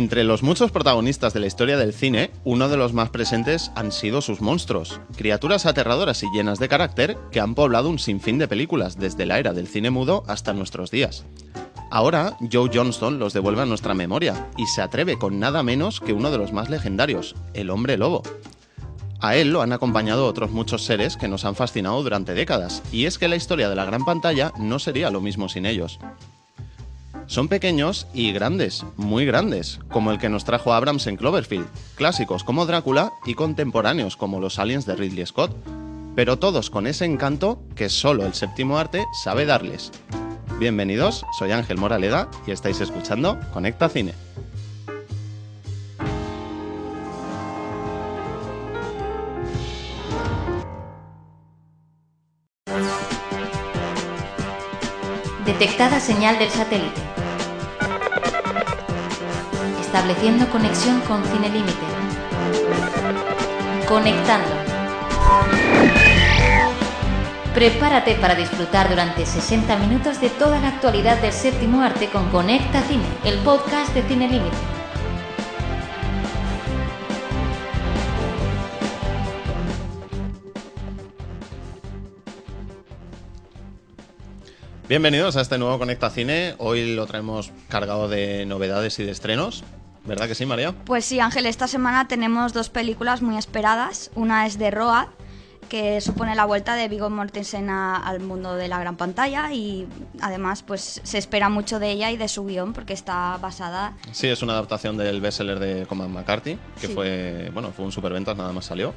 Entre 0.00 0.24
los 0.24 0.42
muchos 0.42 0.70
protagonistas 0.70 1.34
de 1.34 1.40
la 1.40 1.46
historia 1.46 1.76
del 1.76 1.92
cine, 1.92 2.30
uno 2.42 2.70
de 2.70 2.78
los 2.78 2.94
más 2.94 3.10
presentes 3.10 3.70
han 3.74 3.92
sido 3.92 4.22
sus 4.22 4.40
monstruos, 4.40 4.98
criaturas 5.14 5.66
aterradoras 5.66 6.22
y 6.22 6.26
llenas 6.32 6.58
de 6.58 6.70
carácter 6.70 7.18
que 7.30 7.38
han 7.38 7.54
poblado 7.54 7.90
un 7.90 7.98
sinfín 7.98 8.38
de 8.38 8.48
películas 8.48 8.96
desde 8.96 9.26
la 9.26 9.38
era 9.38 9.52
del 9.52 9.68
cine 9.68 9.90
mudo 9.90 10.24
hasta 10.26 10.54
nuestros 10.54 10.90
días. 10.90 11.26
Ahora, 11.90 12.38
Joe 12.50 12.70
Johnston 12.72 13.18
los 13.18 13.34
devuelve 13.34 13.60
a 13.60 13.66
nuestra 13.66 13.92
memoria 13.92 14.48
y 14.56 14.64
se 14.68 14.80
atreve 14.80 15.18
con 15.18 15.38
nada 15.38 15.62
menos 15.62 16.00
que 16.00 16.14
uno 16.14 16.30
de 16.30 16.38
los 16.38 16.54
más 16.54 16.70
legendarios, 16.70 17.34
el 17.52 17.68
hombre 17.68 17.98
lobo. 17.98 18.22
A 19.20 19.36
él 19.36 19.52
lo 19.52 19.60
han 19.60 19.74
acompañado 19.74 20.26
otros 20.26 20.50
muchos 20.50 20.82
seres 20.82 21.18
que 21.18 21.28
nos 21.28 21.44
han 21.44 21.56
fascinado 21.56 22.02
durante 22.02 22.32
décadas, 22.32 22.82
y 22.90 23.04
es 23.04 23.18
que 23.18 23.28
la 23.28 23.36
historia 23.36 23.68
de 23.68 23.76
la 23.76 23.84
gran 23.84 24.06
pantalla 24.06 24.54
no 24.58 24.78
sería 24.78 25.10
lo 25.10 25.20
mismo 25.20 25.50
sin 25.50 25.66
ellos. 25.66 25.98
Son 27.26 27.48
pequeños 27.48 28.06
y 28.12 28.32
grandes, 28.32 28.84
muy 28.96 29.24
grandes, 29.24 29.78
como 29.88 30.10
el 30.10 30.18
que 30.18 30.28
nos 30.28 30.44
trajo 30.44 30.72
Abrams 30.72 31.06
en 31.06 31.16
Cloverfield, 31.16 31.68
clásicos 31.94 32.44
como 32.44 32.66
Drácula 32.66 33.12
y 33.24 33.34
contemporáneos 33.34 34.16
como 34.16 34.40
los 34.40 34.58
aliens 34.58 34.86
de 34.86 34.96
Ridley 34.96 35.26
Scott, 35.26 35.54
pero 36.16 36.38
todos 36.38 36.70
con 36.70 36.86
ese 36.86 37.04
encanto 37.04 37.62
que 37.76 37.88
solo 37.88 38.26
el 38.26 38.34
séptimo 38.34 38.78
arte 38.78 39.04
sabe 39.22 39.46
darles. 39.46 39.92
Bienvenidos, 40.58 41.24
soy 41.38 41.52
Ángel 41.52 41.78
Moraleda 41.78 42.28
y 42.46 42.50
estáis 42.50 42.80
escuchando 42.80 43.38
Conecta 43.52 43.88
Cine. 43.88 44.12
Detectada 55.60 56.00
señal 56.00 56.38
del 56.38 56.48
satélite. 56.48 57.02
Estableciendo 59.78 60.48
conexión 60.48 61.02
con 61.02 61.22
Cine 61.22 61.50
Límite. 61.50 61.84
Conectando. 63.86 64.48
Prepárate 67.52 68.14
para 68.14 68.36
disfrutar 68.36 68.88
durante 68.88 69.26
60 69.26 69.76
minutos 69.76 70.18
de 70.22 70.30
toda 70.30 70.58
la 70.60 70.68
actualidad 70.68 71.18
del 71.18 71.34
séptimo 71.34 71.82
arte 71.82 72.08
con 72.08 72.30
Conecta 72.30 72.80
Cine, 72.80 73.04
el 73.26 73.38
podcast 73.40 73.92
de 73.92 74.02
Cine 74.08 74.28
Límite. 74.28 74.79
Bienvenidos 84.90 85.36
a 85.36 85.40
este 85.42 85.56
nuevo 85.56 85.78
Conecta 85.78 86.10
Cine. 86.10 86.56
Hoy 86.58 86.96
lo 86.96 87.06
traemos 87.06 87.52
cargado 87.68 88.08
de 88.08 88.44
novedades 88.44 88.98
y 88.98 89.04
de 89.04 89.12
estrenos. 89.12 89.62
¿Verdad 90.04 90.26
que 90.26 90.34
sí, 90.34 90.46
María? 90.46 90.72
Pues 90.84 91.04
sí, 91.04 91.20
Ángel, 91.20 91.46
esta 91.46 91.68
semana 91.68 92.08
tenemos 92.08 92.52
dos 92.52 92.70
películas 92.70 93.22
muy 93.22 93.36
esperadas. 93.36 94.10
Una 94.16 94.46
es 94.46 94.58
de 94.58 94.72
Road, 94.72 95.06
que 95.68 96.00
supone 96.00 96.34
la 96.34 96.44
vuelta 96.44 96.74
de 96.74 96.88
Viggo 96.88 97.08
Mortensen 97.08 97.70
a- 97.70 97.98
al 97.98 98.18
mundo 98.18 98.56
de 98.56 98.66
la 98.66 98.80
gran 98.80 98.96
pantalla 98.96 99.52
y 99.52 99.86
además 100.20 100.64
pues 100.64 101.00
se 101.04 101.18
espera 101.18 101.48
mucho 101.48 101.78
de 101.78 101.92
ella 101.92 102.10
y 102.10 102.16
de 102.16 102.26
su 102.26 102.44
guion 102.44 102.72
porque 102.72 102.92
está 102.92 103.36
basada 103.40 103.92
Sí, 104.10 104.26
es 104.26 104.42
una 104.42 104.54
adaptación 104.54 104.96
del 104.96 105.20
bestseller 105.20 105.60
de 105.60 105.86
Coman 105.86 106.10
McCarthy, 106.12 106.58
que 106.80 106.88
Sí. 106.88 106.92
fue, 106.94 107.48
bueno, 107.54 107.70
fue 107.70 107.84
un 107.84 107.92
superventas, 107.92 108.36
nada 108.36 108.52
más 108.52 108.64
salió. 108.64 108.92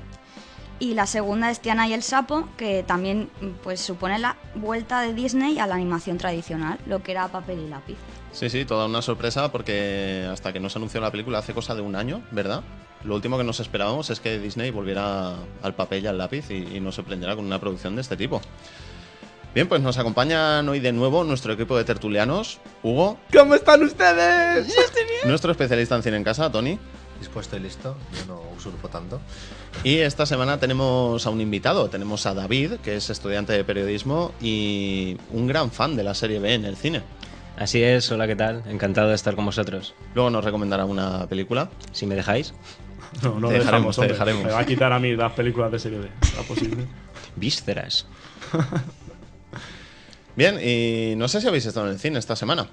Y 0.80 0.94
la 0.94 1.06
segunda 1.06 1.50
es 1.50 1.60
Tiana 1.60 1.88
y 1.88 1.94
el 1.94 2.04
sapo 2.04 2.48
que 2.58 2.84
también 2.84 3.30
pues 3.64 3.80
supone 3.80 4.20
la 4.20 4.36
vuelta 4.56 5.02
de 5.02 5.14
Disney 5.14 5.60
a 5.60 5.68
la 5.68 5.76
animación 5.76 6.18
tradicional, 6.18 6.78
lo 6.88 7.02
que 7.04 7.12
era 7.12 7.28
papel 7.28 7.60
y 7.60 7.70
lápiz. 7.70 7.98
Sí, 8.32 8.50
sí, 8.50 8.66
toda 8.66 8.88
una 8.88 9.02
sorpresa 9.02 9.52
porque 9.52 10.28
hasta 10.32 10.52
que 10.52 10.60
no 10.60 10.70
se 10.70 10.80
anunció 10.80 11.00
la 11.00 11.12
película 11.12 11.38
hace 11.40 11.54
cosa 11.54 11.76
de 11.76 11.82
un 11.82 11.96
año, 11.96 12.22
¿verdad? 12.32 12.64
Lo 13.04 13.16
último 13.16 13.38
que 13.38 13.44
nos 13.44 13.60
esperábamos 13.60 14.10
es 14.10 14.20
que 14.20 14.40
Disney 14.40 14.72
volviera 14.72 15.36
al 15.62 15.76
papel 15.76 16.04
y 16.04 16.08
al 16.08 16.18
lápiz 16.18 16.50
y, 16.50 16.78
y 16.78 16.80
nos 16.80 16.96
sorprendiera 16.96 17.36
con 17.36 17.46
una 17.46 17.60
producción 17.60 17.96
de 17.96 18.02
este 18.02 18.18
tipo. 18.18 18.42
Bien, 19.54 19.68
pues 19.68 19.82
nos 19.82 20.00
acompañan 20.00 20.68
hoy 20.68 20.80
de 20.80 20.92
nuevo 20.92 21.24
nuestro 21.24 21.54
equipo 21.54 21.78
de 21.78 21.84
tertulianos, 21.84 22.60
Hugo, 22.82 23.20
¿Cómo 23.32 23.54
están 23.54 23.84
ustedes? 23.84 24.74
nuestro 25.26 25.52
especialista 25.52 25.96
en 25.96 26.02
cine 26.02 26.18
en 26.18 26.24
casa, 26.24 26.52
Tony, 26.52 26.80
Dispuesto 27.20 27.56
y 27.56 27.60
listo, 27.60 27.96
yo 28.18 28.26
no 28.34 28.42
usurpo 28.58 28.90
tanto. 28.90 29.22
y 29.84 29.98
esta 29.98 30.26
semana 30.26 30.60
tenemos 30.60 31.26
a 31.26 31.30
un 31.30 31.40
invitado, 31.40 31.90
tenemos 31.90 32.26
a 32.26 32.34
David, 32.34 32.74
que 32.84 32.96
es 32.96 33.10
estudiante 33.10 33.54
de 33.54 33.64
periodismo 33.64 34.32
y 34.42 35.18
un 35.32 35.48
gran 35.48 35.72
fan 35.72 35.96
de 35.96 36.04
la 36.04 36.14
serie 36.14 36.40
B 36.40 36.54
en 36.54 36.66
el 36.66 36.76
cine. 36.76 37.02
Así 37.58 37.82
es, 37.84 38.12
hola, 38.12 38.28
¿qué 38.28 38.36
tal? 38.36 38.64
Encantado 38.68 39.10
de 39.10 39.16
estar 39.16 39.36
con 39.36 39.46
vosotros. 39.46 39.94
Luego 40.16 40.30
nos 40.30 40.44
recomendará 40.44 40.86
una 40.86 41.28
película. 41.28 41.70
Si 41.92 42.06
me 42.06 42.16
dejáis. 42.16 42.54
No, 43.22 43.40
no 43.40 43.48
Te 43.50 43.60
dejaremos, 43.60 43.96
dejamos, 43.96 43.96
te 43.98 44.08
dejaremos. 44.08 44.44
Me 44.44 44.52
va 44.52 44.60
a 44.60 44.66
quitar 44.66 44.92
a 44.92 45.00
mí 45.00 45.16
las 45.16 45.34
películas 45.34 45.72
de 45.72 45.80
serie 45.80 46.00
B, 46.00 46.10
¿será 46.24 46.42
posible? 46.44 46.88
Vísceras. 47.36 48.08
Bien, 50.36 50.60
y 50.60 51.16
no 51.16 51.28
sé 51.28 51.42
si 51.42 51.48
habéis 51.48 51.68
estado 51.68 51.86
en 51.86 51.94
el 51.94 52.00
cine 52.00 52.18
esta 52.18 52.36
semana. 52.36 52.68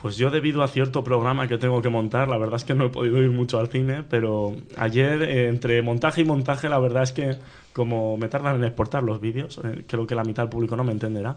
Pues 0.00 0.16
yo 0.16 0.30
debido 0.30 0.62
a 0.62 0.68
cierto 0.68 1.02
programa 1.02 1.48
que 1.48 1.58
tengo 1.58 1.82
que 1.82 1.88
montar, 1.88 2.28
la 2.28 2.38
verdad 2.38 2.56
es 2.56 2.64
que 2.64 2.74
no 2.74 2.86
he 2.86 2.88
podido 2.88 3.20
ir 3.20 3.30
mucho 3.30 3.58
al 3.58 3.68
cine, 3.68 4.04
pero 4.08 4.54
ayer 4.76 5.22
eh, 5.22 5.48
entre 5.48 5.82
montaje 5.82 6.20
y 6.20 6.24
montaje 6.24 6.68
la 6.68 6.78
verdad 6.78 7.02
es 7.02 7.12
que 7.12 7.36
como 7.78 8.16
me 8.16 8.28
tardan 8.28 8.56
en 8.56 8.64
exportar 8.64 9.02
los 9.04 9.20
vídeos, 9.20 9.60
eh, 9.64 9.84
creo 9.86 10.06
que 10.06 10.14
la 10.14 10.24
mitad 10.24 10.42
del 10.42 10.50
público 10.50 10.76
no 10.76 10.82
me 10.84 10.92
entenderá, 10.92 11.36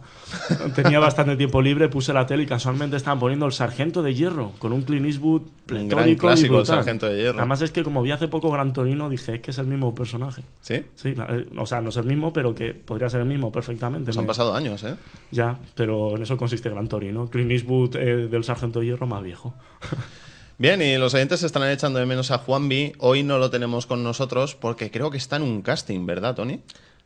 tenía 0.75 0.99
bastante 0.99 1.35
tiempo 1.37 1.61
libre, 1.61 1.87
puse 1.87 2.11
la 2.13 2.25
tele 2.25 2.43
y 2.43 2.45
casualmente 2.47 2.97
estaban 2.97 3.19
poniendo 3.19 3.45
El 3.45 3.51
Sargento 3.51 4.01
de 4.01 4.13
Hierro 4.15 4.51
con 4.59 4.73
un 4.73 4.81
Clint 4.81 5.05
Eastwood 5.05 5.43
gran 5.67 5.87
pletórico 5.87 6.09
y 6.09 6.15
clásico, 6.17 6.59
El. 6.59 6.65
Sargento 6.65 7.05
de 7.05 7.17
Hierro. 7.21 7.37
Además 7.37 7.61
es 7.61 7.71
que 7.71 7.83
como 7.83 8.01
vi 8.01 8.11
hace 8.11 8.27
poco 8.27 8.49
Gran 8.51 8.73
Torino 8.73 9.07
dije 9.09 9.35
es 9.35 9.41
que 9.41 9.51
es 9.51 9.57
el 9.59 9.67
mismo 9.67 9.93
personaje. 9.95 10.41
¿Sí? 10.61 10.83
Sí, 10.95 11.13
la- 11.15 11.27
eh, 11.29 11.45
o 11.57 11.65
sea, 11.65 11.79
no 11.81 11.89
es 11.89 11.97
el 11.97 12.05
mismo, 12.05 12.33
pero 12.33 12.55
que 12.55 12.73
podría 12.73 13.09
ser 13.09 13.21
el 13.21 13.27
mismo 13.27 13.51
perfectamente. 13.51 14.05
Pues 14.05 14.17
han 14.17 14.23
Me- 14.23 14.27
pasado 14.27 14.53
años, 14.55 14.83
¿eh? 14.83 14.95
Ya, 15.31 15.57
pero 15.75 16.15
en 16.17 16.23
eso 16.23 16.35
consiste 16.37 16.69
Gran 16.69 16.87
Torino. 16.87 17.29
Clint 17.29 17.51
Eastwood 17.51 17.95
eh, 17.97 18.27
del 18.27 18.43
Sargento 18.43 18.79
de 18.79 18.87
Hierro 18.87 19.05
más 19.07 19.21
viejo. 19.23 19.53
Bien, 20.61 20.79
y 20.79 20.95
los 20.97 21.15
oyentes 21.15 21.39
se 21.39 21.47
están 21.47 21.67
echando 21.67 21.97
de 21.97 22.05
menos 22.05 22.29
a 22.29 22.37
Juanvi. 22.37 22.93
Hoy 22.99 23.23
no 23.23 23.39
lo 23.39 23.49
tenemos 23.49 23.87
con 23.87 24.03
nosotros 24.03 24.53
porque 24.53 24.91
creo 24.91 25.09
que 25.09 25.17
está 25.17 25.37
en 25.37 25.41
un 25.41 25.63
casting, 25.63 26.05
¿verdad, 26.05 26.35
Tony? 26.35 26.59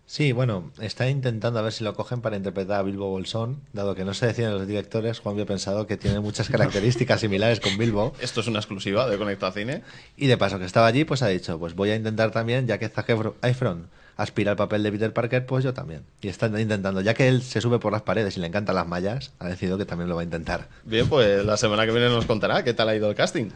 Sí, 0.06 0.34
bueno, 0.34 0.72
está 0.82 1.08
intentando 1.10 1.58
a 1.60 1.62
ver 1.62 1.72
si 1.72 1.86
lo 1.86 1.94
cogen 1.94 2.20
para 2.20 2.36
interpretar 2.36 2.80
a 2.80 2.84
Bilbo 2.84 3.10
Bolsón, 3.10 3.62
dado 3.72 3.96
que 3.96 4.04
no 4.04 4.14
se 4.14 4.28
deciden 4.28 4.52
los 4.52 4.68
directores, 4.68 5.20
Juan 5.20 5.36
había 5.36 5.46
pensado 5.46 5.88
que 5.88 5.96
tiene 5.96 6.20
muchas 6.20 6.50
características 6.52 7.22
similares 7.22 7.62
con 7.62 7.78
Bilbo, 7.78 8.14
Esto 8.20 8.42
es 8.42 8.48
una 8.48 8.60
exclusiva 8.60 9.08
de 9.10 9.18
Conecta 9.18 9.54
Cine. 9.54 9.84
y 10.18 10.28
de 10.28 10.38
paso 10.38 10.60
que 10.60 10.66
estaba 10.66 10.88
allí, 10.88 11.06
pues 11.06 11.22
ha 11.22 11.28
dicho, 11.30 11.58
pues 11.58 11.76
voy 11.76 11.92
a 11.92 11.96
intentar 11.96 12.32
también, 12.32 12.68
ya 12.68 12.78
que 12.78 12.90
Zac 12.90 13.08
Efro- 13.08 13.36
Efron 13.42 13.88
aspira 14.18 14.52
al 14.52 14.58
papel 14.58 14.84
de 14.84 14.92
Peter 14.92 15.14
Parker, 15.14 15.46
pues 15.46 15.64
yo 15.64 15.74
también. 15.74 16.04
Y 16.22 16.28
está 16.28 16.48
intentando, 16.60 17.02
ya 17.02 17.14
que 17.14 17.28
él 17.28 17.42
se 17.42 17.62
sube 17.62 17.80
por 17.80 17.92
las 17.92 18.02
paredes 18.02 18.38
y 18.38 18.40
le 18.40 18.48
encantan 18.48 18.76
las 18.76 18.88
mallas, 18.88 19.32
ha 19.40 19.48
decidido 19.48 19.78
que 19.78 19.86
también 19.86 20.10
lo 20.10 20.16
va 20.16 20.22
a 20.22 20.26
intentar. 20.26 20.68
Bien, 20.84 21.08
pues 21.08 21.46
la 21.46 21.58
semana 21.58 21.86
que 21.86 21.92
viene 21.92 22.10
nos 22.10 22.26
contará 22.26 22.64
qué 22.64 22.74
tal 22.74 22.90
ha 22.90 22.96
ido 22.96 23.10
el 23.10 23.16
casting. 23.16 23.50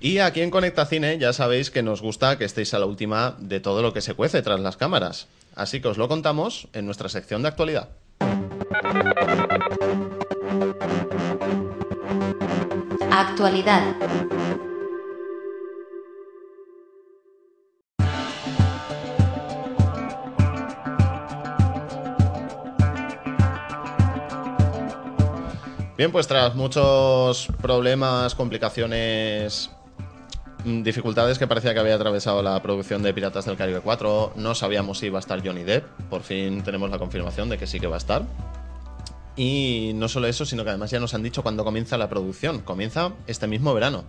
Y 0.00 0.18
aquí 0.18 0.42
en 0.42 0.50
Conecta 0.50 0.84
Cine 0.84 1.18
ya 1.18 1.32
sabéis 1.32 1.70
que 1.70 1.82
nos 1.82 2.02
gusta 2.02 2.36
que 2.36 2.44
estéis 2.44 2.74
a 2.74 2.78
la 2.78 2.86
última 2.86 3.36
de 3.38 3.60
todo 3.60 3.80
lo 3.80 3.92
que 3.92 4.02
se 4.02 4.14
cuece 4.14 4.42
tras 4.42 4.60
las 4.60 4.76
cámaras. 4.76 5.28
Así 5.54 5.80
que 5.80 5.88
os 5.88 5.98
lo 5.98 6.08
contamos 6.08 6.68
en 6.72 6.84
nuestra 6.84 7.08
sección 7.08 7.42
de 7.42 7.48
actualidad. 7.48 7.88
Actualidad. 13.10 13.94
Bien, 25.96 26.10
pues 26.10 26.26
tras 26.26 26.56
muchos 26.56 27.46
problemas, 27.62 28.34
complicaciones, 28.34 29.70
mm, 30.64 30.82
dificultades 30.82 31.38
que 31.38 31.46
parecía 31.46 31.72
que 31.72 31.78
había 31.78 31.94
atravesado 31.94 32.42
la 32.42 32.60
producción 32.60 33.00
de 33.04 33.14
Piratas 33.14 33.44
del 33.44 33.56
Caribe 33.56 33.80
4, 33.80 34.32
no 34.34 34.56
sabíamos 34.56 34.98
si 34.98 35.06
iba 35.06 35.18
a 35.18 35.20
estar 35.20 35.40
Johnny 35.46 35.62
Depp. 35.62 35.86
Por 36.10 36.22
fin 36.22 36.64
tenemos 36.64 36.90
la 36.90 36.98
confirmación 36.98 37.48
de 37.48 37.58
que 37.58 37.68
sí 37.68 37.78
que 37.78 37.86
va 37.86 37.94
a 37.94 37.98
estar. 37.98 38.24
Y 39.36 39.92
no 39.94 40.08
solo 40.08 40.26
eso, 40.26 40.44
sino 40.44 40.64
que 40.64 40.70
además 40.70 40.90
ya 40.90 40.98
nos 40.98 41.14
han 41.14 41.22
dicho 41.22 41.44
cuándo 41.44 41.64
comienza 41.64 41.96
la 41.96 42.08
producción. 42.08 42.62
Comienza 42.62 43.12
este 43.28 43.46
mismo 43.46 43.72
verano. 43.72 44.02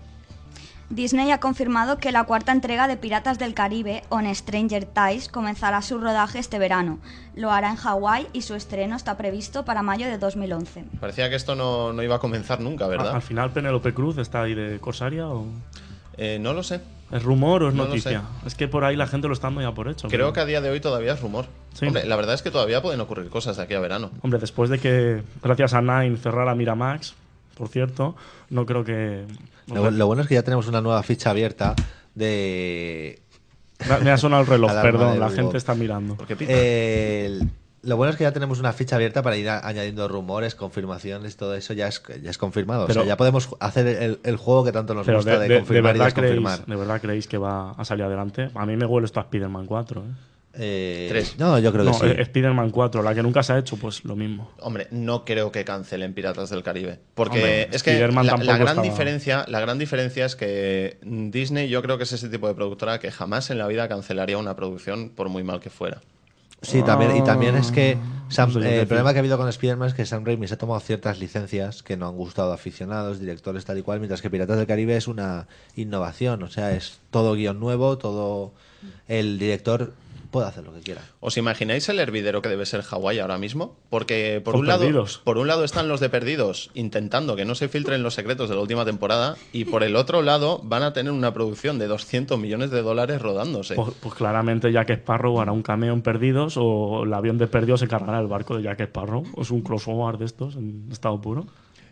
Disney 0.90 1.32
ha 1.32 1.40
confirmado 1.40 1.98
que 1.98 2.12
la 2.12 2.26
cuarta 2.26 2.52
entrega 2.52 2.88
de 2.88 2.96
Piratas 2.96 3.40
del 3.40 3.56
Caribe, 3.56 4.04
On 4.10 4.34
Stranger 4.34 4.86
Ties, 4.86 5.30
comenzará 5.30 5.82
su 5.82 5.98
rodaje 6.00 6.38
este 6.38 6.60
verano. 6.60 7.00
Lo 7.36 7.52
hará 7.52 7.70
en 7.72 7.76
Hawái 7.76 8.28
y 8.34 8.44
su 8.44 8.54
estreno 8.54 8.96
está 8.96 9.18
previsto 9.18 9.66
para 9.66 9.82
mayo 9.82 10.06
de 10.06 10.20
2011. 10.20 10.86
Parecía 11.00 11.30
que 11.30 11.36
esto 11.36 11.56
no, 11.56 11.92
no 11.92 12.04
iba 12.04 12.16
a 12.18 12.20
comenzar 12.20 12.60
nunca, 12.62 12.86
¿verdad? 12.88 13.16
al 13.16 13.22
final 13.24 13.52
Penélope 13.52 13.94
Cruz 13.96 14.18
está 14.20 14.44
ahí 14.44 14.54
de 14.54 14.80
Corsaria 14.80 15.28
o 15.28 15.46
Eh, 16.18 16.38
no 16.40 16.54
lo 16.54 16.62
sé. 16.64 16.80
es 17.12 17.24
rumor 17.24 17.64
o 17.64 17.70
es 17.70 17.74
No 17.76 17.86
noticia. 17.88 18.22
Es 18.46 18.54
que 18.56 18.68
por 18.68 18.84
ahí 18.86 18.96
la 18.96 19.08
gente 19.08 19.28
lo 19.28 19.34
está 19.34 19.48
dando 19.48 19.62
ya 19.62 19.72
por 19.74 19.88
hecho. 19.90 20.08
Creo 20.08 20.28
pero- 20.28 20.34
que 20.34 20.40
a 20.42 20.46
día 20.46 20.62
de 20.62 20.70
hoy 20.70 20.80
todavía 20.80 21.14
es 21.14 21.20
rumor. 21.22 21.46
Sí. 21.74 21.88
Hombre, 21.88 22.06
la 22.06 22.16
verdad 22.16 22.36
es 22.36 22.42
que 22.44 22.52
todavía 22.52 22.82
pueden 22.84 23.02
ocurrir 23.02 23.30
cosas 23.30 23.58
de 23.58 23.64
aquí 23.64 23.74
a 23.74 23.80
verano. 23.80 24.12
Hombre, 24.22 24.40
después 24.40 24.70
de 24.70 24.80
que 24.80 25.24
gracias 25.44 25.74
a 25.74 25.82
Nine 25.82 26.16
cerrara 26.18 26.56
Miramax, 26.56 27.16
por 27.56 27.68
cierto, 27.70 28.16
no 28.52 28.66
creo 28.66 28.84
que... 28.84 29.26
Lo, 29.74 29.90
lo 29.90 30.06
bueno 30.08 30.22
es 30.22 30.28
que 30.28 30.36
ya 30.36 30.44
tenemos 30.44 30.68
una 30.68 30.82
nueva 30.82 31.02
ficha 31.02 31.32
abierta 31.32 31.76
de... 32.14 33.20
Me 34.04 34.12
ha 34.12 34.18
sonado 34.18 34.42
el 34.44 34.48
reloj, 34.48 34.72
perdón, 34.82 35.20
la 35.20 35.30
gente 35.30 35.58
está 35.58 35.76
mirando. 35.76 36.18
Eh, 36.48 37.26
el- 37.26 37.50
lo 37.84 37.98
bueno 37.98 38.10
es 38.12 38.18
que 38.18 38.24
ya 38.24 38.32
tenemos 38.32 38.60
una 38.60 38.74
ficha 38.74 38.96
abierta 38.96 39.22
para 39.22 39.38
ir 39.38 39.48
a- 39.48 39.60
añadiendo 39.68 40.08
rumores, 40.08 40.56
confirmaciones, 40.56 41.38
todo 41.38 41.54
eso 41.56 41.74
ya 41.74 41.88
es, 41.88 42.02
ya 42.24 42.32
es 42.32 42.38
confirmado. 42.40 42.88
Pero- 42.88 43.02
o 43.02 43.04
sea, 43.04 43.08
ya 43.10 43.16
podemos 43.18 43.50
hacer 43.60 43.86
el, 43.88 44.20
el 44.24 44.38
juego 44.38 44.64
que 44.64 44.72
tanto 44.72 44.96
nos 44.96 45.06
gusta 45.08 45.32
de, 45.34 45.38
de, 45.38 45.44
de- 45.44 45.54
de 45.54 45.60
confirmar 45.60 45.96
y 45.96 46.00
verdad 46.00 46.14
creéis, 46.16 46.34
desconfirmar. 46.36 46.66
¿De 46.66 46.76
verdad 46.76 47.02
creéis 47.02 47.28
que 47.28 47.38
va 47.38 47.72
a 47.72 47.86
salir 47.86 48.04
adelante? 48.06 48.50
A 48.56 48.66
mí 48.66 48.76
me 48.76 48.86
huele 48.88 49.06
esto 49.06 49.20
a 49.20 49.24
Spider-Man 49.24 49.68
4. 49.68 50.02
¿eh? 50.02 50.04
Eh, 50.58 51.08
Tres. 51.10 51.36
No, 51.38 51.60
yo 51.60 51.72
creo 51.72 51.84
que 51.86 51.92
No, 51.92 51.98
sí. 51.98 52.06
eh, 52.06 52.22
Spider-Man 52.22 52.70
4, 52.72 53.04
la 53.04 53.14
que 53.14 53.22
nunca 53.24 53.44
se 53.44 53.54
ha 53.54 53.58
hecho, 53.60 53.76
pues 53.78 54.04
lo 54.06 54.16
mismo. 54.16 54.52
Hombre, 54.60 54.88
no 54.92 55.26
creo 55.26 55.52
que 55.52 55.66
cancelen 55.66 56.14
Piratas 56.14 56.50
del 56.50 56.64
Caribe. 56.64 57.00
Porque 57.14 57.38
Hombre, 57.40 57.70
es 57.72 57.84
que 57.84 57.94
la, 58.00 58.08
gran 58.24 58.46
estaba- 58.62 58.82
diferencia, 58.82 59.46
la 59.48 59.60
gran 59.60 59.78
diferencia 59.78 60.26
es 60.26 60.36
que 60.36 60.98
Disney 61.04 61.68
yo 61.70 61.82
creo 61.82 61.98
que 61.98 62.04
es 62.06 62.12
ese 62.14 62.30
tipo 62.30 62.48
de 62.48 62.54
productora 62.56 63.00
que 63.00 63.12
jamás 63.12 63.50
en 63.50 63.58
la 63.58 63.68
vida 63.68 63.88
cancelaría 63.88 64.38
una 64.38 64.56
producción 64.56 65.10
por 65.10 65.30
muy 65.30 65.44
mal 65.44 65.60
que 65.60 65.70
fuera. 65.70 66.02
Sí, 66.62 66.82
también, 66.82 67.16
y 67.18 67.24
también 67.24 67.56
es 67.58 67.70
que 67.72 67.98
Sam- 68.30 68.48
No 68.48 68.54
sé 68.56 68.60
yo 68.62 68.66
eh, 68.66 68.80
el 68.82 68.88
problema 68.88 69.12
que 69.12 69.20
ha 69.20 69.22
habido 69.22 69.38
con 69.38 69.48
Spider-Man 69.50 69.90
es 69.90 69.94
que 69.94 70.06
Sam 70.06 70.26
Raimi 70.26 70.48
se 70.48 70.56
ha 70.56 70.58
tomado 70.58 70.80
ciertas 70.80 71.20
licencias 71.20 71.84
que 71.84 71.96
no 71.96 72.08
han 72.08 72.16
gustado 72.16 72.52
a 72.52 72.56
aficionados, 72.56 73.20
directores, 73.20 73.66
tal 73.66 73.78
y 73.78 73.82
cual, 73.84 74.00
mientras 74.00 74.22
que 74.22 74.32
Piratas 74.32 74.58
del 74.58 74.66
Caribe 74.66 74.96
es 74.96 75.08
una 75.08 75.48
innovación, 75.76 76.42
o 76.42 76.50
sea, 76.50 76.72
es 76.72 77.00
todo 77.12 77.34
guion 77.36 77.60
nuevo, 77.60 77.98
todo... 77.98 78.54
El 79.08 79.38
director 79.40 79.94
puede 80.36 80.50
hacer 80.50 80.66
lo 80.66 80.74
que 80.74 80.82
quiera. 80.82 81.02
¿Os 81.22 81.38
imagináis 81.38 81.88
el 81.88 81.98
hervidero 81.98 82.42
que 82.42 82.50
debe 82.50 82.66
ser 82.66 82.82
Hawái 82.82 83.20
ahora 83.20 83.38
mismo? 83.38 83.78
Porque 83.90 84.42
por 84.44 84.58
un, 84.58 84.68
lado, 84.68 84.86
por 85.24 85.38
un 85.38 85.48
lado 85.48 85.64
están 85.64 85.88
los 85.88 86.02
de 86.02 86.10
Perdidos 86.10 86.72
intentando 86.74 87.38
que 87.38 87.46
no 87.46 87.56
se 87.56 87.70
filtren 87.70 88.04
los 88.04 88.16
secretos 88.16 88.50
de 88.50 88.56
la 88.56 88.62
última 88.62 88.84
temporada 88.84 89.38
y 89.54 89.64
por 89.64 89.82
el 89.82 89.96
otro 89.96 90.22
lado 90.22 90.60
van 90.62 90.84
a 90.84 90.92
tener 90.92 91.14
una 91.14 91.34
producción 91.34 91.80
de 91.80 91.88
200 91.88 92.38
millones 92.38 92.70
de 92.70 92.82
dólares 92.82 93.22
rodándose. 93.22 93.76
Pues, 93.76 93.94
pues 94.02 94.14
claramente 94.14 94.74
Jack 94.74 94.90
Sparrow 94.90 95.40
hará 95.40 95.54
un 95.54 95.64
cameo 95.64 95.94
en 95.94 96.02
Perdidos 96.02 96.56
o 96.58 97.04
el 97.06 97.14
avión 97.14 97.38
de 97.38 97.48
Perdidos 97.48 97.80
se 97.80 97.88
cargará 97.88 98.20
el 98.20 98.28
barco 98.28 98.58
de 98.58 98.64
Jack 98.64 98.82
Sparrow. 98.82 99.24
Es 99.38 99.52
un 99.52 99.62
crossover 99.62 100.18
de 100.18 100.26
estos 100.26 100.58
en 100.58 100.90
estado 100.92 101.22
puro. 101.22 101.46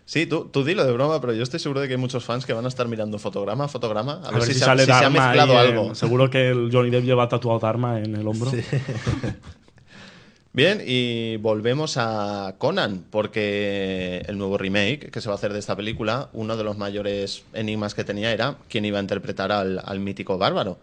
Sí, 0.06 0.26
tú, 0.26 0.46
tú 0.46 0.66
dilo 0.66 0.84
de 0.86 0.92
broma, 0.92 1.22
pero 1.22 1.34
yo 1.34 1.44
estoy 1.44 1.60
seguro 1.60 1.80
de 1.80 1.88
que 1.88 1.94
hay 1.94 2.00
muchos 2.00 2.26
fans 2.26 2.46
que 2.46 2.54
van 2.54 2.66
a 2.66 2.68
estar 2.68 2.88
mirando 2.88 3.18
fotograma 3.20 3.68
fotograma 3.70 4.20
a, 4.24 4.30
A, 4.30 4.32
ver, 4.32 4.44
si, 4.44 4.54
se, 4.54 4.60
si 4.60 4.86
se 4.86 4.92
ha 4.92 5.10
mezclado 5.10 5.58
ahí 5.58 5.70
algo. 5.70 5.96
Seguro 5.96 6.30
que 6.30 6.50
el 6.50 6.70
Johnny 6.72 6.90
Depp 6.90 7.06
lleva 7.06 7.30
tatuado 7.30 7.60
Dharma 7.60 8.00
en 8.00 8.16
el 8.16 8.28
hombro. 8.28 8.52
Bien, 10.56 10.84
y 10.86 11.38
volvemos 11.38 11.98
a 11.98 12.56
Conan, 12.60 13.06
porque 13.10 14.24
el 14.28 14.38
nuevo 14.38 14.58
remake 14.58 15.10
que 15.10 15.20
se 15.20 15.28
va 15.28 15.34
a 15.34 15.38
hacer 15.38 15.52
de 15.52 15.58
esta 15.58 15.76
película, 15.76 16.30
uno 16.34 16.58
de 16.58 16.64
los 16.64 16.78
mayores 16.78 17.44
enigmas 17.54 17.96
que 17.96 18.04
tenía 18.04 18.32
era 18.32 18.58
quién 18.70 18.86
iba 18.86 19.00
a 19.00 19.02
interpretar 19.02 19.52
al, 19.52 19.82
al 19.84 20.00
mítico 20.00 20.38
bárbaro. 20.38 20.78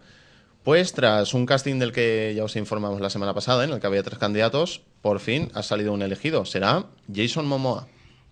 Pues 0.63 0.91
tras 0.91 1.33
un 1.33 1.45
casting 1.45 1.79
del 1.79 1.93
que 1.93 2.33
ya 2.35 2.43
os 2.43 2.55
informamos 2.55 2.99
la 2.99 3.09
semana 3.09 3.33
pasada, 3.33 3.63
en 3.63 3.71
el 3.71 3.79
que 3.79 3.87
había 3.87 4.03
tres 4.03 4.19
candidatos, 4.19 4.81
por 5.01 5.19
fin 5.19 5.49
ha 5.53 5.63
salido 5.63 5.93
un 5.93 6.01
elegido. 6.01 6.43
Será 6.43 6.85
Jason 7.13 7.47
Momoa. 7.47 7.87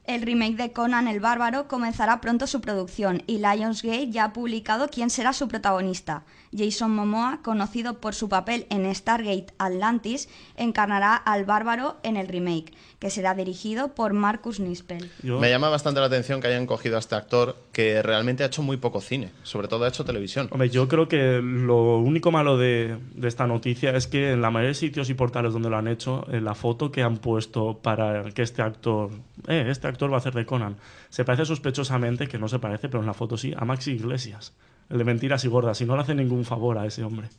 El 0.10 0.24
remake 0.24 0.56
de 0.56 0.72
Conan 0.72 1.08
el 1.08 1.20
Bárbaro 1.20 1.68
comenzará 1.68 2.20
pronto 2.20 2.48
su 2.48 2.62
producción 2.62 3.22
y 3.28 3.38
Lionsgate 3.38 4.10
ya 4.10 4.24
ha 4.24 4.34
publicado 4.34 4.90
quién 4.90 5.12
será 5.12 5.34
su 5.34 5.48
protagonista. 5.48 6.24
Jason 6.52 6.96
Momoa, 6.96 7.42
conocido 7.44 8.00
por 8.00 8.16
su 8.16 8.28
papel 8.28 8.66
en 8.72 8.92
Stargate 8.96 9.54
Atlantis, 9.60 10.28
encarnará 10.56 11.16
al 11.16 11.46
Bárbaro 11.46 11.98
en 12.02 12.18
el 12.18 12.28
remake, 12.28 12.74
que 13.00 13.10
será 13.10 13.34
dirigido 13.34 13.96
por 13.96 14.12
Marcus 14.14 14.60
Nispel. 14.60 15.10
Yo- 15.24 15.40
Me 15.40 15.50
llama 15.50 15.70
bastante 15.70 16.02
la 16.02 16.08
atención 16.08 16.42
que 16.42 16.48
hayan 16.48 16.66
cogido 16.66 16.98
a 16.98 17.00
este 17.00 17.16
actor 17.16 17.56
que 17.72 18.02
realmente 18.02 18.44
ha 18.44 18.48
hecho 18.48 18.62
muy 18.62 18.76
poco 18.78 19.00
cine, 19.00 19.32
sobre 19.44 19.70
todo 19.70 19.86
ha 19.86 19.88
hecho 19.88 20.04
televisión. 20.04 20.50
Hombre, 20.52 20.70
yo 20.70 20.88
creo 20.90 21.08
que 21.08 21.40
lo 21.42 21.98
único 22.00 22.32
malo 22.32 22.58
de, 22.58 22.98
de 23.16 23.28
esta 23.28 23.48
noticia 23.48 23.92
es 23.96 24.08
que 24.08 24.32
en 24.32 24.42
la 24.42 24.52
mayoría 24.52 24.70
de 24.70 24.74
sitios 24.76 25.10
y 25.10 25.14
portales 25.14 25.54
donde 25.54 25.70
lo 25.70 25.78
han 25.78 25.88
hecho, 25.88 26.26
en 26.30 26.44
la 26.44 26.56
foto 26.56 26.92
que 26.92 27.02
han 27.02 27.18
puesto 27.18 27.80
para 27.82 28.24
que 28.32 28.42
este 28.42 28.62
actor, 28.62 29.12
eh, 29.48 29.68
este 29.70 29.88
actor 29.88 30.12
va 30.12 30.16
a 30.16 30.20
hacer 30.20 30.34
de 30.34 30.46
Conan, 30.46 30.76
se 31.10 31.24
parece 31.24 31.46
sospechosamente, 31.46 32.28
que 32.28 32.38
no 32.38 32.50
se 32.50 32.60
parece, 32.60 32.90
pero 32.90 33.00
en 33.00 33.06
la 33.08 33.14
foto 33.14 33.38
sí, 33.38 33.54
a 33.56 33.64
Maxi 33.64 33.92
Iglesias. 33.92 34.54
El 34.90 34.98
de 34.98 35.04
mentiras 35.04 35.46
y 35.46 35.48
gordas. 35.48 35.80
Y 35.82 35.86
no 35.86 35.96
le 35.96 36.02
hace 36.02 36.16
ningún 36.16 36.44
favor 36.46 36.80
a 36.80 36.86
ese 36.88 37.04
hombre. 37.04 37.30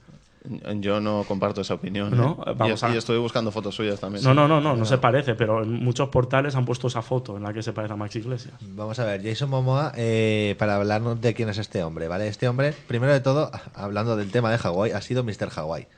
Yo 0.77 1.01
no 1.01 1.25
comparto 1.29 1.61
esa 1.61 1.75
opinión. 1.75 2.17
No, 2.17 2.43
¿eh? 2.47 2.53
vamos 2.57 2.83
y, 2.83 2.87
a- 2.87 2.95
y 2.95 2.97
estuve 2.97 3.19
buscando 3.19 3.53
fotos 3.53 3.75
suyas 3.75 4.01
también. 4.01 4.25
No, 4.25 4.33
no, 4.33 4.49
no, 4.49 4.61
no, 4.61 4.75
no 4.75 4.85
se 4.87 4.97
parece, 4.99 5.35
pero 5.35 5.63
en 5.63 5.85
muchos 5.85 6.09
portales 6.09 6.55
han 6.57 6.65
puesto 6.65 6.87
esa 6.89 7.03
foto 7.03 7.37
en 7.37 7.43
la 7.43 7.53
que 7.53 7.63
se 7.63 7.73
parece 7.75 7.93
a 7.93 7.97
Maxi 7.97 8.21
Iglesias. 8.21 8.55
Vamos 8.63 8.99
a 8.99 9.05
ver, 9.05 9.23
Jason 9.23 9.51
Momoa, 9.51 9.93
eh, 9.97 10.57
para 10.59 10.77
hablarnos 10.77 11.21
de 11.21 11.35
quién 11.35 11.51
es 11.51 11.59
este 11.59 11.83
hombre, 11.85 12.09
¿vale? 12.09 12.27
Este 12.27 12.49
hombre, 12.49 12.73
primero 12.89 13.13
de 13.13 13.21
todo, 13.21 13.51
hablando 13.75 14.17
del 14.17 14.31
tema 14.31 14.51
de 14.51 14.57
Hawái, 14.59 14.93
ha 14.93 15.03
sido 15.03 15.25
Mr. 15.25 15.51
Hawái. 15.51 15.87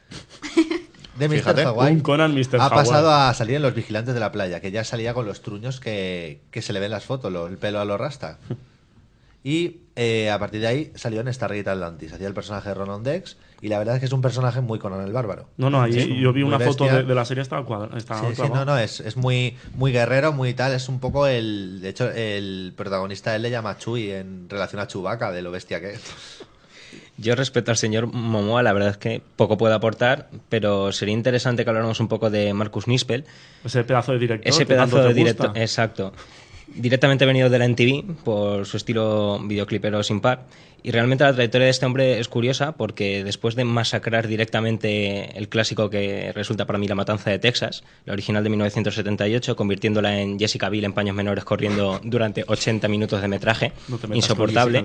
De 1.18 1.28
Mr. 1.28 1.34
Fíjate, 1.36 1.64
Hawái 1.64 1.92
un 1.92 2.00
Conan 2.00 2.34
Mr. 2.34 2.58
ha 2.58 2.70
pasado 2.70 3.12
a 3.12 3.34
salir 3.34 3.56
en 3.56 3.62
Los 3.62 3.74
Vigilantes 3.74 4.14
de 4.14 4.18
la 4.20 4.32
Playa, 4.32 4.60
que 4.60 4.70
ya 4.70 4.82
salía 4.82 5.12
con 5.12 5.26
los 5.26 5.42
truños 5.42 5.78
que, 5.78 6.40
que 6.50 6.62
se 6.62 6.72
le 6.72 6.80
ven 6.80 6.86
en 6.86 6.92
las 6.92 7.04
fotos, 7.04 7.30
lo- 7.30 7.48
el 7.48 7.58
pelo 7.58 7.80
a 7.80 7.84
lo 7.84 7.98
rasta. 7.98 8.38
Y 9.44 9.78
eh, 9.96 10.30
a 10.30 10.38
partir 10.38 10.60
de 10.60 10.68
ahí 10.68 10.92
salió 10.94 11.20
en 11.20 11.32
Stargate 11.32 11.68
Atlantis, 11.68 12.12
hacía 12.12 12.28
el 12.28 12.34
personaje 12.34 12.68
de 12.68 12.74
Ronan 12.76 13.02
Dex, 13.02 13.36
y 13.62 13.68
la 13.68 13.78
verdad 13.78 13.94
es 13.94 14.00
que 14.00 14.06
es 14.06 14.12
un 14.12 14.20
personaje 14.20 14.60
muy 14.60 14.80
Conan 14.80 15.06
el 15.06 15.12
Bárbaro. 15.12 15.46
No, 15.56 15.70
no, 15.70 15.80
ahí 15.80 15.92
Sí, 15.92 16.18
yo 16.18 16.32
vi 16.32 16.42
una 16.42 16.58
foto 16.58 16.84
de, 16.84 17.04
de 17.04 17.14
la 17.14 17.24
serie, 17.24 17.42
estaba 17.42 17.64
cuadrada. 17.64 17.96
Estaba 17.96 18.28
Sí, 18.28 18.34
sí, 18.34 18.42
no, 18.52 18.64
no, 18.64 18.76
es, 18.76 18.98
es 18.98 19.16
muy, 19.16 19.56
muy 19.76 19.92
guerrero, 19.92 20.32
muy 20.32 20.52
tal. 20.52 20.72
Es 20.72 20.88
un 20.88 20.98
poco 20.98 21.28
el. 21.28 21.80
De 21.80 21.90
hecho, 21.90 22.10
el 22.10 22.74
protagonista 22.76 23.36
él 23.36 23.42
le 23.42 23.50
llama 23.50 23.78
Chuy 23.78 24.10
en 24.10 24.50
relación 24.50 24.82
a 24.82 24.88
Chewbacca, 24.88 25.30
de 25.30 25.42
lo 25.42 25.52
bestia 25.52 25.80
que 25.80 25.92
es. 25.92 26.00
Yo 27.18 27.36
respecto 27.36 27.70
al 27.70 27.76
señor 27.76 28.08
Momoa, 28.12 28.64
la 28.64 28.72
verdad 28.72 28.90
es 28.90 28.96
que 28.96 29.22
poco 29.36 29.56
puedo 29.56 29.74
aportar, 29.74 30.28
pero 30.48 30.90
sería 30.90 31.14
interesante 31.14 31.62
que 31.62 31.70
habláramos 31.70 32.00
un 32.00 32.08
poco 32.08 32.30
de 32.30 32.52
Marcus 32.54 32.88
Nispel, 32.88 33.24
Ese 33.64 33.84
pedazo 33.84 34.12
de 34.12 34.18
director. 34.18 34.48
ese 34.48 34.66
pedazo 34.66 35.04
de 35.04 35.14
director, 35.14 35.52
exacto, 35.54 36.12
directamente 36.74 37.26
venido 37.26 37.48
de 37.48 37.58
la 37.58 37.66
NTV 37.66 38.24
por 38.24 38.66
su 38.66 38.76
estilo 38.76 39.38
videoclipero 39.44 40.02
sin 40.02 40.20
par. 40.20 40.46
Y 40.84 40.90
realmente 40.90 41.22
la 41.22 41.32
trayectoria 41.32 41.66
de 41.66 41.70
este 41.70 41.86
hombre 41.86 42.18
es 42.18 42.28
curiosa 42.28 42.72
porque 42.72 43.22
después 43.22 43.54
de 43.54 43.64
masacrar 43.64 44.26
directamente 44.26 45.38
el 45.38 45.48
clásico 45.48 45.90
que 45.90 46.32
resulta 46.32 46.66
para 46.66 46.78
mí 46.78 46.88
La 46.88 46.96
Matanza 46.96 47.30
de 47.30 47.38
Texas, 47.38 47.84
la 48.04 48.14
original 48.14 48.42
de 48.42 48.50
1978, 48.50 49.54
convirtiéndola 49.54 50.18
en 50.18 50.40
Jessica 50.40 50.68
Biel 50.68 50.84
en 50.84 50.92
paños 50.92 51.14
menores 51.14 51.44
corriendo 51.44 52.00
durante 52.04 52.44
80 52.46 52.88
minutos 52.88 53.22
de 53.22 53.28
metraje, 53.28 53.72
No 53.88 53.98
insoportable. 54.14 54.84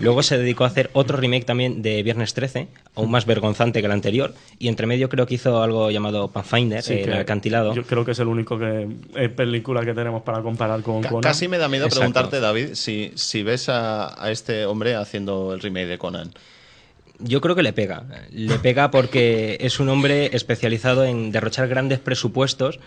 Luego 0.00 0.22
se 0.22 0.36
dedicó 0.36 0.64
a 0.64 0.66
hacer 0.66 0.90
otro 0.92 1.16
remake 1.16 1.44
también 1.44 1.80
de 1.80 2.02
Viernes 2.02 2.34
13, 2.34 2.68
aún 2.94 3.10
más 3.10 3.24
vergonzante 3.24 3.80
que 3.80 3.86
el 3.86 3.92
anterior, 3.92 4.34
y 4.58 4.68
entre 4.68 4.86
medio 4.86 5.08
creo 5.08 5.26
que 5.26 5.36
hizo 5.36 5.62
algo 5.62 5.90
llamado 5.90 6.28
Pathfinder, 6.28 6.82
Sí, 6.82 6.94
eh, 6.94 7.04
el 7.04 7.14
acantilado. 7.14 7.74
Yo 7.74 7.84
creo 7.84 8.04
que 8.04 8.12
es 8.12 8.18
el 8.18 8.28
único 8.28 8.58
que, 8.58 8.88
eh, 9.14 9.28
película 9.30 9.84
que 9.84 9.94
tenemos 9.94 10.22
para 10.22 10.42
comparar 10.42 10.82
con 10.82 11.02
Conan. 11.02 11.22
Casi 11.22 11.48
me 11.48 11.56
da 11.56 11.68
miedo 11.68 11.86
Exacto. 11.86 12.00
preguntarte, 12.00 12.40
David, 12.40 12.74
si, 12.74 13.12
si 13.14 13.42
ves 13.42 13.70
a, 13.70 14.22
a 14.22 14.30
este 14.30 14.66
hombre 14.66 14.94
haciendo 14.94 15.29
el 15.54 15.60
remake 15.60 15.86
de 15.86 15.98
Conan. 15.98 16.30
Yo 17.18 17.40
creo 17.40 17.54
que 17.54 17.62
le 17.62 17.72
pega. 17.72 18.04
Le 18.32 18.58
pega 18.58 18.90
porque 18.90 19.58
es 19.60 19.78
un 19.80 19.88
hombre 19.90 20.30
especializado 20.34 21.04
en 21.04 21.32
derrochar 21.32 21.68
grandes 21.68 21.98
presupuestos 21.98 22.80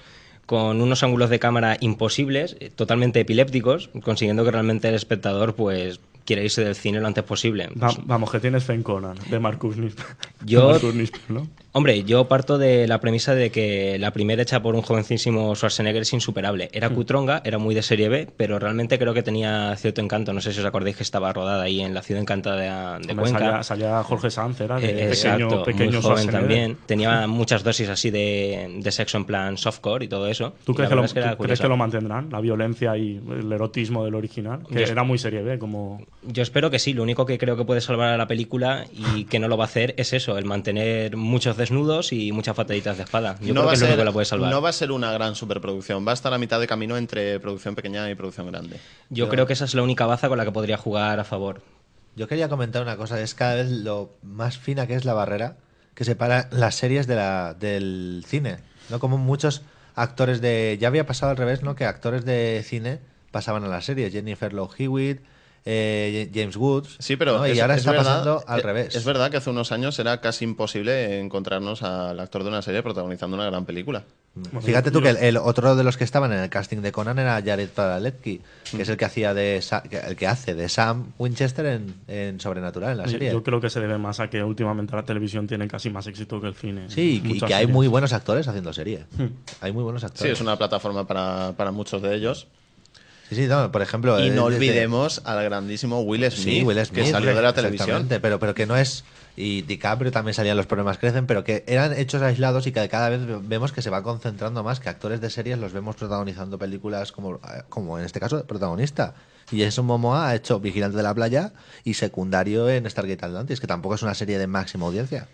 con 0.45 0.81
unos 0.81 1.03
ángulos 1.03 1.29
de 1.29 1.39
cámara 1.39 1.77
imposibles, 1.79 2.57
totalmente 2.75 3.19
epilépticos, 3.21 3.89
consiguiendo 4.03 4.43
que 4.43 4.51
realmente 4.51 4.89
el 4.89 4.95
espectador 4.95 5.53
pues 5.55 5.99
quiera 6.25 6.41
irse 6.41 6.63
del 6.63 6.75
cine 6.75 6.99
lo 6.99 7.07
antes 7.07 7.23
posible. 7.23 7.69
Va- 7.81 7.93
vamos, 8.05 8.31
que 8.31 8.39
tienes 8.39 8.63
fe 8.63 8.73
en 8.73 8.83
Conan, 8.83 9.17
de 9.29 9.39
Marcus 9.39 9.77
Nispel. 9.77 10.05
Yo- 10.45 10.69
Marcus 10.71 10.95
¿no? 11.29 11.47
Hombre, 11.75 12.03
yo 12.03 12.27
parto 12.27 12.59
de 12.59 12.87
la 12.87 12.99
premisa 12.99 13.33
de 13.33 13.49
que 13.49 13.97
la 13.97 14.11
primera 14.11 14.43
hecha 14.43 14.61
por 14.61 14.75
un 14.75 14.83
jovencísimo 14.83 15.55
Schwarzenegger 15.55 16.03
es 16.03 16.13
insuperable. 16.13 16.69
Era 16.71 16.89
Hmm. 16.89 16.93
cutronga, 16.93 17.41
era 17.43 17.57
muy 17.57 17.73
de 17.73 17.81
serie 17.81 18.09
B, 18.09 18.27
pero 18.37 18.59
realmente 18.59 18.99
creo 18.99 19.15
que 19.15 19.23
tenía 19.23 19.75
cierto 19.75 19.99
encanto. 19.99 20.33
No 20.33 20.39
sé 20.41 20.53
si 20.53 20.59
os 20.59 20.65
acordáis 20.67 20.95
que 20.97 21.01
estaba 21.01 21.33
rodada 21.33 21.63
ahí 21.63 21.81
en 21.81 21.95
la 21.95 22.03
ciudad 22.03 22.21
encantada 22.21 22.99
de, 22.99 23.07
de 23.07 23.15
Cuenca. 23.15 23.39
salía, 23.39 23.63
salía 23.63 24.03
Jorge 24.03 24.29
Sanz, 24.29 24.61
era 24.61 24.79
de 24.79 24.85
Eh, 24.85 24.89
pequeño, 24.89 25.07
Exacto, 25.09 25.63
pequeño 25.63 25.91
muy 25.93 26.01
joven 26.01 26.27
también. 26.29 26.77
Tenía 26.85 27.25
muchas 27.25 27.63
dosis 27.63 27.89
así 27.89 28.11
de, 28.11 28.77
de 28.79 28.91
sexo 28.91 29.17
en 29.17 29.25
plan 29.25 29.57
softcore 29.57 30.05
y 30.05 30.07
todo 30.07 30.27
eso. 30.27 30.53
¿Tú 30.65 30.75
crees, 30.75 30.89
que 30.89 30.95
lo, 30.95 31.01
verdad 31.01 31.05
es 31.05 31.13
que 31.13 31.19
era 31.21 31.35
tú 31.35 31.41
crees 31.43 31.59
que 31.59 31.67
lo 31.67 31.75
mantendrán? 31.77 32.29
La 32.31 32.39
violencia 32.39 32.95
y 32.97 33.19
el 33.39 33.51
erotismo 33.51 34.05
del 34.05 34.13
original, 34.13 34.59
que 34.71 34.85
Yo- 34.85 34.91
era 34.91 35.01
muy 35.03 35.17
serie 35.17 35.41
B, 35.41 35.57
como... 35.57 36.05
Yo 36.21 36.43
espero 36.43 36.69
que 36.69 36.77
sí. 36.77 36.93
Lo 36.93 37.01
único 37.01 37.25
que 37.25 37.39
creo 37.39 37.57
que 37.57 37.65
puede 37.65 37.81
salvar 37.81 38.09
a 38.13 38.17
la 38.17 38.27
película 38.27 38.85
y 38.93 39.25
que 39.25 39.39
no 39.39 39.47
lo 39.47 39.57
va 39.57 39.63
a 39.63 39.67
hacer 39.67 39.95
es 39.97 40.13
eso, 40.13 40.37
el 40.37 40.45
mantener 40.45 41.17
muchos 41.17 41.57
desnudos 41.63 42.13
y 42.13 42.31
muchas 42.31 42.55
fatalitas 42.55 42.97
de 42.97 43.03
espada. 43.03 43.37
Yo 43.41 43.53
creo 43.53 43.63
va 43.65 43.71
que 43.71 43.75
es 43.75 43.81
lo 43.81 43.87
único 43.87 43.99
que 43.99 44.05
la 44.05 44.11
puede 44.11 44.25
salvar. 44.25 44.51
no 44.51 44.61
va 44.61 44.69
a 44.69 44.73
ser 44.73 44.91
una 44.91 45.11
gran 45.11 45.35
superproducción, 45.35 46.05
va 46.05 46.11
a 46.11 46.13
estar 46.13 46.33
a 46.33 46.37
mitad 46.37 46.59
de 46.59 46.67
camino 46.67 46.97
entre 46.97 47.39
producción 47.39 47.75
pequeña 47.75 48.09
y 48.09 48.15
producción 48.15 48.47
grande. 48.51 48.79
Yo 49.09 49.29
creo 49.29 49.47
que 49.47 49.53
esa 49.53 49.65
es 49.65 49.73
la 49.73 49.83
única 49.83 50.05
baza 50.05 50.29
con 50.29 50.37
la 50.37 50.45
que 50.45 50.51
podría 50.51 50.77
jugar 50.77 51.19
a 51.19 51.23
favor. 51.23 51.61
Yo 52.15 52.27
quería 52.27 52.47
comentar 52.49 52.81
una 52.81 52.95
cosa, 52.97 53.19
es 53.19 53.33
cada 53.33 53.55
vez 53.55 53.71
lo 53.71 54.11
más 54.21 54.57
fina 54.57 54.85
que 54.85 54.93
es 54.93 55.03
la 55.03 55.13
barrera 55.13 55.57
que 55.95 56.05
separa 56.05 56.49
las 56.51 56.75
series 56.75 57.07
de 57.07 57.15
la, 57.15 57.53
del 57.53 58.23
cine. 58.27 58.57
¿no? 58.89 58.99
Como 58.99 59.17
muchos 59.17 59.63
actores 59.95 60.41
de. 60.41 60.77
Ya 60.79 60.87
había 60.87 61.05
pasado 61.05 61.31
al 61.31 61.37
revés, 61.37 61.63
¿no? 61.63 61.75
Que 61.75 61.85
actores 61.85 62.25
de 62.25 62.63
cine 62.65 62.99
pasaban 63.31 63.63
a 63.63 63.67
la 63.67 63.81
serie. 63.81 64.11
Jennifer 64.11 64.53
Love 64.53 64.79
Hewitt, 64.79 65.21
eh, 65.65 66.29
James 66.33 66.57
Woods. 66.57 66.95
Sí, 66.99 67.15
pero 67.15 67.37
¿no? 67.37 67.47
y 67.47 67.51
es- 67.51 67.61
ahora 67.61 67.75
es 67.75 67.79
está 67.79 67.91
verdad- 67.91 68.05
pasando 68.05 68.43
al 68.47 68.61
revés. 68.63 68.95
Es 68.95 69.05
verdad 69.05 69.31
que 69.31 69.37
hace 69.37 69.49
unos 69.49 69.71
años 69.71 69.97
era 69.99 70.19
casi 70.19 70.43
imposible 70.45 71.19
encontrarnos 71.19 71.83
al 71.83 72.19
actor 72.19 72.43
de 72.43 72.49
una 72.49 72.61
serie 72.61 72.83
protagonizando 72.83 73.35
una 73.37 73.45
gran 73.45 73.65
película. 73.65 74.03
Bueno, 74.35 74.61
Fíjate 74.61 74.89
yo- 74.89 74.93
tú 74.93 75.01
que 75.03 75.09
el, 75.09 75.17
el 75.17 75.37
otro 75.37 75.75
de 75.75 75.83
los 75.83 75.95
que 75.95 76.03
estaban 76.03 76.33
en 76.33 76.39
el 76.39 76.49
casting 76.49 76.77
de 76.79 76.91
Conan 76.91 77.19
era 77.19 77.39
Jared 77.41 77.69
Padalecki, 77.69 78.41
que 78.75 78.81
es 78.81 78.89
el 78.89 78.97
que 78.97 79.05
hacía 79.05 79.33
de 79.35 79.61
Sa- 79.61 79.83
el 80.07 80.15
que 80.15 80.25
hace 80.27 80.55
de 80.55 80.67
Sam 80.69 81.13
Winchester 81.19 81.65
en, 81.67 81.93
en 82.07 82.39
Sobrenatural 82.39 82.91
en 82.93 82.97
la 82.97 83.07
serie. 83.07 83.31
Yo 83.31 83.43
creo 83.43 83.61
que 83.61 83.69
se 83.69 83.79
debe 83.79 83.99
más 83.99 84.19
a 84.19 84.29
que 84.31 84.43
últimamente 84.43 84.95
la 84.95 85.03
televisión 85.03 85.45
tiene 85.45 85.67
casi 85.67 85.91
más 85.91 86.07
éxito 86.07 86.41
que 86.41 86.47
el 86.47 86.55
cine. 86.55 86.89
Sí, 86.89 87.21
y 87.23 87.39
que 87.39 87.45
hay 87.45 87.51
series. 87.61 87.69
muy 87.69 87.87
buenos 87.87 88.11
actores 88.11 88.47
haciendo 88.47 88.73
serie. 88.73 89.05
Hmm. 89.17 89.27
Hay 89.61 89.71
muy 89.71 89.83
buenos 89.83 90.01
Sí, 90.01 90.07
actores. 90.07 90.33
es 90.33 90.41
una 90.41 90.57
plataforma 90.57 91.05
para, 91.05 91.53
para 91.55 91.71
muchos 91.71 92.01
de 92.01 92.15
ellos. 92.15 92.47
Sí, 93.29 93.35
sí, 93.35 93.47
no, 93.47 93.71
por 93.71 93.81
ejemplo. 93.81 94.19
Y 94.19 94.27
eh, 94.27 94.31
no 94.31 94.45
olvidemos 94.45 95.21
al 95.25 95.43
grandísimo 95.43 96.01
Will 96.01 96.29
Smith, 96.31 96.43
Sí, 96.43 96.63
Will 96.63 96.85
Smith, 96.85 97.05
que 97.05 97.11
salió 97.11 97.35
de 97.35 97.41
la 97.41 97.53
televisión. 97.53 98.07
pero, 98.21 98.39
pero 98.39 98.53
que 98.53 98.65
no 98.65 98.75
es. 98.75 99.03
Y 99.35 99.63
DiCaprio 99.63 100.11
también 100.11 100.35
salían 100.35 100.57
Los 100.57 100.67
problemas 100.67 100.99
crecen, 100.99 101.25
pero 101.25 101.43
que 101.43 101.63
eran 101.65 101.93
hechos 101.97 102.21
aislados 102.21 102.67
y 102.67 102.71
que 102.71 102.87
cada 102.87 103.09
vez 103.09 103.21
vemos 103.47 103.71
que 103.71 103.81
se 103.81 103.89
va 103.89 104.03
concentrando 104.03 104.63
más, 104.63 104.79
que 104.79 104.89
actores 104.89 105.21
de 105.21 105.29
series 105.29 105.57
los 105.57 105.73
vemos 105.73 105.95
protagonizando 105.95 106.59
películas 106.59 107.11
como, 107.11 107.39
como 107.69 107.97
en 107.97 108.05
este 108.05 108.19
caso, 108.19 108.45
protagonista. 108.45 109.15
Y 109.51 109.63
Jason 109.63 109.85
Momoa 109.85 110.29
ha 110.29 110.35
hecho 110.35 110.59
Vigilante 110.59 110.97
de 110.97 111.03
la 111.03 111.13
Playa 111.13 111.53
y 111.83 111.95
secundario 111.95 112.69
en 112.69 112.87
Stargate 112.89 113.25
Atlantis, 113.25 113.59
que 113.59 113.67
tampoco 113.67 113.95
es 113.95 114.03
una 114.03 114.13
serie 114.13 114.37
de 114.37 114.47
máxima 114.47 114.85
audiencia. 114.85 115.27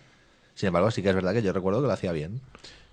Sin 0.56 0.68
embargo, 0.68 0.92
sí 0.92 1.02
que 1.02 1.10
es 1.10 1.16
verdad 1.16 1.34
que 1.34 1.42
yo 1.42 1.52
recuerdo 1.54 1.82
que 1.82 1.88
lo 1.88 1.94
hacía 1.94 2.12
bien. 2.12 2.42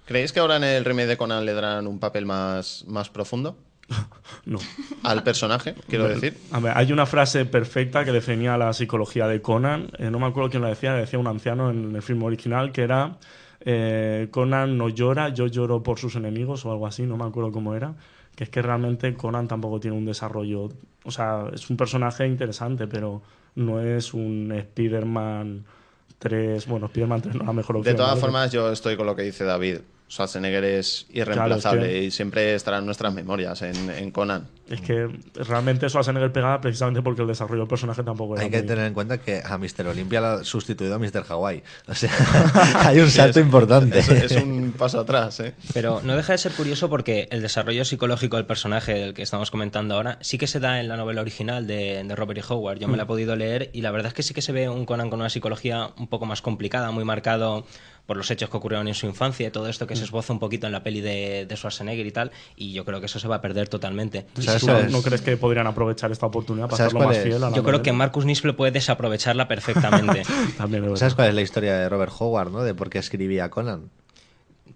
¿Creéis 0.06 0.32
que 0.32 0.40
ahora 0.40 0.56
en 0.56 0.64
el 0.64 0.84
remake 0.84 1.08
de 1.08 1.16
Conan 1.16 1.44
le 1.44 1.52
darán 1.52 1.86
un 1.86 1.98
papel 1.98 2.26
más, 2.26 2.84
más 2.86 3.10
profundo 3.10 3.56
No. 4.44 4.58
al 5.02 5.22
personaje? 5.24 5.74
Quiero 5.88 6.06
decir. 6.08 6.36
A 6.52 6.60
ver, 6.60 6.72
hay 6.76 6.92
una 6.92 7.04
frase 7.06 7.46
perfecta 7.46 8.04
que 8.04 8.12
definía 8.12 8.56
la 8.56 8.72
psicología 8.72 9.26
de 9.26 9.42
Conan. 9.42 9.90
eh, 9.98 10.10
no 10.10 10.18
me 10.20 10.26
acuerdo 10.26 10.50
quién 10.50 10.62
la 10.62 10.68
decía, 10.68 10.94
decía 10.94 11.18
un 11.18 11.26
anciano 11.26 11.70
en 11.70 11.94
el 11.96 12.02
film 12.02 12.22
original 12.22 12.70
que 12.72 12.82
era 12.82 13.16
eh, 13.60 14.28
Conan 14.30 14.76
no 14.78 14.88
llora, 14.88 15.30
yo 15.30 15.46
lloro 15.48 15.82
por 15.82 15.98
sus 15.98 16.14
enemigos 16.14 16.64
o 16.64 16.70
algo 16.70 16.86
así, 16.86 17.02
no 17.02 17.16
me 17.16 17.24
acuerdo 17.24 17.50
cómo 17.50 17.74
era. 17.74 17.94
Que 18.36 18.44
es 18.44 18.50
que 18.50 18.60
realmente 18.62 19.14
Conan 19.14 19.48
tampoco 19.48 19.80
tiene 19.80 19.96
un 19.96 20.04
desarrollo. 20.04 20.68
O 21.04 21.10
sea, 21.10 21.46
es 21.52 21.68
un 21.70 21.76
personaje 21.76 22.26
interesante, 22.26 22.86
pero 22.86 23.22
no 23.54 23.80
es 23.80 24.12
un 24.14 24.52
Spider-Man 24.52 25.64
3. 26.18 26.66
Bueno, 26.66 26.86
Spider-Man 26.86 27.22
3 27.22 27.34
no 27.34 27.40
es 27.40 27.46
la 27.46 27.52
mejor 27.54 27.76
De 27.76 27.80
opción. 27.80 27.96
todas 27.96 28.10
¿vale? 28.10 28.20
formas, 28.20 28.52
yo 28.52 28.70
estoy 28.70 28.96
con 28.96 29.06
lo 29.06 29.16
que 29.16 29.22
dice 29.22 29.44
David. 29.44 29.78
Schwarzenegger 30.08 30.64
es 30.64 31.06
irreemplazable 31.10 31.80
Claro, 31.80 31.92
es 31.94 32.00
que- 32.00 32.04
y 32.06 32.10
siempre 32.10 32.54
estará 32.54 32.78
en 32.78 32.86
nuestras 32.86 33.12
memorias 33.12 33.60
en, 33.62 33.90
en 33.90 34.10
Conan. 34.10 34.46
Es 34.68 34.80
que 34.80 35.08
realmente 35.34 35.88
Schwarzenegger 35.88 36.32
pegaba 36.32 36.60
precisamente 36.60 37.02
porque 37.02 37.22
el 37.22 37.28
desarrollo 37.28 37.60
del 37.62 37.68
personaje 37.68 38.02
tampoco 38.02 38.34
era 38.34 38.42
Hay 38.44 38.50
que 38.50 38.58
muy- 38.58 38.66
tener 38.66 38.86
en 38.86 38.94
cuenta 38.94 39.18
que 39.18 39.42
a 39.44 39.58
Mr. 39.58 39.86
Olympia 39.88 40.20
lo 40.20 40.26
ha 40.26 40.44
sustituido 40.44 40.94
a 40.94 40.98
Mr. 40.98 41.24
Hawaii. 41.28 41.62
O 41.88 41.94
sea, 41.94 42.10
hay 42.86 42.98
un 43.00 43.10
salto 43.10 43.40
importante. 43.40 43.98
Es, 43.98 44.08
es 44.08 44.32
un 44.32 44.74
paso 44.76 45.00
atrás, 45.00 45.38
¿eh? 45.40 45.54
Pero 45.74 46.00
no 46.04 46.16
deja 46.16 46.32
de 46.32 46.38
ser 46.38 46.52
curioso 46.52 46.88
porque 46.88 47.28
el 47.30 47.42
desarrollo 47.42 47.84
psicológico 47.84 48.36
del 48.36 48.46
personaje 48.46 48.94
del 48.94 49.14
que 49.14 49.22
estamos 49.22 49.50
comentando 49.50 49.94
ahora 49.94 50.18
sí 50.20 50.38
que 50.38 50.46
se 50.46 50.60
da 50.60 50.80
en 50.80 50.88
la 50.88 50.96
novela 50.96 51.20
original 51.20 51.66
de, 51.66 52.02
de 52.04 52.16
Robert 52.16 52.38
E. 52.40 52.44
Howard. 52.48 52.78
Yo 52.78 52.88
me 52.88 52.96
la 52.96 53.04
he 53.04 53.06
podido 53.06 53.36
leer 53.36 53.70
y 53.72 53.82
la 53.82 53.90
verdad 53.90 54.08
es 54.08 54.14
que 54.14 54.22
sí 54.22 54.34
que 54.34 54.42
se 54.42 54.52
ve 54.52 54.68
un 54.68 54.84
Conan 54.86 55.10
con 55.10 55.20
una 55.20 55.30
psicología 55.30 55.90
un 55.96 56.06
poco 56.08 56.26
más 56.26 56.42
complicada, 56.42 56.90
muy 56.90 57.04
marcado 57.04 57.66
por 58.06 58.16
los 58.16 58.30
hechos 58.30 58.48
que 58.48 58.56
ocurrieron 58.56 58.88
en 58.88 58.94
su 58.94 59.06
infancia 59.06 59.48
y 59.48 59.50
todo 59.50 59.68
esto 59.68 59.86
que 59.86 59.96
se 59.96 60.04
esboza 60.04 60.32
un 60.32 60.38
poquito 60.38 60.66
en 60.66 60.72
la 60.72 60.82
peli 60.82 61.00
de, 61.00 61.46
de 61.46 61.56
Schwarzenegger 61.56 62.06
y 62.06 62.12
tal. 62.12 62.30
Y 62.56 62.72
yo 62.72 62.84
creo 62.84 63.00
que 63.00 63.06
eso 63.06 63.18
se 63.18 63.28
va 63.28 63.36
a 63.36 63.40
perder 63.40 63.68
totalmente. 63.68 64.26
¿Y 64.38 64.42
¿Sabes 64.42 64.60
tú 64.62 64.68
cuál 64.68 64.86
es? 64.86 64.92
¿No 64.92 65.02
crees 65.02 65.22
que 65.22 65.36
podrían 65.36 65.66
aprovechar 65.66 66.12
esta 66.12 66.26
oportunidad 66.26 66.66
para 66.66 66.76
¿Sabes 66.76 66.92
hacerlo 66.94 67.08
más 67.08 67.16
es? 67.16 67.22
fiel 67.24 67.42
a 67.42 67.50
la 67.50 67.56
Yo 67.56 67.62
creo 67.64 67.82
que? 67.82 67.92
Marcus 67.92 68.24
Nispel 68.24 68.54
puede 68.54 68.72
desaprovecharla 68.72 69.48
perfectamente. 69.48 70.22
También 70.56 70.84
es 70.84 70.98
¿Sabes 70.98 71.14
cuál 71.14 71.28
es 71.28 71.34
la 71.34 71.42
historia 71.42 71.76
de 71.76 71.88
Robert 71.88 72.12
Howard, 72.18 72.50
no? 72.50 72.62
De 72.62 72.74
por 72.74 72.90
qué 72.90 72.98
escribía 72.98 73.50
Conan. 73.50 73.90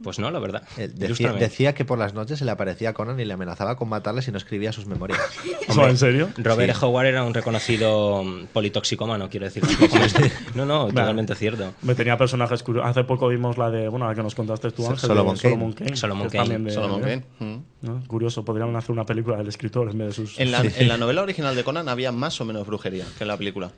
Pues 0.02 0.18
no, 0.18 0.30
la 0.30 0.38
verdad. 0.38 0.62
Eh, 0.78 0.88
Decía, 0.88 1.74
que 1.74 1.84
por 1.84 1.98
las 1.98 2.14
noches 2.14 2.38
se 2.38 2.44
le 2.44 2.50
aparecía 2.50 2.90
a 2.90 2.92
Conan 2.94 3.20
y 3.20 3.24
le 3.24 3.34
amenazaba 3.34 3.76
con 3.76 3.88
matarle 3.88 4.22
si 4.22 4.30
no 4.32 4.38
escribía 4.38 4.72
sus 4.72 4.86
memorias. 4.86 5.20
¿No, 5.76 5.86
¿En 5.86 5.98
serio? 5.98 6.30
Robert 6.38 6.72
Sí. 6.74 6.78
E. 6.78 6.86
Howard 6.86 7.06
era 7.06 7.22
un 7.22 7.34
reconocido 7.34 8.24
mm, 8.24 8.46
politoxicómano, 8.52 9.28
quiero 9.28 9.46
decir. 9.46 9.62
No, 10.54 10.64
no, 10.64 10.86
totalmente 10.86 11.34
cierto. 11.34 11.74
Me 11.82 11.94
tenía 11.94 12.16
personajes 12.16 12.62
curiosos. 12.62 12.90
Hace 12.90 13.04
poco 13.04 13.28
vimos 13.28 13.58
la 13.58 13.70
de, 13.70 13.88
bueno, 13.88 14.08
la 14.08 14.14
que 14.14 14.22
nos 14.22 14.34
contaste 14.34 14.70
tú, 14.70 14.82
Ángel, 14.84 14.98
Solomon 14.98 15.36
Kane. 15.72 15.96
Solomon 15.96 16.28
Kane. 16.28 16.70
Solomon 16.70 17.00
Kane. 17.00 17.24
Mm. 17.38 17.56
¿no? 17.82 18.02
Curioso, 18.06 18.44
podrían 18.44 18.74
hacer 18.76 18.92
una 18.92 19.04
película 19.04 19.36
del 19.36 19.48
escritor 19.48 19.90
en 19.90 19.98
vez 19.98 20.08
de 20.08 20.12
sus... 20.14 20.38
En 20.40 20.50
la, 20.50 20.60
en 20.76 20.88
la 20.88 20.96
novela 20.96 21.22
original 21.22 21.54
de 21.54 21.62
Conan 21.64 21.88
había 21.88 22.10
más 22.12 22.40
o 22.40 22.44
menos 22.44 22.66
brujería 22.66 23.04
que 23.18 23.24
en 23.24 23.28
la 23.28 23.36
película. 23.36 23.70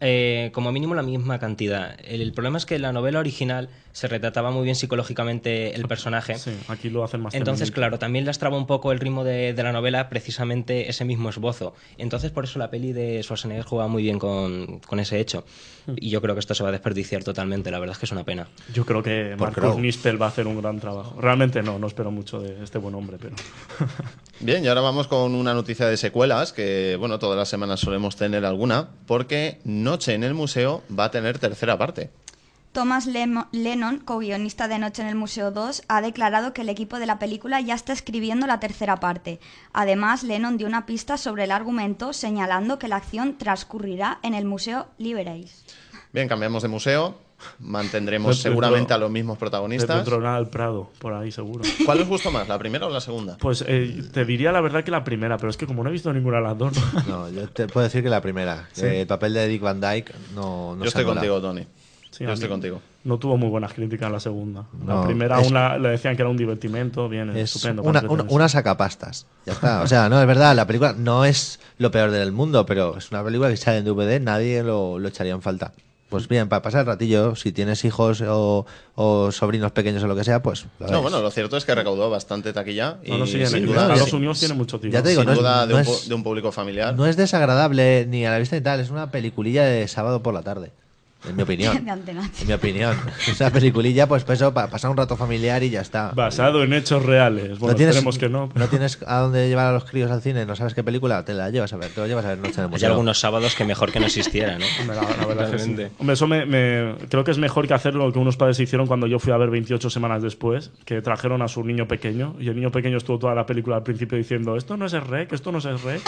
Eh, 0.00 0.50
como 0.52 0.72
mínimo 0.72 0.94
la 0.94 1.02
misma 1.02 1.38
cantidad. 1.38 1.96
El, 2.04 2.20
el 2.20 2.32
problema 2.32 2.58
es 2.58 2.66
que 2.66 2.74
en 2.76 2.82
la 2.82 2.92
novela 2.92 3.18
original 3.18 3.70
se 3.96 4.08
retrataba 4.08 4.50
muy 4.50 4.64
bien 4.64 4.76
psicológicamente 4.76 5.74
el 5.74 5.88
personaje. 5.88 6.34
Sí, 6.34 6.50
aquí 6.68 6.90
lo 6.90 7.02
hacen 7.02 7.22
más 7.22 7.32
Entonces, 7.32 7.68
femenino. 7.68 7.74
claro, 7.76 7.98
también 7.98 8.26
lastraba 8.26 8.58
un 8.58 8.66
poco 8.66 8.92
el 8.92 9.00
ritmo 9.00 9.24
de, 9.24 9.54
de 9.54 9.62
la 9.62 9.72
novela 9.72 10.10
precisamente 10.10 10.90
ese 10.90 11.06
mismo 11.06 11.30
esbozo. 11.30 11.72
Entonces, 11.96 12.30
por 12.30 12.44
eso 12.44 12.58
la 12.58 12.68
peli 12.68 12.92
de 12.92 13.22
Schwarzenegger 13.22 13.64
juega 13.64 13.88
muy 13.88 14.02
bien 14.02 14.18
con, 14.18 14.80
con 14.80 15.00
ese 15.00 15.18
hecho. 15.18 15.46
Hmm. 15.86 15.94
Y 15.96 16.10
yo 16.10 16.20
creo 16.20 16.34
que 16.34 16.40
esto 16.40 16.54
se 16.54 16.62
va 16.62 16.68
a 16.68 16.72
desperdiciar 16.72 17.24
totalmente. 17.24 17.70
La 17.70 17.78
verdad 17.78 17.94
es 17.94 17.98
que 17.98 18.04
es 18.04 18.12
una 18.12 18.22
pena. 18.22 18.48
Yo 18.74 18.84
creo 18.84 19.02
que 19.02 19.34
Crow. 19.54 19.80
Nispel 19.80 20.20
va 20.20 20.26
a 20.26 20.28
hacer 20.28 20.46
un 20.46 20.60
gran 20.60 20.78
trabajo. 20.78 21.18
Realmente 21.18 21.62
no, 21.62 21.78
no 21.78 21.86
espero 21.86 22.10
mucho 22.10 22.38
de 22.38 22.62
este 22.62 22.76
buen 22.76 22.94
hombre, 22.94 23.16
pero... 23.18 23.34
Bien, 24.40 24.62
y 24.62 24.68
ahora 24.68 24.82
vamos 24.82 25.08
con 25.08 25.34
una 25.34 25.54
noticia 25.54 25.86
de 25.86 25.96
secuelas, 25.96 26.52
que 26.52 26.96
bueno, 26.98 27.18
todas 27.18 27.38
las 27.38 27.48
semanas 27.48 27.80
solemos 27.80 28.14
tener 28.16 28.44
alguna, 28.44 28.90
porque 29.06 29.56
Noche 29.64 30.12
en 30.12 30.22
el 30.22 30.34
Museo 30.34 30.82
va 30.92 31.04
a 31.04 31.10
tener 31.10 31.38
tercera 31.38 31.78
parte. 31.78 32.10
Thomas 32.76 33.06
Lennon, 33.06 34.00
co-guionista 34.04 34.68
de 34.68 34.78
Noche 34.78 35.00
en 35.00 35.08
el 35.08 35.14
Museo 35.14 35.50
2, 35.50 35.84
ha 35.88 36.02
declarado 36.02 36.52
que 36.52 36.60
el 36.60 36.68
equipo 36.68 36.98
de 36.98 37.06
la 37.06 37.18
película 37.18 37.58
ya 37.62 37.72
está 37.72 37.94
escribiendo 37.94 38.46
la 38.46 38.60
tercera 38.60 39.00
parte. 39.00 39.40
Además, 39.72 40.22
Lennon 40.22 40.58
dio 40.58 40.66
una 40.66 40.84
pista 40.84 41.16
sobre 41.16 41.44
el 41.44 41.52
argumento 41.52 42.12
señalando 42.12 42.78
que 42.78 42.88
la 42.88 42.96
acción 42.96 43.38
transcurrirá 43.38 44.18
en 44.22 44.34
el 44.34 44.44
Museo 44.44 44.88
Liberace. 44.98 45.64
Bien, 46.12 46.28
cambiamos 46.28 46.62
de 46.64 46.68
museo, 46.68 47.18
mantendremos 47.60 48.42
seguramente 48.42 48.92
a 48.92 48.98
los 48.98 49.10
mismos 49.10 49.38
protagonistas. 49.38 50.00
Petrona 50.00 50.36
al 50.36 50.50
Prado, 50.50 50.90
por 50.98 51.14
ahí 51.14 51.32
seguro. 51.32 51.64
¿Cuál 51.86 52.02
os 52.02 52.08
gustó 52.08 52.30
más, 52.30 52.46
la 52.46 52.58
primera 52.58 52.86
o 52.86 52.90
la 52.90 53.00
segunda? 53.00 53.38
Pues 53.38 53.64
eh, 53.66 54.02
te 54.12 54.26
diría 54.26 54.52
la 54.52 54.60
verdad 54.60 54.84
que 54.84 54.90
la 54.90 55.02
primera, 55.02 55.38
pero 55.38 55.48
es 55.48 55.56
que 55.56 55.66
como 55.66 55.82
no 55.82 55.88
he 55.88 55.92
visto 55.92 56.12
ninguna 56.12 56.36
de 56.36 56.42
las 56.42 56.58
dos... 56.58 56.74
No, 57.08 57.30
yo 57.30 57.48
te 57.48 57.68
puedo 57.68 57.84
decir 57.84 58.02
que 58.02 58.10
la 58.10 58.20
primera. 58.20 58.68
Sí. 58.72 58.84
Eh, 58.84 59.00
el 59.00 59.06
papel 59.06 59.32
de 59.32 59.48
Dick 59.48 59.62
Van 59.62 59.80
Dyke 59.80 60.12
no, 60.34 60.76
no 60.76 60.84
Yo 60.84 60.90
se 60.90 60.98
estoy 60.98 61.04
mola. 61.06 61.22
contigo, 61.22 61.40
Tony. 61.40 61.66
Sí, 62.16 62.24
Yo 62.24 62.32
estoy 62.32 62.48
contigo. 62.48 62.80
No 63.04 63.18
tuvo 63.18 63.36
muy 63.36 63.48
buenas 63.50 63.74
críticas 63.74 64.10
la 64.10 64.20
segunda. 64.20 64.64
La 64.86 64.94
No, 64.94 65.04
primera 65.04 65.38
es- 65.38 65.44
aún 65.44 65.54
la- 65.54 65.76
le 65.78 65.90
decían 65.90 66.16
que 66.16 66.22
era 66.22 66.30
un 66.30 66.36
divertimento, 66.36 67.08
bien, 67.10 67.28
Es 67.36 67.54
estupendo. 67.54 67.82
una, 67.82 68.02
una, 68.08 68.24
una 68.28 68.48
sacapastas. 68.48 69.26
Ya 69.44 69.52
está. 69.52 69.82
O 69.82 69.86
sea, 69.86 70.08
no, 70.08 70.18
es 70.20 70.26
verdad, 70.26 70.56
la 70.56 70.66
película 70.66 70.94
no 70.96 71.24
es 71.26 71.60
lo 71.78 71.90
peor 71.90 72.10
del 72.10 72.32
mundo, 72.32 72.64
pero 72.64 72.96
es 72.96 73.10
una 73.10 73.22
película 73.22 73.50
que 73.50 73.56
sale 73.58 73.78
en 73.78 73.84
DVD, 73.84 74.18
nadie 74.20 74.62
lo, 74.62 74.98
lo 74.98 75.08
echaría 75.08 75.32
en 75.34 75.42
falta. 75.42 75.72
Pues 76.08 76.28
bien, 76.28 76.48
para 76.48 76.62
pasar 76.62 76.80
el 76.82 76.86
ratillo, 76.86 77.34
si 77.34 77.50
tienes 77.52 77.84
hijos 77.84 78.22
o, 78.22 78.64
o 78.94 79.32
sobrinos 79.32 79.72
pequeños 79.72 80.02
o 80.04 80.06
lo 80.06 80.14
que 80.16 80.22
sea, 80.24 80.40
pues. 80.40 80.64
lo 80.78 80.86
No, 80.86 81.02
bueno, 81.02 81.20
lo 81.20 81.30
cierto 81.32 81.56
es 81.56 81.64
que 81.64 81.74
recaudó 81.74 82.08
bastante 82.08 82.52
taquilla. 82.52 82.98
Y 83.04 83.10
No, 83.10 83.18
no, 83.18 83.26
sí, 83.26 83.44
sin 83.46 83.66
duda, 83.66 83.92
Estados 83.92 84.12
Unidos 84.12 84.38
tiene 84.38 84.54
mucho 84.54 84.78
tiro. 84.80 84.92
Ya 84.92 85.02
te 85.02 85.10
digo, 85.10 85.22
sin 85.22 85.26
no 85.26 85.32
es- 85.32 85.38
duda 85.40 85.66
de, 85.66 85.72
no 85.74 85.80
un, 85.80 85.86
es- 85.86 86.08
de 86.08 86.14
un 86.14 86.22
público 86.22 86.50
familiar. 86.52 86.94
No 86.94 87.06
es 87.06 87.16
desagradable 87.16 88.06
ni 88.06 88.24
a 88.24 88.30
la 88.30 88.38
vista 88.38 88.54
ni 88.56 88.62
tal, 88.62 88.80
es 88.80 88.90
una 88.90 89.10
peliculilla 89.10 89.64
de 89.64 89.86
sábado 89.88 90.22
por 90.22 90.32
la 90.32 90.42
tarde. 90.42 90.70
En 91.28 91.36
mi 91.36 91.42
opinión. 91.42 91.84
De 92.06 92.10
en 92.12 92.46
mi 92.46 92.52
opinión. 92.52 92.96
Es 93.26 93.40
una 93.40 93.50
peliculilla, 93.50 94.06
pues, 94.06 94.24
pues 94.24 94.40
eso, 94.40 94.52
para 94.54 94.68
pasar 94.68 94.90
un 94.90 94.96
rato 94.96 95.16
familiar 95.16 95.62
y 95.62 95.70
ya 95.70 95.80
está. 95.80 96.12
Basado 96.14 96.62
en 96.62 96.72
hechos 96.72 97.04
reales. 97.04 97.58
Bueno, 97.58 97.78
esperemos 97.78 98.18
que 98.18 98.28
no. 98.28 98.48
no 98.54 98.68
tienes 98.68 98.98
a 99.06 99.18
dónde 99.20 99.48
llevar 99.48 99.66
a 99.66 99.72
los 99.72 99.84
críos 99.84 100.10
al 100.10 100.22
cine, 100.22 100.46
no 100.46 100.56
sabes 100.56 100.74
qué 100.74 100.82
película, 100.84 101.24
te 101.24 101.34
la 101.34 101.50
llevas 101.50 101.72
a 101.72 101.76
ver, 101.76 101.90
te 101.90 102.00
lo 102.00 102.06
llevas 102.06 102.24
a 102.24 102.28
ver 102.28 102.38
Noche 102.38 102.52
en 102.54 102.60
el 102.60 102.64
Hay 102.66 102.70
Museo. 102.70 102.90
algunos 102.90 103.18
sábados 103.18 103.54
que 103.54 103.64
mejor 103.64 103.92
que 103.92 104.00
no 104.00 104.06
existiera, 104.06 104.58
¿no? 104.58 104.64
Hombre, 104.80 104.96
la, 104.96 105.02
la 105.16 105.26
verdad 105.26 105.50
que 105.50 105.58
sí. 105.58 105.76
Hombre, 105.98 106.14
eso 106.14 106.26
me, 106.26 106.44
me- 106.46 106.94
creo 107.08 107.24
que 107.24 107.30
es 107.30 107.38
mejor 107.38 107.66
que 107.66 107.74
hacer 107.74 107.94
lo 107.94 108.12
que 108.12 108.18
unos 108.18 108.36
padres 108.36 108.58
hicieron 108.60 108.86
cuando 108.86 109.06
yo 109.06 109.18
fui 109.18 109.32
a 109.32 109.36
ver 109.36 109.50
28 109.50 109.90
semanas 109.90 110.22
después, 110.22 110.70
que 110.84 111.00
trajeron 111.02 111.42
a 111.42 111.48
su 111.48 111.64
niño 111.64 111.86
pequeño 111.88 112.36
y 112.38 112.48
el 112.48 112.56
niño 112.56 112.70
pequeño 112.70 112.96
estuvo 112.98 113.18
toda 113.18 113.34
la 113.34 113.46
película 113.46 113.76
al 113.76 113.82
principio 113.82 114.16
diciendo 114.18 114.56
esto 114.56 114.76
no 114.76 114.86
es 114.86 114.92
el 114.92 115.02
rec, 115.02 115.32
esto 115.32 115.52
no 115.52 115.58
es 115.58 115.64
el 115.64 115.78
rec. 115.80 116.00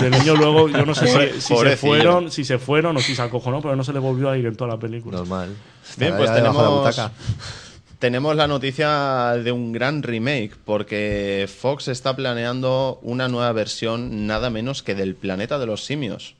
Y 0.00 0.04
el 0.04 0.10
niño 0.12 0.34
luego, 0.36 0.68
yo 0.68 0.84
no 0.86 0.94
sé 0.94 1.06
si, 1.06 1.40
si 1.40 1.56
se 1.56 1.76
fueron, 1.76 2.30
si 2.30 2.44
se 2.44 2.58
fueron 2.58 2.96
o 2.96 3.00
si 3.00 3.14
se 3.14 3.22
acojonó, 3.22 3.60
pero 3.60 3.76
no 3.76 3.84
se 3.84 3.92
le 3.92 3.98
volvió 3.98 4.30
a 4.30 4.38
ir 4.38 4.45
en 4.48 4.56
toda 4.56 4.70
la 4.70 4.78
película. 4.78 5.18
Normal. 5.18 5.56
Bien, 5.96 6.16
pues 6.16 6.30
la 6.30 6.36
tenemos, 6.36 7.10
tenemos 7.98 8.36
la 8.36 8.46
noticia 8.46 9.32
de 9.42 9.52
un 9.52 9.72
gran 9.72 10.02
remake, 10.02 10.56
porque 10.64 11.48
Fox 11.48 11.88
está 11.88 12.14
planeando 12.14 12.98
una 13.02 13.28
nueva 13.28 13.52
versión 13.52 14.26
nada 14.26 14.50
menos 14.50 14.82
que 14.82 14.94
del 14.94 15.14
Planeta 15.14 15.58
de 15.58 15.66
los 15.66 15.84
Simios. 15.84 16.35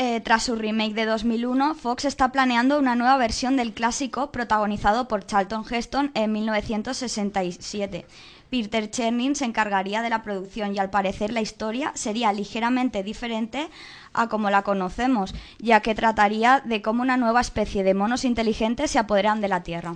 Eh, 0.00 0.20
tras 0.20 0.44
su 0.44 0.54
remake 0.54 0.94
de 0.94 1.06
2001, 1.06 1.74
Fox 1.74 2.04
está 2.04 2.30
planeando 2.30 2.78
una 2.78 2.94
nueva 2.94 3.16
versión 3.16 3.56
del 3.56 3.72
clásico 3.72 4.30
protagonizado 4.30 5.08
por 5.08 5.26
Charlton 5.26 5.64
Heston 5.68 6.12
en 6.14 6.30
1967. 6.30 8.06
Peter 8.48 8.88
Chernin 8.92 9.34
se 9.34 9.44
encargaría 9.44 10.00
de 10.00 10.08
la 10.08 10.22
producción 10.22 10.72
y 10.72 10.78
al 10.78 10.90
parecer 10.90 11.32
la 11.32 11.40
historia 11.40 11.90
sería 11.96 12.32
ligeramente 12.32 13.02
diferente 13.02 13.70
a 14.12 14.28
como 14.28 14.50
la 14.50 14.62
conocemos, 14.62 15.34
ya 15.58 15.80
que 15.80 15.96
trataría 15.96 16.62
de 16.64 16.80
cómo 16.80 17.02
una 17.02 17.16
nueva 17.16 17.40
especie 17.40 17.82
de 17.82 17.94
monos 17.94 18.24
inteligentes 18.24 18.92
se 18.92 19.00
apoderan 19.00 19.40
de 19.40 19.48
la 19.48 19.64
Tierra. 19.64 19.94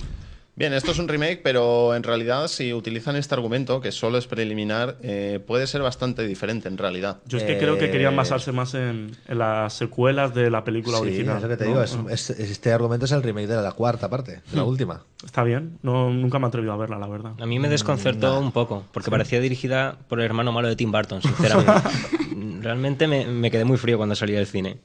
Bien, 0.54 0.74
esto 0.74 0.90
es 0.92 0.98
un 0.98 1.08
remake, 1.08 1.40
pero 1.42 1.94
en 1.94 2.02
realidad 2.02 2.46
si 2.46 2.74
utilizan 2.74 3.16
este 3.16 3.34
argumento, 3.34 3.80
que 3.80 3.90
solo 3.90 4.18
es 4.18 4.26
preliminar, 4.26 4.98
eh, 5.02 5.40
puede 5.46 5.66
ser 5.66 5.80
bastante 5.80 6.26
diferente 6.26 6.68
en 6.68 6.76
realidad. 6.76 7.20
Yo 7.26 7.38
es 7.38 7.44
que 7.44 7.56
creo 7.56 7.78
que 7.78 7.90
querían 7.90 8.14
basarse 8.14 8.52
más 8.52 8.74
en, 8.74 9.16
en 9.28 9.38
las 9.38 9.72
secuelas 9.72 10.34
de 10.34 10.50
la 10.50 10.62
película 10.62 10.98
Sí, 10.98 11.04
original. 11.04 11.36
es 11.38 11.42
lo 11.44 11.48
que 11.48 11.56
te 11.56 11.64
¿no? 11.64 11.70
digo. 11.70 11.82
es- 11.82 11.94
Bueno, 11.96 12.10
es- 12.10 12.28
este 12.28 12.70
argumento 12.70 13.06
es 13.06 13.12
el 13.12 13.22
remake 13.22 13.46
de 13.46 13.62
la, 13.62 13.72
cuarta 13.72 14.10
parte, 14.10 14.42
de 14.50 14.56
la 14.56 14.64
última. 14.64 15.02
Está 15.24 15.42
bien, 15.42 15.78
no, 15.82 16.10
nunca 16.10 16.38
me 16.38 16.44
he 16.44 16.48
atrevido 16.48 16.74
a 16.74 16.76
verla, 16.76 16.98
la 16.98 17.08
verdad. 17.08 17.32
A 17.40 17.46
mí 17.46 17.58
me 17.58 17.70
desconcertó 17.70 18.38
un 18.38 18.52
poco, 18.52 18.84
porque 18.92 19.10
parecía 19.10 19.40
dirigida 19.40 19.96
por 20.08 20.20
el 20.20 20.26
hermano 20.26 20.52
malo 20.52 20.68
de 20.68 20.76
Tim 20.76 20.92
Burton, 20.92 21.22
sinceramente. 21.22 21.72
Realmente 22.60 23.06
me, 23.08 23.24
me 23.26 23.50
quedé 23.50 23.64
muy 23.64 23.78
frío 23.78 23.96
cuando 23.96 24.14
salí 24.14 24.34
del 24.34 24.46
cine. 24.46 24.76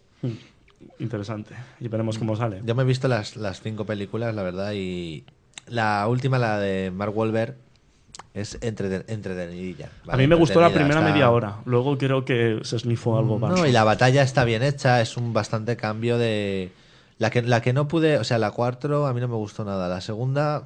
Interesante. 0.99 1.55
Y 1.79 1.87
veremos 1.89 2.17
cómo 2.17 2.35
sale. 2.35 2.61
Yo 2.63 2.73
me 2.75 2.83
he 2.83 2.85
visto 2.85 3.07
las, 3.07 3.35
las 3.35 3.61
cinco 3.61 3.85
películas, 3.85 4.33
la 4.33 4.43
verdad, 4.43 4.71
y 4.73 5.25
la 5.67 6.07
última, 6.07 6.37
la 6.37 6.59
de 6.59 6.91
Mark 6.91 7.15
Wahlberg, 7.17 7.55
es 8.33 8.59
entreten- 8.61 9.03
entretenidilla. 9.07 9.89
a 10.07 10.15
mí 10.17 10.27
me 10.27 10.35
gustó 10.35 10.61
la 10.61 10.69
primera 10.69 10.99
está- 10.99 11.11
media 11.11 11.29
hora. 11.31 11.57
Luego 11.65 11.97
creo 11.97 12.23
que 12.23 12.59
se 12.63 12.75
esnifó 12.75 13.17
algo 13.17 13.39
más. 13.39 13.51
No, 13.51 13.65
y 13.65 13.71
la 13.71 13.83
batalla 13.83 14.21
está 14.21 14.43
bien 14.43 14.61
hecha, 14.63 15.01
es 15.01 15.17
un 15.17 15.33
bastante 15.33 15.75
cambio 15.75 16.17
de... 16.17 16.71
La 17.19 17.31
que, 17.31 17.41
la 17.41 17.61
que 17.61 17.73
no 17.73 17.87
pude, 17.87 18.19
o 18.19 18.23
sea, 18.23 18.37
la 18.37 18.51
4 18.51 19.07
a 19.07 19.13
mí 19.13 19.19
no 19.19 19.27
me 19.27 19.33
gustó 19.35 19.65
nada. 19.65 19.87
La 19.87 20.01
segunda, 20.01 20.63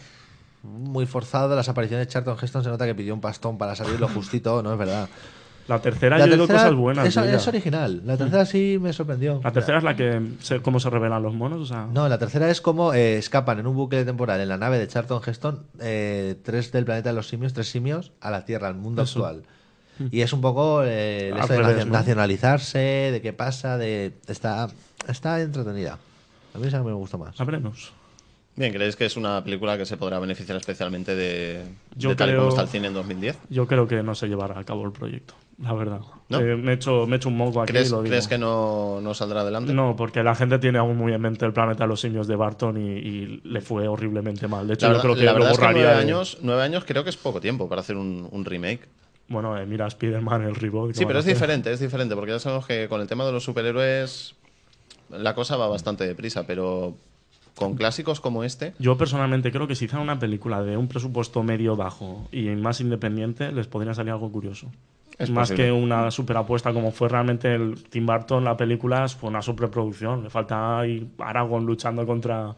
muy 0.64 1.06
forzado, 1.06 1.56
las 1.56 1.70
apariciones 1.70 2.08
de 2.08 2.12
Charlton 2.12 2.38
Heston 2.42 2.64
se 2.66 2.70
nota 2.70 2.86
que 2.86 2.94
pidió 2.94 3.14
un 3.14 3.22
pastón 3.22 3.58
para 3.58 3.74
salir 3.74 4.00
lo 4.02 4.10
justito, 4.10 4.62
no 4.62 4.74
es 4.74 4.78
verdad. 4.78 5.08
La 5.72 5.82
tercera 5.82 6.18
La 6.18 6.26
yo 6.26 6.38
tercera 6.38 6.60
cosas 6.64 6.76
buenas. 6.76 7.08
es, 7.18 7.48
original, 7.48 8.02
la 8.06 8.18
tercera 8.18 8.46
sí 8.46 8.78
me 8.82 8.92
sorprendió. 8.92 9.40
La 9.44 9.52
tercera 9.54 9.78
es 9.78 9.84
la 9.86 9.96
que 9.96 10.22
se- 10.42 10.62
cómo 10.62 10.80
se 10.82 10.90
revelan 10.90 11.24
los 11.24 11.34
monos, 11.34 11.60
o 11.62 11.66
sea, 11.66 11.88
No, 11.94 12.10
la 12.10 12.18
tercera 12.18 12.50
es 12.50 12.60
como 12.60 12.94
eh, 12.94 13.18
escapan 13.18 13.60
en 13.60 13.68
un 13.68 13.76
bucle 13.76 14.04
temporal 14.04 14.42
en 14.42 14.50
la 14.50 14.58
nave 14.58 14.78
de 14.80 14.88
Charlton 14.88 15.22
Heston 15.26 15.64
eh, 15.80 16.36
tres 16.44 16.72
del 16.74 16.84
planeta 16.86 17.10
de 17.10 17.16
los 17.16 17.28
simios, 17.30 17.54
tres 17.54 17.70
simios, 17.70 18.12
a 18.20 18.32
la 18.32 18.44
Tierra, 18.44 18.68
al 18.68 18.76
mundo 18.76 19.04
Eso. 19.04 19.26
actual. 19.26 19.44
Y 20.12 20.22
es 20.22 20.34
un 20.34 20.42
poco 20.42 20.84
eh, 20.84 21.30
el 21.30 21.38
esto 21.38 21.54
de 21.54 21.60
revés, 21.60 21.76
nacio- 21.78 21.86
¿no? 21.86 21.92
nacionalizarse, 21.94 22.80
de 23.12 23.22
qué 23.22 23.34
pasa, 23.34 23.78
de 23.78 24.14
está, 24.28 24.68
está 25.08 25.40
entretenida. 25.42 26.00
A 26.54 26.58
mí 26.58 26.68
esa 26.68 26.82
me 26.84 26.92
gusta 26.94 27.18
más. 27.18 27.36
sabremos. 27.36 27.94
Bien, 28.56 28.74
¿creéis 28.74 28.98
que 28.98 29.06
es 29.06 29.16
una 29.16 29.42
película 29.44 29.78
que 29.78 29.86
se 29.86 29.96
podrá 29.96 30.20
beneficiar 30.20 30.58
especialmente 30.58 31.16
de, 31.16 31.64
Yo 31.96 32.10
de 32.10 32.16
tal 32.18 32.28
creo- 32.30 32.40
como 32.40 32.50
está 32.50 32.64
el 32.64 32.68
cine 32.68 32.88
en 32.88 32.94
2010? 32.94 33.38
Yo 33.50 33.66
creo 33.68 33.88
que 33.88 34.04
no 34.04 34.14
se 34.16 34.28
llevará 34.28 34.60
a 34.60 34.64
cabo 34.66 34.86
el 34.86 34.92
proyecto, 34.92 35.36
la 35.62 35.74
verdad. 35.74 36.02
¿No? 36.30 36.40
Eh, 36.40 36.56
me, 36.56 36.72
he 36.72 36.76
hecho, 36.76 37.06
me 37.08 37.16
he 37.16 37.18
hecho 37.18 37.30
un 37.30 37.38
moco 37.38 37.62
aquí 37.62 37.72
y 37.72 37.74
¿Crees, 37.74 37.92
lo 37.92 38.02
digo. 38.02 38.12
¿crees 38.12 38.28
que 38.28 38.38
no, 38.38 39.00
no 39.02 39.14
saldrá 39.14 39.42
adelante? 39.42 39.74
No, 39.74 39.96
porque 39.96 40.24
la 40.24 40.34
gente 40.34 40.60
tiene 40.60 40.78
aún 40.80 40.98
muy 40.98 41.14
en 41.14 41.22
mente 41.22 41.46
el 41.46 41.54
planeta 41.54 41.84
de 41.84 41.88
los 41.90 42.00
simios 42.02 42.28
de 42.28 42.36
Barton 42.36 42.78
y, 42.78 42.90
y 42.98 43.42
le 43.44 43.62
fue 43.62 43.88
horriblemente 43.88 44.48
mal. 44.48 44.68
De 44.68 44.74
hecho, 44.76 44.88
La, 44.88 44.94
yo 44.94 44.98
verdad- 45.00 45.04
creo 45.04 45.16
que 45.20 45.26
la 45.26 45.32
lo 45.34 45.38
verdad 45.40 45.52
es 45.52 45.60
que 45.60 45.74
nueve 45.74 45.90
años, 45.94 46.38
nueve 46.42 46.64
años 46.64 46.84
creo 46.86 47.04
que 47.04 47.10
es 47.10 47.18
poco 47.18 47.40
tiempo 47.42 47.68
para 47.70 47.82
hacer 47.82 47.98
un, 47.98 48.28
un 48.32 48.46
remake. 48.46 48.88
Bueno, 49.28 49.58
eh, 49.58 49.66
mira 49.66 49.88
Spider-Man, 49.88 50.42
el 50.44 50.56
reboot. 50.56 50.94
Sí, 50.96 51.06
pero 51.06 51.20
es 51.20 51.26
diferente, 51.34 51.72
es 51.72 51.80
diferente, 51.80 52.16
porque 52.16 52.32
ya 52.32 52.40
sabemos 52.40 52.66
que 52.66 52.88
con 52.88 53.02
el 53.02 53.08
tema 53.08 53.26
de 53.26 53.32
los 53.34 53.44
superhéroes 53.44 54.36
la 55.10 55.36
cosa 55.36 55.58
va 55.58 55.68
bastante 55.68 56.08
deprisa, 56.08 56.48
pero 56.48 56.96
con 57.56 57.76
clásicos 57.76 58.22
como 58.22 58.44
este, 58.46 58.74
Yo 58.80 58.98
personalmente 58.98 59.52
creo 59.52 59.68
que 59.68 59.76
si 59.76 59.86
hicieran 59.86 60.04
una 60.04 60.18
película 60.20 60.64
de 60.64 60.78
un 60.78 60.88
presupuesto 60.88 61.44
medio 61.44 61.76
bajo 61.76 62.28
y 62.32 62.44
más 62.52 62.80
independiente, 62.80 63.52
les 63.52 63.68
podría 63.68 63.94
salir 63.94 64.14
algo 64.14 64.32
curioso. 64.32 64.68
Es 65.22 65.30
más 65.30 65.50
posible. 65.50 65.66
que 65.66 65.72
una 65.72 66.12
superapuesta 66.12 66.74
como 66.74 66.92
fue 66.92 67.10
realmente 67.10 67.54
el 67.54 67.84
Tim 67.90 68.06
Burton, 68.06 68.44
la 68.44 68.58
película 68.58 69.08
fue 69.10 69.30
una 69.30 69.42
superproducción. 69.42 70.24
Le 70.24 70.30
falta 70.30 70.80
ahí 70.80 71.10
Aragorn 71.20 71.66
luchando 71.66 72.06
contra 72.06 72.56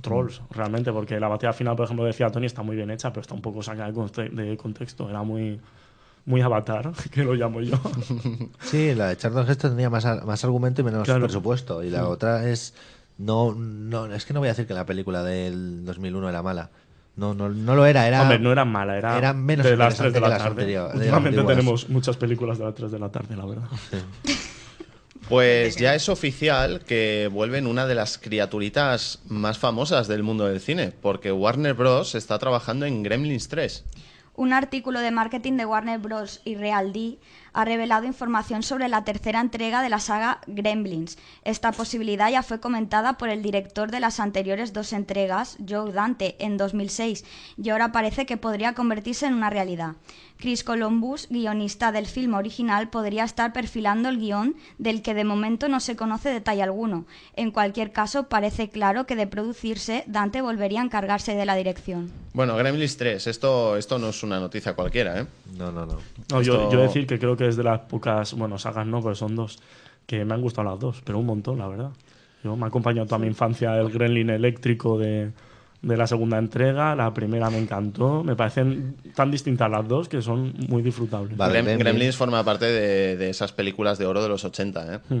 trolls, 0.00 0.42
realmente, 0.50 0.92
porque 0.92 1.18
la 1.20 1.28
batalla 1.28 1.52
final, 1.52 1.76
por 1.76 1.84
ejemplo, 1.84 2.04
decía 2.04 2.28
Tony, 2.30 2.46
está 2.46 2.62
muy 2.62 2.74
bien 2.76 2.90
hecha, 2.90 3.10
pero 3.10 3.20
está 3.22 3.34
un 3.34 3.40
poco 3.42 3.62
sacada 3.62 3.86
de, 3.88 3.94
conte- 3.94 4.28
de 4.30 4.56
contexto. 4.56 5.08
Era 5.08 5.22
muy, 5.22 5.60
muy 6.26 6.40
avatar, 6.40 6.92
que 7.12 7.22
lo 7.24 7.34
llamo 7.34 7.60
yo. 7.60 7.76
Sí, 8.60 8.94
la 8.94 9.08
de 9.08 9.16
Charlton 9.16 9.48
Heston 9.48 9.70
tenía 9.72 9.90
más, 9.90 10.04
más 10.24 10.44
argumento 10.44 10.80
y 10.80 10.84
menos 10.84 11.04
Claro. 11.04 11.22
presupuesto. 11.22 11.82
Y 11.84 11.90
la 11.90 12.08
otra 12.08 12.48
es. 12.48 12.74
No, 13.16 13.54
no, 13.54 14.06
es 14.12 14.26
que 14.26 14.34
no 14.34 14.40
voy 14.40 14.48
a 14.48 14.52
decir 14.52 14.66
que 14.66 14.74
la 14.74 14.84
película 14.86 15.22
del 15.22 15.84
2001 15.84 16.28
era 16.28 16.42
mala. 16.42 16.70
No, 17.16 17.32
no, 17.32 17.48
no 17.48 17.74
lo 17.76 17.86
era, 17.86 18.08
era. 18.08 18.22
Hombre, 18.22 18.38
no 18.40 18.50
era 18.50 18.64
mala, 18.64 18.98
era, 18.98 19.16
era 19.16 19.32
menos 19.32 19.64
de 19.64 19.76
las 19.76 19.96
3 19.96 20.08
interesante 20.08 20.20
de 20.20 20.20
la 20.20 20.38
tarde. 20.38 20.50
anterior- 20.50 20.90
Últimamente 20.94 21.42
tenemos 21.44 21.88
muchas 21.88 22.16
películas 22.16 22.58
de 22.58 22.64
las 22.64 22.74
3 22.74 22.90
de 22.90 22.98
la 22.98 23.08
tarde, 23.10 23.36
la 23.36 23.46
verdad. 23.46 23.68
pues 25.28 25.76
ya 25.76 25.94
es 25.94 26.08
oficial 26.08 26.80
que 26.80 27.28
vuelven 27.32 27.66
una 27.66 27.86
de 27.86 27.94
las 27.94 28.18
criaturitas 28.18 29.20
más 29.28 29.58
famosas 29.58 30.06
del 30.06 30.22
mundo 30.22 30.46
del 30.46 30.60
cine, 30.60 30.92
porque 31.00 31.32
Warner 31.32 31.74
Bros. 31.74 32.14
está 32.14 32.38
trabajando 32.38 32.84
en 32.84 33.02
Gremlins 33.02 33.48
3. 33.48 33.84
Un 34.36 34.52
artículo 34.52 35.00
de 35.00 35.10
marketing 35.12 35.52
de 35.56 35.64
Warner 35.64 35.98
Bros. 36.00 36.40
y 36.44 36.56
Real 36.56 36.92
D 36.92 37.18
ha 37.54 37.64
revelado 37.64 38.04
información 38.04 38.62
sobre 38.62 38.88
la 38.88 39.04
tercera 39.04 39.40
entrega 39.40 39.80
de 39.80 39.88
la 39.88 40.00
saga 40.00 40.40
Gremlins. 40.46 41.16
Esta 41.44 41.72
posibilidad 41.72 42.30
ya 42.30 42.42
fue 42.42 42.60
comentada 42.60 43.16
por 43.16 43.30
el 43.30 43.42
director 43.42 43.90
de 43.90 44.00
las 44.00 44.20
anteriores 44.20 44.72
dos 44.72 44.92
entregas, 44.92 45.56
Joe 45.66 45.92
Dante, 45.92 46.36
en 46.44 46.56
2006, 46.58 47.24
y 47.56 47.70
ahora 47.70 47.92
parece 47.92 48.26
que 48.26 48.36
podría 48.36 48.74
convertirse 48.74 49.26
en 49.26 49.34
una 49.34 49.50
realidad. 49.50 49.92
Chris 50.36 50.64
Columbus, 50.64 51.28
guionista 51.30 51.92
del 51.92 52.06
film 52.06 52.34
original, 52.34 52.90
podría 52.90 53.22
estar 53.22 53.52
perfilando 53.52 54.08
el 54.08 54.18
guion 54.18 54.56
del 54.78 55.00
que 55.00 55.14
de 55.14 55.22
momento 55.24 55.68
no 55.68 55.78
se 55.78 55.94
conoce 55.94 56.28
detalle 56.28 56.62
alguno. 56.62 57.06
En 57.36 57.52
cualquier 57.52 57.92
caso, 57.92 58.24
parece 58.28 58.68
claro 58.68 59.06
que 59.06 59.14
de 59.14 59.28
producirse, 59.28 60.02
Dante 60.08 60.42
volvería 60.42 60.80
a 60.80 60.84
encargarse 60.84 61.34
de 61.36 61.46
la 61.46 61.54
dirección. 61.54 62.10
Bueno, 62.32 62.56
Gremlins 62.56 62.96
3, 62.96 63.28
esto, 63.28 63.76
esto 63.76 63.96
no 64.00 64.08
es 64.08 64.22
una 64.24 64.40
noticia 64.40 64.74
cualquiera, 64.74 65.20
¿eh? 65.20 65.26
No, 65.56 65.70
no, 65.70 65.86
no. 65.86 65.98
No, 66.30 66.42
yo, 66.42 66.54
Esto- 66.54 66.72
yo 66.72 66.80
decir 66.80 67.06
que 67.06 67.18
creo 67.20 67.36
que 67.36 67.43
es 67.48 67.56
de 67.56 67.64
las 67.64 67.80
pocas, 67.80 68.34
bueno, 68.34 68.58
sagas 68.58 68.86
no, 68.86 69.02
pero 69.02 69.14
son 69.14 69.34
dos, 69.36 69.58
que 70.06 70.24
me 70.24 70.34
han 70.34 70.40
gustado 70.42 70.68
las 70.70 70.78
dos, 70.80 71.02
pero 71.04 71.18
un 71.18 71.26
montón, 71.26 71.58
la 71.58 71.68
verdad. 71.68 71.90
Yo 72.42 72.56
me 72.56 72.64
ha 72.64 72.68
acompañado 72.68 73.06
toda 73.06 73.18
mi 73.18 73.26
infancia 73.26 73.74
el 73.78 73.90
Gremlin 73.90 74.28
eléctrico 74.30 74.98
de, 74.98 75.30
de 75.80 75.96
la 75.96 76.06
segunda 76.06 76.36
entrega, 76.38 76.94
la 76.94 77.12
primera 77.14 77.48
me 77.50 77.58
encantó, 77.58 78.22
me 78.22 78.36
parecen 78.36 78.96
tan 79.14 79.30
distintas 79.30 79.70
las 79.70 79.88
dos 79.88 80.08
que 80.08 80.20
son 80.20 80.52
muy 80.68 80.82
disfrutables. 80.82 81.36
Vale, 81.36 81.62
Grem- 81.64 81.78
Gremlins. 81.78 82.16
Forma 82.16 82.44
parte 82.44 82.66
de, 82.66 83.16
de 83.16 83.30
esas 83.30 83.52
películas 83.52 83.96
de 83.98 84.06
oro 84.06 84.22
de 84.22 84.28
los 84.28 84.44
80, 84.44 84.94
¿eh? 84.94 85.00
Hmm. 85.08 85.20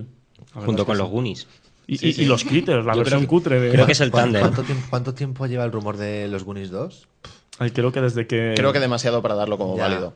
Junto 0.64 0.84
con 0.84 0.96
que 0.96 1.02
los. 1.02 1.10
Goonies. 1.10 1.46
Y, 1.86 1.98
Sí, 1.98 2.08
y- 2.08 2.12
sí. 2.14 2.22
y 2.22 2.24
los 2.26 2.44
critters, 2.44 2.84
la 2.84 2.92
Yo 2.92 2.98
versión 3.00 3.20
creo 3.20 3.20
que- 3.20 3.26
cutre 3.26 3.60
de... 3.60 3.70
creo 3.72 3.86
que 3.86 3.92
es 3.92 4.00
el 4.00 4.10
¿Cuánto, 4.10 4.32
tándem. 4.32 4.42
cuánto 4.42 4.62
tiempo, 4.62 4.86
cuánto 4.90 5.14
tiempo 5.14 5.46
lleva 5.46 5.64
el 5.64 5.72
rumor 5.72 5.96
de 5.96 6.28
los 6.28 6.44
Goonies 6.44 6.70
2? 6.70 7.08
Ay, 7.58 7.70
creo 7.70 7.92
que 7.92 8.00
desde 8.00 8.26
que... 8.26 8.52
Creo 8.56 8.72
que 8.72 8.80
demasiado 8.80 9.22
para 9.22 9.34
darlo 9.34 9.56
como 9.58 9.76
Ya. 9.76 9.82
válido. 9.84 10.14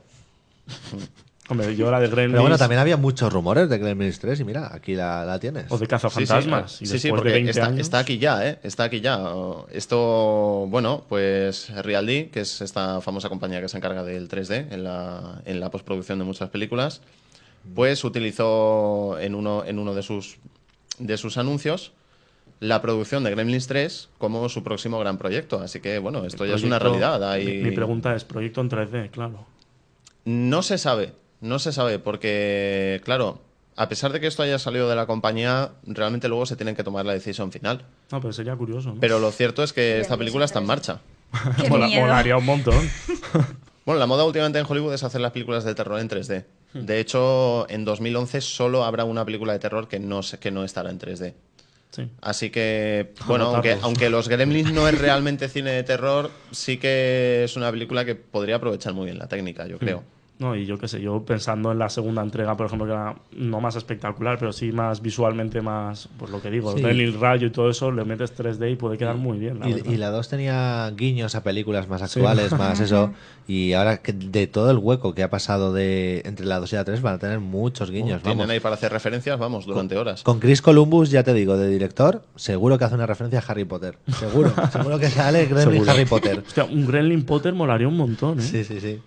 Hombre, 1.50 1.74
yo 1.76 1.90
la 1.90 1.98
de 1.98 2.08
Gremlins... 2.08 2.32
Pero 2.32 2.42
bueno, 2.42 2.58
también 2.58 2.78
había 2.80 2.98
muchos 2.98 3.32
rumores 3.32 3.70
de 3.70 3.78
Gremlins 3.78 4.18
3 4.18 4.40
y 4.40 4.44
mira, 4.44 4.70
aquí 4.74 4.94
la, 4.94 5.24
la 5.24 5.38
tienes. 5.40 5.64
O 5.72 5.78
de 5.78 5.86
cazafantasmas. 5.86 6.72
sí, 6.72 6.84
y 6.84 6.86
sí, 6.86 6.98
sí, 6.98 7.08
después 7.08 7.20
porque 7.20 7.28
de 7.30 7.34
20 7.36 7.50
está, 7.50 7.66
años... 7.66 7.80
está 7.80 7.98
aquí 8.00 8.18
ya, 8.18 8.46
¿eh? 8.46 8.58
Está 8.62 8.84
aquí 8.84 9.00
ya. 9.00 9.18
Esto, 9.70 10.66
bueno, 10.68 11.04
pues 11.08 11.70
Real 11.82 12.04
D, 12.06 12.28
que 12.30 12.40
es 12.40 12.60
esta 12.60 13.00
famosa 13.00 13.28
compañía 13.30 13.60
que 13.62 13.68
se 13.68 13.76
encarga 13.78 14.04
del 14.04 14.28
3D 14.28 14.72
en 14.72 14.84
la, 14.84 15.40
en 15.46 15.58
la 15.60 15.70
postproducción 15.70 16.18
de 16.18 16.24
muchas 16.26 16.50
películas, 16.50 17.00
pues 17.74 18.04
utilizó 18.04 19.18
en 19.18 19.34
uno, 19.34 19.64
en 19.64 19.78
uno 19.78 19.94
de, 19.94 20.02
sus, 20.02 20.36
de 20.98 21.16
sus 21.16 21.38
anuncios 21.38 21.92
la 22.60 22.82
producción 22.82 23.24
de 23.24 23.30
Gremlins 23.30 23.68
3 23.68 24.08
como 24.18 24.48
su 24.48 24.62
próximo 24.62 24.98
gran 24.98 25.16
proyecto. 25.16 25.60
Así 25.60 25.80
que, 25.80 25.98
bueno, 25.98 26.24
esto 26.26 26.44
ya 26.44 26.56
es 26.56 26.62
una 26.62 26.78
realidad. 26.78 27.22
Hay- 27.30 27.46
Mi, 27.46 27.70
mi 27.70 27.70
pregunta 27.70 28.14
es, 28.14 28.24
¿proyecto 28.24 28.60
en 28.60 28.68
3D? 28.68 29.10
Claro. 29.10 29.46
No 30.24 30.62
se 30.62 30.76
sabe, 30.76 31.12
no 31.40 31.58
se 31.58 31.72
sabe, 31.72 31.98
porque, 31.98 33.00
claro, 33.04 33.40
a 33.76 33.88
pesar 33.88 34.12
de 34.12 34.20
que 34.20 34.26
esto 34.26 34.42
haya 34.42 34.58
salido 34.58 34.88
de 34.88 34.96
la 34.96 35.06
compañía, 35.06 35.70
realmente 35.86 36.28
luego 36.28 36.46
se 36.46 36.56
tienen 36.56 36.74
que 36.74 36.82
tomar 36.84 37.06
la 37.06 37.12
decisión 37.12 37.52
final. 37.52 37.84
No, 38.10 38.20
pero 38.20 38.32
sería 38.32 38.56
curioso, 38.56 38.94
¿no? 38.94 39.00
Pero 39.00 39.18
lo 39.20 39.30
cierto 39.30 39.62
es 39.62 39.72
que 39.72 40.00
esta 40.00 40.16
película 40.16 40.44
está 40.44 40.58
en 40.58 40.66
marcha. 40.66 41.00
Molaría 41.68 42.36
un 42.36 42.44
montón. 42.44 42.74
Bueno, 43.84 44.00
la 44.00 44.06
moda 44.06 44.24
últimamente 44.26 44.58
en 44.58 44.66
Hollywood 44.68 44.92
es 44.92 45.02
hacer 45.02 45.22
las 45.22 45.32
películas 45.32 45.64
de 45.64 45.74
terror 45.74 45.98
en 45.98 46.10
3D. 46.10 46.44
De 46.74 47.00
hecho, 47.00 47.66
en 47.70 47.86
2011 47.86 48.42
solo 48.42 48.84
habrá 48.84 49.04
una 49.04 49.24
película 49.24 49.54
de 49.54 49.58
terror 49.60 49.88
que 49.88 49.98
no, 49.98 50.22
se- 50.22 50.38
que 50.38 50.50
no 50.50 50.62
estará 50.62 50.90
en 50.90 50.98
3D. 50.98 51.32
Sí. 51.92 52.10
Así 52.20 52.50
que, 52.50 53.14
bueno, 53.26 53.46
aunque, 53.46 53.78
aunque 53.80 54.10
Los 54.10 54.28
Gremlins 54.28 54.74
no 54.74 54.86
es 54.86 54.98
realmente 55.00 55.48
cine 55.48 55.70
de 55.70 55.84
terror, 55.84 56.30
sí 56.50 56.76
que 56.76 57.44
es 57.44 57.56
una 57.56 57.70
película 57.70 58.04
que 58.04 58.14
podría 58.14 58.56
aprovechar 58.56 58.92
muy 58.92 59.06
bien 59.06 59.18
la 59.18 59.26
técnica, 59.26 59.66
yo 59.66 59.78
creo. 59.78 60.04
No, 60.38 60.54
y 60.54 60.66
yo 60.66 60.78
qué 60.78 60.86
sé, 60.86 61.00
yo 61.00 61.24
pensando 61.24 61.72
en 61.72 61.80
la 61.80 61.88
segunda 61.88 62.22
entrega, 62.22 62.56
por 62.56 62.66
ejemplo, 62.66 62.86
que 62.86 62.92
era 62.92 63.16
no 63.32 63.60
más 63.60 63.74
espectacular, 63.74 64.38
pero 64.38 64.52
sí 64.52 64.70
más 64.70 65.02
visualmente 65.02 65.60
más, 65.62 66.08
pues 66.16 66.30
lo 66.30 66.40
que 66.40 66.48
digo, 66.48 66.76
Sí. 66.76 66.84
el 66.84 67.18
rayo 67.18 67.48
y 67.48 67.50
todo 67.50 67.68
eso, 67.70 67.90
le 67.90 68.04
metes 68.04 68.36
3D 68.36 68.70
y 68.70 68.76
puede 68.76 68.96
quedar 68.98 69.16
muy 69.16 69.36
bien. 69.38 69.58
la 69.58 69.68
Y, 69.68 69.82
y 69.84 69.96
la 69.96 70.10
2 70.10 70.28
tenía 70.28 70.88
guiños 70.96 71.34
a 71.34 71.42
películas 71.42 71.88
más 71.88 72.02
actuales, 72.02 72.52
más 72.52 72.78
eso. 72.80 73.12
Y 73.48 73.72
ahora 73.72 74.02
que 74.02 74.12
de 74.12 74.46
todo 74.46 74.70
el 74.70 74.76
hueco 74.76 75.14
que 75.14 75.22
ha 75.22 75.30
pasado 75.30 75.72
de 75.72 76.20
entre 76.26 76.44
la 76.44 76.60
2 76.60 76.70
y 76.74 76.76
la 76.76 76.84
3 76.84 77.00
van 77.00 77.14
a 77.14 77.18
tener 77.18 77.40
muchos 77.40 77.90
guiños. 77.90 78.20
Tienen 78.22 78.36
vamos. 78.40 78.50
ahí 78.52 78.60
para 78.60 78.74
hacer 78.74 78.92
referencias, 78.92 79.38
vamos, 79.38 79.64
durante 79.64 79.96
horas. 79.96 80.22
Con 80.22 80.38
Chris 80.38 80.60
Columbus, 80.60 81.10
ya 81.10 81.22
te 81.24 81.32
digo, 81.32 81.56
de 81.56 81.66
director, 81.70 82.22
seguro 82.36 82.76
que 82.76 82.84
hace 82.84 82.94
una 82.94 83.06
referencia 83.06 83.40
a 83.40 83.42
Harry 83.50 83.64
Potter. 83.64 83.98
Seguro. 84.18 84.52
seguro 84.72 84.98
que 84.98 85.08
sale 85.08 85.46
Gremlin 85.46 85.72
Seguro. 85.78 85.90
Harry 85.90 86.04
Potter. 86.04 86.44
Hostia, 86.46 86.64
un 86.64 86.86
Gremlin 86.86 87.24
Potter 87.24 87.54
molaría 87.54 87.88
un 87.88 87.96
montón, 87.96 88.38
¿eh? 88.38 88.42
Sí, 88.42 88.62
sí, 88.64 88.80
sí. 88.82 89.00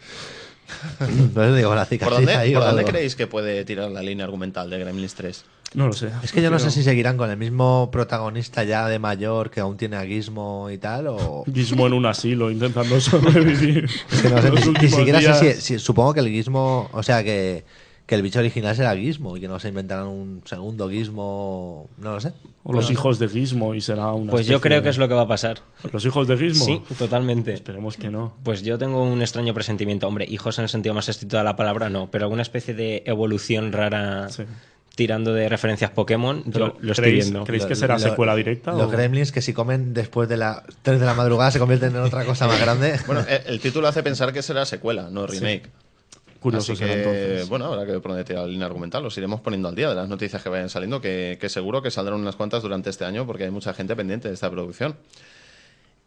No 1.36 1.43
les 1.45 1.55
digo 1.55 1.73
la 1.75 1.81
¿Por 1.81 1.89
cicatriz 1.89 2.17
dónde, 2.17 2.36
ahí 2.36 2.53
por 2.53 2.63
dónde 2.63 2.84
creéis 2.86 3.15
que 3.15 3.27
puede 3.27 3.63
tirar 3.65 3.89
la 3.91 4.01
línea 4.01 4.25
argumental 4.25 4.69
de 4.69 4.79
Gremlins 4.79 5.13
3? 5.15 5.45
No 5.73 5.88
lo 5.88 5.93
sé. 5.93 6.10
Es 6.21 6.34
que 6.34 6.41
yo 6.41 6.51
no 6.51 6.60
sé 6.60 6.69
si 6.69 6.84
seguirán 6.84 7.15
con 7.15 7.29
el 7.29 7.38
mismo 7.38 7.89
protagonista 7.93 8.65
ya 8.65 8.88
de 8.89 8.99
mayor 8.99 9.49
que 9.49 9.62
aún 9.62 9.77
tiene 9.77 9.95
a 9.95 10.05
Gizmo 10.05 10.69
y 10.69 10.77
tal, 10.77 11.07
o... 11.07 11.45
Gizmo 11.53 11.88
en 11.88 11.93
un 11.93 12.05
asilo 12.05 12.51
intentando 12.51 12.99
sobrevivir. 13.01 13.89
Es 14.12 14.21
que 14.21 14.29
no 14.29 14.41
sé, 14.41 14.51
ni, 14.81 14.89
siquiera 14.89 15.19
días. 15.19 15.39
sé 15.39 15.53
si, 15.55 15.62
si- 15.62 15.79
Supongo 15.79 16.13
que 16.13 16.19
el 16.19 16.27
Gizmo... 16.27 16.89
O 16.91 17.01
sea, 17.03 17.23
que, 17.23 17.63
que 18.06 18.16
el 18.16 18.22
bicho 18.24 18.40
original 18.40 18.76
será 18.76 18.96
Gizmo 18.96 19.38
y 19.38 19.42
que 19.42 19.48
no 19.48 19.58
se 19.60 19.70
inventarán 19.70 20.08
un 20.08 20.42
segundo 20.46 20.90
Gizmo... 20.90 21.90
No 21.98 22.14
lo 22.14 22.20
sé. 22.20 22.34
O 22.64 22.74
los 22.74 22.92
hijos 22.92 23.20
de 23.20 23.28
Gizmo 23.30 23.74
y 23.74 23.82
será 23.82 24.12
una. 24.12 24.30
Pues 24.32 24.46
yo 24.48 24.60
creo 24.60 24.78
de- 24.80 24.84
que 24.84 24.90
es 24.90 24.98
lo 24.98 25.08
que 25.08 25.14
va 25.14 25.22
a 25.22 25.28
pasar. 25.28 25.60
¿Los 25.94 26.06
hijos 26.06 26.28
de 26.28 26.38
Gizmo? 26.38 26.66
Sí, 26.66 26.82
totalmente. 26.98 27.54
Esperemos 27.54 27.96
que 27.98 28.10
no. 28.10 28.34
Pues 28.44 28.64
yo 28.64 28.78
tengo 28.78 29.02
un 29.04 29.22
extraño 29.22 29.54
presentimiento. 29.54 30.08
Hombre, 30.08 30.26
hijos 30.28 30.58
en 30.60 30.64
el 30.64 30.70
sentido 30.70 30.94
más 30.94 31.08
estricto 31.10 31.38
de 31.38 31.44
la 31.44 31.56
palabra 31.56 31.90
no, 31.90 32.12
pero 32.12 32.26
alguna 32.26 32.42
especie 32.42 32.74
de 32.74 33.04
evolución 33.06 33.72
rara 33.72 34.28
Sí. 34.30 34.44
tirando 34.96 35.34
de 35.34 35.48
referencias 35.48 35.90
Pokémon, 35.92 36.44
yo 36.48 36.76
lo 36.80 36.92
estoy 36.92 37.06
¿creéis- 37.06 37.22
viendo. 37.24 37.44
¿Creéis 37.46 37.66
que 37.66 37.76
será 37.76 37.94
lo- 37.96 38.00
secuela 38.00 38.36
directa? 38.36 38.72
Los 38.74 38.84
o- 38.84 38.90
gremlins 38.90 39.32
que 39.32 39.42
si 39.42 39.54
comen 39.54 39.94
después 39.94 40.28
de 40.28 40.36
las 40.38 40.62
3 40.82 41.00
de 41.00 41.06
la 41.06 41.14
madrugada 41.14 41.50
se 41.50 41.60
convierten 41.60 41.96
en 41.96 42.02
otra 42.02 42.26
cosa 42.26 42.46
más 42.48 42.60
grande. 42.60 43.00
Bueno, 43.08 43.24
el 43.48 43.60
título 43.62 43.88
hace 43.88 44.04
pensar 44.04 44.34
que 44.34 44.42
será 44.44 44.66
secuela, 44.66 45.10
no 45.10 45.26
remake. 45.26 45.70
Curioso 46.41 46.73
Así 46.73 46.84
que, 46.84 46.91
entonces. 46.91 47.49
bueno, 47.49 47.65
habrá 47.65 47.86
que 47.86 48.23
tira 48.23 48.41
la 48.41 48.47
línea 48.47 48.65
argumental. 48.65 49.04
Los 49.04 49.15
iremos 49.15 49.41
poniendo 49.41 49.69
al 49.69 49.75
día 49.75 49.89
de 49.89 49.93
las 49.93 50.10
noticias 50.10 50.41
que 50.41 50.49
vayan 50.49 50.69
saliendo, 50.69 50.99
que, 50.99 51.38
que 51.39 51.49
seguro 51.49 51.84
que 51.84 51.91
saldrán 51.91 52.19
unas 52.19 52.36
cuantas 52.36 52.63
durante 52.63 52.89
este 52.89 53.06
año 53.06 53.27
porque 53.27 53.43
hay 53.43 53.51
mucha 53.51 53.75
gente 53.75 53.95
pendiente 53.95 54.27
de 54.27 54.34
esta 54.34 54.49
producción. 54.49 54.95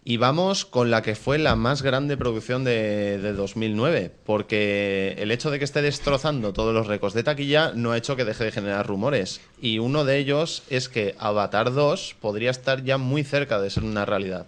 Y 0.03 0.17
vamos 0.17 0.65
con 0.65 0.91
la 0.91 1.03
que 1.03 1.15
fue 1.15 1.39
la 1.39 1.55
más 1.55 1.83
grande 1.83 2.17
producción 2.17 2.65
de, 2.65 3.19
de 3.19 3.33
2009, 3.33 4.11
porque 4.27 5.15
el 5.19 5.31
hecho 5.31 5.53
de 5.53 5.61
que 5.61 5.65
esté 5.65 5.83
destrozando 5.83 6.53
todos 6.53 6.75
los 6.75 6.89
récords 6.89 7.15
de 7.15 7.23
taquilla 7.23 7.71
no 7.73 7.93
ha 7.93 7.97
hecho 7.97 8.17
que 8.17 8.25
deje 8.25 8.43
de 8.43 8.51
generar 8.51 8.89
rumores. 8.89 9.41
Y 9.63 9.79
uno 9.79 10.05
de 10.05 10.19
ellos 10.19 10.65
es 10.69 10.89
que 10.89 11.15
Avatar 11.21 11.73
2 11.73 12.17
podría 12.21 12.51
estar 12.51 12.83
ya 12.83 12.99
muy 12.99 13.23
cerca 13.23 13.61
de 13.61 13.71
ser 13.71 13.85
una 13.85 14.05
realidad. 14.05 14.47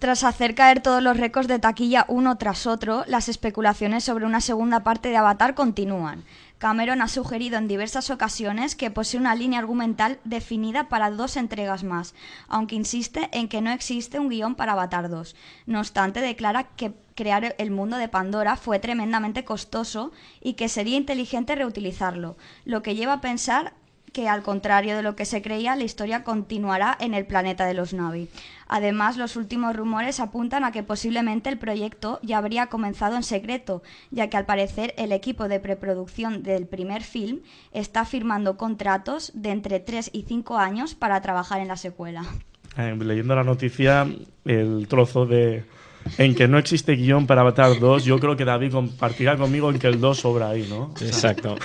Tras 0.00 0.24
hacer 0.24 0.54
caer 0.54 0.80
todos 0.80 1.02
los 1.02 1.18
récords 1.18 1.46
de 1.46 1.58
taquilla 1.58 2.06
uno 2.08 2.38
tras 2.38 2.66
otro, 2.66 3.04
las 3.06 3.28
especulaciones 3.28 4.02
sobre 4.02 4.24
una 4.24 4.40
segunda 4.40 4.82
parte 4.82 5.10
de 5.10 5.18
Avatar 5.18 5.54
continúan. 5.54 6.24
Cameron 6.56 7.02
ha 7.02 7.08
sugerido 7.08 7.58
en 7.58 7.68
diversas 7.68 8.08
ocasiones 8.08 8.76
que 8.76 8.90
posee 8.90 9.20
una 9.20 9.34
línea 9.34 9.58
argumental 9.58 10.18
definida 10.24 10.88
para 10.88 11.10
dos 11.10 11.36
entregas 11.36 11.84
más, 11.84 12.14
aunque 12.48 12.76
insiste 12.76 13.28
en 13.32 13.46
que 13.46 13.60
no 13.60 13.70
existe 13.72 14.18
un 14.18 14.30
guion 14.30 14.54
para 14.54 14.72
Avatar 14.72 15.10
2. 15.10 15.36
No 15.66 15.80
obstante, 15.80 16.22
declara 16.22 16.64
que 16.64 16.94
crear 17.14 17.54
el 17.58 17.70
mundo 17.70 17.98
de 17.98 18.08
Pandora 18.08 18.56
fue 18.56 18.78
tremendamente 18.78 19.44
costoso 19.44 20.12
y 20.40 20.54
que 20.54 20.70
sería 20.70 20.96
inteligente 20.96 21.56
reutilizarlo, 21.56 22.38
lo 22.64 22.80
que 22.80 22.94
lleva 22.94 23.12
a 23.12 23.20
pensar 23.20 23.74
que 24.12 24.28
al 24.28 24.42
contrario 24.42 24.96
de 24.96 25.02
lo 25.02 25.16
que 25.16 25.24
se 25.24 25.42
creía, 25.42 25.76
la 25.76 25.84
historia 25.84 26.24
continuará 26.24 26.96
en 27.00 27.14
el 27.14 27.26
planeta 27.26 27.66
de 27.66 27.74
los 27.74 27.92
Navi. 27.92 28.28
Además, 28.66 29.16
los 29.16 29.36
últimos 29.36 29.74
rumores 29.74 30.20
apuntan 30.20 30.64
a 30.64 30.72
que 30.72 30.82
posiblemente 30.82 31.48
el 31.48 31.58
proyecto 31.58 32.20
ya 32.22 32.38
habría 32.38 32.68
comenzado 32.68 33.16
en 33.16 33.22
secreto, 33.22 33.82
ya 34.10 34.28
que 34.28 34.36
al 34.36 34.46
parecer 34.46 34.94
el 34.96 35.12
equipo 35.12 35.48
de 35.48 35.60
preproducción 35.60 36.42
del 36.42 36.66
primer 36.66 37.02
film 37.02 37.40
está 37.72 38.04
firmando 38.04 38.56
contratos 38.56 39.32
de 39.34 39.50
entre 39.50 39.80
3 39.80 40.10
y 40.12 40.22
5 40.22 40.56
años 40.56 40.94
para 40.94 41.20
trabajar 41.20 41.60
en 41.60 41.68
la 41.68 41.76
secuela. 41.76 42.24
Eh, 42.76 42.96
leyendo 42.98 43.34
la 43.34 43.44
noticia, 43.44 44.06
el 44.44 44.86
trozo 44.88 45.26
de. 45.26 45.64
En 46.16 46.34
que 46.34 46.48
no 46.48 46.56
existe 46.56 46.94
guion 46.94 47.26
para 47.26 47.42
Avatar 47.42 47.78
2, 47.78 48.04
yo 48.04 48.18
creo 48.18 48.34
que 48.34 48.46
David 48.46 48.72
compartirá 48.72 49.36
conmigo 49.36 49.70
en 49.70 49.78
que 49.78 49.86
el 49.86 50.00
2 50.00 50.18
sobra 50.18 50.48
ahí, 50.48 50.66
¿no? 50.68 50.94
Exacto. 51.02 51.56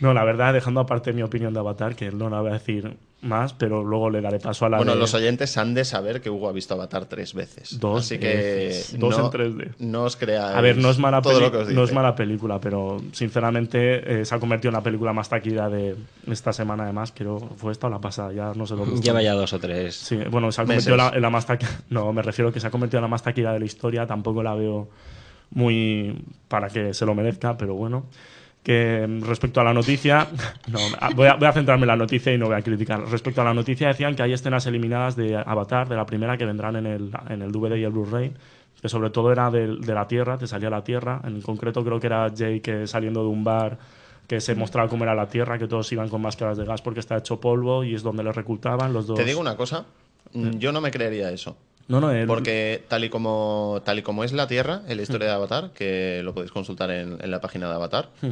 No, 0.00 0.14
la 0.14 0.24
verdad, 0.24 0.52
dejando 0.54 0.80
aparte 0.80 1.12
mi 1.12 1.22
opinión 1.22 1.52
de 1.52 1.60
Avatar, 1.60 1.94
que 1.94 2.10
no 2.10 2.28
la 2.30 2.40
voy 2.40 2.50
a 2.50 2.54
decir 2.54 2.96
más, 3.22 3.52
pero 3.52 3.84
luego 3.84 4.08
le 4.08 4.22
daré 4.22 4.38
paso 4.38 4.64
a 4.64 4.70
la 4.70 4.78
Bueno, 4.78 4.94
de- 4.94 4.98
los 4.98 5.12
oyentes 5.12 5.58
han 5.58 5.74
de 5.74 5.84
saber 5.84 6.22
que 6.22 6.30
Hugo 6.30 6.48
ha 6.48 6.52
visto 6.52 6.72
Avatar 6.72 7.04
tres 7.04 7.34
veces. 7.34 7.78
Dos 7.78 8.06
Así 8.06 8.18
que 8.18 8.34
veces. 8.34 8.98
Dos 8.98 9.18
no, 9.18 9.26
en 9.26 9.30
3D. 9.30 9.74
no 9.78 10.04
os 10.04 10.16
creáis 10.16 10.56
A 10.56 10.60
ver, 10.62 10.78
no 10.78 10.88
es 10.88 10.98
mala, 10.98 11.20
todo 11.20 11.38
lo 11.38 11.50
que 11.50 11.58
os 11.58 11.68
no 11.68 11.82
es 11.82 11.88
dice. 11.90 11.94
mala 11.94 12.14
película, 12.14 12.58
pero 12.58 12.96
sinceramente 13.12 14.20
eh, 14.20 14.24
se 14.24 14.34
ha 14.34 14.38
convertido 14.40 14.70
en 14.70 14.76
la 14.76 14.82
película 14.82 15.12
más 15.12 15.28
taquilla 15.28 15.68
de 15.68 15.96
esta 16.28 16.54
semana, 16.54 16.84
además. 16.84 17.12
Creo 17.14 17.38
fue 17.56 17.72
esta 17.72 17.88
o 17.88 17.90
la 17.90 17.98
pasada, 18.00 18.32
ya 18.32 18.52
no 18.54 18.66
sé 18.66 18.76
lo 18.76 18.84
que 18.84 18.92
Lleva 19.02 19.22
ya 19.22 19.34
dos 19.34 19.52
o 19.52 19.58
tres. 19.58 19.94
Sí, 19.96 20.16
bueno, 20.30 20.50
se 20.50 20.62
ha 20.62 20.64
convertido 20.64 20.92
en 20.94 20.96
la, 20.98 21.08
en 21.14 21.20
la 21.20 21.28
más 21.30 21.44
taquilla. 21.44 21.70
No, 21.90 22.10
me 22.14 22.22
refiero 22.22 22.48
a 22.48 22.52
que 22.54 22.60
se 22.60 22.66
ha 22.66 22.70
convertido 22.70 23.00
en 23.00 23.02
la 23.02 23.08
más 23.08 23.22
taquilla 23.22 23.52
de 23.52 23.58
la 23.58 23.66
historia. 23.66 24.06
Tampoco 24.06 24.42
la 24.42 24.54
veo 24.54 24.88
muy 25.50 26.24
para 26.48 26.68
que 26.68 26.94
se 26.94 27.04
lo 27.04 27.14
merezca, 27.14 27.56
pero 27.58 27.74
bueno. 27.74 28.06
Que 28.62 29.06
respecto 29.22 29.60
a 29.60 29.64
la 29.64 29.72
noticia, 29.72 30.28
no, 30.68 30.78
a- 31.00 31.10
voy 31.14 31.28
a, 31.28 31.34
voy 31.34 31.48
a 31.48 31.52
centrarme 31.52 31.84
en 31.84 31.88
la 31.88 31.96
noticia 31.96 32.32
y 32.32 32.38
no 32.38 32.46
voy 32.46 32.56
a 32.56 32.62
criticar. 32.62 33.00
Respecto 33.08 33.40
a 33.40 33.44
la 33.44 33.54
noticia, 33.54 33.88
decían 33.88 34.14
que 34.14 34.22
hay 34.22 34.32
escenas 34.34 34.66
eliminadas 34.66 35.16
de 35.16 35.34
Avatar, 35.36 35.88
de 35.88 35.96
la 35.96 36.04
primera, 36.04 36.36
que 36.36 36.44
vendrán 36.44 36.76
en 36.76 36.86
el, 36.86 37.10
en 37.30 37.40
el 37.42 37.50
DVD 37.52 37.76
y 37.76 37.84
el 37.84 37.90
Blu-ray, 37.90 38.32
que 38.80 38.88
sobre 38.88 39.10
todo 39.10 39.32
era 39.32 39.50
de, 39.50 39.76
de 39.78 39.94
la 39.94 40.06
Tierra, 40.06 40.36
te 40.36 40.46
salía 40.46 40.68
la 40.68 40.84
Tierra. 40.84 41.20
En 41.24 41.40
concreto, 41.40 41.82
creo 41.84 41.98
que 41.98 42.06
era 42.06 42.28
Jake 42.28 42.82
eh, 42.82 42.86
saliendo 42.86 43.22
de 43.22 43.28
un 43.28 43.42
bar 43.44 43.78
que 44.26 44.40
se 44.40 44.54
mostraba 44.54 44.88
cómo 44.88 45.04
era 45.04 45.14
la 45.14 45.26
Tierra, 45.26 45.58
que 45.58 45.66
todos 45.66 45.90
iban 45.92 46.08
con 46.08 46.20
máscaras 46.22 46.56
de 46.58 46.64
gas 46.66 46.82
porque 46.82 47.00
está 47.00 47.16
hecho 47.16 47.40
polvo 47.40 47.82
y 47.82 47.94
es 47.94 48.02
donde 48.02 48.22
le 48.22 48.30
reclutaban 48.30 48.92
los 48.92 49.06
dos. 49.06 49.16
Te 49.16 49.24
digo 49.24 49.40
una 49.40 49.56
cosa, 49.56 49.86
mm, 50.34 50.50
yo 50.58 50.70
no 50.70 50.80
me 50.80 50.90
creería 50.90 51.30
eso. 51.32 51.56
No, 51.90 52.00
no, 52.00 52.10
el- 52.12 52.26
Porque 52.26 52.84
tal 52.88 53.04
y 53.04 53.10
como 53.10 53.82
tal 53.84 53.98
y 53.98 54.02
como 54.02 54.24
es 54.24 54.32
la 54.32 54.46
Tierra 54.46 54.80
en 54.88 54.96
la 54.96 55.02
historia 55.02 55.26
de 55.28 55.34
Avatar, 55.34 55.72
que 55.74 56.22
lo 56.24 56.32
podéis 56.32 56.52
consultar 56.52 56.90
en, 56.90 57.18
en 57.20 57.30
la 57.30 57.40
página 57.40 57.68
de 57.68 57.74
Avatar, 57.74 58.08
Hmm. 58.22 58.30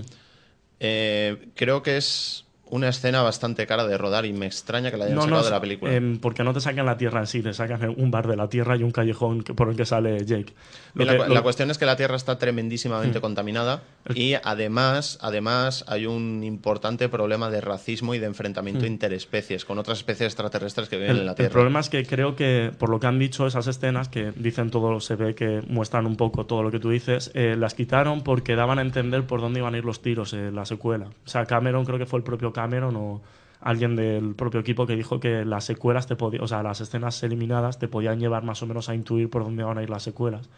eh, 0.81 1.49
creo 1.55 1.83
que 1.83 1.97
es 1.97 2.45
una 2.71 2.89
escena 2.91 3.23
bastante 3.23 3.67
cara 3.67 3.87
de 3.87 3.97
rodar 3.97 4.27
y 4.27 4.35
me 4.35 4.45
extraña 4.45 4.91
que 4.91 4.99
la 4.99 5.07
hayan 5.07 5.19
sacado 5.23 5.43
de 5.43 5.51
la 5.51 5.61
película. 5.61 5.91
em, 5.95 6.19
porque 6.19 6.45
no 6.45 6.53
te 6.53 6.61
sacan 6.61 6.85
la 6.85 6.99
tierra 6.99 7.21
en 7.21 7.27
sí, 7.27 7.43
te 7.43 7.55
sacan 7.55 7.95
un 7.97 8.11
bar 8.11 8.29
de 8.29 8.37
la 8.37 8.49
tierra 8.51 8.77
y 8.77 8.83
un 8.83 8.91
callejón 8.91 9.43
por 9.43 9.71
el 9.71 9.77
que 9.77 9.87
sale 9.87 10.23
Jake. 10.27 10.53
Lo 10.93 11.07
la, 11.07 11.13
que- 11.13 11.17
cu- 11.19 11.25
lo- 11.25 11.31
Hmm. 11.31 11.35
la 11.35 11.43
cuestión 11.43 11.71
es 11.71 11.79
que 11.79 11.87
la 11.87 11.97
Tierra 11.97 12.15
está 12.17 12.39
tremendísimamente 12.39 13.21
contaminada 13.23 13.83
y 14.15 14.35
además, 14.43 15.19
además 15.21 15.85
hay 15.89 16.07
un 16.07 16.43
importante 16.45 17.09
problema 17.09 17.51
de 17.51 17.61
racismo 17.61 18.15
y 18.15 18.19
de 18.19 18.27
enfrentamiento 18.27 18.87
interespecies 18.87 19.65
con 19.65 19.79
otras 19.79 19.99
especies 19.99 20.29
extraterrestres 20.29 20.89
que 20.89 20.97
viven 20.97 21.13
el, 21.13 21.19
en 21.19 21.27
la 21.27 21.33
el 21.33 21.37
Tierra. 21.37 21.53
problema 21.53 21.81
es 21.81 21.89
que 21.89 22.05
creo 22.05 22.37
que, 22.37 22.73
por 22.79 22.91
lo 22.91 23.01
que 23.01 23.07
han 23.07 23.19
dicho 23.19 23.47
esas 23.47 23.67
escenas, 23.67 24.09
que 24.09 24.33
dicen 24.37 24.71
todo, 24.71 25.01
se 25.01 25.17
ve 25.17 25.35
que 25.35 25.63
muestran 25.69 26.07
un 26.07 26.17
poco 26.17 26.47
todo 26.47 26.63
lo 26.63 26.71
que 26.71 26.81
tú 26.81 26.91
dices, 26.91 27.31
eh, 27.35 27.57
las 27.59 27.75
quitaron 27.75 28.23
porque 28.23 28.57
daban 28.57 28.79
a 28.79 28.83
entender 28.83 29.27
por 29.27 29.41
dónde 29.41 29.61
iban 29.61 29.75
a 29.75 29.79
ir 29.79 29.85
los 29.85 30.03
tiros 30.03 30.33
en 30.33 30.55
la 30.55 30.65
secuela. 30.65 31.07
O 31.07 31.29
sea, 31.29 31.47
Cameron, 31.47 31.85
creo 31.85 31.99
que 31.99 32.07
fue 32.07 32.19
el 32.19 32.25
propio 32.25 32.53
Cameron 32.53 32.97
o 32.97 33.21
alguien 33.61 33.97
del 33.97 34.35
propio 34.35 34.61
equipo 34.61 34.87
que 34.87 34.95
dijo 34.95 35.21
que 35.21 35.45
las 35.45 35.65
secuelas 35.65 36.07
te 36.07 36.17
podían, 36.17 36.45
o 36.45 36.49
sea, 36.49 36.63
las 36.63 36.81
escenas 36.81 37.23
eliminadas 37.23 37.79
te 37.79 37.89
podían 37.89 38.21
llevar 38.21 38.45
más 38.45 38.63
o 38.63 38.67
menos 38.67 38.89
a 38.89 38.95
intuir 38.95 39.29
por 39.31 39.43
dónde 39.45 39.65
van 39.65 39.79
a 39.79 39.83
ir 39.83 39.91
las 39.91 40.03
secuelas. 40.03 40.49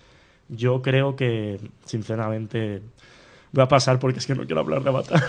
Yo 0.48 0.82
creo 0.82 1.16
que, 1.16 1.60
sinceramente, 1.84 2.82
voy 3.52 3.62
a 3.64 3.68
pasar 3.68 3.98
porque 3.98 4.18
es 4.18 4.26
que 4.26 4.34
no 4.34 4.44
quiero 4.46 4.60
hablar 4.60 4.82
de 4.82 4.88
Avatar. 4.90 5.22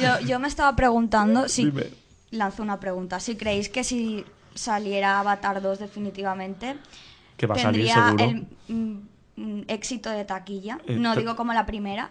Yo, 0.00 0.20
yo 0.26 0.38
me 0.38 0.48
estaba 0.48 0.74
preguntando 0.76 1.48
si... 1.48 1.66
Dime. 1.66 1.86
Lanzo 2.30 2.62
una 2.62 2.80
pregunta. 2.80 3.20
Si 3.20 3.36
creéis 3.36 3.68
que 3.68 3.84
si 3.84 4.24
saliera 4.54 5.20
Avatar 5.20 5.60
2 5.60 5.78
definitivamente, 5.78 6.76
Que 7.36 7.46
va 7.46 7.54
a 7.54 7.58
salir 7.58 7.84
tendría 7.86 8.06
seguro. 8.06 8.24
el 8.24 8.46
mm, 8.74 8.98
mm, 9.36 9.62
éxito 9.68 10.08
de 10.10 10.24
taquilla, 10.24 10.78
Eh, 10.86 10.96
no 10.96 11.14
digo 11.14 11.36
como 11.36 11.52
la 11.52 11.66
primera, 11.66 12.10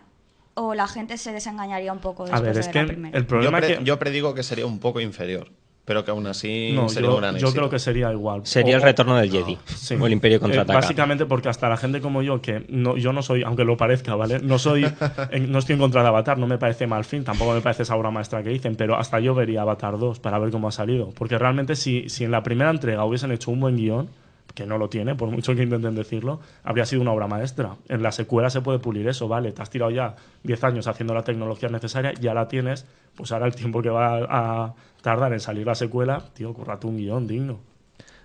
o 0.54 0.76
la 0.76 0.88
gente 0.88 1.18
se 1.18 1.32
desengañaría 1.32 1.92
un 1.92 2.00
poco 2.00 2.24
A 2.24 2.28
después 2.28 2.44
ver, 2.44 2.54
de 2.54 2.60
es 2.60 2.66
ver 2.68 2.74
que 2.74 2.82
la 2.82 2.88
primera. 2.88 3.18
el 3.18 3.24
Yo, 3.24 3.28
problema 3.28 3.58
pre- 3.60 3.78
que... 3.80 3.84
yo 3.84 3.98
predigo 3.98 4.34
que 4.36 4.44
sería 4.44 4.66
un 4.68 4.80
poco 4.80 5.00
inferior, 5.00 5.50
pero 5.92 6.06
que 6.06 6.12
aún 6.12 6.26
así 6.26 6.72
No, 6.74 6.88
sería 6.88 7.10
yo, 7.10 7.16
un 7.16 7.22
gran 7.22 7.36
yo 7.36 7.52
creo 7.52 7.70
que 7.70 7.78
sería 7.78 8.10
igual. 8.14 8.46
Sería 8.46 8.76
O- 8.76 8.78
el 8.78 8.82
retorno 8.84 9.18
del 9.18 9.30
Jedi. 9.30 9.58
Sí. 9.66 9.96
O 10.00 10.08
el 10.08 10.14
Imperio 10.14 10.38
Eh, 10.38 10.40
contraataca. 10.40 10.80
básicamente 10.80 11.26
porque 11.26 11.50
hasta 11.50 11.68
la 11.68 11.76
gente 11.76 12.00
como 12.00 12.22
yo, 12.22 12.42
que 12.42 12.66
no, 12.70 12.96
yo 12.96 13.12
no 13.12 13.22
soy, 13.22 13.44
aunque 13.44 13.66
lo 13.66 13.76
parezca, 13.76 14.16
¿vale? 14.16 14.40
No 14.40 14.58
soy, 14.58 14.86
en- 15.32 15.52
no 15.52 15.60
estoy 15.60 15.74
en 15.74 15.80
contra 15.82 16.02
de 16.02 16.08
Avatar, 16.08 16.38
no 16.38 16.48
me 16.48 16.58
parece 16.58 16.88
mal 16.88 17.04
fin, 17.04 17.26
tampoco 17.26 17.54
me 17.54 17.60
parece 17.60 17.84
esa 17.84 17.98
obra 17.98 18.10
maestra 18.10 18.42
que 18.42 18.50
dicen, 18.52 18.78
pero 18.78 18.96
hasta 18.96 19.20
yo 19.20 19.36
vería 19.36 19.64
Avatar 19.64 20.00
2 20.00 20.20
para 20.22 20.40
ver 20.40 20.50
cómo 20.52 20.70
ha 20.70 20.72
salido. 20.72 21.10
Porque 21.10 21.38
realmente 21.38 21.76
si, 21.76 22.08
si 22.08 22.24
en 22.24 22.32
la 22.32 22.42
primera 22.42 22.70
entrega 22.70 23.04
hubiesen 23.04 23.34
hecho 23.34 23.52
un 23.52 23.60
buen 23.60 23.76
guion, 23.76 24.10
que 24.54 24.66
no 24.66 24.78
lo 24.78 24.90
tiene, 24.90 25.16
por 25.16 25.30
mucho 25.30 25.56
que 25.56 25.64
intenten 25.64 25.96
decirlo, 25.96 26.40
habría 26.64 26.86
sido 26.86 27.02
una 27.02 27.12
obra 27.12 27.28
maestra. 27.28 27.76
En 27.90 28.04
la 28.04 28.12
secuela 28.12 28.50
se 28.50 28.62
puede 28.62 28.80
pulir 28.80 29.08
eso, 29.08 29.28
vale, 29.28 29.52
te 29.52 29.62
has 29.62 29.70
tirado 29.70 29.92
ya 29.92 30.16
10 30.44 30.64
años 30.64 30.88
haciendo 30.88 31.14
la 31.14 31.24
tecnología 31.24 31.70
necesaria, 31.70 32.14
ya 32.14 32.34
la 32.34 32.48
tienes, 32.48 32.86
pues 33.16 33.32
ahora 33.32 33.46
el 33.46 33.56
tiempo 33.56 33.82
que 33.82 33.90
va 33.90 34.26
a 34.30 34.74
tardar 35.02 35.34
en 35.34 35.40
salir 35.40 35.66
la 35.66 35.76
secuela, 35.76 36.24
tío, 36.34 36.54
currate 36.54 36.88
un 36.88 36.98
guion 36.98 37.28
digno. 37.28 37.72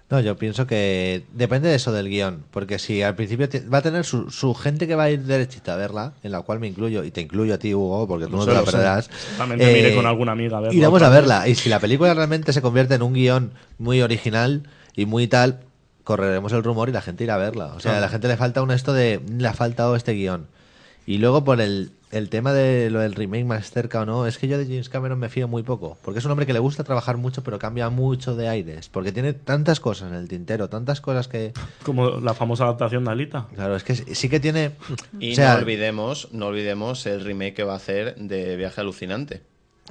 No, 0.08 0.20
yo 0.20 0.36
pienso 0.36 0.68
que 0.68 1.24
depende 1.32 1.68
de 1.68 1.74
eso 1.74 1.90
del 1.90 2.08
guion, 2.08 2.44
porque 2.52 2.78
si 2.78 3.02
al 3.02 3.16
principio 3.16 3.48
va 3.72 3.78
a 3.78 3.82
tener 3.82 4.04
su, 4.04 4.30
su 4.30 4.54
gente 4.54 4.86
que 4.86 4.94
va 4.94 5.04
a 5.04 5.10
ir 5.10 5.24
derechita 5.24 5.74
a 5.74 5.76
verla, 5.76 6.12
en 6.22 6.30
la 6.30 6.42
cual 6.42 6.60
me 6.60 6.68
incluyo, 6.68 7.02
y 7.02 7.10
te 7.10 7.22
incluyo 7.22 7.54
a 7.54 7.58
ti, 7.58 7.74
Hugo, 7.74 8.06
porque 8.06 8.26
tú 8.26 8.36
no 8.36 8.46
te 8.46 8.54
la 8.54 8.62
perderás. 8.62 9.10
Me 9.48 9.78
iré 9.78 9.96
con 9.96 10.06
alguna 10.06 10.30
amiga 10.30 10.58
a 10.58 10.60
verla 10.60 10.76
Iremos 10.76 11.02
a 11.02 11.08
verla, 11.08 11.48
y 11.48 11.56
si 11.56 11.68
la 11.68 11.80
película 11.80 12.14
realmente 12.14 12.52
se 12.52 12.62
convierte 12.62 12.94
en 12.94 13.02
un 13.02 13.14
guion 13.14 13.52
muy 13.78 14.00
original 14.00 14.68
y 14.94 15.06
muy 15.06 15.26
tal, 15.26 15.62
correremos 16.06 16.52
el 16.52 16.62
rumor 16.62 16.88
y 16.88 16.92
la 16.92 17.02
gente 17.02 17.24
irá 17.24 17.34
a 17.34 17.38
verla. 17.38 17.74
O 17.74 17.80
sea, 17.80 17.94
Ah. 17.94 17.98
a 17.98 18.00
la 18.00 18.08
gente 18.08 18.28
le 18.28 18.36
falta 18.36 18.62
un 18.62 18.70
esto 18.70 18.92
de, 18.92 19.20
le 19.28 19.48
ha 19.48 19.54
faltado 19.54 19.96
este 19.96 20.12
guion. 20.12 20.46
Y 21.04 21.18
luego 21.18 21.42
por 21.44 21.60
el, 21.60 21.90
el 22.12 22.28
tema 22.30 22.52
de 22.52 22.90
lo 22.90 23.00
del 23.00 23.14
remake 23.16 23.44
más 23.44 23.70
cerca 23.72 24.02
o 24.02 24.06
no, 24.06 24.24
es 24.26 24.38
que 24.38 24.46
yo 24.46 24.56
de 24.56 24.66
James 24.66 24.88
Cameron 24.88 25.18
me 25.18 25.28
fío 25.28 25.48
muy 25.48 25.64
poco. 25.64 25.98
Porque 26.02 26.20
es 26.20 26.24
un 26.24 26.30
hombre 26.30 26.46
que 26.46 26.52
le 26.52 26.60
gusta 26.60 26.84
trabajar 26.84 27.16
mucho, 27.16 27.42
pero 27.42 27.58
cambia 27.58 27.90
mucho 27.90 28.36
de 28.36 28.48
aires. 28.48 28.88
Porque 28.88 29.10
tiene 29.10 29.32
tantas 29.32 29.80
cosas 29.80 30.10
en 30.10 30.16
el 30.16 30.28
tintero, 30.28 30.68
tantas 30.68 31.00
cosas 31.00 31.26
que... 31.26 31.52
Como 31.84 32.20
la 32.20 32.34
famosa 32.34 32.64
adaptación 32.64 33.04
de 33.04 33.10
Alita. 33.10 33.48
Claro, 33.54 33.74
es 33.74 33.82
que 33.82 33.94
sí 33.96 34.28
que 34.28 34.38
tiene... 34.38 34.72
Y 35.18 35.32
o 35.32 35.34
sea, 35.34 35.54
no 35.54 35.58
olvidemos, 35.60 36.28
no 36.32 36.46
olvidemos 36.46 37.04
el 37.06 37.24
remake 37.24 37.54
que 37.54 37.64
va 37.64 37.72
a 37.72 37.76
hacer 37.76 38.14
de 38.16 38.54
Viaje 38.56 38.80
Alucinante, 38.80 39.42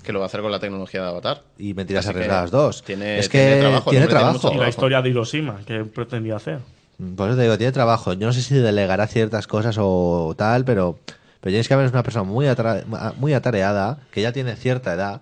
que 0.03 0.11
lo 0.13 0.19
va 0.19 0.25
a 0.25 0.27
hacer 0.27 0.41
con 0.41 0.51
la 0.51 0.59
tecnología 0.59 1.01
de 1.01 1.07
Avatar. 1.07 1.41
y 1.57 1.73
Mentiras 1.73 2.07
Arriesgadas 2.07 2.51
2. 2.51 2.83
Tiene, 2.83 3.19
es 3.19 3.29
que 3.29 3.39
tiene 3.39 3.59
trabajo, 3.59 3.89
tiene 3.89 4.07
trabajo. 4.07 4.51
Y 4.53 4.57
la 4.57 4.69
historia 4.69 5.01
de 5.01 5.09
Hiroshima, 5.09 5.59
que 5.65 5.83
pretendía 5.85 6.35
hacer. 6.35 6.59
Por 7.17 7.27
eso 7.29 7.35
te 7.37 7.43
digo, 7.43 7.57
tiene 7.57 7.71
trabajo. 7.73 8.13
Yo 8.13 8.27
no 8.27 8.33
sé 8.33 8.41
si 8.41 8.55
delegará 8.55 9.07
ciertas 9.07 9.47
cosas 9.47 9.75
o 9.79 10.33
tal, 10.37 10.63
pero, 10.63 10.97
pero 11.41 11.53
James 11.53 11.67
Cameron 11.67 11.87
es 11.87 11.91
una 11.93 12.03
persona 12.03 12.23
muy, 12.23 12.45
atra- 12.45 12.83
muy 13.17 13.33
atareada, 13.33 13.99
que 14.11 14.21
ya 14.21 14.31
tiene 14.31 14.55
cierta 14.55 14.93
edad 14.93 15.21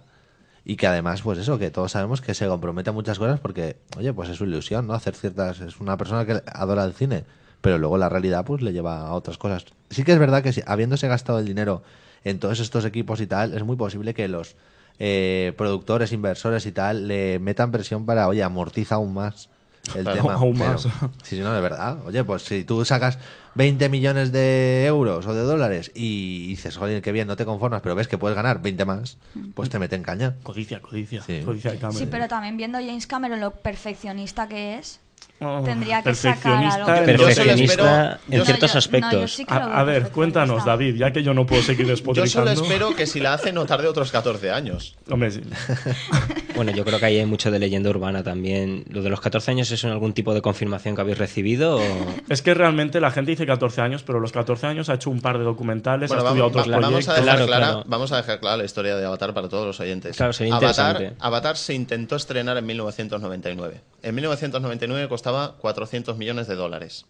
y 0.65 0.75
que 0.75 0.87
además, 0.87 1.21
pues 1.23 1.39
eso, 1.39 1.57
que 1.59 1.71
todos 1.71 1.91
sabemos 1.91 2.21
que 2.21 2.33
se 2.33 2.47
compromete 2.47 2.89
a 2.89 2.93
muchas 2.93 3.17
cosas 3.19 3.39
porque, 3.39 3.77
oye, 3.97 4.13
pues 4.13 4.29
es 4.29 4.37
su 4.37 4.45
ilusión, 4.45 4.85
¿no? 4.87 4.93
Hacer 4.93 5.15
ciertas... 5.15 5.59
Es 5.61 5.79
una 5.79 5.97
persona 5.97 6.25
que 6.25 6.41
adora 6.45 6.83
el 6.85 6.93
cine, 6.93 7.25
pero 7.61 7.77
luego 7.77 7.97
la 7.97 8.07
realidad 8.07 8.45
pues 8.45 8.61
le 8.61 8.71
lleva 8.71 9.07
a 9.07 9.13
otras 9.13 9.37
cosas. 9.37 9.65
Sí 9.89 10.03
que 10.03 10.13
es 10.13 10.19
verdad 10.19 10.43
que 10.43 10.53
si, 10.53 10.61
habiéndose 10.65 11.07
gastado 11.07 11.39
el 11.39 11.45
dinero 11.45 11.81
en 12.23 12.39
todos 12.39 12.59
estos 12.59 12.85
equipos 12.85 13.19
y 13.21 13.27
tal, 13.27 13.53
es 13.53 13.63
muy 13.63 13.75
posible 13.75 14.13
que 14.13 14.27
los 14.27 14.55
eh, 14.99 15.53
productores, 15.57 16.11
inversores 16.11 16.65
y 16.65 16.71
tal 16.71 17.07
le 17.07 17.39
metan 17.39 17.71
presión 17.71 18.05
para, 18.05 18.27
oye, 18.27 18.43
amortiza 18.43 18.95
aún 18.95 19.13
más 19.13 19.49
el 19.95 20.03
Claro, 20.03 20.21
tema. 20.21 20.33
aún 20.35 20.57
más. 20.57 20.83
Sí, 21.23 21.35
sí, 21.35 21.39
no, 21.39 21.51
de 21.53 21.59
verdad. 21.59 21.97
Oye, 22.05 22.23
pues 22.23 22.43
si 22.43 22.63
tú 22.63 22.85
sacas 22.85 23.17
20 23.55 23.89
millones 23.89 24.31
de 24.31 24.85
euros 24.85 25.25
o 25.27 25.33
de 25.33 25.41
dólares 25.41 25.91
y 25.93 26.47
dices, 26.47 26.77
joder, 26.77 27.01
qué 27.01 27.11
bien, 27.11 27.27
no 27.27 27.35
te 27.35 27.43
conformas, 27.43 27.81
pero 27.81 27.93
ves 27.95 28.07
que 28.07 28.17
puedes 28.17 28.35
ganar 28.35 28.61
20 28.61 28.85
más, 28.85 29.17
pues 29.55 29.69
te 29.69 29.79
meten 29.79 30.01
caña. 30.03 30.35
Codicia, 30.43 30.81
codicia. 30.81 31.21
Sí. 31.21 31.41
Codicia 31.43 31.71
de 31.71 31.77
Cameron. 31.79 31.99
Sí, 31.99 32.07
pero 32.09 32.27
también 32.29 32.55
viendo 32.55 32.77
James 32.79 33.07
Cameron 33.07 33.41
lo 33.41 33.51
perfeccionista 33.51 34.47
que 34.47 34.77
es, 34.77 35.01
Oh, 35.41 35.61
tendría 35.65 36.01
que 36.01 36.15
sacar 36.15 36.39
perfeccionista 36.41 36.75
algo. 36.75 36.89
en- 36.89 37.05
Yo 37.05 37.17
solo 37.17 37.25
Perfeccionista 37.27 37.83
espero- 38.13 38.19
en 38.39 38.45
ciertos 38.45 38.71
yo- 38.73 38.77
aspectos. 38.79 39.13
no, 39.13 39.19
yo 39.21 39.27
sí 39.27 39.45
A, 39.49 39.83
ver, 39.83 40.09
cuéntanos, 40.11 40.63
David, 40.63 40.95
ya 40.95 41.11
que 41.11 41.21
yo 41.21 41.33
no 41.33 41.45
puedo 41.45 41.61
seguir 41.61 41.85
Yo 41.85 41.91
despotricando. 41.91 42.55
solo 42.55 42.63
espero 42.67 42.95
que 42.95 43.05
si 43.07 43.19
la 43.19 43.33
hace 43.33 43.51
no 43.51 43.65
tarde 43.65 43.87
otros 43.87 44.11
14 44.11 44.51
años. 44.51 44.95
Hombre, 45.09 45.31
sí. 45.31 45.41
Bueno, 46.55 46.71
yo 46.71 46.85
creo 46.85 46.99
que 46.99 47.05
ahí 47.07 47.17
hay 47.17 47.25
mucho 47.25 47.49
de 47.49 47.57
leyenda 47.57 47.89
urbana 47.89 48.21
también. 48.23 48.85
¿Lo 48.89 49.01
de 49.01 49.09
los 49.09 49.19
14 49.19 49.49
años 49.49 49.71
es 49.71 49.83
algún 49.85 50.13
tipo 50.13 50.35
de 50.35 50.41
confirmación 50.43 50.93
que 50.95 51.01
habéis 51.01 51.17
recibido? 51.17 51.77
O... 51.77 51.81
Es 52.29 52.43
que 52.43 52.53
realmente 52.53 53.01
la 53.01 53.09
gente 53.09 53.31
dice 53.31 53.47
14 53.47 53.81
años, 53.81 54.03
pero 54.03 54.19
los 54.19 54.31
14 54.31 54.67
años 54.67 54.87
ha 54.89 54.93
hecho 54.93 55.09
un 55.09 55.19
par 55.19 55.39
de 55.39 55.43
documentales, 55.45 56.09
Bueno, 56.09 56.21
ha 56.23 56.27
estudiado 56.27 56.49
vamos, 56.51 56.61
otros 56.67 56.75
va- 56.75 56.79
vamos, 56.79 57.07
a 57.09 57.13
dejar 57.15 57.23
Claro, 57.23 57.45
clara, 57.47 57.65
claro. 57.65 57.83
vamos 57.87 58.11
a 58.11 58.17
dejar 58.17 58.39
clara 58.39 58.57
la 58.57 58.65
historia 58.65 58.95
de 58.95 59.03
Avatar 59.03 59.33
para 59.33 59.49
todos 59.49 59.65
los 59.65 59.79
oyentes. 59.79 60.15
Claro, 60.15 60.31
sería 60.31 60.55
Avatar. 60.55 61.13
Avatar 61.19 61.57
se 61.57 61.73
intentó 61.73 62.15
estrenar 62.17 62.55
en 62.57 62.65
1999. 62.67 63.81
En 64.03 64.13
1999 64.15 65.07
costaba 65.23 65.55
400 65.55 66.17
millones 66.17 66.47
de 66.47 66.55
dólares. 66.55 67.05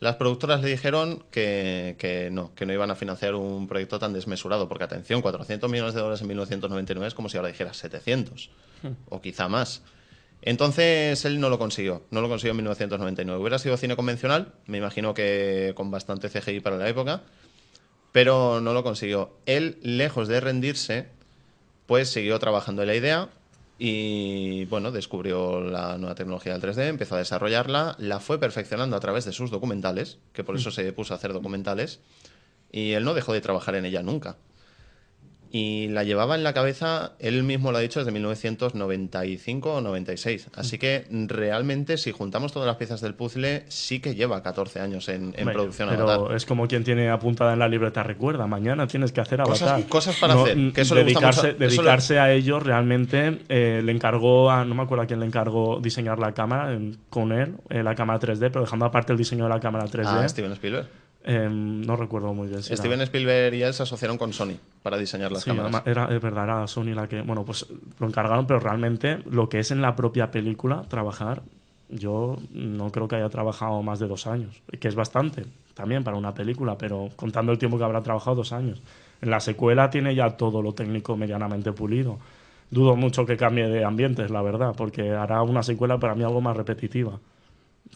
Las 0.00 0.16
productoras 0.16 0.62
le 0.62 0.68
dijeron 0.68 1.24
que, 1.30 1.94
que 1.96 2.28
no, 2.28 2.52
que 2.56 2.66
no 2.66 2.72
iban 2.72 2.90
a 2.90 2.96
financiar 2.96 3.36
un 3.36 3.68
proyecto 3.68 4.00
tan 4.00 4.12
desmesurado, 4.12 4.68
porque 4.68 4.82
atención, 4.82 5.22
400 5.22 5.70
millones 5.70 5.94
de 5.94 6.00
dólares 6.00 6.22
en 6.22 6.26
1999 6.26 7.06
es 7.06 7.14
como 7.14 7.28
si 7.28 7.36
ahora 7.36 7.50
dijeras 7.50 7.76
700, 7.76 8.50
o 9.08 9.20
quizá 9.20 9.48
más. 9.48 9.82
Entonces 10.40 11.24
él 11.24 11.38
no 11.38 11.50
lo 11.50 11.58
consiguió, 11.60 12.02
no 12.10 12.20
lo 12.20 12.28
consiguió 12.28 12.50
en 12.50 12.56
1999. 12.56 13.40
Hubiera 13.40 13.60
sido 13.60 13.76
cine 13.76 13.94
convencional, 13.94 14.54
me 14.66 14.78
imagino 14.78 15.14
que 15.14 15.72
con 15.76 15.92
bastante 15.92 16.30
CGI 16.30 16.58
para 16.58 16.78
la 16.78 16.88
época, 16.88 17.22
pero 18.10 18.60
no 18.60 18.74
lo 18.74 18.82
consiguió. 18.82 19.36
Él, 19.46 19.78
lejos 19.82 20.26
de 20.26 20.40
rendirse, 20.40 21.06
pues 21.86 22.08
siguió 22.08 22.40
trabajando 22.40 22.82
en 22.82 22.88
la 22.88 22.96
idea 22.96 23.28
y, 23.84 24.64
bueno, 24.66 24.92
descubrió 24.92 25.60
la 25.60 25.98
nueva 25.98 26.14
tecnología 26.14 26.56
del 26.56 26.62
3D, 26.62 26.86
empezó 26.86 27.16
a 27.16 27.18
desarrollarla, 27.18 27.96
la 27.98 28.20
fue 28.20 28.38
perfeccionando 28.38 28.94
a 28.94 29.00
través 29.00 29.24
de 29.24 29.32
sus 29.32 29.50
documentales, 29.50 30.18
que 30.32 30.44
por 30.44 30.54
eso 30.54 30.70
se 30.70 30.92
puso 30.92 31.14
a 31.14 31.16
hacer 31.16 31.32
documentales, 31.32 31.98
y 32.70 32.92
él 32.92 33.04
no 33.04 33.12
dejó 33.12 33.32
de 33.32 33.40
trabajar 33.40 33.74
en 33.74 33.84
ella 33.84 34.04
nunca. 34.04 34.36
Y 35.54 35.88
la 35.88 36.02
llevaba 36.02 36.34
en 36.34 36.42
la 36.44 36.54
cabeza, 36.54 37.12
él 37.18 37.42
mismo 37.42 37.72
lo 37.72 37.76
ha 37.78 37.82
dicho, 37.82 38.00
desde 38.00 38.10
1995 38.10 39.74
o 39.74 39.80
96. 39.82 40.48
Así 40.54 40.78
que 40.78 41.04
realmente, 41.10 41.98
si 41.98 42.10
juntamos 42.10 42.52
todas 42.52 42.66
las 42.66 42.76
piezas 42.76 43.02
del 43.02 43.14
puzzle, 43.14 43.64
sí 43.68 44.00
que 44.00 44.14
lleva 44.14 44.42
14 44.42 44.80
años 44.80 45.08
en, 45.10 45.32
producción 45.32 45.90
Pero 45.90 46.08
Avatar. 46.08 46.36
es 46.36 46.46
como 46.46 46.66
quien 46.68 46.84
tiene 46.84 47.10
apuntada 47.10 47.52
en 47.52 47.58
la 47.58 47.68
libreta, 47.68 48.02
recuerda, 48.02 48.46
mañana 48.46 48.86
tienes 48.86 49.12
que 49.12 49.20
hacer 49.20 49.40
Cosas- 49.42 49.68
Avatar. 49.72 49.88
cosas 49.90 50.16
para 50.16 50.34
hacer, 50.40 50.56
mm, 50.56 50.72
que 50.72 50.80
eso 50.80 50.94
le 50.94 51.02
gusta 51.04 51.20
dedicarse, 51.20 51.40
mucho- 51.48 51.48
eso 51.50 51.58
le- 51.58 51.66
dedicarse 51.68 52.18
a 52.18 52.32
ello 52.32 52.58
realmente 52.60 53.38
eh, 53.48 53.82
le 53.84 53.92
encargó 53.92 54.50
a, 54.50 54.64
no 54.64 54.74
me 54.74 54.82
acuerdo 54.84 55.04
a 55.04 55.06
quién 55.06 55.20
le 55.20 55.26
encargó 55.26 55.80
diseñar 55.82 56.18
la 56.18 56.32
cámara 56.32 56.78
con 57.10 57.30
él, 57.32 57.56
eh, 57.68 57.82
la 57.82 57.94
cámara 57.94 58.18
3D, 58.18 58.48
pero 58.50 58.62
dejando 58.62 58.86
aparte 58.86 59.12
el 59.12 59.18
diseño 59.18 59.44
de 59.44 59.50
la 59.50 59.60
cámara 59.60 59.84
3D. 59.86 60.06
Ah, 60.08 60.26
Steven 60.28 60.52
Spielberg. 60.52 60.86
Eh, 61.24 61.48
no 61.50 61.96
recuerdo 61.96 62.32
muy 62.34 62.48
bien. 62.48 62.62
si 62.62 62.72
era- 62.72 62.76
Steven 62.82 63.00
Spielberg 63.02 63.54
y 63.54 63.62
él 63.62 63.72
se 63.74 63.82
asociaron 63.82 64.18
con 64.18 64.32
Sony 64.32 64.54
para 64.82 64.96
diseñar 64.98 65.32
las 65.32 65.42
Sí, 65.44 65.50
cámaras. 65.50 65.82
era, 65.86 66.04
es 66.14 66.20
verdad, 66.20 66.44
era 66.44 66.66
Sony 66.66 66.94
la 66.94 67.08
que. 67.08 67.22
Bueno, 67.22 67.44
pues 67.44 67.66
lo 67.98 68.06
encargaron, 68.06 68.46
pero 68.46 68.60
realmente 68.60 69.18
lo 69.30 69.48
que 69.48 69.58
es 69.60 69.70
en 69.70 69.80
la 69.82 69.94
propia 69.96 70.30
película, 70.30 70.82
trabajar, 70.88 71.42
yo 71.88 72.36
no 72.52 72.90
creo 72.90 73.06
que 73.08 73.16
haya 73.16 73.28
trabajado 73.28 73.82
más 73.82 73.98
de 73.98 74.08
dos 74.08 74.26
años, 74.26 74.62
que 74.80 74.88
es 74.88 74.94
bastante 74.94 75.44
también 75.74 76.04
para 76.04 76.16
una 76.16 76.34
película, 76.34 76.76
pero 76.78 77.08
contando 77.16 77.52
el 77.52 77.58
tiempo 77.58 77.78
que 77.78 77.84
habrá 77.84 78.02
trabajado, 78.02 78.36
dos 78.36 78.52
años. 78.52 78.80
En 79.20 79.30
la 79.30 79.40
secuela 79.40 79.88
tiene 79.90 80.14
ya 80.14 80.30
todo 80.36 80.62
lo 80.62 80.72
técnico 80.74 81.16
medianamente 81.16 81.72
pulido. 81.72 82.18
Dudo 82.70 82.96
mucho 82.96 83.24
que 83.26 83.36
cambie 83.36 83.68
de 83.68 83.84
ambientes, 83.84 84.30
la 84.30 84.40
verdad, 84.42 84.74
porque 84.76 85.10
hará 85.12 85.42
una 85.42 85.62
secuela 85.62 85.98
para 85.98 86.14
mí 86.14 86.24
algo 86.24 86.40
más 86.40 86.56
repetitiva, 86.56 87.18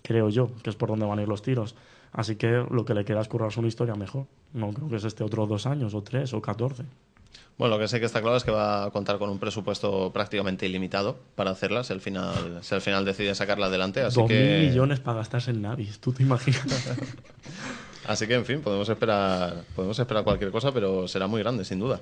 creo 0.02 0.28
yo, 0.28 0.50
que 0.62 0.70
es 0.70 0.76
por 0.76 0.90
donde 0.90 1.06
van 1.06 1.18
a 1.18 1.22
ir 1.22 1.28
los 1.28 1.42
tiros. 1.42 1.74
Así 2.12 2.36
que 2.36 2.64
lo 2.70 2.84
que 2.84 2.94
le 2.94 3.04
queda 3.04 3.20
es 3.20 3.28
currarse 3.28 3.58
una 3.60 3.68
historia 3.68 3.94
mejor. 3.94 4.26
No 4.52 4.70
creo 4.72 4.88
que 4.88 4.96
es 4.96 5.04
este 5.04 5.24
otros 5.24 5.48
dos 5.48 5.66
años, 5.66 5.94
o 5.94 6.02
tres, 6.02 6.32
o 6.32 6.40
catorce. 6.40 6.84
Bueno, 7.58 7.76
lo 7.76 7.80
que 7.80 7.88
sé 7.88 8.00
que 8.00 8.06
está 8.06 8.20
claro 8.20 8.36
es 8.36 8.44
que 8.44 8.50
va 8.50 8.84
a 8.84 8.90
contar 8.90 9.18
con 9.18 9.30
un 9.30 9.38
presupuesto 9.38 10.12
prácticamente 10.12 10.66
ilimitado 10.66 11.16
para 11.34 11.50
hacerla, 11.50 11.84
si 11.84 11.92
al 11.94 12.02
final, 12.02 12.58
si 12.62 12.74
al 12.74 12.82
final 12.82 13.04
decide 13.06 13.34
sacarla 13.34 13.66
adelante. 13.66 14.02
Así 14.02 14.20
Dos 14.20 14.28
que, 14.28 14.58
mil 14.58 14.68
millones 14.68 15.00
para 15.00 15.18
gastarse 15.18 15.52
en 15.52 15.62
navis, 15.62 15.98
¿tú 15.98 16.12
te 16.12 16.22
imaginas? 16.22 16.66
Así 18.06 18.26
que, 18.26 18.34
en 18.34 18.44
fin, 18.44 18.60
podemos 18.60 18.88
esperar, 18.88 19.64
podemos 19.74 19.98
esperar 19.98 20.22
cualquier 20.22 20.50
cosa, 20.50 20.70
pero 20.70 21.08
será 21.08 21.26
muy 21.26 21.40
grande, 21.40 21.64
sin 21.64 21.78
duda. 21.78 21.98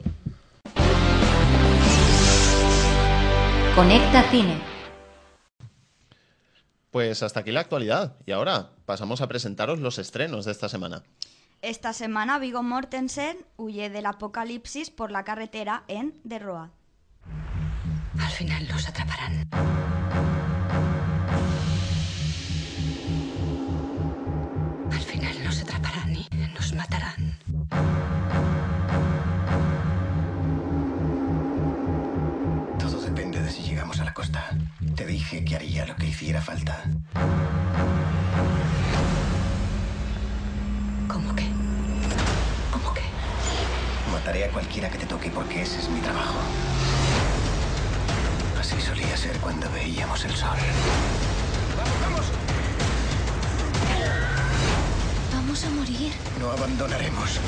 Conecta 3.75 4.23
Cine. 4.31 4.74
Pues 6.95 7.25
hasta 7.25 7.41
aquí 7.41 7.51
la 7.51 7.59
actualidad. 7.59 8.15
Y 8.25 8.31
ahora 8.31 8.71
pasamos 8.87 9.21
a 9.21 9.27
presentaros 9.27 9.81
los 9.81 9.99
estrenos 9.99 10.45
de 10.45 10.53
esta 10.53 10.69
semana. 10.69 11.03
Esta 11.61 11.93
semana 11.93 12.39
Vigo 12.39 12.63
Mortensen 12.63 13.37
huye 13.57 13.91
del 13.91 14.07
apocalipsis 14.07 14.91
por 14.91 15.11
la 15.11 15.25
carretera 15.25 15.83
en 15.89 16.15
The 16.23 16.39
Road. 16.39 16.69
Al 18.17 18.31
final 18.31 18.69
los 18.69 18.89
atraparán. 18.89 19.49
Al 24.93 25.01
final 25.01 25.45
nos 25.45 25.63
atraparán 25.63 26.15
y 26.15 26.29
nos 26.55 26.75
matarán. 26.75 27.37
Todo 32.79 33.01
depende 33.01 33.43
de 33.43 33.51
si 33.51 33.63
llegamos 33.65 33.99
a 33.99 34.05
la 34.05 34.15
costa. 34.15 34.57
Te 34.97 35.07
dije 35.07 35.45
que 35.45 35.57
haría 35.57 35.87
lo 35.87 35.97
que 35.97 36.07
hiciera 36.07 36.41
falta. 36.41 36.85
¿Cómo 41.09 41.35
que? 41.35 41.49
¿Cómo 42.71 42.95
que? 42.95 43.03
Mataré 44.13 44.45
a 44.45 44.51
cualquiera 44.51 44.89
que 44.89 44.99
te 44.99 45.07
toque 45.07 45.31
porque 45.31 45.63
ese 45.63 45.81
es 45.81 45.89
mi 45.89 46.01
trabajo. 46.01 46.39
Así 48.61 48.81
solía 48.81 49.17
ser 49.17 49.37
cuando 49.39 49.69
veíamos 49.73 50.25
el 50.25 50.35
sol. 50.37 50.57
¡Vamos, 51.77 52.01
vamos! 52.01 52.27
Vamos 55.33 55.65
a 55.65 55.71
morir. 55.71 56.13
No 56.39 56.51
abandonaremos. 56.53 57.41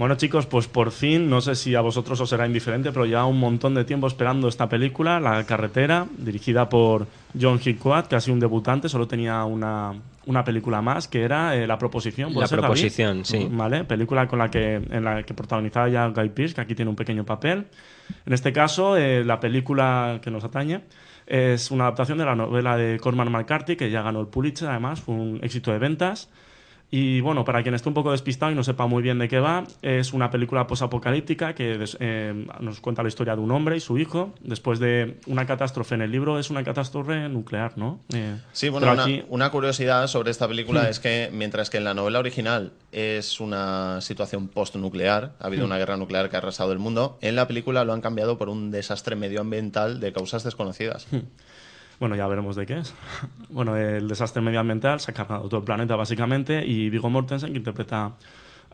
Bueno 0.00 0.14
chicos, 0.14 0.46
pues 0.46 0.66
por 0.66 0.92
fin, 0.92 1.28
no 1.28 1.42
sé 1.42 1.54
si 1.54 1.74
a 1.74 1.82
vosotros 1.82 2.18
os 2.22 2.30
será 2.30 2.46
indiferente, 2.46 2.90
pero 2.90 3.04
ya 3.04 3.26
un 3.26 3.38
montón 3.38 3.74
de 3.74 3.84
tiempo 3.84 4.06
esperando 4.06 4.48
esta 4.48 4.66
película, 4.66 5.20
La 5.20 5.44
Carretera, 5.44 6.06
dirigida 6.16 6.70
por 6.70 7.06
John 7.38 7.60
Hickwat, 7.62 8.06
que 8.06 8.16
ha 8.16 8.20
sido 8.20 8.32
un 8.32 8.40
debutante, 8.40 8.88
solo 8.88 9.06
tenía 9.06 9.44
una, 9.44 9.92
una 10.24 10.42
película 10.42 10.80
más, 10.80 11.06
que 11.06 11.20
era 11.20 11.54
eh, 11.54 11.66
La 11.66 11.76
Proposición. 11.76 12.32
¿puede 12.32 12.44
La 12.44 12.48
ser, 12.48 12.62
David? 12.62 12.80
Proposición, 12.80 13.26
sí. 13.26 13.46
Vale, 13.50 13.84
película 13.84 14.26
con 14.26 14.38
la 14.38 14.50
que, 14.50 14.76
en 14.76 15.04
la 15.04 15.22
que 15.22 15.34
protagonizaba 15.34 15.90
ya 15.90 16.06
Guy 16.06 16.30
Pearce, 16.30 16.54
que 16.54 16.62
aquí 16.62 16.74
tiene 16.74 16.88
un 16.88 16.96
pequeño 16.96 17.26
papel. 17.26 17.66
En 18.24 18.32
este 18.32 18.54
caso, 18.54 18.96
eh, 18.96 19.22
la 19.22 19.38
película 19.38 20.18
que 20.22 20.30
nos 20.30 20.44
atañe 20.44 20.80
es 21.26 21.70
una 21.70 21.84
adaptación 21.84 22.16
de 22.16 22.24
la 22.24 22.34
novela 22.34 22.78
de 22.78 22.98
Cormac 23.00 23.28
McCarthy, 23.28 23.76
que 23.76 23.90
ya 23.90 24.00
ganó 24.00 24.22
el 24.22 24.28
Pulitzer, 24.28 24.70
además, 24.70 25.02
fue 25.02 25.14
un 25.14 25.40
éxito 25.42 25.72
de 25.72 25.78
ventas. 25.78 26.30
Y 26.92 27.20
bueno, 27.20 27.44
para 27.44 27.62
quien 27.62 27.74
esté 27.76 27.88
un 27.88 27.94
poco 27.94 28.10
despistado 28.10 28.50
y 28.50 28.56
no 28.56 28.64
sepa 28.64 28.86
muy 28.88 29.00
bien 29.00 29.18
de 29.20 29.28
qué 29.28 29.38
va, 29.38 29.62
es 29.80 30.12
una 30.12 30.28
película 30.30 30.66
posapocalíptica 30.66 31.54
que 31.54 31.84
eh, 32.00 32.46
nos 32.58 32.80
cuenta 32.80 33.02
la 33.04 33.08
historia 33.08 33.36
de 33.36 33.40
un 33.42 33.52
hombre 33.52 33.76
y 33.76 33.80
su 33.80 33.96
hijo 33.96 34.34
después 34.40 34.80
de 34.80 35.20
una 35.28 35.46
catástrofe. 35.46 35.94
En 35.94 36.02
el 36.02 36.10
libro 36.10 36.40
es 36.40 36.50
una 36.50 36.64
catástrofe 36.64 37.28
nuclear, 37.28 37.78
¿no? 37.78 38.00
Eh, 38.12 38.36
Sí, 38.52 38.68
bueno, 38.70 38.90
una, 38.92 39.04
aquí- 39.04 39.22
una 39.28 39.50
curiosidad 39.50 40.08
sobre 40.08 40.32
esta 40.32 40.48
película 40.48 40.82
Hmm. 40.82 40.86
es 40.86 40.98
que 40.98 41.30
mientras 41.32 41.70
que 41.70 41.76
en 41.76 41.84
la 41.84 41.94
novela 41.94 42.18
original 42.18 42.72
es 42.90 43.38
una 43.38 44.00
situación 44.00 44.48
postnuclear, 44.48 45.34
ha 45.38 45.46
habido 45.46 45.62
Hmm. 45.62 45.66
una 45.66 45.78
guerra 45.78 45.96
nuclear 45.96 46.28
que 46.28 46.34
ha 46.34 46.40
arrasado 46.40 46.72
el 46.72 46.80
mundo, 46.80 47.18
en 47.20 47.36
la 47.36 47.46
película 47.46 47.84
lo 47.84 47.92
han 47.92 48.00
cambiado 48.00 48.36
por 48.36 48.48
un 48.48 48.72
desastre 48.72 49.14
medioambiental 49.14 50.00
de 50.00 50.12
causas 50.12 50.42
desconocidas. 50.42 51.06
Bueno, 52.00 52.16
ya 52.16 52.26
veremos 52.26 52.56
de 52.56 52.66
qué 52.66 52.78
es. 52.78 52.94
Bueno, 53.50 53.76
el 53.76 54.08
desastre 54.08 54.40
medioambiental 54.42 54.98
se 55.00 55.10
ha 55.10 55.14
cargado 55.14 55.48
todo 55.48 55.58
el 55.58 55.64
planeta 55.64 55.94
básicamente 55.96 56.64
y 56.66 56.88
Viggo 56.90 57.10
Mortensen, 57.10 57.52
que 57.52 57.58
interpreta 57.58 58.12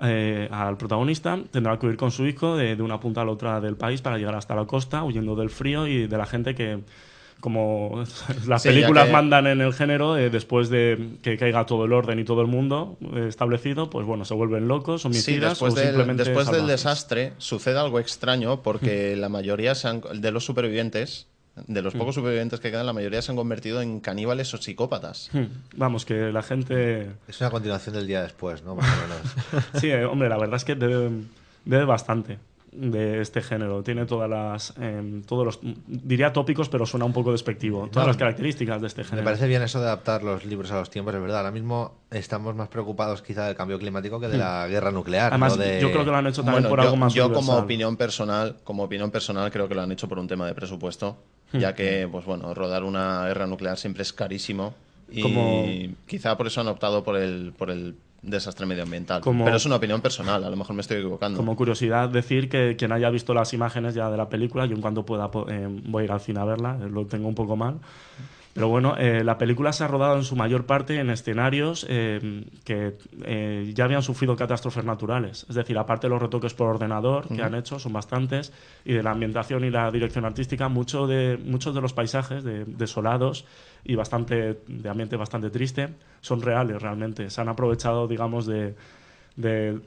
eh, 0.01 0.49
al 0.51 0.77
protagonista, 0.77 1.39
tendrá 1.51 1.79
que 1.79 1.87
huir 1.87 1.97
con 1.97 2.11
su 2.13 2.25
hijo 2.27 2.57
de, 2.57 2.77
de 2.77 2.83
una 2.83 3.01
punta 3.01 3.23
a 3.23 3.25
la 3.25 3.33
otra 3.33 3.61
del 3.61 3.77
país 3.77 4.01
para 4.01 4.17
llegar 4.17 4.37
hasta 4.37 4.55
la 4.55 4.65
costa, 4.67 5.03
huyendo 5.03 5.35
del 5.35 5.51
frío 5.51 5.87
y 5.89 6.07
de 6.07 6.17
la 6.19 6.25
gente 6.27 6.55
que, 6.55 6.81
como 7.41 8.05
las 8.47 8.63
Sí, 8.63 8.69
películas 8.69 9.07
que- 9.07 9.13
mandan 9.13 9.49
en 9.49 9.61
el 9.61 9.73
género, 9.73 10.17
eh, 10.17 10.31
después 10.31 10.69
de 10.69 11.17
que 11.23 11.37
caiga 11.37 11.67
todo 11.67 11.85
el 11.87 11.93
orden 11.95 12.21
y 12.21 12.25
todo 12.25 12.43
el 12.43 12.47
mundo 12.47 12.97
eh, 13.13 13.27
establecido, 13.29 13.91
pues 13.91 14.07
bueno, 14.07 14.25
se 14.25 14.35
vuelven 14.35 14.69
locos, 14.69 15.03
Sí, 15.03 15.09
homicidas 15.09 15.51
después, 15.55 15.73
o 15.73 15.77
del, 15.77 15.87
simplemente 15.87 16.23
después 16.23 16.47
del 16.47 16.55
salvajes. 16.61 16.81
desastre 16.81 17.33
sucede 17.39 17.79
algo 17.81 17.99
extraño 17.99 18.63
porque 18.63 19.17
la 19.17 19.29
mayoría 19.29 19.73
han- 19.85 20.03
de 20.21 20.31
los 20.31 20.45
supervivientes, 20.45 21.27
de 21.67 21.83
los 21.83 21.95
pocos 21.95 22.15
supervivientes 22.15 22.61
que 22.61 22.71
quedan, 22.71 22.87
la 22.87 22.93
mayoría 22.93 23.23
se 23.23 23.33
han 23.33 23.37
convertido 23.37 23.81
en 23.81 24.01
caníbales 24.01 24.53
o 24.55 24.59
psicópatas. 24.59 25.31
Hmm. 25.33 25.45
Vamos, 25.77 26.05
que 26.05 26.31
la 26.33 26.43
gente 26.43 27.11
Es 27.29 27.41
una 27.41 27.51
continuación 27.51 27.95
del 27.95 28.07
día 28.07 28.23
después, 28.23 28.63
¿no? 28.63 28.75
Más 28.75 28.87
o 28.87 29.03
menos. 29.03 29.65
Sí, 29.81 29.91
eh, 29.91 30.05
hombre, 30.05 30.29
la 30.29 30.37
verdad 30.39 30.57
es 30.57 30.65
que 30.65 30.75
debe, 30.75 31.11
debe 31.65 31.85
bastante 31.85 32.39
de 32.73 33.23
este 33.23 33.41
género. 33.41 33.83
Tiene 33.83 34.05
todas 34.05 34.29
las, 34.29 34.75
em, 34.79 35.23
todos 35.23 35.47
los, 35.47 35.61
diría 35.87 36.35
tópicos, 36.35 36.69
pero 36.69 36.85
suena 36.85 37.07
un 37.07 37.15
poco 37.15 37.33
despectivo. 37.33 37.89
Todas 37.91 38.05
No, 38.05 38.09
las 38.09 38.17
características 38.19 38.83
de 38.83 38.89
este 38.89 39.01
Me 39.03 39.09
género. 39.09 39.25
parece 39.25 39.47
bien 39.47 39.63
eso 39.63 39.81
de 39.81 39.87
adaptar 39.87 40.23
los 40.23 40.45
libros 40.45 40.71
a 40.73 40.77
los 40.81 40.91
tiempos, 40.91 41.15
es 41.15 41.21
verdad. 41.23 41.39
Ahora 41.39 41.53
mismo 41.53 41.95
estamos 42.11 42.55
más 42.55 42.69
preocupados 42.69 43.23
quizá 43.23 43.47
del 43.47 43.57
cambio 43.57 43.79
climático 43.79 44.21
que 44.21 44.29
de 44.29 44.37
la 44.37 44.69
guerra 44.69 44.91
nuclear. 44.91 45.33
Además, 45.33 45.57
no 45.57 45.65
de- 45.65 45.81
yo 45.81 45.91
creo 45.91 46.05
que 46.05 46.11
lo 46.11 46.17
han 46.19 46.27
hecho 46.27 46.43
también 46.45 46.65
Bueno, 46.65 46.69
por 46.69 46.79
yo, 46.81 46.83
algo 46.85 46.97
más 46.97 47.15
yo 47.15 47.33
como 47.33 47.57
opinión 47.57 47.97
personal, 47.97 48.57
como 48.63 48.83
opinión 48.83 49.11
personal, 49.11 49.51
creo 49.51 49.67
que 49.69 49.75
lo 49.75 49.81
han 49.81 49.93
hecho 49.93 50.07
por 50.07 50.19
un 50.19 50.29
tema 50.29 50.47
de 50.47 50.55
presupuesto. 50.55 51.17
Ya 51.53 51.75
que, 51.75 52.09
pues 52.11 52.25
bueno, 52.25 52.53
rodar 52.55 52.85
una 52.85 53.27
guerra 53.27 53.47
nuclear 53.47 53.79
siempre 53.79 54.03
es 54.03 54.13
carísimo 54.13 54.75
y 55.11 55.23
Como- 55.23 55.65
quizá 56.07 56.37
por 56.37 56.47
eso 56.49 56.61
han 56.61 56.69
optado 56.69 57.05
por 57.05 57.17
el, 57.17 57.53
por 57.57 57.71
el 57.71 57.95
desastre 58.23 58.67
medioambiental. 58.67 59.21
Como- 59.21 59.45
Pero 59.45 59.57
es 59.57 59.65
una 59.67 59.77
opinión 59.77 60.01
personal, 60.01 60.43
a 60.43 60.51
lo 60.51 60.57
mejor 60.57 60.75
me 60.75 60.81
estoy 60.81 60.97
equivocando. 60.99 61.37
Como 61.39 61.55
curiosidad, 61.55 62.09
decir 62.09 62.49
que 62.49 62.75
quien 62.77 62.91
haya 62.93 63.09
visto 63.11 63.33
las 63.35 63.53
imágenes 63.55 63.95
ya 63.95 64.11
de 64.11 64.17
la 64.17 64.29
película, 64.29 64.67
yo 64.67 64.75
en 64.75 64.81
cuanto 64.83 65.05
pueda 65.07 65.31
eh, 65.49 65.69
voy 65.85 66.03
a 66.03 66.05
ir 66.07 66.13
al 66.13 66.21
cine 66.21 66.41
a 66.41 66.45
verla, 66.45 66.77
eh, 66.83 66.89
lo 66.91 67.07
tengo 67.07 67.29
un 67.29 67.35
poco 67.37 67.55
mal. 67.57 67.79
Pero 68.57 68.69
bueno, 68.69 68.97
eh, 68.97 69.23
la 69.23 69.37
película 69.39 69.73
se 69.73 69.85
ha 69.85 69.87
rodado 69.87 70.17
en 70.17 70.25
su 70.25 70.35
mayor 70.35 70.65
parte 70.67 70.99
en 70.99 71.11
escenarios 71.11 71.87
eh, 71.89 72.45
que 72.65 72.97
eh, 73.23 73.71
ya 73.75 73.85
habían 73.85 74.03
sufrido 74.03 74.35
catástrofes 74.35 74.85
naturales. 74.85 75.47
Es 75.49 75.55
decir, 75.55 75.77
aparte 75.79 76.07
de 76.07 76.11
los 76.11 76.21
retoques 76.23 76.55
por 76.55 76.69
ordenador 76.69 77.29
que 77.29 77.43
han 77.43 77.55
hecho, 77.55 77.79
son 77.79 77.93
bastantes, 77.93 78.53
y 78.85 78.95
de 78.95 79.03
la 79.03 79.11
ambientación 79.11 79.63
y 79.65 79.71
la 79.71 79.91
dirección 79.91 80.25
artística, 80.25 80.69
mucho 80.69 81.07
de, 81.07 81.39
muchos 81.45 81.75
de 81.75 81.81
los 81.83 81.93
paisajes 81.93 82.43
de- 82.45 82.65
desolados 82.65 83.45
y 83.85 83.95
bastante 83.95 84.61
de 84.67 84.89
ambiente 84.89 85.17
bastante 85.17 85.51
triste 85.51 85.91
son 86.23 86.41
reales 86.41 86.81
realmente. 86.81 87.29
Se 87.31 87.41
han 87.41 87.49
aprovechado, 87.51 88.09
digamos, 88.09 88.47
de, 88.47 88.75
de- 89.37 89.79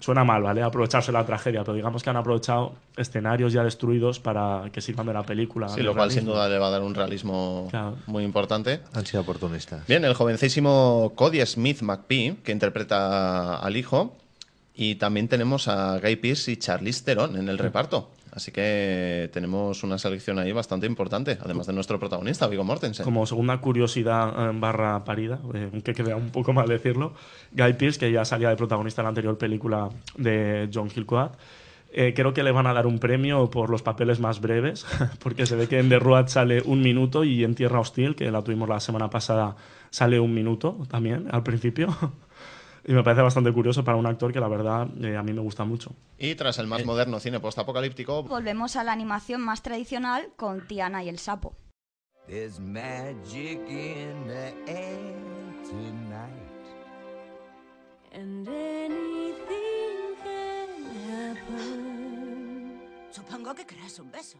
suena 0.00 0.22
mal, 0.22 0.42
¿vale? 0.42 0.62
Aprovecharse 0.62 1.10
la 1.10 1.26
tragedia, 1.26 1.62
pero 1.64 1.74
digamos 1.74 2.02
que 2.04 2.10
han 2.10 2.16
aprovechado 2.16 2.74
escenarios 2.96 3.52
ya 3.52 3.64
destruidos 3.64 4.20
para 4.20 4.64
que 4.72 4.80
sirvan 4.80 5.06
de 5.06 5.12
la 5.14 5.24
película. 5.24 5.68
Sí, 5.68 5.80
lo 5.82 5.94
cual 5.94 6.10
sin 6.10 6.18
realismo. 6.20 6.34
duda 6.34 6.48
le 6.48 6.58
va 6.58 6.68
a 6.68 6.70
dar 6.70 6.82
un 6.82 6.94
realismo 6.94 7.66
Claro. 7.70 7.96
muy 8.06 8.22
importante. 8.22 8.80
Han 8.92 9.04
sido 9.06 9.22
oportunistas. 9.22 9.86
Bien, 9.88 10.04
el 10.04 10.14
jovencísimo 10.14 11.12
Cody 11.16 11.44
Smith 11.46 11.82
McPhee, 11.82 12.36
que 12.44 12.52
interpreta 12.52 13.56
al 13.56 13.76
hijo, 13.76 14.16
y 14.74 14.94
también 14.94 15.26
tenemos 15.26 15.66
a 15.66 15.98
Guy 15.98 16.14
Pearce 16.16 16.52
y 16.52 16.56
Charlize 16.56 17.02
Theron 17.04 17.36
en 17.36 17.48
el 17.48 17.58
reparto. 17.58 18.10
Así 18.38 18.52
que 18.52 19.28
tenemos 19.32 19.82
una 19.82 19.98
selección 19.98 20.38
ahí 20.38 20.52
bastante 20.52 20.86
importante, 20.86 21.36
además 21.42 21.66
de 21.66 21.72
nuestro 21.72 21.98
protagonista, 21.98 22.46
Viggo 22.46 22.62
Mortensen. 22.62 23.02
Como 23.02 23.26
segunda 23.26 23.60
curiosidad 23.60 24.28
eh, 24.28 24.52
barra 24.54 25.02
parida, 25.02 25.40
eh, 25.54 25.68
aunque 25.72 25.92
queda 25.92 26.14
un 26.14 26.30
poco 26.30 26.52
mal 26.52 26.68
decirlo, 26.68 27.14
Guy 27.50 27.72
Pearce, 27.72 27.98
que 27.98 28.12
ya 28.12 28.24
salía 28.24 28.48
de 28.48 28.54
protagonista 28.54 29.02
en 29.02 29.06
la 29.06 29.08
anterior 29.08 29.36
película 29.36 29.88
de 30.16 30.70
John 30.72 30.88
Hillcoat, 30.94 31.32
eh, 31.90 32.12
creo 32.14 32.32
que 32.32 32.44
le 32.44 32.52
van 32.52 32.68
a 32.68 32.72
dar 32.72 32.86
un 32.86 33.00
premio 33.00 33.50
por 33.50 33.70
los 33.70 33.82
papeles 33.82 34.20
más 34.20 34.40
breves, 34.40 34.86
porque 35.18 35.44
se 35.44 35.56
ve 35.56 35.66
que 35.66 35.80
en 35.80 35.88
The 35.88 35.98
Road 35.98 36.28
sale 36.28 36.62
un 36.64 36.80
minuto 36.80 37.24
y 37.24 37.42
en 37.42 37.56
Tierra 37.56 37.80
Hostil, 37.80 38.14
que 38.14 38.30
la 38.30 38.44
tuvimos 38.44 38.68
la 38.68 38.78
semana 38.78 39.10
pasada, 39.10 39.56
sale 39.90 40.20
un 40.20 40.32
minuto 40.32 40.78
también 40.88 41.26
al 41.32 41.42
principio. 41.42 41.88
y 42.88 42.94
me 42.94 43.04
parece 43.04 43.20
bastante 43.20 43.52
curioso 43.52 43.84
para 43.84 43.98
un 43.98 44.06
actor 44.06 44.32
que 44.32 44.40
la 44.40 44.48
verdad 44.48 44.88
eh, 45.04 45.14
a 45.14 45.22
mí 45.22 45.34
me 45.34 45.42
gusta 45.42 45.62
mucho. 45.62 45.94
Y 46.16 46.34
tras 46.36 46.58
el 46.58 46.66
más 46.66 46.86
moderno 46.86 47.20
cine 47.20 47.38
postapocalíptico, 47.38 48.22
Volvemos 48.22 48.76
a 48.76 48.82
la 48.82 48.92
animación 48.92 49.42
más 49.42 49.62
tradicional 49.62 50.30
con 50.36 50.66
Tiana 50.66 51.04
y 51.04 51.10
el 51.10 51.18
sapo. 51.18 51.54
There's 52.26 52.58
magic 52.58 53.60
in 53.68 54.26
the 54.26 54.54
air 54.66 55.12
tonight. 55.68 56.48
And 58.14 58.48
anything 58.48 60.16
can 60.24 61.36
happen. 61.36 62.80
Supongo 63.10 63.54
que 63.54 63.66
querrás 63.66 63.98
un 63.98 64.10
beso. 64.10 64.38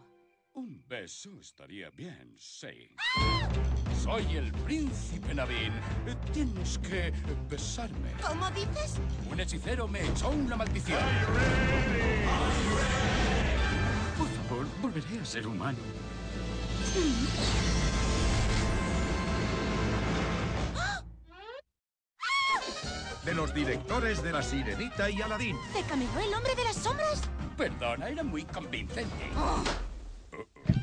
Un 0.53 0.83
beso 0.87 1.39
estaría 1.39 1.89
bien, 1.91 2.35
sí. 2.37 2.95
Soy 4.03 4.35
el 4.35 4.51
príncipe 4.51 5.33
Navin. 5.33 5.73
Tienes 6.33 6.77
que 6.79 7.13
besarme. 7.47 8.13
¿Cómo 8.25 8.49
dices? 8.51 8.99
Un 9.29 9.39
hechicero 9.39 9.87
me 9.87 10.05
echó 10.05 10.29
una 10.29 10.55
maldición. 10.55 10.99
Por 14.17 14.27
favor, 14.27 14.67
volveré 14.81 15.19
a 15.21 15.25
ser 15.25 15.47
humano. 15.47 15.77
De 23.23 23.33
los 23.35 23.53
directores 23.53 24.23
de 24.23 24.31
La 24.31 24.41
Sirenita 24.41 25.09
y 25.09 25.21
Aladín. 25.21 25.55
¿Te 25.73 25.83
caminó 25.83 26.19
el 26.19 26.33
hombre 26.33 26.55
de 26.55 26.63
las 26.63 26.77
sombras? 26.77 27.21
Perdona, 27.55 28.09
era 28.09 28.23
muy 28.23 28.43
convincente. 28.43 29.29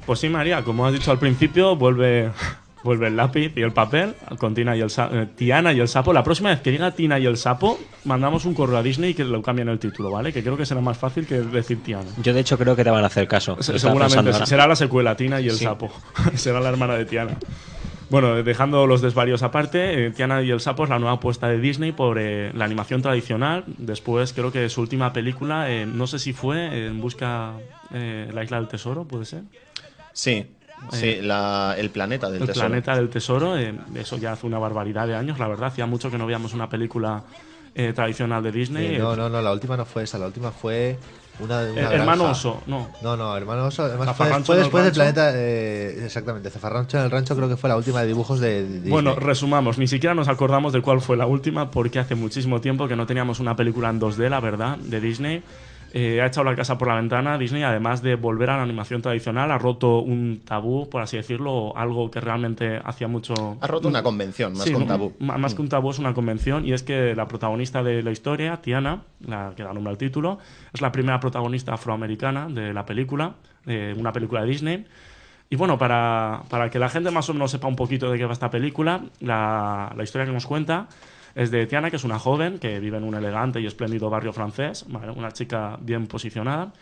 Pues 0.07 0.21
sí, 0.21 0.29
María, 0.29 0.63
como 0.63 0.87
has 0.87 0.93
dicho 0.93 1.11
al 1.11 1.19
principio, 1.19 1.75
vuelve, 1.77 2.31
vuelve 2.85 3.09
el 3.09 3.17
lápiz 3.17 3.53
y 3.57 3.63
el 3.63 3.73
papel 3.73 4.15
con 4.39 4.55
Tina 4.55 4.77
y 4.77 4.81
el 4.81 4.89
eh, 5.13 5.27
Tiana 5.35 5.73
y 5.73 5.81
el 5.81 5.89
sapo. 5.89 6.13
La 6.13 6.23
próxima 6.23 6.51
vez 6.51 6.61
que 6.61 6.71
diga 6.71 6.91
Tina 6.93 7.19
y 7.19 7.27
el 7.27 7.37
sapo, 7.37 7.79
mandamos 8.05 8.45
un 8.45 8.55
correo 8.55 8.77
a 8.79 8.83
Disney 8.83 9.11
y 9.11 9.15
que 9.15 9.25
lo 9.25 9.43
cambien 9.43 9.69
el 9.69 9.79
título, 9.79 10.11
¿vale? 10.11 10.33
Que 10.33 10.43
creo 10.43 10.57
que 10.57 10.65
será 10.67 10.81
más 10.81 10.97
fácil 10.97 11.27
que 11.27 11.41
decir 11.41 11.83
Tiana. 11.83 12.09
Yo, 12.23 12.33
de 12.33 12.41
hecho, 12.41 12.57
creo 12.57 12.77
que 12.77 12.85
te 12.85 12.91
van 12.91 13.03
a 13.03 13.09
hacer 13.09 13.27
caso. 13.27 13.61
Se- 13.63 13.79
Seguramente 13.79 14.33
será 14.47 14.67
la 14.69 14.77
secuela, 14.77 15.17
Tina 15.17 15.41
y 15.41 15.47
el 15.49 15.57
Sí. 15.57 15.65
sapo. 15.65 15.91
será 16.35 16.61
la 16.61 16.69
hermana 16.69 16.95
de 16.95 17.05
Tiana. 17.05 17.33
Bueno, 18.09 18.41
dejando 18.45 18.87
los 18.87 19.03
desvaríos 19.03 19.43
aparte, 19.43 20.07
eh, 20.07 20.11
Tiana 20.13 20.41
y 20.41 20.51
el 20.53 20.61
sapo 20.61 20.85
es 20.85 20.91
la 20.91 21.01
nueva 21.01 21.15
apuesta 21.17 21.49
de 21.49 21.59
Disney 21.59 21.91
por 21.91 22.19
eh, 22.21 22.53
la 22.55 22.65
animación 22.65 23.03
tradicional. 23.03 23.65
Después, 23.79 24.33
creo 24.33 24.53
que 24.53 24.69
su 24.69 24.81
última 24.81 25.13
película, 25.13 25.69
eh, 25.73 25.87
no 25.87 26.07
sé 26.07 26.21
si 26.21 26.33
fue 26.33 26.87
En 26.87 27.01
busca 27.01 27.55
la 27.91 28.45
isla 28.45 28.59
del 28.59 28.69
tesoro, 28.69 29.05
¿puede 29.05 29.25
ser? 29.25 29.43
Sí, 30.17 30.47
sí, 30.93 31.19
la- 31.23 31.75
el 31.79 31.91
planeta 31.91 32.31
del 32.31 32.41
el 32.43 32.47
tesoro. 32.49 32.69
planeta 32.69 32.97
del 32.97 33.09
tesoro, 33.11 33.57
eh, 33.59 33.75
eso 33.95 34.17
ya 34.17 34.33
hace 34.33 34.47
una 34.47 34.59
barbaridad 34.59 35.07
de 35.07 35.15
años, 35.15 35.39
la 35.39 35.49
verdad, 35.49 35.69
hacía 35.69 35.87
mucho 35.87 36.11
que 36.11 36.19
no 36.19 36.27
veíamos 36.27 36.55
una 36.55 36.69
película 36.69 37.25
eh, 37.75 37.93
tradicional 37.93 38.43
de 38.43 38.53
Disney. 38.53 38.89
Sí, 38.89 38.95
eh, 38.95 38.99
no, 38.99 39.15
no, 39.15 39.29
no, 39.29 39.43
la 39.43 39.53
última 39.53 39.77
no 39.77 39.85
fue 39.85 40.05
esa. 40.05 40.17
La 40.19 40.27
última 40.27 40.51
fue 40.51 40.99
Una, 41.39 41.57
una 41.71 41.83
Eh, 41.83 41.89
hermano 41.93 42.23
granja. 42.25 42.31
oso, 42.31 42.63
no. 42.67 42.91
No, 43.03 43.15
no, 43.19 43.37
hermano 43.37 43.67
oso. 43.67 43.85
Además, 43.85 44.17
fue, 44.17 44.29
el 44.31 44.63
después 44.63 44.85
del 44.85 44.93
planeta. 44.95 45.33
eh, 45.35 46.01
exactamente, 46.03 46.49
Zafarrancho 46.49 46.97
en 46.97 47.05
el 47.05 47.11
rancho 47.11 47.37
creo 47.37 47.51
que 47.51 47.59
fue 47.59 47.69
la 47.69 47.77
última 47.77 48.01
de 48.01 48.07
dibujos 48.07 48.41
de, 48.41 48.63
de 48.63 48.69
Disney. 48.69 48.91
Bueno, 48.91 49.15
resumamos, 49.17 49.77
ni 49.77 49.87
siquiera 49.87 50.15
nos 50.15 50.29
acordamos 50.29 50.73
de 50.73 50.81
cuál 50.81 51.03
fue 51.03 51.19
la 51.19 51.27
última 51.27 51.71
porque 51.71 51.99
hace 51.99 52.15
muchísimo 52.15 52.63
tiempo 52.63 52.89
que 52.89 52.97
no 52.97 53.07
teníamos 53.07 53.39
una 53.41 53.55
película 53.55 53.91
en 53.91 54.01
2D, 54.01 54.31
la 54.31 54.41
verdad, 54.41 54.79
de 54.79 55.01
Disney. 55.03 55.43
Eh, 55.99 56.21
ha 56.21 56.27
echado 56.27 56.45
la 56.45 56.55
casa 56.55 56.77
por 56.77 56.89
la 56.89 56.97
ventana 56.97 57.39
Disney, 57.39 57.63
además 57.63 58.03
de 58.03 58.17
volver 58.17 58.51
a 58.51 58.59
la 58.59 58.65
animación 58.65 59.01
tradicional, 59.01 59.51
ha 59.51 59.57
roto 59.57 60.01
un 60.01 60.43
tabú, 60.45 60.91
por 60.91 61.01
así 61.01 61.17
decirlo, 61.17 61.75
algo 61.75 62.11
que 62.11 62.21
realmente 62.21 62.79
hacía 62.85 63.09
mucho... 63.09 63.57
Ha 63.63 63.67
roto 63.67 63.89
una 63.89 64.03
convención, 64.03 64.53
más 64.53 64.65
Sí, 64.65 64.73
que 64.73 64.77
un 64.77 64.87
tabú. 64.87 65.15
Más 65.21 65.55
que 65.55 65.63
un 65.63 65.71
tabú 65.71 65.89
es 65.89 65.99
una 65.99 66.13
convención 66.13 66.67
y 66.67 66.75
es 66.75 66.83
que 66.83 67.15
la 67.15 67.27
protagonista 67.27 67.83
de 67.83 68.03
la 68.03 68.11
historia, 68.11 68.59
Tiana, 68.59 69.05
la 69.27 69.55
que 69.57 69.63
da 69.63 69.73
nombre 69.73 69.91
al 69.91 69.97
título, 69.97 70.39
es 70.71 70.83
la 70.83 70.93
primera 70.93 71.19
protagonista 71.19 71.73
afroamericana 71.73 72.47
de 72.51 72.75
la 72.75 72.85
película, 72.85 73.37
de 73.65 73.95
una 73.99 74.13
película 74.13 74.43
de 74.43 74.49
Disney. 74.49 74.85
Y 75.49 75.57
bueno, 75.57 75.79
para, 75.79 76.43
para 76.51 76.69
que 76.69 76.79
la 76.79 76.91
gente 76.91 77.11
más 77.11 77.31
o 77.31 77.33
menos 77.33 77.51
sepa 77.53 77.69
un 77.69 77.77
poquito 77.77 78.11
de 78.11 78.19
qué 78.19 78.27
va 78.27 78.35
esta 78.35 78.51
película, 78.51 79.01
la, 79.21 79.95
la 79.97 80.03
historia 80.03 80.27
que 80.27 80.33
nos 80.33 80.45
cuenta 80.45 80.89
es 81.37 81.51
de 81.51 81.67
Tiana, 81.67 81.91
que 81.91 81.97
es 81.97 82.05
una 82.05 82.19
joven 82.19 82.59
que 82.59 82.81
vive 82.81 82.97
en 82.97 83.05
un 83.05 83.15
elegante 83.15 83.61
y 83.61 83.67
espléndido 83.67 84.09
barrio 84.09 84.33
francés, 84.33 84.87
una 84.89 85.31
chica 85.33 85.77
bien 85.79 86.07
posicionada, 86.07 86.73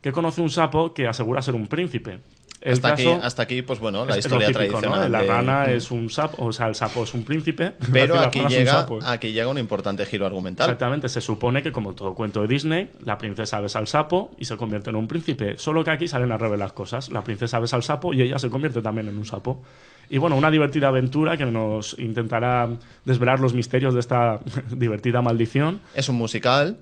que 0.00 0.12
conoce 0.12 0.40
un 0.40 0.50
sapo 0.50 0.94
que 0.94 1.08
asegura 1.08 1.42
ser 1.42 1.56
un 1.56 1.66
príncipe. 1.66 2.20
El 2.64 2.72
Hasta, 2.72 2.94
aquí, 2.94 3.06
hasta 3.06 3.42
aquí, 3.42 3.60
pues 3.60 3.78
bueno, 3.78 4.06
la 4.06 4.16
historia 4.16 4.46
típico, 4.46 4.62
¿no? 4.62 4.68
tradicional. 4.80 5.12
La 5.12 5.20
de- 5.20 5.28
rana 5.28 5.70
es 5.70 5.90
un 5.90 6.08
sapo, 6.08 6.46
o 6.46 6.50
sea, 6.50 6.66
el 6.68 6.74
sapo 6.74 7.04
es 7.04 7.12
un 7.12 7.22
príncipe. 7.22 7.74
Pero 7.92 8.18
aquí 8.18 8.40
llega, 8.48 8.72
sapo. 8.72 9.00
aquí 9.04 9.32
llega 9.32 9.48
un 9.48 9.58
importante 9.58 10.06
giro 10.06 10.24
argumental. 10.24 10.66
Exactamente, 10.70 11.10
se 11.10 11.20
supone 11.20 11.62
que 11.62 11.72
como 11.72 11.92
todo 11.92 12.14
cuento 12.14 12.40
de 12.40 12.48
Disney, 12.48 12.90
la 13.04 13.18
princesa 13.18 13.60
besa 13.60 13.78
al 13.80 13.86
sapo 13.86 14.30
y 14.38 14.46
se 14.46 14.56
convierte 14.56 14.88
en 14.88 14.96
un 14.96 15.06
príncipe. 15.06 15.58
Solo 15.58 15.84
que 15.84 15.90
aquí 15.90 16.08
salen 16.08 16.32
a 16.32 16.38
revelar 16.38 16.72
cosas. 16.72 17.10
La 17.10 17.22
princesa 17.22 17.58
besa 17.58 17.76
al 17.76 17.82
sapo 17.82 18.14
y 18.14 18.22
ella 18.22 18.38
se 18.38 18.48
convierte 18.48 18.80
también 18.80 19.08
en 19.08 19.18
un 19.18 19.26
sapo. 19.26 19.62
Y 20.08 20.16
bueno, 20.16 20.34
una 20.36 20.50
divertida 20.50 20.88
aventura 20.88 21.36
que 21.36 21.44
nos 21.44 21.98
intentará 21.98 22.70
desvelar 23.04 23.40
los 23.40 23.52
misterios 23.52 23.92
de 23.92 24.00
esta 24.00 24.40
divertida 24.70 25.20
maldición. 25.20 25.80
Es 25.94 26.08
un 26.08 26.16
musical. 26.16 26.78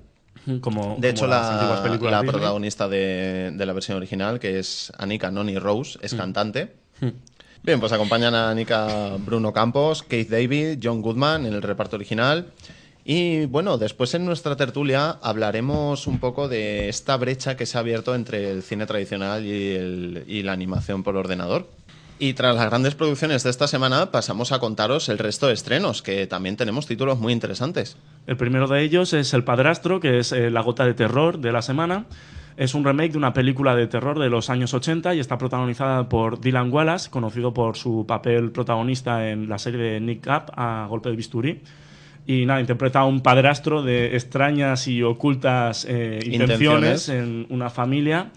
Como, 0.61 0.97
De 0.99 1.11
hecho, 1.11 1.23
como 1.27 1.31
la, 1.35 1.81
la 2.11 2.23
protagonista 2.33 2.89
de, 2.89 3.53
de 3.55 3.67
la 3.67 3.73
versión 3.73 3.97
original, 3.97 4.41
que 4.41 4.59
es 4.59 4.93
Anika 4.99 5.31
Noni 5.31 5.57
Rose, 5.59 5.99
es 6.03 6.15
Mm. 6.15 6.17
cantante. 6.19 6.73
Mm. 7.01 7.09
Bien, 7.63 7.79
pues 7.79 7.93
acompañan 7.93 8.35
a 8.35 8.51
Anika 8.51 9.17
Bruno 9.25 9.53
Campos, 9.53 10.03
Keith 10.03 10.29
David, 10.29 10.79
John 10.83 11.01
Goodman 11.01 11.47
en 11.47 11.53
el 11.55 11.63
reparto 11.63 11.95
original. 11.95 12.49
Y 13.05 13.47
bueno, 13.47 13.79
después 13.79 14.15
en 14.15 14.25
nuestra 14.25 14.57
tertulia 14.57 15.19
hablaremos 15.23 16.07
un 16.07 16.19
poco 16.19 16.49
de 16.49 16.89
esta 16.89 17.17
brecha 17.17 17.57
que 17.57 17.67
se 17.67 17.77
ha 17.77 17.81
abierto 17.81 18.15
entre 18.15 18.51
el 18.51 18.63
cine 18.63 18.87
tradicional 18.87 19.45
y, 19.47 19.75
el- 19.75 20.25
y 20.27 20.43
la 20.43 20.53
animación 20.53 21.03
por 21.05 21.17
ordenador. 21.17 21.69
Y 22.19 22.35
tras 22.35 22.55
las 22.55 22.67
grandes 22.67 22.95
producciones 22.95 23.43
de 23.43 23.51
esta 23.51 23.67
semana, 23.67 24.11
pasamos 24.13 24.53
a 24.53 24.61
contaros 24.61 25.09
el 25.09 25.19
resto 25.19 25.49
de 25.49 25.55
estrenos, 25.55 26.03
que 26.03 26.27
también 26.27 26.57
tenemos 26.57 26.87
títulos 26.87 27.19
muy 27.19 27.33
interesantes. 27.33 27.97
El 28.27 28.37
primero 28.37 28.69
de 28.69 28.83
ellos 28.83 29.13
es 29.13 29.35
El 29.35 29.43
Padrastro, 29.43 29.99
que 29.99 30.19
es 30.19 30.31
eh, 30.33 30.51
la 30.51 30.61
gota 30.61 30.85
de 30.85 30.95
terror 30.95 31.39
de 31.39 31.51
la 31.51 31.63
semana. 31.63 32.07
Es 32.57 32.75
un 32.75 32.85
remake 32.85 33.13
de 33.13 33.19
una 33.19 33.33
película 33.33 33.75
de 33.75 33.87
terror 33.87 34.19
de 34.19 34.29
los 34.29 34.51
años 34.51 34.75
80 34.75 35.15
y 35.15 35.21
está 35.21 35.39
protagonizada 35.39 36.09
por 36.09 36.41
Dylan 36.41 36.73
Wallace, 36.73 37.11
conocido 37.11 37.53
por 37.55 37.77
su 37.77 38.05
papel 38.07 38.53
protagonista 38.53 39.29
en 39.29 39.49
la 39.49 39.59
serie 39.59 39.81
de 39.81 40.01
Nick 40.01 40.27
Up 40.27 40.53
a 40.55 40.87
golpe 40.89 41.09
de 41.09 41.17
bisturí. 41.17 41.63
Y 42.27 42.47
nada, 42.47 42.61
interpreta 42.61 43.01
a 43.01 43.05
un 43.05 43.21
padrastro 43.21 43.83
de 43.83 44.15
extrañas 44.15 44.87
y 44.87 45.03
ocultas 45.03 45.87
eh, 45.89 46.21
intenciones, 46.25 47.09
Intenciones. 47.09 47.09
en 47.09 47.47
una 47.49 47.69
familia 47.69 48.31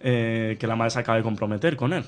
eh, 0.00 0.56
que 0.58 0.66
la 0.66 0.74
madre 0.74 0.90
se 0.90 0.98
acaba 0.98 1.18
de 1.18 1.22
comprometer 1.22 1.76
con 1.76 1.92
él. 1.92 2.04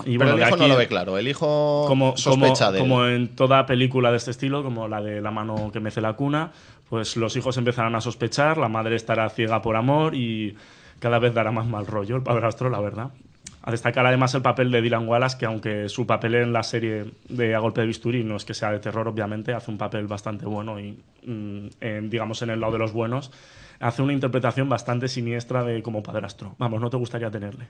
Y 0.00 0.18
Pero 0.18 0.30
bueno, 0.30 0.32
el 0.34 0.40
hijo 0.48 0.56
no 0.56 0.64
aquí- 0.64 0.72
lo 0.72 0.76
ve 0.78 0.88
claro. 0.88 1.18
El 1.18 1.28
hijo 1.28 1.84
como, 1.86 2.16
sospecha 2.16 2.66
como, 2.66 2.72
de 2.72 2.78
como 2.80 3.06
en 3.06 3.28
toda 3.36 3.64
película 3.66 4.10
de 4.10 4.16
este 4.16 4.32
estilo, 4.32 4.62
como 4.62 4.88
la 4.88 5.00
de 5.00 5.20
La 5.20 5.30
mano 5.30 5.70
que 5.72 5.80
mece 5.80 6.00
la 6.00 6.14
cuna, 6.14 6.50
pues 6.88 7.16
los 7.16 7.36
hijos 7.36 7.56
empezarán 7.56 7.94
a 7.94 8.00
sospechar, 8.00 8.58
la 8.58 8.68
madre 8.68 8.96
estará 8.96 9.28
ciega 9.30 9.62
por 9.62 9.76
amor 9.76 10.14
y 10.14 10.56
cada 10.98 11.18
vez 11.18 11.32
dará 11.34 11.50
más 11.52 11.66
mal 11.66 11.86
rollo 11.86 12.16
el 12.16 12.22
padrastro, 12.22 12.70
la 12.70 12.80
verdad. 12.80 13.10
A 13.66 13.70
destacar 13.70 14.04
además 14.06 14.34
el 14.34 14.42
papel 14.42 14.70
de 14.70 14.82
Dylan 14.82 15.08
Wallace, 15.08 15.38
que 15.38 15.46
aunque 15.46 15.88
su 15.88 16.06
papel 16.06 16.34
en 16.34 16.52
la 16.52 16.62
serie 16.62 17.06
de 17.30 17.54
A 17.54 17.60
Golpe 17.60 17.80
de 17.80 17.86
Bisturí 17.86 18.22
no 18.22 18.36
es 18.36 18.44
que 18.44 18.52
sea 18.52 18.70
de 18.70 18.78
terror, 18.78 19.08
obviamente, 19.08 19.54
hace 19.54 19.70
un 19.70 19.78
papel 19.78 20.06
bastante 20.06 20.44
bueno 20.44 20.78
y, 20.78 20.98
mm, 21.24 21.66
en, 21.80 22.10
digamos, 22.10 22.42
en 22.42 22.50
el 22.50 22.60
lado 22.60 22.74
de 22.74 22.78
los 22.80 22.92
buenos, 22.92 23.30
hace 23.80 24.02
una 24.02 24.12
interpretación 24.12 24.68
bastante 24.68 25.08
siniestra 25.08 25.64
de 25.64 25.82
como 25.82 26.02
padrastro. 26.02 26.54
Vamos, 26.58 26.80
no 26.80 26.90
te 26.90 26.98
gustaría 26.98 27.30
tenerle. 27.30 27.68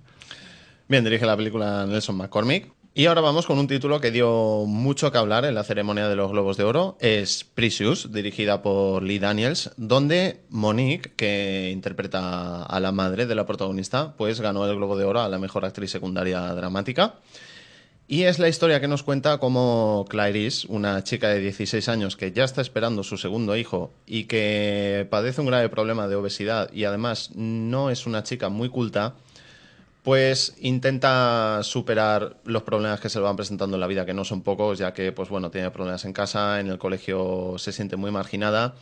Bien, 0.87 1.03
dirige 1.03 1.25
la 1.25 1.37
película 1.37 1.87
Nelson 1.87 2.17
McCormick. 2.17 2.71
Y 2.93 3.07
ahora 3.07 3.23
vamos 3.23 3.47
con 3.47 3.59
un 3.59 3.67
título 3.67 4.01
que 4.01 4.11
dio 4.11 4.67
mucho 4.67 5.11
que 5.11 5.17
hablar 5.17 5.47
en 5.47 5.55
la 5.55 5.65
ceremonia 5.65 6.09
de 6.09 6.15
los 6.15 6.31
Globos 6.31 6.59
de 6.59 6.65
Oro. 6.65 6.99
Es 7.01 7.43
Precious, 7.43 8.13
dirigida 8.13 8.61
por 8.61 9.03
Lee 9.03 9.19
Daniels, 9.19 9.71
donde 9.79 10.43
Monique, 10.51 11.13
que 11.17 11.71
interpreta 11.73 12.65
a 12.65 12.81
la 12.81 12.93
madre 12.93 13.25
de 13.25 13.35
la 13.35 13.47
protagonista, 13.47 14.15
pues 14.19 14.43
ganó 14.43 14.67
el 14.67 14.77
Globo 14.77 14.97
de 14.99 15.05
Oro 15.05 15.23
a 15.23 15.29
la 15.31 15.39
mejor 15.39 15.65
actriz 15.65 15.91
secundaria 15.91 16.41
dramática. 16.55 17.15
Y 18.07 18.25
es 18.25 18.39
la 18.39 18.49
historia 18.49 18.81
que 18.81 18.87
nos 18.87 19.03
cuenta 19.03 19.39
cómo 19.39 20.05
Clarice, 20.11 20.67
una 20.69 21.03
chica 21.03 21.31
de 21.31 21.41
16 21.41 21.89
años 21.89 22.17
que 22.17 22.31
ya 22.31 22.45
está 22.45 22.61
esperando 22.61 23.03
su 23.03 23.17
segundo 23.17 23.57
hijo 23.57 23.91
y 24.07 24.25
que 24.25 25.07
padece 25.11 25.41
un 25.41 25.47
grave 25.47 25.71
problema 25.71 26.07
de 26.09 26.17
obesidad 26.17 26.71
y 26.71 26.85
además 26.85 27.31
no 27.35 27.89
es 27.89 28.07
una 28.07 28.23
chica 28.23 28.51
muy 28.51 28.69
culta, 28.69 29.15
pues 30.05 30.55
intenta 30.61 31.63
superar 31.63 32.37
los 32.45 32.63
problemas 32.63 33.01
que 33.01 33.09
se 33.09 33.19
le 33.19 33.25
van 33.25 33.37
presentando 33.37 33.77
en 33.77 33.81
la 33.81 33.87
vida, 33.87 34.05
que 34.05 34.13
no 34.13 34.23
son 34.23 34.43
pocos, 34.43 34.79
ya 34.79 34.93
que 34.93 35.13
pues 35.13 35.31
bueno, 35.31 35.51
tiene 35.51 35.71
problemas 35.71 36.05
en 36.05 36.13
casa, 36.13 36.61
en 36.61 36.69
el 36.69 36.77
colegio 36.77 37.55
se 37.57 37.73
siente 37.73 37.97
muy 37.97 38.11
marginada. 38.11 38.75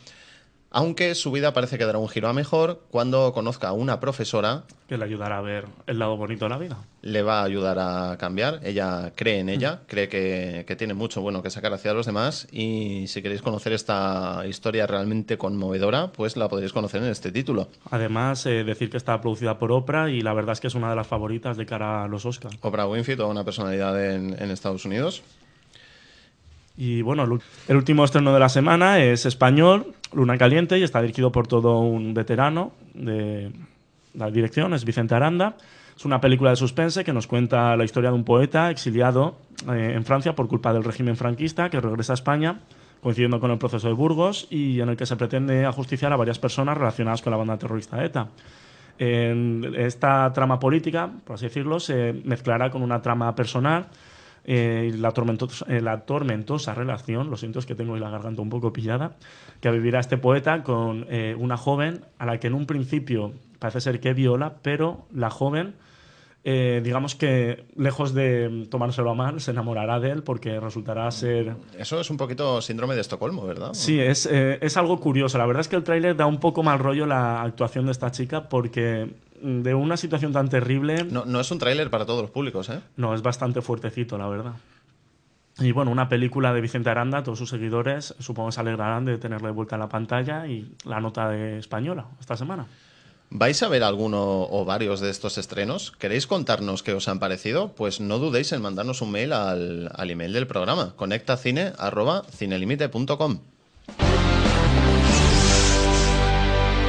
Aunque 0.75 1.13
su 1.13 1.31
vida 1.31 1.53
parece 1.53 1.77
que 1.77 1.85
dará 1.85 1.99
un 1.99 2.09
giro 2.09 2.27
a 2.27 2.33
mejor 2.33 2.81
cuando 2.89 3.31
conozca 3.31 3.67
a 3.67 3.73
una 3.73 3.99
profesora 3.99 4.63
Que 4.89 4.97
le 4.97 5.05
ayudará 5.05 5.37
a 5.37 5.41
ver 5.41 5.65
el 5.85 5.99
lado 5.99 6.17
bonito 6.17 6.45
de 6.45 6.49
la 6.49 6.57
vida. 6.57 6.77
le 7.03 7.21
va 7.21 7.41
a 7.41 7.43
ayudar 7.43 7.77
a 7.79 8.17
cambiar. 8.17 8.59
Ella 8.63 9.11
cree 9.15 9.37
en 9.39 9.49
ella, 9.49 9.75
Mm. 9.83 9.85
cree 9.87 10.09
que, 10.09 10.65
que 10.67 10.75
tiene 10.75 10.95
mucho 10.95 11.21
bueno 11.21 11.43
que 11.43 11.51
sacar 11.51 11.71
hacia 11.73 11.93
los 11.93 12.07
demás. 12.07 12.47
Y 12.51 13.05
si 13.07 13.21
queréis 13.21 13.43
conocer 13.43 13.71
esta 13.71 14.43
historia 14.47 14.87
realmente 14.87 15.37
conmovedora, 15.37 16.07
pues 16.11 16.37
la 16.37 16.49
podréis 16.49 16.73
conocer 16.73 17.03
en 17.03 17.09
este 17.09 17.31
título. 17.31 17.67
Además, 17.91 18.43
eh, 18.47 18.63
decir 18.63 18.89
que 18.89 18.97
está 18.97 19.21
producida 19.21 19.59
por 19.59 19.71
Oprah 19.71 20.09
y 20.09 20.21
la 20.21 20.33
verdad 20.33 20.53
es 20.53 20.59
que 20.59 20.67
es 20.67 20.75
una 20.75 20.89
de 20.89 20.95
las 20.95 21.05
favoritas 21.05 21.55
de 21.55 21.67
cara 21.67 22.03
a 22.03 22.07
los 22.07 22.25
Oscars. 22.25 22.57
Oprah 22.61 22.87
Winfrey, 22.87 23.15
toda 23.15 23.29
una 23.29 23.43
personalidad 23.43 24.03
en, 24.11 24.35
en 24.41 24.49
Estados 24.49 24.85
Unidos. 24.85 25.21
Y 26.75 27.03
bueno, 27.03 27.23
el 27.67 27.75
último 27.75 28.03
estreno 28.03 28.33
de 28.33 28.39
la 28.39 28.49
semana 28.49 28.97
es 29.03 29.27
español, 29.27 29.93
Luna 30.13 30.37
Caliente, 30.37 30.77
y 30.77 30.83
está 30.83 31.01
dirigido 31.01 31.31
por 31.31 31.47
todo 31.47 31.79
un 31.79 32.13
veterano 32.13 32.73
de 32.93 33.51
la 34.13 34.29
dirección, 34.29 34.73
es 34.73 34.85
Vicente 34.85 35.15
Aranda. 35.15 35.55
Es 35.95 36.05
una 36.05 36.19
película 36.19 36.49
de 36.49 36.55
suspense 36.55 37.03
que 37.03 37.13
nos 37.13 37.27
cuenta 37.27 37.75
la 37.75 37.83
historia 37.83 38.09
de 38.09 38.15
un 38.15 38.23
poeta 38.23 38.71
exiliado 38.71 39.35
eh, 39.71 39.93
en 39.95 40.03
Francia 40.05 40.33
por 40.33 40.47
culpa 40.47 40.73
del 40.73 40.83
régimen 40.83 41.15
franquista 41.15 41.69
que 41.69 41.79
regresa 41.79 42.13
a 42.13 42.15
España 42.15 42.61
coincidiendo 43.03 43.39
con 43.39 43.51
el 43.51 43.57
proceso 43.57 43.87
de 43.87 43.93
Burgos 43.93 44.47
y 44.49 44.79
en 44.79 44.87
el 44.87 44.95
que 44.95 45.05
se 45.05 45.17
pretende 45.17 45.65
ajusticiar 45.65 46.13
a 46.13 46.15
varias 46.15 46.39
personas 46.39 46.77
relacionadas 46.77 47.21
con 47.21 47.31
la 47.31 47.37
banda 47.37 47.57
terrorista 47.57 48.03
ETA. 48.03 48.29
En 48.97 49.73
esta 49.75 50.31
trama 50.33 50.57
política, 50.57 51.11
por 51.25 51.35
así 51.35 51.45
decirlo, 51.45 51.79
se 51.79 52.13
mezclará 52.23 52.69
con 52.69 52.81
una 52.81 53.01
trama 53.01 53.35
personal 53.35 53.87
eh, 54.45 54.91
y 54.93 54.97
la, 54.97 55.11
tormentosa, 55.11 55.65
eh, 55.69 55.81
la 55.81 56.01
tormentosa 56.01 56.73
relación, 56.73 57.29
lo 57.29 57.37
siento, 57.37 57.59
es 57.59 57.65
que 57.65 57.75
tengo 57.75 57.95
la 57.97 58.09
garganta 58.09 58.41
un 58.41 58.49
poco 58.49 58.73
pillada, 58.73 59.15
que 59.61 59.71
vivirá 59.71 59.99
este 59.99 60.17
poeta 60.17 60.63
con 60.63 61.05
eh, 61.09 61.35
una 61.37 61.55
joven 61.55 62.01
a 62.17 62.25
la 62.25 62.39
que 62.39 62.47
en 62.47 62.53
un 62.53 62.65
principio 62.65 63.33
parece 63.59 63.79
ser 63.79 63.99
que 64.01 64.13
viola, 64.13 64.55
pero 64.61 65.05
la 65.13 65.29
joven, 65.29 65.75
digamos 66.43 67.15
que 67.15 67.63
lejos 67.77 68.13
de 68.13 68.67
tomárselo 68.69 69.11
a 69.11 69.15
mal, 69.15 69.39
se 69.39 69.51
enamorará 69.51 70.01
de 70.01 70.11
él 70.11 70.23
porque 70.23 70.59
resultará 70.59 71.09
ser 71.11 71.55
Eso 71.79 72.01
es 72.01 72.09
un 72.09 72.17
poquito 72.17 72.59
síndrome 72.59 72.95
de 72.95 72.99
Estocolmo, 73.01 73.47
¿verdad? 73.47 73.69
Sí, 73.71 73.97
es, 73.97 74.25
es 74.25 74.75
algo 74.75 74.99
curioso. 74.99 75.37
La 75.37 75.45
verdad 75.45 75.61
es 75.61 75.69
que 75.69 75.77
el 75.77 75.85
tráiler 75.85 76.17
da 76.17 76.25
un 76.25 76.41
poco 76.41 76.61
mal 76.61 76.79
rollo 76.79 77.05
la 77.05 77.41
actuación 77.43 77.85
de 77.85 77.93
esta 77.93 78.11
chica 78.11 78.49
porque 78.49 79.07
de 79.43 79.75
una 79.75 79.97
situación 79.97 80.31
tan 80.31 80.49
terrible... 80.49 81.03
No, 81.03 81.25
no 81.25 81.39
es 81.39 81.51
un 81.51 81.59
tráiler 81.59 81.89
para 81.89 82.05
todos 82.05 82.21
los 82.21 82.31
públicos, 82.31 82.69
¿eh? 82.69 82.79
No, 82.95 83.13
es 83.13 83.21
bastante 83.21 83.61
fuertecito, 83.61 84.17
la 84.17 84.27
verdad. 84.27 84.53
Y 85.59 85.71
bueno, 85.71 85.91
una 85.91 86.09
película 86.09 86.51
de 86.53 86.61
Vicente 86.61 86.89
Aranda, 86.89 87.21
todos 87.21 87.37
sus 87.37 87.49
seguidores 87.49 88.15
supongo 88.19 88.49
que 88.49 88.53
se 88.53 88.61
alegrarán 88.61 89.05
de 89.05 89.19
tenerle 89.19 89.49
de 89.49 89.53
vuelta 89.53 89.75
en 89.75 89.81
la 89.81 89.89
pantalla 89.89 90.47
y 90.47 90.73
la 90.85 90.99
nota 90.99 91.29
de 91.29 91.59
española 91.59 92.07
esta 92.19 92.35
semana. 92.35 92.65
¿Vais 93.29 93.61
a 93.63 93.67
ver 93.67 93.83
alguno 93.83 94.43
o 94.43 94.65
varios 94.65 94.99
de 94.99 95.09
estos 95.09 95.37
estrenos? 95.37 95.91
¿Queréis 95.91 96.27
contarnos 96.27 96.83
qué 96.83 96.93
os 96.93 97.07
han 97.07 97.19
parecido? 97.19 97.73
Pues 97.73 97.99
no 97.99 98.19
dudéis 98.19 98.51
en 98.51 98.61
mandarnos 98.61 99.01
un 99.01 99.11
mail 99.11 99.33
al, 99.33 99.91
al 99.93 100.09
email 100.09 100.33
del 100.33 100.47
programa, 100.47 100.93
conectacine.cinelimite.com. 100.95 103.39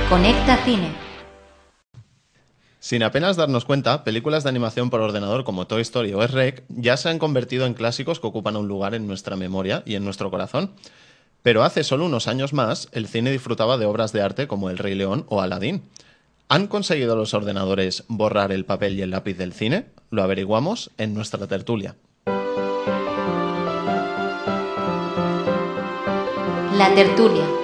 Conecta 0.08 0.56
Cine. 0.64 1.13
Sin 2.84 3.02
apenas 3.02 3.36
darnos 3.36 3.64
cuenta, 3.64 4.04
películas 4.04 4.42
de 4.42 4.50
animación 4.50 4.90
por 4.90 5.00
ordenador 5.00 5.44
como 5.44 5.66
Toy 5.66 5.80
Story 5.80 6.12
o 6.12 6.20
Shrek 6.20 6.64
ya 6.68 6.98
se 6.98 7.08
han 7.08 7.18
convertido 7.18 7.64
en 7.64 7.72
clásicos 7.72 8.20
que 8.20 8.26
ocupan 8.26 8.56
un 8.56 8.68
lugar 8.68 8.94
en 8.94 9.06
nuestra 9.06 9.36
memoria 9.36 9.82
y 9.86 9.94
en 9.94 10.04
nuestro 10.04 10.30
corazón. 10.30 10.72
Pero 11.40 11.64
hace 11.64 11.82
solo 11.82 12.04
unos 12.04 12.28
años 12.28 12.52
más, 12.52 12.88
el 12.92 13.06
cine 13.06 13.32
disfrutaba 13.32 13.78
de 13.78 13.86
obras 13.86 14.12
de 14.12 14.20
arte 14.20 14.46
como 14.46 14.68
El 14.68 14.76
Rey 14.76 14.94
León 14.94 15.24
o 15.30 15.40
Aladdin. 15.40 15.84
¿Han 16.50 16.66
conseguido 16.66 17.16
los 17.16 17.32
ordenadores 17.32 18.04
borrar 18.08 18.52
el 18.52 18.66
papel 18.66 18.98
y 18.98 19.00
el 19.00 19.12
lápiz 19.12 19.38
del 19.38 19.54
cine? 19.54 19.86
Lo 20.10 20.22
averiguamos 20.22 20.90
en 20.98 21.14
nuestra 21.14 21.46
tertulia. 21.46 21.96
La 26.76 26.94
tertulia. 26.94 27.63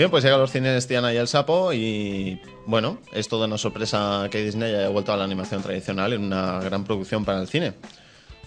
Bien, 0.00 0.10
pues 0.10 0.24
llega 0.24 0.36
a 0.36 0.38
los 0.38 0.50
cines 0.50 0.86
Tiana 0.86 1.12
y 1.12 1.18
el 1.18 1.28
Sapo 1.28 1.74
y 1.74 2.40
bueno, 2.64 2.96
es 3.12 3.28
toda 3.28 3.46
una 3.46 3.58
sorpresa 3.58 4.28
que 4.30 4.42
Disney 4.42 4.74
haya 4.74 4.88
vuelto 4.88 5.12
a 5.12 5.16
la 5.18 5.24
animación 5.24 5.62
tradicional 5.62 6.14
en 6.14 6.24
una 6.24 6.58
gran 6.60 6.84
producción 6.84 7.26
para 7.26 7.38
el 7.42 7.48
cine. 7.48 7.74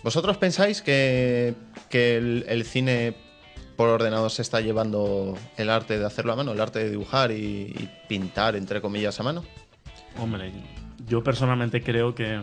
¿Vosotros 0.03 0.37
pensáis 0.37 0.81
que, 0.81 1.53
que 1.91 2.17
el, 2.17 2.63
cine 2.65 3.13
por 3.77 3.89
ordenador 3.89 4.31
se 4.31 4.41
está 4.41 4.61
llevando 4.61 5.37
el 5.55 5.69
arte 5.69 5.99
de 5.99 6.05
hacerlo 6.07 6.33
a 6.33 6.37
mano, 6.37 6.53
el 6.53 6.59
arte 6.59 6.79
de 6.79 6.89
dibujar 6.89 7.29
y, 7.29 7.35
y 7.35 7.89
pintar, 8.09 8.55
entre 8.55 8.81
comillas, 8.81 9.19
a 9.19 9.23
mano? 9.23 9.43
Hombre, 10.17 10.51
yo 11.05 11.23
personalmente 11.23 11.83
creo 11.83 12.15
que, 12.15 12.41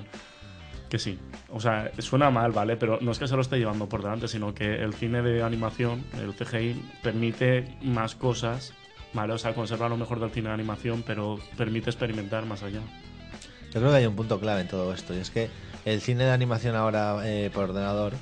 que 0.88 1.00
sí. 1.00 1.18
O 1.48 1.58
sea, 1.58 1.90
suena 1.98 2.30
mal, 2.30 2.52
¿vale? 2.52 2.76
Pero 2.76 3.00
no 3.00 3.10
es 3.10 3.18
que 3.18 3.26
se 3.26 3.34
lo 3.34 3.42
esté 3.42 3.58
llevando 3.58 3.88
por 3.88 4.04
delante, 4.04 4.28
sino 4.28 4.54
que 4.54 4.72
el 4.72 4.94
cine 4.94 5.20
de 5.20 5.42
animación, 5.42 6.04
el 6.22 6.32
CGI, 6.32 6.80
permite 7.02 7.76
más 7.82 8.14
cosas, 8.14 8.72
¿vale? 9.12 9.32
O 9.32 9.38
sea, 9.38 9.54
conserva 9.54 9.88
lo 9.88 9.96
mejor 9.96 10.20
del 10.20 10.30
cine 10.30 10.48
de 10.48 10.54
animación, 10.54 11.02
pero 11.06 11.38
permite 11.56 11.90
experimentar 11.90 12.46
más 12.46 12.62
allá. 12.62 12.80
Yo 13.72 13.80
creo 13.80 13.90
que 13.90 13.98
hay 13.98 14.06
un 14.06 14.16
punto 14.16 14.40
clave 14.40 14.62
en 14.62 14.68
todo 14.68 14.92
esto, 14.92 15.14
y 15.14 15.18
es 15.18 15.30
que 15.30 15.48
el 15.84 16.00
cine 16.00 16.24
de 16.24 16.32
animación 16.32 16.74
ahora 16.74 17.20
eh, 17.24 17.50
por 17.52 17.64
ordenador 17.64 18.14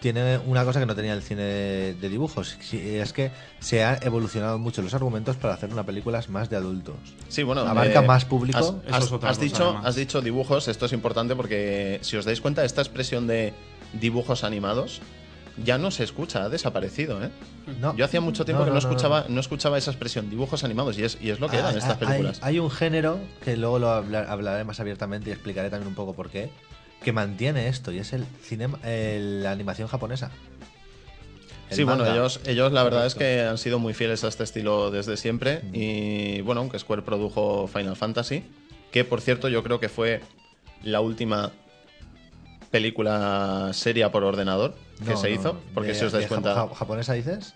tiene 0.00 0.38
una 0.38 0.64
cosa 0.64 0.78
que 0.78 0.86
no 0.86 0.94
tenía 0.94 1.12
el 1.12 1.22
cine 1.22 1.42
de, 1.42 1.94
de 1.94 2.08
dibujos, 2.08 2.56
y 2.72 2.96
es 2.96 3.12
que 3.12 3.30
se 3.58 3.84
han 3.84 3.98
evolucionado 4.02 4.58
mucho 4.58 4.82
los 4.82 4.94
argumentos 4.94 5.36
para 5.36 5.54
hacer 5.54 5.72
una 5.72 5.84
película 5.84 6.22
más 6.28 6.50
de 6.50 6.56
adultos. 6.56 6.96
Sí, 7.28 7.42
bueno, 7.42 7.62
abarca 7.62 8.00
eh, 8.00 8.06
más 8.06 8.24
público. 8.24 8.80
Has, 8.90 9.40
dicho, 9.40 9.64
además. 9.64 9.86
has 9.86 9.96
dicho 9.96 10.20
dibujos, 10.20 10.68
esto 10.68 10.86
es 10.86 10.92
importante 10.92 11.34
porque 11.34 11.98
si 12.02 12.16
os 12.16 12.24
dais 12.24 12.40
cuenta, 12.40 12.64
esta 12.64 12.80
expresión 12.80 13.26
de 13.26 13.54
dibujos 13.92 14.44
animados 14.44 15.00
ya 15.64 15.78
no 15.78 15.90
se 15.90 16.04
escucha, 16.04 16.44
ha 16.44 16.48
desaparecido, 16.48 17.22
¿eh? 17.22 17.30
No. 17.80 17.96
Yo 17.96 18.04
hacía 18.04 18.20
mucho 18.20 18.44
tiempo 18.44 18.60
No, 18.62 18.66
que 18.66 18.72
no, 18.72 18.78
escuchaba, 18.78 19.26
no. 19.28 19.40
escuchaba 19.40 19.76
esa 19.78 19.90
expresión, 19.90 20.30
dibujos 20.30 20.64
animados, 20.64 20.98
y 20.98 21.04
es, 21.04 21.18
y 21.20 21.30
es 21.30 21.40
lo 21.40 21.48
que 21.48 21.56
eran 21.56 21.72
Hay- 21.72 21.78
estas 21.78 21.92
hay- 22.00 22.06
películas. 22.06 22.38
Hay, 22.42 22.58
un 22.58 22.70
género 22.70 23.18
que 23.44 23.56
luego 23.56 23.78
lo 23.78 23.90
habla- 23.90 24.26
hablaré 24.30 24.64
más 24.64 24.80
abiertamente 24.80 25.30
y 25.30 25.32
explicaré 25.32 25.70
también 25.70 25.88
un 25.88 25.94
poco 25.94 26.14
por 26.14 26.30
qué, 26.30 26.50
que 27.02 27.12
mantiene 27.12 27.68
esto 27.68 27.92
y 27.92 27.98
es 27.98 28.12
el 28.12 28.24
cinema, 28.42 28.78
el- 28.84 29.42
la 29.42 29.52
animación 29.52 29.88
japonesa. 29.88 30.30
El 31.70 31.76
Sí, 31.76 31.84
bueno, 31.84 32.06
ellos, 32.06 32.40
ellos 32.46 32.72
la 32.72 32.82
verdad 32.82 33.04
es 33.06 33.14
que 33.14 33.42
han 33.42 33.58
sido 33.58 33.78
muy 33.78 33.92
fieles 33.92 34.24
a 34.24 34.28
este 34.28 34.42
estilo 34.42 34.90
desde 34.90 35.18
siempre. 35.18 35.60
Y 35.74 36.40
bueno, 36.40 36.62
aunque 36.62 36.78
Square 36.78 37.02
produjo 37.02 37.68
Final 37.68 37.94
Fantasy, 37.94 38.42
que 38.90 39.04
por 39.04 39.20
cierto 39.20 39.48
yo 39.50 39.62
creo 39.62 39.78
que 39.78 39.90
fue 39.90 40.22
la 40.82 41.00
última 41.02 41.52
película 42.70 43.70
seria 43.72 44.10
por 44.10 44.24
ordenador 44.24 44.74
que 45.04 45.10
No, 45.12 45.16
se 45.16 45.28
no, 45.28 45.34
hizo. 45.34 45.60
Porque 45.74 45.90
De- 45.90 45.94
si 45.94 46.04
os 46.04 46.12
dais 46.12 46.26
cuenta. 46.26 46.54
ja- 46.54 46.74
japonesa 46.74 47.12
dices? 47.14 47.54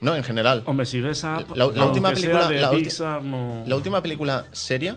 No, 0.00 0.14
en 0.14 0.22
general. 0.24 0.62
Hombre, 0.66 0.84
si 0.86 1.00
ves 1.00 1.24
a. 1.24 1.40
La, 1.54 1.66
la 1.66 1.86
última 1.86 2.10
película. 2.12 2.50
La, 2.50 2.70
ulti- 2.72 2.84
Pixar, 2.84 3.22
no- 3.22 3.64
la 3.66 3.76
última 3.76 4.02
película 4.02 4.44
seria. 4.52 4.96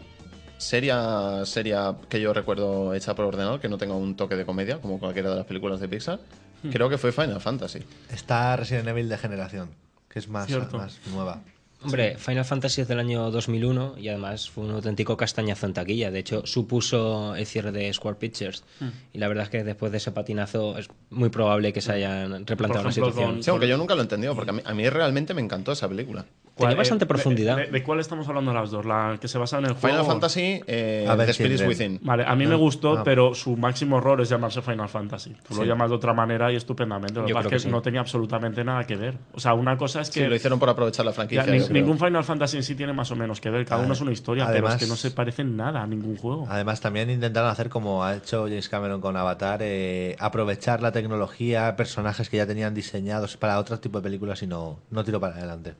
Seria, 0.57 1.45
seria 1.45 1.95
que 2.09 2.19
yo 2.19 2.33
recuerdo 2.33 2.93
hecha 2.93 3.15
por 3.15 3.23
ordenador, 3.23 3.61
que 3.61 3.69
no 3.69 3.77
tenga 3.77 3.93
un 3.95 4.17
toque 4.17 4.35
de 4.35 4.45
comedia, 4.45 4.79
como 4.81 4.99
cualquiera 4.99 5.29
de 5.29 5.37
las 5.37 5.45
películas 5.45 5.79
de 5.79 5.87
Pixar, 5.87 6.19
Hmm. 6.63 6.69
creo 6.69 6.89
que 6.89 6.97
fue 6.97 7.13
Final 7.13 7.39
Fantasy. 7.39 7.79
Está 8.11 8.57
Resident 8.57 8.89
Evil 8.89 9.07
de 9.07 9.17
generación, 9.17 9.69
que 10.09 10.19
es 10.19 10.27
más, 10.27 10.49
más 10.73 10.99
nueva. 11.13 11.39
Hombre, 11.81 12.17
Final 12.17 12.43
Fantasy 12.43 12.81
es 12.81 12.87
del 12.89 12.99
año 12.99 13.31
2001 13.31 13.95
y 13.97 14.09
además 14.09 14.49
fue 14.49 14.65
un 14.65 14.71
auténtico 14.71 15.15
castañazo 15.15 15.65
en 15.65 15.73
taquilla. 15.73 16.11
De 16.11 16.19
hecho, 16.19 16.45
supuso 16.45 17.35
el 17.35 17.45
cierre 17.45 17.71
de 17.71 17.91
Square 17.93 18.17
Pictures. 18.17 18.63
Hmm. 18.79 18.89
Y 19.13 19.17
la 19.19 19.27
verdad 19.29 19.45
es 19.45 19.49
que 19.49 19.63
después 19.63 19.91
de 19.91 19.97
ese 19.99 20.11
patinazo 20.11 20.77
es 20.77 20.89
muy 21.09 21.29
probable 21.29 21.71
que 21.71 21.81
se 21.81 21.93
hayan 21.93 22.45
replanteado 22.45 22.85
la 22.87 22.91
situación. 22.91 23.31
con- 23.35 23.43
Sí, 23.43 23.49
aunque 23.49 23.67
yo 23.67 23.77
nunca 23.77 23.95
lo 23.95 24.01
he 24.01 24.03
entendido, 24.03 24.35
porque 24.35 24.49
a 24.51 24.53
mí, 24.53 24.61
a 24.65 24.73
mí 24.73 24.89
realmente 24.89 25.33
me 25.33 25.41
encantó 25.41 25.71
esa 25.71 25.87
película. 25.87 26.25
¿Cuál- 26.55 26.75
bastante 26.75 27.05
eh, 27.05 27.07
profundidad. 27.07 27.55
De, 27.55 27.65
de- 27.67 27.71
de 27.71 27.83
cuál 27.83 28.01
estamos 28.01 28.27
hablando 28.27 28.51
las 28.53 28.69
dos? 28.71 28.85
¿La 28.85 29.17
que 29.21 29.29
se 29.29 29.37
basa 29.37 29.59
en 29.59 29.65
el 29.67 29.73
juego? 29.75 29.95
Final 29.95 30.05
Fantasy, 30.05 30.61
eh, 30.67 31.05
A 31.07 31.15
ver, 31.15 31.33
The. 31.33 31.65
Within. 31.65 31.99
Vale, 32.03 32.25
a 32.27 32.35
mí 32.35 32.45
me 32.45 32.55
gustó, 32.55 32.97
Ah. 32.97 33.03
pero 33.05 33.33
su 33.33 33.55
máximo 33.55 33.97
error 33.99 34.19
es 34.19 34.27
llamarse 34.27 34.61
Final 34.61 34.89
Fantasy. 34.89 35.33
Tú 35.47 35.55
lo 35.55 35.63
llamas 35.63 35.89
de 35.89 35.95
otra 35.95 36.13
manera 36.13 36.51
y 36.51 36.57
estupendamente. 36.57 37.21
Lo 37.21 37.25
que 37.25 37.33
pasa 37.33 37.47
es 37.47 37.53
que 37.53 37.59
sí. 37.59 37.69
no 37.69 37.81
tenía 37.81 38.01
absolutamente 38.01 38.61
nada 38.65 38.85
que 38.85 38.97
ver. 38.97 39.17
O 39.33 39.39
sea, 39.39 39.53
una 39.53 39.77
cosa 39.77 40.01
es 40.01 40.09
que. 40.09 40.19
Sí, 40.19 40.27
lo 40.27 40.35
hicieron 40.35 40.59
por 40.59 40.67
aprovechar 40.69 41.05
la 41.05 41.11
ya, 41.11 41.15
franquicia. 41.15 41.45
ni- 41.45 41.68
ningún 41.73 41.97
Final 41.99 42.23
Fantasy 42.23 42.57
en 42.57 42.63
sí 42.63 42.75
tiene 42.75 42.93
más 42.93 43.11
o 43.11 43.15
menos 43.15 43.39
que 43.41 43.49
ver. 43.49 43.65
Cada 43.65 43.83
uno 43.83 43.93
es 43.93 44.01
una 44.01 44.11
historia, 44.11 44.45
pero 44.45 44.57
Además- 44.57 44.75
es 44.75 44.79
que 44.81 44.87
no 44.87 44.95
se 44.95 45.11
parecen 45.11 45.55
nada 45.57 45.81
a 45.83 45.87
ningún 45.87 46.17
juego. 46.17 46.47
Además, 46.49 46.81
también 46.81 47.09
intentaron 47.09 47.49
hacer 47.49 47.69
como 47.69 48.03
ha 48.03 48.15
hecho 48.15 48.43
James 48.43 48.69
Cameron 48.69 49.01
con 49.01 49.15
Avatar, 49.17 49.59
eh, 49.61 50.15
aprovechar 50.19 50.81
la 50.81 50.91
tecnología, 50.91 51.75
personajes 51.75 52.29
que 52.29 52.37
ya 52.37 52.47
tenían 52.47 52.73
diseñados 52.73 53.37
para 53.37 53.59
otro 53.59 53.79
tipo 53.79 53.99
de 53.99 54.03
películas 54.03 54.41
y 54.43 54.47
no, 54.47 54.79
no 54.91 55.03
tiró 55.03 55.19
para 55.19 55.35
adelante. 55.35 55.75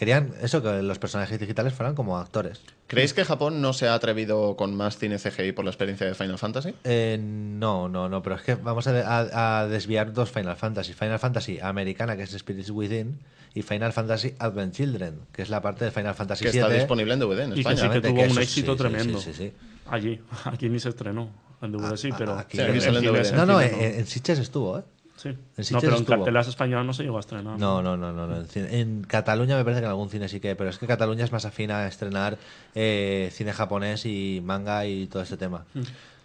Querían 0.00 0.32
eso, 0.40 0.62
que 0.62 0.80
los 0.80 0.98
personajes 0.98 1.38
digitales 1.38 1.74
fueran 1.74 1.94
como 1.94 2.16
actores. 2.16 2.62
¿Creéis 2.86 3.12
que 3.12 3.22
Japón 3.22 3.60
no 3.60 3.74
se 3.74 3.86
ha 3.86 3.92
atrevido 3.92 4.56
con 4.56 4.74
más 4.74 4.96
cine 4.96 5.18
CGI 5.18 5.52
por 5.52 5.66
la 5.66 5.70
experiencia 5.72 6.06
de 6.06 6.14
Final 6.14 6.38
Fantasy? 6.38 6.74
Eh, 6.84 7.18
no, 7.20 7.86
no, 7.90 8.08
no, 8.08 8.22
pero 8.22 8.36
es 8.36 8.40
que 8.42 8.54
vamos 8.54 8.86
a, 8.86 8.92
a- 9.06 9.60
a 9.60 9.66
desviar 9.68 10.14
dos 10.14 10.30
Final 10.30 10.56
Fantasy. 10.56 10.94
Final 10.94 11.18
Fantasy 11.18 11.60
americana, 11.60 12.16
que 12.16 12.22
es 12.22 12.30
Spirits 12.30 12.70
Within, 12.70 13.18
y 13.52 13.60
Final 13.60 13.92
Fantasy 13.92 14.34
Advent 14.38 14.74
Children, 14.74 15.20
que 15.32 15.42
es 15.42 15.50
la 15.50 15.60
parte 15.60 15.84
de 15.84 15.90
Final 15.90 16.14
Fantasy 16.14 16.46
Que 16.46 16.50
VII. 16.52 16.60
está 16.60 16.72
disponible 16.72 17.12
en 17.12 17.20
DVD 17.20 17.40
en 17.40 17.50
Y 17.50 17.54
que 17.56 17.60
España. 17.60 17.76
sí 17.82 17.88
que 17.90 18.00
tuvo 18.00 18.14
que 18.22 18.28
un 18.30 18.38
éxito 18.38 18.72
sí, 18.72 18.78
tremendo. 18.78 19.20
sí, 19.20 19.32
sí, 19.34 19.44
sí. 19.50 19.52
Allí. 19.90 20.18
Aquí 20.46 20.70
ni 20.70 20.80
se 20.80 20.88
estrenó. 20.88 21.28
En 21.60 21.72
DVD 21.72 21.96
sí, 21.98 22.08
pero. 22.16 22.38
aquí- 22.38 22.58
en 22.58 23.36
No, 23.36 23.44
no, 23.44 23.60
en, 23.60 23.74
en 23.78 24.06
Sitges 24.06 24.38
estuvo, 24.38 24.78
¿eh? 24.78 24.82
Sí. 25.20 25.28
en 25.28 25.36
No, 25.72 25.80
pero 25.80 25.92
en 25.92 25.98
estuvo. 26.00 26.16
cartelas 26.16 26.48
españolas 26.48 26.86
no 26.86 26.94
se 26.94 27.02
llegó 27.02 27.18
a 27.18 27.20
estrenar. 27.20 27.58
No, 27.58 27.82
no, 27.82 27.96
no, 27.96 28.12
no. 28.12 28.26
no. 28.26 28.36
En, 28.38 28.46
cine- 28.48 28.68
en 28.80 29.02
Cataluña 29.02 29.56
me 29.56 29.64
parece 29.64 29.80
que 29.80 29.84
en 29.86 29.90
algún 29.90 30.08
cine 30.08 30.28
sí 30.28 30.40
que, 30.40 30.56
pero 30.56 30.70
es 30.70 30.78
que 30.78 30.86
Cataluña 30.86 31.24
es 31.24 31.32
más 31.32 31.44
afina 31.44 31.80
a 31.80 31.88
estrenar 31.88 32.38
eh, 32.74 33.28
cine 33.32 33.52
japonés 33.52 34.06
y 34.06 34.40
manga 34.42 34.86
y 34.86 35.06
todo 35.08 35.22
este 35.22 35.36
tema. 35.36 35.66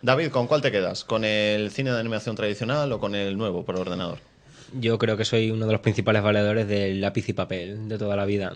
David, 0.02 0.30
¿con 0.30 0.48
cuál 0.48 0.62
te 0.62 0.72
quedas? 0.72 1.04
¿Con 1.04 1.26
el 1.26 1.72
cine 1.72 1.92
de 1.92 2.00
animación 2.00 2.36
tradicional 2.36 2.92
o 2.94 3.00
con 3.00 3.16
el 3.16 3.38
nuevo 3.38 3.66
por 3.66 3.76
ordenador? 3.78 4.20
Yo 4.80 4.98
creo 4.98 5.18
que 5.18 5.26
soy 5.26 5.52
uno 5.52 5.66
de 5.66 5.72
los 5.74 5.82
principales 5.82 6.24
valedores 6.24 6.68
del 6.68 7.02
lápiz 7.02 7.28
y 7.30 7.34
papel 7.34 7.88
de 7.90 7.98
toda 7.98 8.16
la 8.16 8.26
vida. 8.26 8.54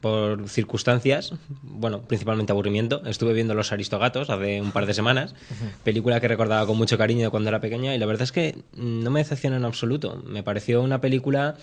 Por 0.00 0.48
circunstancias, 0.48 1.34
bueno, 1.62 2.02
principalmente 2.02 2.52
aburrimiento, 2.52 3.02
estuve 3.04 3.32
viendo 3.32 3.54
Los 3.54 3.72
Aristogatos 3.72 4.30
hace 4.30 4.60
un 4.60 4.70
par 4.70 4.86
de 4.86 4.94
semanas, 4.94 5.34
película 5.82 6.20
que 6.20 6.28
recordaba 6.28 6.66
con 6.66 6.78
mucho 6.78 6.96
cariño 6.96 7.24
de 7.24 7.30
cuando 7.30 7.48
era 7.48 7.60
pequeña 7.60 7.94
y 7.94 7.98
la 7.98 8.06
verdad 8.06 8.22
es 8.22 8.30
que 8.30 8.56
no 8.74 9.10
me 9.10 9.20
decepciona 9.20 9.56
en 9.56 9.64
absoluto. 9.64 10.22
Me 10.24 10.44
pareció 10.44 10.82
una 10.82 11.00
película 11.00 11.56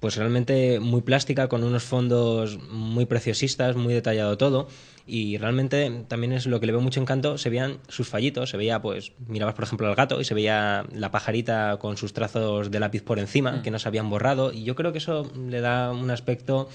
pues 0.00 0.16
realmente 0.16 0.80
muy 0.80 1.00
plástica, 1.00 1.48
con 1.48 1.64
unos 1.64 1.82
fondos 1.82 2.58
muy 2.70 3.06
preciosistas, 3.06 3.74
muy 3.74 3.94
detallado 3.94 4.36
todo. 4.36 4.68
Y 5.06 5.36
realmente 5.36 6.04
también 6.08 6.32
es 6.32 6.46
lo 6.46 6.60
que 6.60 6.66
le 6.66 6.72
veo 6.72 6.80
mucho 6.80 7.00
encanto, 7.00 7.36
se 7.36 7.50
veían 7.50 7.78
sus 7.88 8.08
fallitos, 8.08 8.48
se 8.50 8.56
veía, 8.56 8.80
pues, 8.80 9.12
mirabas 9.28 9.54
por 9.54 9.64
ejemplo 9.64 9.86
al 9.86 9.94
gato 9.94 10.20
y 10.20 10.24
se 10.24 10.32
veía 10.34 10.86
la 10.94 11.10
pajarita 11.10 11.76
con 11.78 11.96
sus 11.98 12.14
trazos 12.14 12.70
de 12.70 12.80
lápiz 12.80 13.02
por 13.02 13.18
encima, 13.18 13.62
que 13.62 13.70
no 13.70 13.78
se 13.78 13.86
habían 13.88 14.08
borrado. 14.08 14.52
Y 14.52 14.64
yo 14.64 14.74
creo 14.74 14.92
que 14.92 14.98
eso 14.98 15.30
le 15.48 15.60
da 15.60 15.92
un 15.92 16.10
aspecto 16.10 16.68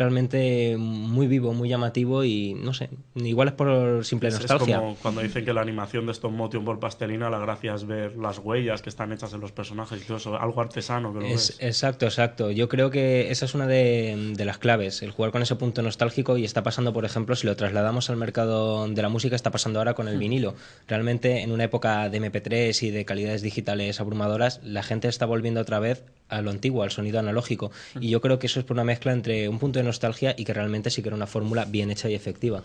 realmente 0.00 0.76
muy 0.78 1.26
vivo, 1.26 1.54
muy 1.54 1.68
llamativo 1.70 2.22
y 2.24 2.54
no 2.54 2.74
sé, 2.74 2.90
igual 3.14 3.48
es 3.48 3.54
por 3.54 4.04
simple 4.04 4.28
Es, 4.28 4.34
es 4.34 4.40
nostalgia. 4.42 4.76
como 4.78 4.94
cuando 4.96 5.22
dicen 5.22 5.44
que 5.44 5.52
la 5.54 5.62
animación 5.62 6.04
de 6.06 6.12
stop 6.12 6.32
motion 6.32 6.64
por 6.64 6.78
pastelina, 6.78 7.30
la 7.30 7.38
gracia 7.38 7.74
es 7.74 7.86
ver 7.86 8.16
las 8.16 8.38
huellas 8.38 8.82
que 8.82 8.90
están 8.90 9.12
hechas 9.12 9.32
en 9.32 9.40
los 9.40 9.52
personajes 9.52 10.02
y 10.02 10.04
todo 10.04 10.18
eso, 10.18 10.36
algo 10.38 10.60
artesano 10.60 11.12
que 11.14 11.20
lo 11.20 11.26
Es- 11.26 11.56
ves. 11.56 11.56
exacto, 11.60 12.04
exacto. 12.04 12.50
Yo 12.50 12.68
creo 12.68 12.90
que 12.90 13.30
esa 13.30 13.46
es 13.46 13.54
una 13.54 13.66
de, 13.66 14.32
de 14.36 14.44
las 14.44 14.58
claves, 14.58 15.00
el 15.02 15.12
jugar 15.12 15.32
con 15.32 15.40
ese 15.42 15.56
punto 15.56 15.80
nostálgico 15.82 16.36
y 16.36 16.44
está 16.44 16.62
pasando, 16.62 16.92
por 16.92 17.04
ejemplo, 17.06 17.34
si 17.34 17.46
lo 17.46 17.56
trasladamos 17.56 17.75
al 17.76 18.16
mercado 18.16 18.88
de 18.88 19.02
la 19.02 19.08
música, 19.08 19.36
está 19.36 19.50
pasando 19.50 19.78
ahora 19.78 19.94
con 19.94 20.08
el 20.08 20.18
vinilo. 20.18 20.54
Realmente 20.88 21.42
en 21.42 21.52
una 21.52 21.64
época 21.64 22.08
de 22.08 22.20
MP3 22.20 22.82
y 22.82 22.90
de 22.90 23.04
calidades 23.04 23.42
digitales 23.42 24.00
abrumadoras, 24.00 24.60
la 24.62 24.82
gente 24.82 25.08
está 25.08 25.26
volviendo 25.26 25.60
otra 25.60 25.78
vez 25.78 26.04
a 26.28 26.40
lo 26.42 26.50
antiguo, 26.50 26.82
al 26.82 26.90
sonido 26.90 27.18
analógico. 27.18 27.70
Y 28.00 28.10
yo 28.10 28.20
creo 28.20 28.38
que 28.38 28.46
eso 28.46 28.60
es 28.60 28.66
por 28.66 28.74
una 28.74 28.84
mezcla 28.84 29.12
entre 29.12 29.48
un 29.48 29.58
punto 29.58 29.78
de 29.78 29.84
nostalgia 29.84 30.34
y 30.36 30.44
que 30.44 30.54
realmente 30.54 30.90
sí 30.90 31.02
que 31.02 31.08
era 31.08 31.16
una 31.16 31.26
fórmula 31.26 31.64
bien 31.64 31.90
hecha 31.90 32.08
y 32.08 32.14
efectiva. 32.14 32.62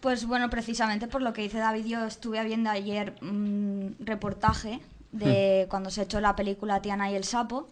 Pues 0.00 0.26
bueno, 0.26 0.48
precisamente 0.48 1.08
por 1.08 1.22
lo 1.22 1.32
que 1.32 1.42
dice 1.42 1.58
David, 1.58 1.86
yo 1.86 2.04
estuve 2.04 2.42
viendo 2.44 2.70
ayer 2.70 3.14
un 3.20 3.96
reportaje 3.98 4.80
de 5.12 5.66
cuando 5.70 5.90
se 5.90 6.02
echó 6.02 6.20
la 6.20 6.36
película 6.36 6.82
Tiana 6.82 7.10
y 7.10 7.14
el 7.14 7.24
sapo, 7.24 7.68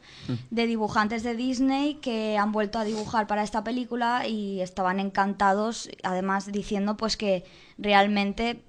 de 0.50 0.66
dibujantes 0.66 1.22
de 1.22 1.34
Disney 1.34 1.96
que 1.96 2.38
han 2.38 2.52
vuelto 2.52 2.78
a 2.78 2.84
dibujar 2.84 3.26
para 3.26 3.42
esta 3.42 3.62
película 3.62 4.26
y 4.26 4.60
estaban 4.60 5.00
encantados, 5.00 5.90
además 6.02 6.50
diciendo 6.50 6.96
pues 6.96 7.16
que 7.16 7.44
realmente 7.78 8.62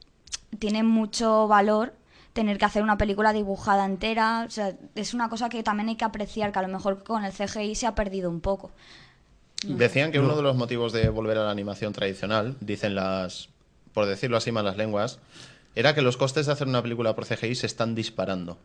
tiene 0.60 0.84
mucho 0.84 1.48
valor 1.48 1.94
tener 2.34 2.60
que 2.60 2.66
hacer 2.66 2.84
una 2.84 2.98
película 3.00 3.34
dibujada 3.34 3.86
entera, 3.86 4.44
o 4.46 4.52
sea, 4.52 4.76
es 4.94 5.16
una 5.16 5.28
cosa 5.28 5.50
que 5.50 5.64
también 5.64 5.90
hay 5.90 5.96
que 5.96 6.06
apreciar, 6.06 6.52
que 6.52 6.60
a 6.60 6.62
lo 6.62 6.68
mejor 6.68 7.04
con 7.04 7.26
el 7.26 7.32
CGI 7.32 7.74
se 7.74 7.88
ha 7.88 7.96
perdido 7.96 8.30
un 8.30 8.42
poco. 8.42 8.70
Decían 9.64 10.12
que 10.12 10.20
uno 10.20 10.36
de 10.36 10.44
los 10.44 10.56
motivos 10.56 10.94
de 10.94 11.10
volver 11.10 11.40
a 11.40 11.46
la 11.46 11.52
animación 11.52 11.94
tradicional, 11.94 12.56
dicen 12.60 12.94
las, 12.94 13.50
por 13.92 14.06
decirlo 14.06 14.38
así, 14.38 14.52
malas 14.52 14.78
lenguas, 14.78 15.20
era 15.78 15.94
que 15.94 16.02
los 16.02 16.18
costes 16.18 16.48
de 16.48 16.52
hacer 16.52 16.68
una 16.68 16.82
película 16.82 17.16
por 17.16 17.26
CGI 17.26 17.54
se 17.54 17.68
están 17.68 17.94
disparando. 17.94 18.58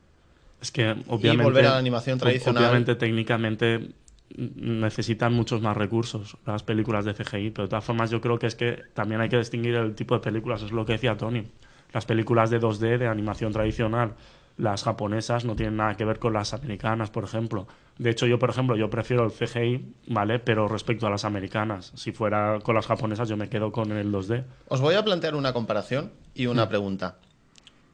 Es 0.63 0.73
que 0.73 0.91
obviamente. 1.09 1.43
Y 1.43 1.45
volver 1.45 1.67
a 1.67 1.71
la 1.73 1.79
animación 1.79 2.19
tradicional. 2.19 2.63
Obviamente, 2.63 2.95
técnicamente 2.95 3.91
necesitan 4.37 5.35
muchos 5.35 5.61
más 5.61 5.77
recursos 5.77 6.39
las 6.47 6.63
películas 6.63 7.05
de 7.05 7.13
CGI, 7.13 7.51
pero 7.51 7.65
de 7.65 7.69
todas 7.69 7.85
formas 7.85 8.11
yo 8.11 8.23
creo 8.23 8.39
que 8.39 8.47
es 8.47 8.55
que 8.55 8.83
también 8.95 9.21
hay 9.21 9.29
que 9.29 9.37
distinguir 9.37 9.75
el 9.75 9.95
tipo 9.95 10.15
de 10.15 10.21
películas, 10.21 10.63
es 10.63 10.73
lo 10.73 10.87
que 10.87 10.93
decía 10.93 11.17
Tony. 11.17 11.47
Las 11.93 12.07
películas 12.07 12.49
de 12.49 12.59
2D, 12.59 12.97
de 12.97 13.07
animación 13.07 13.53
tradicional, 13.53 14.15
las 14.57 14.85
japonesas 14.85 15.45
no 15.45 15.57
tienen 15.57 15.77
nada 15.77 15.97
que 15.97 16.05
ver 16.05 16.19
con 16.19 16.33
las 16.33 16.55
americanas, 16.55 17.11
por 17.11 17.25
ejemplo. 17.25 17.67
De 17.99 18.11
hecho, 18.11 18.27
yo, 18.27 18.39
por 18.39 18.51
ejemplo, 18.51 18.77
yo 18.77 18.91
prefiero 18.91 19.25
el 19.25 19.33
CGI, 19.33 19.95
¿vale? 20.09 20.39
Pero 20.39 20.69
respecto 20.69 21.07
a 21.07 21.11
las 21.11 21.25
americanas, 21.25 21.93
si 21.95 22.13
fuera 22.13 22.59
con 22.63 22.75
las 22.75 22.87
japonesas, 22.87 23.29
yo 23.29 23.37
me 23.37 23.49
quedo 23.49 23.73
con 23.73 23.93
el 23.93 24.13
2D. 24.13 24.45
Os 24.69 24.81
voy 24.81 24.95
a 24.95 25.05
plantear 25.05 25.35
una 25.35 25.53
comparación 25.53 26.13
y 26.35 26.47
una 26.47 26.69
pregunta. 26.69 27.19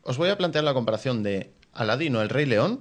Os 0.03 0.17
voy 0.17 0.31
a 0.31 0.39
plantear 0.39 0.65
la 0.65 0.75
comparación 0.75 1.23
de 1.23 1.53
Aladino, 1.75 2.23
el 2.23 2.29
Rey 2.29 2.47
León, 2.47 2.81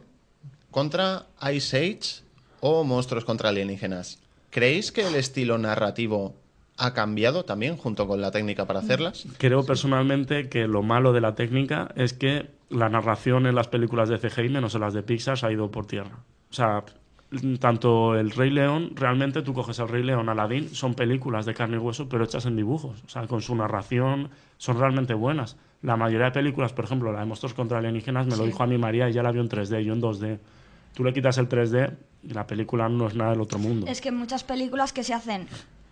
contra 0.72 1.26
Ice 1.52 1.78
Age 1.78 2.24
o 2.60 2.84
Monstruos 2.84 3.26
contra 3.26 3.50
alienígenas. 3.50 4.20
¿Creéis 4.50 4.92
que 4.92 5.06
el 5.06 5.16
estilo 5.16 5.58
narrativo 5.58 6.36
ha 6.78 6.94
cambiado 6.94 7.44
también 7.44 7.76
junto 7.76 8.08
con 8.08 8.22
la 8.22 8.32
técnica 8.32 8.66
para 8.66 8.80
hacerlas? 8.80 9.28
Creo 9.38 9.66
personalmente 9.66 10.48
que 10.50 10.68
lo 10.68 10.84
malo 10.84 11.12
de 11.12 11.22
la 11.22 11.36
técnica 11.36 11.90
es 11.96 12.14
que 12.14 12.50
la 12.70 12.90
narración 12.90 13.48
en 13.48 13.56
las 13.56 13.68
películas 13.68 14.10
de 14.10 14.20
CGI, 14.20 14.50
menos 14.50 14.76
en 14.76 14.82
las 14.82 14.94
de 14.94 15.04
Pixar, 15.04 15.38
se 15.38 15.48
ha 15.48 15.52
ido 15.52 15.72
por 15.72 15.88
tierra. 15.88 16.20
O 16.50 16.54
sea, 16.54 16.84
tanto 17.60 18.16
El 18.16 18.32
Rey 18.32 18.50
León, 18.50 18.92
realmente 18.96 19.42
tú 19.42 19.54
coges 19.54 19.80
El 19.80 19.88
Rey 19.88 20.04
León, 20.04 20.30
Aladdin, 20.30 20.70
son 20.70 20.94
películas 20.94 21.46
de 21.46 21.54
carne 21.54 21.78
y 21.78 21.80
hueso, 21.80 22.08
pero 22.08 22.24
hechas 22.24 22.46
en 22.46 22.56
dibujos. 22.56 23.04
O 23.06 23.10
sea, 23.10 23.26
con 23.28 23.42
su 23.42 23.56
narración 23.56 24.30
son 24.58 24.80
realmente 24.80 25.14
buenas. 25.14 25.58
La 25.82 25.98
mayoría 25.98 26.28
de 26.28 26.32
películas, 26.32 26.74
por 26.74 26.86
ejemplo, 26.86 27.12
la 27.12 27.20
de 27.20 27.26
Monstruos 27.26 27.54
contra 27.54 27.80
Alienígenas, 27.80 28.28
me 28.28 28.36
lo 28.36 28.46
dijo 28.46 28.64
a 28.64 28.68
mi 28.68 28.78
María 28.78 29.10
y 29.10 29.14
ya 29.14 29.24
la 29.24 29.32
vio 29.32 29.42
en 29.42 29.50
3D, 29.50 29.82
yo 29.82 29.94
en 29.94 30.02
2D. 30.02 30.40
Tú 30.94 31.04
le 31.04 31.14
quitas 31.14 31.38
el 31.38 31.48
3D 31.48 31.96
y 32.24 32.34
la 32.34 32.48
película 32.48 32.90
no 32.90 33.08
es 33.08 33.16
nada 33.16 33.32
del 33.32 33.42
otro 33.42 33.60
mundo. 33.60 33.86
Es 33.88 34.02
que 34.02 34.12
muchas 34.12 34.44
películas 34.44 34.94
que 34.94 35.04
se 35.04 35.14
hacen 35.14 35.48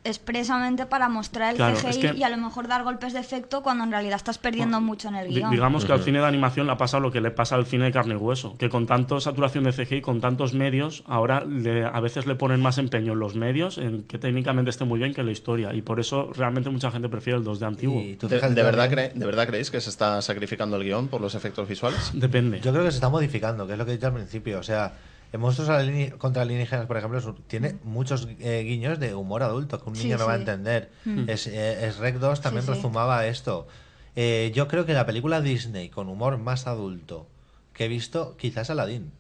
expresamente 0.06 0.86
para 0.86 1.10
mostrar 1.10 1.52
el 1.52 1.56
Claro, 1.58 1.76
CGI 1.78 1.90
es 1.90 1.98
que- 1.98 2.14
y 2.18 2.24
a 2.24 2.30
lo 2.30 2.38
mejor 2.38 2.68
dar 2.68 2.84
golpes 2.84 3.14
de 3.14 3.20
efecto 3.20 3.62
cuando 3.64 3.84
en 3.84 3.92
realidad 3.92 4.16
estás 4.16 4.38
perdiendo 4.38 4.80
mucho 4.82 5.10
en 5.10 5.16
el 5.16 5.28
guion. 5.30 5.52
Digamos 5.52 5.84
que 5.86 5.92
al 5.94 6.02
cine 6.04 6.20
de 6.20 6.26
animación 6.26 6.68
le 6.68 6.74
ha 6.74 6.78
pasado 6.78 7.02
lo 7.02 7.12
que 7.12 7.22
le 7.22 7.32
pasa 7.32 7.56
al 7.56 7.66
cine 7.66 7.86
de 7.86 7.92
carne 7.92 8.14
y 8.14 8.18
hueso, 8.18 8.56
que 8.58 8.70
con 8.70 8.86
tanta 8.86 9.20
saturación 9.20 9.64
de 9.66 9.74
CGI, 9.74 10.02
con 10.02 10.22
tantos 10.22 10.54
medios, 10.54 11.04
ahora 11.08 11.44
le- 11.46 11.86
a 11.86 12.00
veces 12.00 12.26
le 12.26 12.36
ponen 12.36 12.62
más 12.62 12.78
empeño 12.78 13.14
en 13.14 13.20
los 13.20 13.36
medios, 13.36 13.78
en 13.78 14.04
que 14.04 14.18
técnicamente 14.18 14.70
esté 14.70 14.86
muy 14.86 15.00
bien 15.00 15.14
que 15.14 15.22
en 15.22 15.28
la 15.28 15.34
historia, 15.34 15.74
y 15.74 15.82
por 15.82 16.00
eso 16.00 16.32
realmente 16.34 16.70
mucha 16.70 16.92
gente 16.92 17.10
prefiere 17.10 17.40
el 17.40 17.44
2D 17.44 17.66
antiguo. 17.66 18.02
¿De, 18.02 18.40
de 18.40 18.64
verdad 18.64 18.90
cre- 18.90 19.14
¿De 19.14 19.26
verdad 19.26 19.48
creéis 19.48 19.72
que 19.72 19.82
se 19.82 19.90
está 19.90 20.22
sacrificando 20.22 20.78
el 20.78 20.84
guion 20.84 21.08
por 21.08 21.22
los 21.22 21.36
efectos 21.36 21.68
visuales? 21.68 22.12
Depende. 22.14 22.62
Yo 22.62 22.72
creo 22.72 22.84
que 22.84 22.92
se 22.92 22.98
está 22.98 23.10
modificando, 23.10 23.66
que 23.68 23.74
es 23.74 23.80
lo 23.80 23.86
que 23.86 23.92
he 23.92 23.96
dicho 23.96 24.08
al 24.08 24.14
principio. 24.14 24.60
O 24.60 24.64
sea, 24.64 24.94
en 25.34 25.40
Monstruos 25.42 25.70
contra 26.18 26.44
alienígenas, 26.44 26.86
por 26.86 26.98
ejemplo, 26.98 27.36
tiene 27.48 27.76
muchos 27.84 28.28
eh, 28.40 28.64
guiños 28.66 29.00
de 29.00 29.16
humor 29.16 29.44
adulto 29.44 29.84
que 29.84 29.90
un 29.90 29.96
Sí, 29.96 30.04
niño 30.06 30.18
no 30.18 30.28
va 30.28 30.34
a 30.34 30.38
entender. 30.38 30.92
Mm. 31.06 31.30
Es, 31.30 31.48
eh, 31.48 31.88
es 31.88 31.98
Rec 31.98 32.16
2 32.18 32.42
también 32.42 32.64
Sí, 32.64 32.68
sí. 32.70 32.74
rezumaba 32.76 33.26
esto. 33.28 33.68
Eh, 34.16 34.52
yo 34.56 34.68
creo 34.68 34.86
que 34.86 34.94
la 34.94 35.06
película 35.06 35.42
Disney 35.42 35.90
con 35.90 36.08
humor 36.08 36.38
más 36.38 36.68
adulto 36.68 37.28
que 37.74 37.86
he 37.86 37.88
visto, 37.90 38.38
quizás 38.38 38.70
Aladdin. 38.70 39.12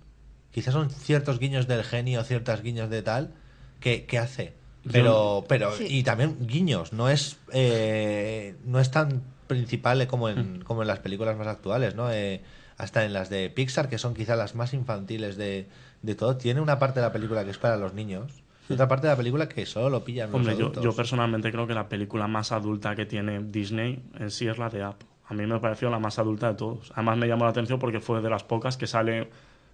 Quizás 0.51 0.74
son 0.74 0.89
ciertos 0.89 1.39
guiños 1.39 1.68
del 1.68 1.84
genio, 1.84 2.24
ciertos 2.24 2.62
guiños 2.62 2.89
de 2.89 3.01
tal, 3.01 3.34
que, 3.82 4.06
que 4.06 4.18
hace. 4.18 4.53
Pero, 4.89 5.43
pero 5.49 5.76
Sí. 5.76 5.86
y 5.89 6.03
también 6.03 6.38
guiños, 6.47 6.93
no 6.93 7.10
es 7.10 7.38
eh, 7.51 8.56
no 8.64 8.80
es 8.80 8.91
tan 8.91 9.24
principal 9.47 10.06
como 10.08 10.30
en, 10.30 10.64
como 10.64 10.84
en 10.84 10.88
las 10.88 10.99
películas 10.99 11.36
más 11.38 11.47
actuales, 11.47 11.95
¿no? 11.95 12.10
Hasta 12.78 13.05
en 13.05 13.13
las 13.13 13.30
de 13.30 13.49
Pixar, 13.49 13.88
que 13.89 13.97
son 13.97 14.13
quizá 14.13 14.36
las 14.36 14.53
más 14.55 14.73
infantiles 14.73 15.38
de, 15.38 15.67
de 16.01 16.15
todo, 16.15 16.36
tiene 16.38 16.59
una 16.61 16.78
parte 16.80 16.99
de 16.99 17.05
la 17.05 17.13
película 17.13 17.43
que 17.45 17.51
es 17.51 17.57
para 17.57 17.78
los 17.78 17.93
niños 17.93 18.32
y 18.67 18.73
otra 18.73 18.88
parte 18.88 19.07
de 19.07 19.13
la 19.13 19.17
película 19.17 19.47
que 19.47 19.65
solo 19.65 19.89
lo 19.89 20.03
pillan 20.03 20.32
los 20.32 20.36
Hombre, 20.39 20.53
yo, 20.55 20.61
adultos. 20.65 20.84
yo 20.84 20.95
personalmente 20.95 21.51
creo 21.51 21.67
que 21.67 21.73
la 21.76 21.88
película 21.88 22.28
más 22.28 22.51
adulta 22.51 22.95
que 22.95 23.05
tiene 23.05 23.43
Disney 23.43 24.03
en 24.19 24.32
sí 24.32 24.47
es 24.47 24.57
la 24.57 24.69
de 24.69 24.86
Up. 24.86 24.95
A 25.28 25.34
mí 25.34 25.45
me 25.45 25.59
pareció 25.59 25.89
la 25.89 25.99
más 25.99 26.17
adulta 26.19 26.49
de 26.49 26.55
todos. 26.55 26.91
Además 26.95 27.17
me 27.17 27.28
llamó 27.28 27.45
la 27.45 27.51
atención 27.51 27.80
porque 27.80 27.99
fue 27.99 28.21
de 28.21 28.30
las 28.30 28.43
pocas 28.43 28.76
que 28.78 28.88
sale 28.88 29.30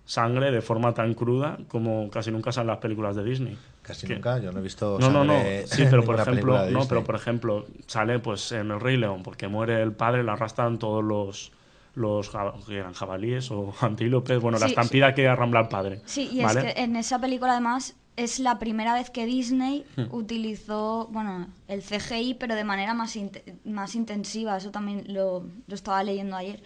sangre 0.06 0.52
de 0.52 0.62
forma 0.62 0.94
tan 0.94 1.14
cruda 1.14 1.58
como 1.68 2.10
casi 2.10 2.32
nunca 2.32 2.52
salen 2.52 2.68
las 2.68 2.78
películas 2.80 3.16
de 3.16 3.24
Disney. 3.24 3.58
Casi 3.82 4.08
Que- 4.08 4.16
nunca, 4.16 4.40
yo 4.40 4.52
no 4.52 4.60
he 4.60 4.62
visto 4.62 4.98
No, 5.00 5.10
no, 5.10 5.24
no. 5.24 5.40
Sí, 5.66 5.86
pero 5.90 6.04
por 6.06 6.20
ejemplo, 6.20 6.70
no, 6.70 6.88
pero 6.88 7.04
por 7.04 7.16
ejemplo 7.16 7.66
sale 7.88 8.20
pues 8.20 8.52
en 8.52 8.72
el 8.72 8.80
Rey 8.80 8.98
León 8.98 9.24
porque 9.24 9.48
muere 9.48 9.82
el 9.82 9.94
padre, 9.94 10.24
le 10.24 10.32
arrastran 10.32 10.80
todos 10.80 11.04
los 11.04 11.52
los 11.94 12.32
eran 12.70 12.94
jabalíes 12.94 13.52
o 13.52 13.74
antílopes, 13.82 14.40
bueno, 14.42 14.58
la 14.60 14.66
Sí, 14.68 14.72
estampida 14.72 15.14
que 15.14 15.28
arrambla 15.28 15.60
al 15.62 15.68
padre. 15.70 16.02
Sí, 16.06 16.30
y 16.32 16.42
¿vale? 16.44 16.60
es 16.68 16.74
que 16.74 16.82
en 16.82 16.96
esa 16.96 17.20
película 17.20 17.52
además 17.54 17.96
es 18.18 18.40
la 18.40 18.60
primera 18.60 18.94
vez 18.94 19.10
que 19.10 19.26
Disney 19.26 19.86
Hmm. 19.96 20.04
utilizó, 20.12 21.08
bueno, 21.12 21.48
el 21.68 21.82
CGI, 21.82 22.36
pero 22.36 22.56
de 22.56 22.64
manera 22.64 22.94
más, 22.94 23.18
más 23.66 23.96
intensiva. 23.96 24.58
Eso 24.58 24.70
también 24.72 25.06
lo, 25.14 25.46
lo 25.68 25.76
estaba 25.76 26.04
leyendo 26.04 26.36
ayer. 26.36 26.62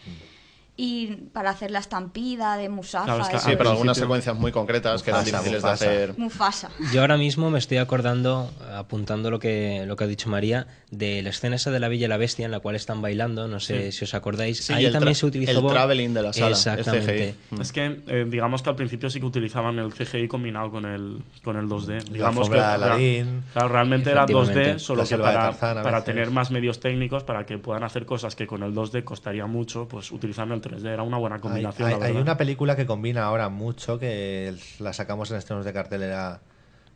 Y 0.78 1.08
para 1.32 1.52
hacer 1.52 1.72
la 1.72 1.80
estampida 1.80 2.58
de 2.58 2.68
Musafa. 2.68 3.06
Claro, 3.06 3.24
es 3.24 3.30
que 3.30 3.38
eso 3.38 3.50
Sí, 3.50 3.56
pero 3.58 3.70
algunas 3.72 3.98
secuencias 3.98 4.36
muy 4.36 4.52
concretas 4.52 5.04
que 5.04 5.12
eran 5.12 5.22
Mufasa, 5.24 5.38
difíciles 5.38 5.64
Mufasa. 5.64 5.86
de 5.86 5.92
hacer. 5.96 6.18
Mufasa. 6.18 6.70
Yo 6.92 7.02
ahora 7.02 7.16
mismo 7.18 7.50
me 7.50 7.60
estoy 7.60 7.78
acordando, 7.78 8.52
apuntando 8.74 9.32
lo 9.32 9.40
que, 9.40 9.86
lo 9.88 9.96
que 9.96 10.04
ha 10.04 10.08
dicho 10.08 10.30
María, 10.30 10.68
de 10.92 11.22
la 11.22 11.30
escena 11.30 11.56
esa 11.56 11.72
de 11.72 11.80
la 11.80 11.88
Bella 11.88 12.06
y 12.06 12.10
la 12.10 12.18
Bestia 12.18 12.46
en 12.46 12.52
la 12.52 12.60
cual 12.60 12.76
están 12.76 13.02
bailando, 13.02 13.48
no 13.48 13.60
sé 13.62 13.92
Sí. 13.92 14.00
si 14.00 14.04
os 14.06 14.14
acordáis. 14.14 14.64
Sí, 14.66 14.74
Ahí 14.74 14.92
también 14.92 15.16
se 15.16 15.26
utilizó... 15.26 15.60
el 15.60 15.66
traveling 15.68 16.14
de 16.14 16.22
la 16.24 16.34
sala, 16.34 16.50
Exactamente. 16.52 17.36
el 17.52 17.62
Es 17.62 17.72
que 17.72 18.02
eh, 18.08 18.26
digamos 18.30 18.62
que 18.62 18.70
al 18.70 18.76
principio 18.76 19.10
sí 19.10 19.20
que 19.22 19.26
utilizaban 19.26 19.80
el 19.80 19.94
CGI 19.94 20.28
combinado 20.28 20.72
con 20.72 20.86
el, 20.86 21.20
con 21.44 21.56
el 21.58 21.68
2D. 21.68 21.88
La 22.08 22.14
Digamos 22.14 22.50
que 22.50 22.56
de 22.58 22.62
Aladdin. 22.64 23.44
claro, 23.54 23.70
realmente 23.70 24.12
era 24.12 24.26
2D, 24.26 24.42
Efectivamente. 24.42 24.80
solo 24.80 25.04
La 25.04 25.08
que 25.08 25.18
para, 25.18 25.40
Tarzán 25.52 25.84
para 25.84 26.04
tener 26.04 26.32
más 26.32 26.52
medios 26.52 26.80
técnicos, 26.82 27.24
para 27.24 27.46
que 27.46 27.58
puedan 27.58 27.84
hacer 27.84 28.06
cosas 28.06 28.36
que 28.36 28.46
con 28.46 28.62
el 28.64 28.74
2D 28.74 29.04
costaría 29.06 29.46
mucho, 29.46 29.88
pues 29.88 30.12
utilizando 30.12 30.54
el 30.54 30.62
3D. 30.66 30.86
Era 30.94 31.04
una 31.04 31.18
buena 31.18 31.36
Hay, 31.36 31.42
combinación, 31.42 31.88
hay- 31.88 32.00
la 32.00 32.06
hay 32.06 32.12
verdad. 32.12 32.22
una 32.24 32.38
película 32.38 32.76
que 32.76 32.86
combina 32.86 33.24
ahora 33.26 33.50
mucho, 33.50 34.00
que 34.00 34.54
la 34.80 34.94
sacamos 34.94 35.32
en 35.32 35.38
estrenos 35.38 35.66
de 35.66 35.74
cartelera 35.74 36.42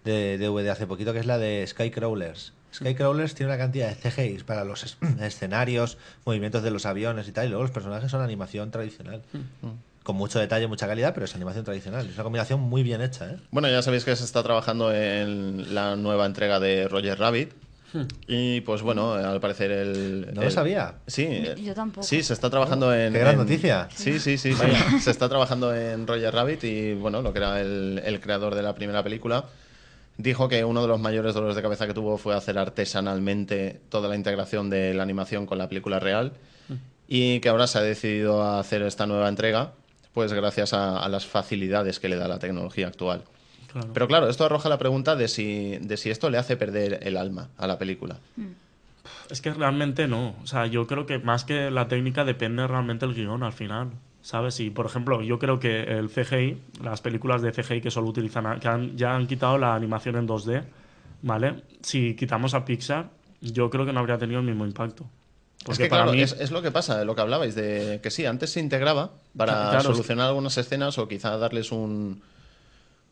de 0.04 0.38
DVD 0.38 0.70
hace 0.72 0.88
poquito, 0.88 1.14
que 1.14 1.20
es 1.20 1.26
la 1.26 1.38
de 1.38 1.66
Skycrawlers. 1.68 2.54
Skycrawlers 2.74 3.34
tiene 3.36 3.52
una 3.52 3.58
cantidad 3.58 3.90
de 3.90 3.96
CGIs 3.96 4.44
para 4.44 4.64
los 4.64 4.84
es- 4.84 4.98
escenarios, 5.22 5.98
movimientos 6.26 6.64
de 6.64 6.72
los 6.72 6.86
aviones 6.86 7.28
y 7.28 7.32
tal, 7.32 7.46
y 7.48 7.50
luego 7.50 7.64
los 7.64 7.72
personajes 7.72 8.12
son 8.12 8.22
animación 8.22 8.72
tradicional. 8.72 9.22
Con 10.04 10.16
mucho 10.16 10.40
detalle, 10.40 10.66
mucha 10.68 10.88
calidad, 10.88 11.14
pero 11.14 11.26
es 11.26 11.36
animación 11.36 11.66
tradicional. 11.66 12.08
Es 12.08 12.14
una 12.16 12.24
combinación 12.24 12.60
muy 12.62 12.82
bien 12.84 13.02
hecha, 13.02 13.30
¿eh? 13.32 13.38
Bueno, 13.52 13.70
ya 13.70 13.82
sabéis 13.82 14.06
que 14.06 14.16
se 14.16 14.24
está 14.24 14.42
trabajando 14.44 14.94
en 14.94 15.76
la 15.76 15.96
nueva 15.98 16.26
entrega 16.26 16.60
de 16.60 16.88
Roger 16.88 17.20
Rabbit. 17.20 17.52
Y 18.28 18.62
pues 18.62 18.82
bueno, 18.82 19.14
al 19.14 19.40
parecer 19.40 19.72
el. 19.72 20.30
No 20.34 20.44
lo 20.44 20.52
sabía. 20.52 20.96
Sí, 21.08 21.26
eh, 21.30 21.56
Yo 21.64 21.74
tampoco. 21.74 22.06
Sí, 22.06 22.22
se 22.24 22.34
está 22.34 22.50
trabajando 22.50 22.94
en. 22.94 23.14
Qué 23.14 23.20
gran 23.20 23.34
en- 23.34 23.40
noticia. 23.40 23.88
Sí, 23.96 24.20
sí, 24.20 24.38
sí. 24.38 24.54
sí. 24.54 25.00
se 25.02 25.12
está 25.12 25.28
trabajando 25.30 25.74
en 25.76 26.06
Roger 26.06 26.34
Rabbit 26.34 26.64
y 26.64 26.94
bueno, 26.94 27.22
lo 27.22 27.32
que 27.34 27.40
era 27.40 27.60
el, 27.62 28.02
el 28.06 28.20
creador 28.20 28.56
de 28.56 28.62
la 28.64 28.76
primera 28.76 29.04
película. 29.04 29.46
Dijo 30.18 30.50
que 30.50 30.66
uno 30.66 30.82
de 30.82 30.88
los 30.90 31.00
mayores 31.00 31.34
dolores 31.34 31.56
de 31.56 31.62
cabeza 31.62 31.88
que 31.88 31.94
tuvo 31.94 32.18
fue 32.18 32.36
hacer 32.36 32.58
artesanalmente 32.58 33.80
toda 33.90 34.10
la 34.10 34.16
integración 34.16 34.70
de 34.70 34.94
la 34.94 35.04
animación 35.04 35.46
con 35.46 35.58
la 35.58 35.70
película 35.70 36.00
real 36.00 36.34
y 37.08 37.40
que 37.40 37.50
ahora 37.50 37.68
se 37.68 37.78
ha 37.78 37.82
decidido 37.82 38.44
a 38.44 38.60
hacer 38.60 38.82
esta 38.84 39.08
nueva 39.08 39.30
entrega, 39.30 39.72
pues 40.14 40.34
gracias 40.34 40.74
a, 40.74 41.00
a 41.00 41.08
las 41.10 41.26
facilidades 41.26 42.00
que 42.00 42.10
le 42.10 42.18
da 42.18 42.28
la 42.28 42.38
tecnología 42.38 42.88
actual. 42.88 43.24
Claro. 43.72 43.90
Pero 43.94 44.08
claro, 44.08 44.30
esto 44.30 44.46
arroja 44.46 44.68
la 44.70 44.78
pregunta 44.80 45.16
de 45.16 45.28
si, 45.28 45.78
de 45.78 45.98
si 45.98 46.10
esto 46.10 46.30
le 46.30 46.38
hace 46.38 46.58
perder 46.58 47.00
el 47.04 47.18
alma 47.18 47.50
a 47.58 47.68
la 47.68 47.78
película. 47.78 48.18
Es 49.30 49.42
que 49.42 49.54
realmente 49.54 50.08
no. 50.08 50.36
O 50.44 50.48
sea, 50.48 50.66
yo 50.66 50.88
creo 50.88 51.06
que 51.06 51.20
más 51.20 51.44
que 51.44 51.70
la 51.72 51.88
técnica 51.88 52.26
depende 52.26 52.66
realmente 52.68 53.06
el 53.06 53.14
guion 53.14 53.44
al 53.44 53.54
final. 53.54 53.90
¿Sabes? 54.22 54.60
Y 54.60 54.70
por 54.70 54.86
ejemplo, 54.86 55.22
yo 55.22 55.40
creo 55.40 55.60
que 55.62 55.84
el 55.84 56.10
CGI, 56.10 56.58
las 56.84 57.00
películas 57.00 57.42
de 57.42 57.54
CGI 57.54 57.80
que 57.80 57.90
solo 57.90 58.08
utilizan, 58.08 58.60
que 58.60 58.68
han- 58.68 58.98
ya 58.98 59.16
han 59.16 59.28
quitado 59.28 59.58
la 59.58 59.74
animación 59.74 60.18
en 60.18 60.28
2D, 60.28 60.62
¿vale? 61.22 61.64
Si 61.82 62.16
quitamos 62.16 62.54
a 62.54 62.66
Pixar, 62.66 63.10
yo 63.40 63.70
creo 63.70 63.86
que 63.86 63.94
no 63.94 64.02
habría 64.02 64.18
tenido 64.18 64.42
el 64.42 64.46
mismo 64.46 64.66
impacto. 64.66 65.06
Es 65.70 65.78
que 65.78 65.86
para 65.86 66.04
claro, 66.04 66.18
mí- 66.18 66.22
es, 66.22 66.34
es 66.34 66.52
lo 66.52 66.62
que 66.62 66.70
pasa, 66.72 67.04
lo 67.06 67.16
que 67.16 67.22
hablabais, 67.22 67.56
de 67.56 68.02
que 68.04 68.12
sí, 68.12 68.26
antes 68.26 68.50
se 68.52 68.60
integraba 68.60 69.12
para 69.38 69.54
Claro, 69.54 69.78
es- 69.78 69.84
solucionar 69.86 70.28
algunas 70.28 70.58
escenas 70.58 70.98
o 70.98 71.08
quizá 71.08 71.38
darles 71.38 71.72
un, 71.72 72.22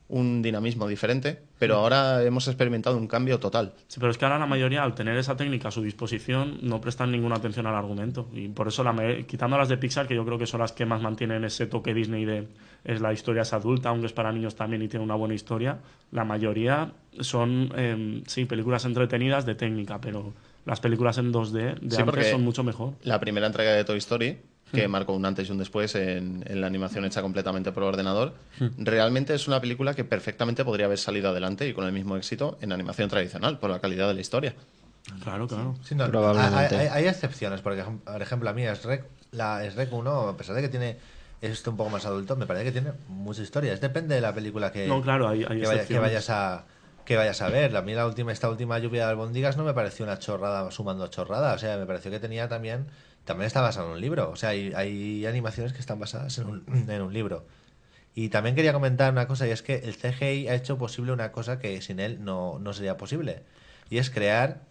un 0.10 0.42
dinamismo 0.42 0.88
diferente, 0.88 1.40
pero 1.60 1.76
ahora 1.76 2.24
hemos 2.24 2.48
experimentado 2.48 2.98
un 2.98 3.08
cambio 3.08 3.40
total. 3.40 3.74
Sí, 3.88 4.00
pero 4.00 4.12
es 4.12 4.18
que 4.18 4.26
ahora 4.26 4.40
la 4.40 4.46
mayoría, 4.46 4.84
al 4.84 4.96
tener 4.96 5.18
esa 5.18 5.36
técnica 5.36 5.68
a 5.68 5.72
su 5.72 5.82
disposición, 5.82 6.60
no 6.62 6.80
prestan 6.80 7.12
ninguna 7.12 7.36
atención 7.36 7.68
al 7.68 7.76
argumento. 7.76 8.30
Y 8.34 8.48
por 8.48 8.70
eso, 8.70 8.84
la 8.84 8.96
quitando 9.28 9.58
las 9.58 9.68
de 9.68 9.78
Pixar, 9.78 10.08
que 10.08 10.16
yo 10.16 10.26
creo 10.26 10.38
que 10.38 10.46
son 10.46 10.62
las 10.62 10.72
que 10.72 10.86
más 10.86 11.02
mantienen 11.02 11.44
ese 11.44 11.68
toque 11.68 11.94
Disney 11.94 12.26
de 12.26 12.48
es 12.84 13.02
la 13.02 13.12
historia 13.12 13.42
es 13.42 13.52
adulta, 13.52 13.90
aunque 13.90 14.06
es 14.06 14.14
para 14.14 14.32
niños 14.32 14.56
también 14.56 14.82
y 14.82 14.88
tiene 14.88 15.04
una 15.04 15.16
buena 15.16 15.34
historia, 15.34 15.80
la 16.12 16.24
mayoría 16.24 16.94
son, 17.20 17.72
eh, 17.76 18.24
sí, 18.28 18.46
películas 18.46 18.86
entretenidas 18.86 19.46
de 19.46 19.56
técnica, 19.56 20.00
pero 20.00 20.34
las 20.66 20.80
películas 20.80 21.18
en 21.18 21.34
2D 21.34 21.80
de 21.80 21.96
Sí, 21.96 22.02
antes 22.02 22.32
son 22.32 22.44
mucho 22.44 22.64
mejor. 22.64 22.94
La 23.04 23.20
primera 23.20 23.48
entrega 23.48 23.72
de 23.72 23.84
Toy 23.84 23.98
Story, 23.98 24.38
que 24.72 24.88
Hmm. 24.88 24.92
marcó 24.92 25.14
un 25.14 25.26
antes 25.26 25.48
y 25.48 25.52
un 25.52 25.58
después 25.58 25.96
en, 25.96 26.44
en 26.48 26.62
la 26.62 26.68
animación 26.68 27.06
hecha 27.06 27.22
completamente 27.22 27.72
por 27.72 27.84
ordenador, 27.84 28.34
Hmm. 28.60 28.68
realmente 28.78 29.34
es 29.34 29.48
una 29.48 29.62
película 29.62 29.94
que 29.94 30.04
perfectamente 30.04 30.66
podría 30.66 30.88
haber 30.88 30.98
salido 30.98 31.30
adelante 31.30 31.68
y 31.68 31.74
con 31.74 31.86
el 31.86 31.92
mismo 31.94 32.18
éxito 32.18 32.58
en 32.62 32.72
animación 32.72 33.10
tradicional, 33.10 33.60
por 33.60 33.70
la 33.70 33.80
calidad 33.80 34.08
de 34.08 34.14
la 34.16 34.22
historia. 34.22 34.54
Claro, 35.24 35.48
claro. 35.48 35.76
Sí, 35.84 35.96
no, 35.96 36.08
Probablemente. 36.08 36.76
Hay, 36.76 36.88
hay- 36.88 37.04
hay 37.04 37.08
excepciones, 37.08 37.62
por 37.62 37.74
ejemplo, 37.74 38.12
por 38.12 38.22
ejemplo 38.22 38.50
a 38.50 38.54
mí 38.54 38.64
Shrek, 38.64 39.06
la 39.32 39.64
Shrek 39.66 39.92
1, 39.94 40.30
a 40.30 40.38
pesar 40.38 40.56
de 40.56 40.62
que 40.62 40.70
tiene 40.70 40.98
esto 41.42 41.72
un 41.72 41.78
poco 41.78 41.90
más 41.92 42.06
adulto, 42.06 42.36
me 42.36 42.46
parece 42.46 42.66
que 42.66 42.72
tiene 42.74 42.92
mucha 43.08 43.42
historia. 43.42 43.72
Es 43.72 43.80
depende 43.80 44.16
de 44.16 44.22
la 44.22 44.34
película 44.34 44.72
que, 44.72 44.86
No, 44.88 45.02
claro, 45.02 45.30
hay- 45.30 45.44
hay 45.44 45.46
que, 45.46 45.48
vaya- 45.48 45.70
que 45.70 45.76
excepciones. 45.76 46.02
vayas 46.02 46.30
a 46.30 46.66
que 47.06 47.16
vayas 47.16 47.42
a 47.42 47.48
ver. 47.48 47.78
A 47.78 47.82
mí 47.84 47.94
la 47.94 48.06
última, 48.06 48.34
esta 48.34 48.50
última 48.50 48.80
lluvia 48.80 49.06
de 49.06 49.12
albóndigas 49.12 49.56
no 49.56 49.64
me 49.64 49.74
pareció 49.74 50.04
una 50.04 50.20
chorrada 50.20 50.70
sumando 50.72 51.08
chorrada. 51.08 51.54
O 51.54 51.58
sea, 51.58 51.78
me 51.78 51.86
pareció 51.86 52.12
que 52.12 52.20
tenía 52.20 52.50
también, 52.50 52.88
también 53.28 53.46
está 53.48 53.62
basado 53.62 53.88
en 53.88 53.94
un 53.94 54.02
libro. 54.02 54.32
O 54.32 54.36
sea, 54.38 54.50
hay, 54.50 54.72
hay 54.74 55.26
animaciones 55.26 55.74
que 55.74 55.80
están 55.80 56.00
basadas 56.00 56.38
en 56.40 56.48
un, 56.48 56.90
en 56.90 57.02
un 57.02 57.14
libro. 57.14 57.46
Y 58.16 58.30
también 58.30 58.56
quería 58.56 58.74
comentar 58.74 59.12
una 59.12 59.28
cosa, 59.28 59.46
y 59.48 59.52
es 59.52 59.62
que 59.62 59.76
el 59.76 59.96
CGI 59.96 60.48
ha 60.48 60.56
hecho 60.56 60.80
posible 60.80 61.12
una 61.12 61.32
cosa 61.32 61.60
que 61.60 61.80
sin 61.82 62.00
él 62.00 62.24
no, 62.24 62.58
no 62.58 62.74
sería 62.74 62.98
posible. 62.98 63.44
Y 63.92 64.00
es 64.00 64.10
crear 64.10 64.62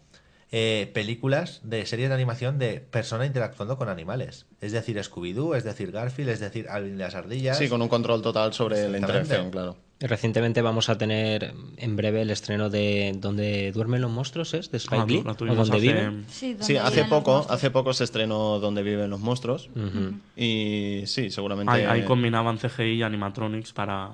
eh, 0.53 0.91
películas 0.95 1.61
de 1.65 1.85
series 1.87 2.09
de 2.09 2.15
animación 2.15 2.59
de 2.59 2.81
persona 2.81 3.27
interactuando 3.27 3.77
con 3.77 3.89
animales. 3.89 4.47
Es 4.61 4.73
decir, 4.73 4.97
Scooby-Doo, 4.99 5.57
es 5.57 5.65
decir, 5.65 5.91
Garfield, 5.93 6.31
es 6.31 6.41
decir, 6.41 6.69
Alvin 6.69 6.95
y 6.95 6.99
las 6.99 7.15
ardillas. 7.15 7.59
Sí, 7.59 7.69
con 7.69 7.83
un 7.83 7.89
control 7.89 8.23
total 8.23 8.53
sobre 8.53 8.89
la 8.89 8.99
interacción, 8.99 9.51
claro. 9.51 9.77
Recientemente 9.99 10.61
vamos 10.61 10.91
a 10.91 10.99
tener 10.99 11.55
en 11.79 11.97
breve 11.97 12.21
el 12.21 12.29
estreno 12.31 12.69
de 12.69 13.15
Donde 13.19 13.73
duermen 13.73 14.03
los 14.03 14.11
monstruos, 14.11 14.53
¿es? 14.53 14.71
De 14.71 14.77
Spike 14.77 15.03
Ah, 15.03 15.07
Lee, 15.09 15.23
o 15.27 15.35
tuvimos 15.35 15.69
Donde 15.71 15.77
hace- 15.89 15.97
viven. 16.01 16.27
Sí, 16.29 16.51
donde 16.53 16.65
Sí, 16.67 16.77
hace 16.77 17.05
poco, 17.07 17.47
hace 17.49 17.71
poco 17.71 17.95
se 17.95 18.05
estrenó 18.05 18.59
Donde 18.61 18.83
viven 18.83 19.09
los 19.09 19.21
monstruos 19.21 19.71
y 20.37 21.03
sí, 21.07 21.31
seguramente... 21.31 21.73
Ahí, 21.73 21.85
ahí 21.85 22.03
combinaban 22.05 22.59
CGI 22.59 22.83
y 22.97 23.03
animatronics 23.03 23.73
para 23.73 24.11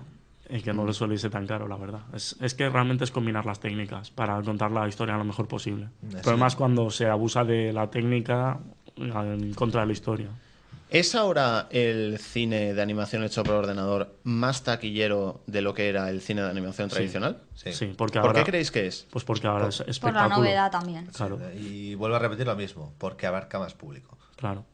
eh, 0.52 0.62
que 0.62 0.72
no 0.72 0.84
les 0.84 0.96
suele 0.96 1.14
irse 1.14 1.30
tan 1.30 1.46
caro, 1.46 1.66
la 1.66 1.76
verdad. 1.76 2.02
Es, 2.14 2.36
es 2.40 2.54
que 2.54 2.68
realmente 2.68 3.04
es 3.04 3.10
combinar 3.10 3.46
las 3.46 3.58
técnicas 3.60 4.10
para 4.10 4.40
contar 4.42 4.70
la 4.70 4.86
historia 4.86 5.16
lo 5.16 5.24
mejor 5.24 5.48
posible. 5.48 5.88
Sí. 6.10 6.16
Pero 6.22 6.36
más 6.36 6.54
cuando 6.56 6.90
se 6.90 7.06
abusa 7.06 7.42
de 7.44 7.72
la 7.72 7.90
técnica 7.90 8.60
en 8.96 9.54
contra 9.54 9.80
de 9.80 9.86
la 9.86 9.92
historia. 9.92 10.28
¿Es 10.90 11.14
ahora 11.14 11.68
el 11.70 12.18
cine 12.18 12.74
de 12.74 12.82
animación 12.82 13.24
hecho 13.24 13.42
por 13.44 13.54
ordenador 13.54 14.18
más 14.24 14.62
taquillero 14.62 15.40
de 15.46 15.62
lo 15.62 15.72
que 15.72 15.88
era 15.88 16.10
el 16.10 16.20
cine 16.20 16.42
de 16.42 16.50
animación 16.50 16.90
Sí. 16.90 16.96
tradicional? 16.96 17.38
Sí. 17.54 17.72
Sí, 17.72 17.94
porque 17.96 18.18
¿Por 18.20 18.26
ahora, 18.28 18.44
qué 18.44 18.50
creéis 18.50 18.70
que 18.70 18.86
es? 18.86 19.06
Pues 19.10 19.24
porque 19.24 19.46
ahora 19.46 19.68
es 19.68 19.98
Por 19.98 20.12
la 20.12 20.28
novedad 20.28 20.70
también. 20.70 21.06
Claro, 21.06 21.38
Y 21.58 21.94
vuelvo 21.94 22.16
a 22.16 22.18
repetir 22.18 22.46
lo 22.46 22.54
mismo, 22.56 22.92
porque 22.98 23.26
abarca 23.26 23.58
más 23.58 23.72
público. 23.72 24.18
claro. 24.36 24.66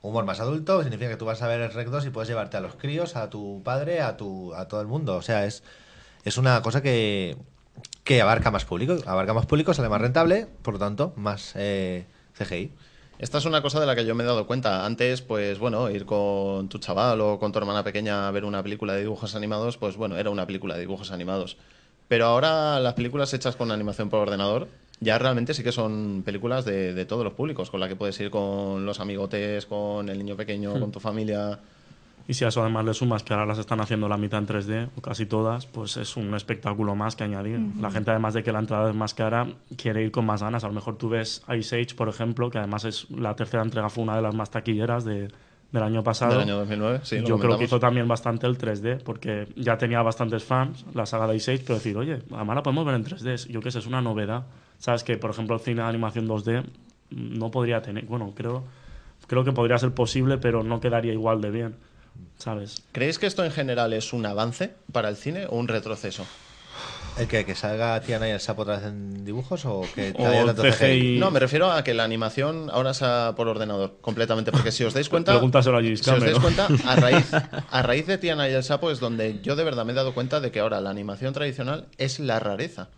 Humor 0.00 0.24
más 0.24 0.40
adulto 0.40 0.82
significa 0.82 1.10
que 1.10 1.16
tú 1.16 1.24
vas 1.24 1.42
a 1.42 1.48
ver 1.48 1.60
el 1.60 1.72
Rec 1.72 1.88
2 1.88 2.06
y 2.06 2.10
puedes 2.10 2.28
llevarte 2.28 2.56
a 2.56 2.60
los 2.60 2.76
críos, 2.76 3.16
a 3.16 3.30
tu 3.30 3.62
padre, 3.64 4.00
a 4.00 4.16
tu 4.16 4.54
a 4.54 4.68
todo 4.68 4.80
el 4.80 4.86
mundo. 4.86 5.16
O 5.16 5.22
sea, 5.22 5.44
es, 5.44 5.64
es 6.24 6.38
una 6.38 6.62
cosa 6.62 6.82
que, 6.82 7.36
que 8.04 8.22
abarca 8.22 8.50
más 8.50 8.64
público. 8.64 8.96
Abarca 9.06 9.34
más 9.34 9.46
público, 9.46 9.74
sale 9.74 9.88
más 9.88 10.00
rentable, 10.00 10.46
por 10.62 10.74
lo 10.74 10.80
tanto, 10.80 11.12
más 11.16 11.52
eh, 11.56 12.06
CGI. 12.36 12.72
Esta 13.18 13.38
es 13.38 13.46
una 13.46 13.62
cosa 13.62 13.80
de 13.80 13.86
la 13.86 13.96
que 13.96 14.04
yo 14.06 14.14
me 14.14 14.22
he 14.22 14.26
dado 14.26 14.46
cuenta. 14.46 14.86
Antes, 14.86 15.22
pues 15.22 15.58
bueno, 15.58 15.90
ir 15.90 16.06
con 16.06 16.68
tu 16.68 16.78
chaval 16.78 17.20
o 17.20 17.40
con 17.40 17.50
tu 17.50 17.58
hermana 17.58 17.82
pequeña 17.82 18.28
a 18.28 18.30
ver 18.30 18.44
una 18.44 18.62
película 18.62 18.94
de 18.94 19.00
dibujos 19.00 19.34
animados, 19.34 19.76
pues 19.76 19.96
bueno, 19.96 20.16
era 20.16 20.30
una 20.30 20.46
película 20.46 20.74
de 20.74 20.80
dibujos 20.80 21.10
animados. 21.10 21.56
Pero 22.06 22.26
ahora 22.26 22.78
las 22.78 22.94
películas 22.94 23.34
hechas 23.34 23.56
con 23.56 23.72
animación 23.72 24.08
por 24.08 24.20
ordenador 24.20 24.68
ya 25.00 25.18
realmente 25.18 25.54
sí 25.54 25.62
que 25.62 25.72
son 25.72 26.22
películas 26.24 26.64
de, 26.64 26.92
de 26.94 27.04
todos 27.04 27.24
los 27.24 27.32
públicos, 27.34 27.70
con 27.70 27.80
la 27.80 27.88
que 27.88 27.96
puedes 27.96 28.18
ir 28.20 28.30
con 28.30 28.84
los 28.84 29.00
amigotes, 29.00 29.66
con 29.66 30.08
el 30.08 30.18
niño 30.18 30.36
pequeño, 30.36 30.74
Hmm. 30.74 30.80
con 30.80 30.92
tu 30.92 31.00
familia. 31.00 31.58
Y 32.26 32.34
si 32.34 32.44
a 32.44 32.48
eso 32.48 32.60
además 32.60 32.84
le 32.84 32.92
sumas 32.92 33.22
que 33.22 33.32
ahora 33.32 33.46
las 33.46 33.58
están 33.58 33.80
haciendo 33.80 34.06
la 34.06 34.18
mitad 34.18 34.38
en 34.38 34.46
3D, 34.46 34.90
o 34.96 35.00
casi 35.00 35.24
todas, 35.24 35.64
pues 35.64 35.96
es 35.96 36.14
un 36.16 36.34
espectáculo 36.34 36.94
más 36.94 37.16
que 37.16 37.24
añadir. 37.24 37.58
La 37.80 37.90
gente, 37.90 38.10
además 38.10 38.34
de 38.34 38.42
que 38.42 38.52
la 38.52 38.58
entrada 38.58 38.90
es 38.90 38.94
más 38.94 39.14
cara, 39.14 39.46
quiere 39.78 40.02
ir 40.02 40.10
con 40.10 40.26
más 40.26 40.42
ganas. 40.42 40.62
A 40.62 40.68
lo 40.68 40.74
mejor 40.74 40.98
tú 40.98 41.08
ves 41.08 41.42
Ice 41.58 41.76
Age, 41.80 41.94
por 41.94 42.08
ejemplo, 42.10 42.50
que 42.50 42.58
además 42.58 42.84
es 42.84 43.08
la 43.10 43.34
tercera 43.34 43.62
entrega, 43.62 43.88
fue 43.88 44.04
una 44.04 44.14
de 44.16 44.20
las 44.20 44.34
más 44.34 44.50
taquilleras 44.50 45.04
de- 45.06 45.28
del 45.72 45.82
año 45.82 46.02
pasado. 46.02 46.32
Del 46.32 46.42
año 46.42 46.56
2009, 46.58 47.00
sí, 47.02 47.16
lo 47.16 47.20
Yo 47.20 47.26
creo 47.26 47.36
comentamos. 47.36 47.58
que 47.60 47.64
hizo 47.64 47.80
también 47.80 48.08
bastante 48.08 48.46
el 48.46 48.58
3D, 48.58 48.98
porque 49.02 49.48
ya 49.56 49.78
tenía 49.78 50.02
bastantes 50.02 50.44
fans 50.44 50.84
la 50.94 51.06
saga 51.06 51.26
de 51.28 51.36
Ice 51.36 51.52
Age, 51.54 51.62
pero 51.66 51.74
decir, 51.76 51.96
oye, 51.96 52.20
además 52.30 52.56
la 52.56 52.62
podemos 52.62 52.84
ver 52.84 52.94
en 52.94 53.04
3D. 53.04 53.48
Yo 53.50 53.60
qué 53.62 53.70
sé, 53.70 53.78
es 53.78 53.86
una 53.86 54.02
novedad. 54.02 54.44
Sabes 54.78 55.04
que, 55.04 55.16
por 55.16 55.30
ejemplo, 55.30 55.56
el 55.56 55.62
cine 55.62 55.82
de 55.82 55.88
animación 55.88 56.28
2D 56.28 56.64
no 57.10 57.50
podría 57.50 57.82
tener. 57.82 58.04
Bueno, 58.04 58.32
creo, 58.34 58.64
creo 59.26 59.44
que 59.44 59.52
podría 59.52 59.78
ser 59.78 59.92
posible, 59.92 60.38
pero 60.38 60.62
no 60.62 60.80
quedaría 60.80 61.12
igual 61.12 61.40
de 61.40 61.50
bien. 61.50 61.76
¿Sabes? 62.36 62.82
¿Creéis 62.92 63.18
que 63.18 63.26
esto 63.26 63.44
en 63.44 63.50
general 63.50 63.92
es 63.92 64.12
un 64.12 64.26
avance 64.26 64.74
para 64.92 65.08
el 65.08 65.16
cine 65.16 65.46
o 65.46 65.56
un 65.56 65.68
retroceso? 65.68 66.26
¿El 67.18 67.26
que, 67.26 67.44
que 67.44 67.56
salga 67.56 68.00
Tiana 68.00 68.28
y 68.28 68.30
el 68.30 68.38
sapo 68.38 68.62
otra 68.62 68.76
vez 68.76 68.86
en 68.86 69.24
dibujos 69.24 69.64
o 69.64 69.82
que 69.92 70.14
O 70.16 70.54
CGI. 70.54 71.18
No, 71.18 71.32
me 71.32 71.40
refiero 71.40 71.72
a 71.72 71.82
que 71.82 71.92
la 71.92 72.04
animación 72.04 72.70
ahora 72.70 72.94
sea 72.94 73.32
por 73.36 73.48
ordenador, 73.48 73.96
completamente. 74.00 74.52
Porque 74.52 74.70
si 74.70 74.84
os 74.84 74.94
dais 74.94 75.08
cuenta. 75.08 75.32
Pregúntaselo 75.32 75.78
a 75.78 75.82
James 75.82 76.00
Si 76.00 76.10
os 76.10 76.20
dais 76.20 76.38
cuenta, 76.38 76.68
a 76.86 76.96
raíz, 77.00 77.32
a 77.32 77.82
raíz 77.82 78.06
de 78.06 78.18
Tiana 78.18 78.48
y 78.48 78.52
el 78.52 78.62
Sapo 78.62 78.92
es 78.92 79.00
donde 79.00 79.40
yo 79.42 79.56
de 79.56 79.64
verdad 79.64 79.84
me 79.84 79.92
he 79.92 79.96
dado 79.96 80.14
cuenta 80.14 80.40
de 80.40 80.52
que 80.52 80.60
ahora 80.60 80.80
la 80.80 80.90
animación 80.90 81.34
tradicional 81.34 81.86
es 81.98 82.20
la 82.20 82.38
rareza. 82.38 82.88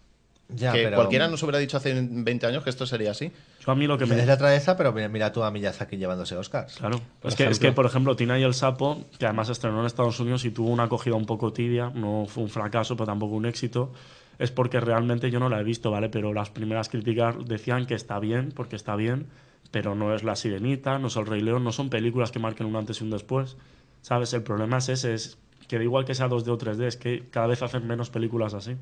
Ya, 0.56 0.72
que 0.72 0.84
pero- 0.84 0.96
cualquiera 0.96 1.28
nos 1.28 1.42
hubiera 1.42 1.58
dicho 1.58 1.76
hace 1.76 1.94
20 1.94 2.46
años 2.46 2.64
que 2.64 2.70
esto 2.70 2.86
sería 2.86 3.10
así. 3.12 3.32
Yo 3.64 3.72
a 3.72 3.74
mí 3.74 3.86
lo 3.86 3.98
que 3.98 4.06
me... 4.06 4.18
Es 4.18 4.26
la 4.26 4.36
travesa, 4.36 4.76
pero 4.76 4.92
mira, 4.92 5.08
mira 5.08 5.32
tú 5.32 5.42
a 5.42 5.50
Miyazaki 5.50 5.96
llevándose 5.96 6.36
Oscars. 6.36 6.76
Claro. 6.76 7.00
Es 7.24 7.34
que, 7.34 7.44
es 7.44 7.58
que, 7.58 7.72
por 7.72 7.86
ejemplo, 7.86 8.16
Tina 8.16 8.38
y 8.38 8.42
el 8.42 8.54
Sapo, 8.54 9.04
que 9.18 9.26
además 9.26 9.48
se 9.48 9.52
estrenó 9.52 9.80
en 9.80 9.86
Estados 9.86 10.18
Unidos 10.20 10.44
y 10.44 10.50
tuvo 10.50 10.70
una 10.70 10.84
acogida 10.84 11.14
un 11.14 11.26
poco 11.26 11.52
tibia, 11.52 11.90
no 11.94 12.26
fue 12.26 12.42
un 12.42 12.50
fracaso, 12.50 12.96
pero 12.96 13.06
tampoco 13.06 13.34
un 13.34 13.46
éxito, 13.46 13.92
es 14.38 14.50
porque 14.50 14.80
realmente 14.80 15.30
yo 15.30 15.38
no 15.38 15.48
la 15.48 15.60
he 15.60 15.64
visto, 15.64 15.90
¿vale? 15.90 16.08
Pero 16.08 16.32
las 16.32 16.50
primeras 16.50 16.88
críticas 16.88 17.36
decían 17.46 17.86
que 17.86 17.94
está 17.94 18.18
bien, 18.18 18.52
porque 18.54 18.76
está 18.76 18.96
bien, 18.96 19.26
pero 19.70 19.94
no 19.94 20.14
es 20.14 20.24
La 20.24 20.34
Sirenita, 20.34 20.98
no 20.98 21.08
es 21.08 21.16
El 21.16 21.26
Rey 21.26 21.42
León, 21.42 21.62
no 21.62 21.72
son 21.72 21.90
películas 21.90 22.30
que 22.30 22.38
marquen 22.38 22.66
un 22.66 22.76
antes 22.76 23.00
y 23.00 23.04
un 23.04 23.10
después. 23.10 23.56
¿Sabes? 24.02 24.32
El 24.32 24.42
problema 24.42 24.78
es 24.78 24.88
ese, 24.88 25.12
es 25.12 25.36
que 25.68 25.76
da 25.76 25.84
igual 25.84 26.06
que 26.06 26.14
sea 26.14 26.26
2D 26.28 26.48
o 26.48 26.58
3D, 26.58 26.86
es 26.86 26.96
que 26.96 27.28
cada 27.30 27.46
vez 27.46 27.62
hacen 27.62 27.86
menos 27.86 28.08
películas 28.10 28.54
así. 28.54 28.76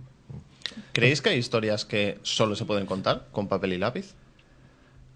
¿Creéis 0.99 1.23
que 1.23 1.31
hay 1.31 1.39
historias 1.39 1.85
que 1.85 2.19
solo 2.23 2.57
se 2.57 2.65
pueden 2.65 2.87
contar 2.87 3.27
con 3.33 3.49
papel 3.49 3.73
y 3.75 3.79
lápiz? 3.79 4.15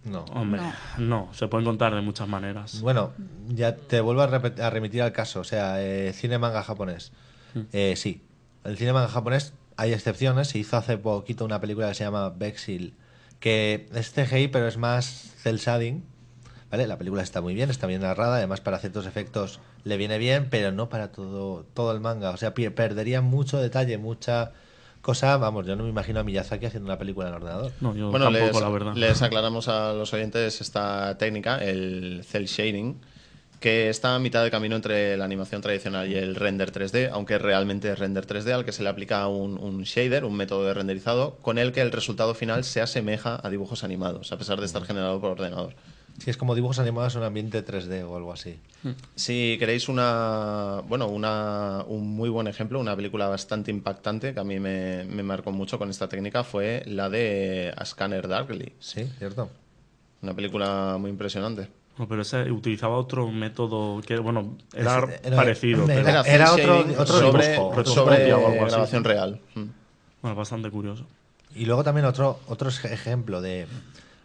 No. 0.05 0.24
Hombre, 0.33 0.62
no, 0.99 1.28
se 1.33 1.47
pueden 1.47 1.64
contar 1.64 1.95
de 1.95 2.01
muchas 2.01 2.28
maneras. 2.28 2.80
Bueno, 2.80 3.12
ya 3.49 3.76
te 3.76 4.01
vuelvo 4.01 4.22
a, 4.22 4.26
a 4.26 4.70
remitir 4.70 5.03
al 5.03 5.12
caso, 5.12 5.41
o 5.41 5.45
sea, 5.45 5.83
eh, 5.83 6.12
cine 6.12 6.39
manga 6.39 6.62
japonés. 6.62 7.12
Eh, 7.72 7.95
sí, 7.97 8.22
el 8.64 8.76
cine 8.76 8.93
manga 8.93 9.09
japonés 9.09 9.53
hay 9.76 9.93
excepciones. 9.93 10.49
Se 10.49 10.59
hizo 10.59 10.76
hace 10.76 10.99
poquito 10.99 11.45
una 11.45 11.61
película 11.61 11.89
que 11.89 11.95
se 11.95 12.05
llama 12.05 12.30
Bexil, 12.30 12.95
que 13.41 13.89
es 13.95 14.12
CGI, 14.12 14.49
pero 14.49 14.66
es 14.66 14.76
más 14.76 15.33
cel 15.37 15.59
shading. 15.59 16.05
¿Vale? 16.70 16.87
La 16.87 16.97
película 16.97 17.22
está 17.22 17.43
muy 17.43 17.53
bien, 17.55 17.68
está 17.68 17.87
bien 17.87 18.01
narrada, 18.01 18.37
además 18.37 18.62
para 18.62 18.78
ciertos 18.78 19.07
efectos 19.07 19.61
le 19.85 19.99
viene 19.99 20.16
bien, 20.16 20.49
pero 20.49 20.72
no 20.72 20.89
para 20.89 21.12
todo, 21.12 21.66
todo 21.74 21.93
el 21.93 22.01
manga. 22.01 22.30
O 22.30 22.39
sea, 22.39 22.55
perdería 22.55 23.20
mucho 23.20 23.59
detalle, 23.59 23.99
mucha 23.99 24.53
cosa. 25.03 25.37
Vamos, 25.37 25.67
yo 25.67 25.77
no 25.77 25.85
me 25.85 25.91
imagino 25.91 26.21
a 26.21 26.25
Miyazaki 26.25 26.67
haciendo 26.67 26.89
una 26.89 26.99
película 26.99 27.29
en 27.29 27.35
ordenador. 27.35 27.73
No, 27.81 27.95
yo 27.95 28.11
Bueno, 28.11 28.27
tampoco, 28.27 28.47
les, 28.53 28.61
la 28.63 28.69
verdad. 28.71 28.95
les 28.95 29.21
aclaramos 29.23 29.69
a 29.69 29.93
los 29.93 30.13
oyentes 30.15 30.61
esta 30.61 31.19
técnica, 31.19 31.59
el 31.59 32.23
cel 32.25 32.47
shading, 32.47 32.99
que 33.61 33.89
está 33.91 34.15
a 34.17 34.19
mitad 34.19 34.43
de 34.43 34.51
camino 34.51 34.75
entre 34.75 35.17
la 35.17 35.25
animación 35.25 35.61
tradicional 35.63 36.11
y 36.11 36.15
el 36.17 36.35
render 36.35 36.73
3D, 36.73 37.11
aunque 37.13 37.39
realmente 37.39 37.93
es 37.93 37.99
render 37.99 38.27
3D 38.27 38.51
al 38.53 38.65
que 38.65 38.73
se 38.73 38.83
le 38.83 38.89
aplica 38.89 39.27
un, 39.29 39.57
un 39.59 39.83
shader, 39.85 40.25
un 40.25 40.35
método 40.37 40.65
de 40.65 40.75
renderizado, 40.75 41.37
con 41.43 41.59
el 41.59 41.71
que 41.73 41.81
el 41.81 41.93
resultado 41.93 42.35
final 42.35 42.65
se 42.65 42.81
asemeja 42.81 43.39
a 43.41 43.51
dibujos 43.51 43.85
animados, 43.85 44.33
a 44.33 44.37
pesar 44.39 44.59
de 44.59 44.67
estar 44.67 44.83
generado 44.85 45.21
por 45.21 45.31
ordenador. 45.31 45.75
Si 46.19 46.31
es 46.31 46.37
como 46.37 46.55
dibujos 46.55 46.79
animados 46.79 47.15
en 47.15 47.21
un 47.23 47.27
ambiente 47.27 47.65
3D 47.65 48.05
o 48.05 48.17
algo 48.17 48.33
así. 48.33 48.59
Si 49.15 49.57
queréis 49.59 49.89
una, 49.89 50.83
bueno, 50.89 51.07
una, 51.09 51.85
un 51.87 52.15
muy 52.15 52.29
buen 52.29 52.47
ejemplo, 52.49 52.79
una 52.81 52.95
película 52.97 53.29
bastante 53.29 53.71
impactante 53.71 54.35
que 54.35 54.41
a 54.41 54.45
mí 54.45 54.59
me, 54.61 55.05
me 55.05 55.23
marcó 55.23 55.53
mucho 55.53 55.79
con 55.79 55.89
esta 55.91 56.09
técnica 56.09 56.45
fue 56.45 56.83
la 56.87 57.09
de 57.09 57.73
A 57.77 57.85
Scanner 57.85 58.27
Darkly. 58.29 58.73
Sí, 58.79 59.09
cierto. 59.19 59.51
Una 60.21 60.35
película 60.35 60.97
muy 61.01 61.11
impresionante. 61.11 61.69
No, 61.99 62.09
pero 62.09 62.23
ese 62.23 62.51
utilizaba 62.51 62.97
otro 62.97 63.29
método 63.31 64.01
que, 64.01 64.19
bueno, 64.19 64.57
era 64.75 65.05
era- 65.23 65.37
parecido. 65.37 65.85
era- 65.91 66.23
pero- 66.23 66.35
era 66.35 66.53
otro- 66.53 66.81
otro 66.99 67.07
sobre, 67.19 67.57
sobre 67.57 67.77
Retoscopia 67.77 68.37
o 68.39 68.47
algo 68.49 68.65
así. 68.65 68.71
grabación 68.75 69.05
real. 69.05 69.41
Mm. 69.55 69.65
Bueno, 70.23 70.37
bastante 70.37 70.71
curioso. 70.71 71.05
Y 71.55 71.67
luego 71.67 71.85
también 71.85 72.07
otro, 72.07 72.41
otro 72.49 72.71
ej- 72.71 72.91
ejemplo 72.93 73.41
de, 73.43 73.67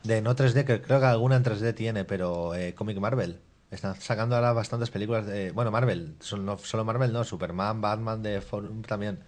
de 0.08 0.22
no 0.22 0.36
3D, 0.36 0.66
que 0.66 0.82
creo 0.82 1.00
que 1.00 1.06
alguna 1.06 1.36
en 1.36 1.44
3D 1.44 1.74
tiene, 1.76 2.04
pero 2.06 2.56
eh, 2.56 2.74
Comic 2.74 2.98
Marvel. 3.00 3.40
Están 3.70 4.00
sacando 4.00 4.36
ahora 4.36 4.54
bastantes 4.54 4.90
películas 4.90 5.26
de. 5.28 5.52
Bueno, 5.52 5.72
Marvel, 5.72 6.16
son- 6.22 6.46
no, 6.46 6.58
solo 6.58 6.86
Marvel 6.86 7.12
no, 7.12 7.24
Superman, 7.26 7.82
Batman 7.82 8.24
de 8.24 8.40
Forum 8.42 8.82
también. 8.84 9.20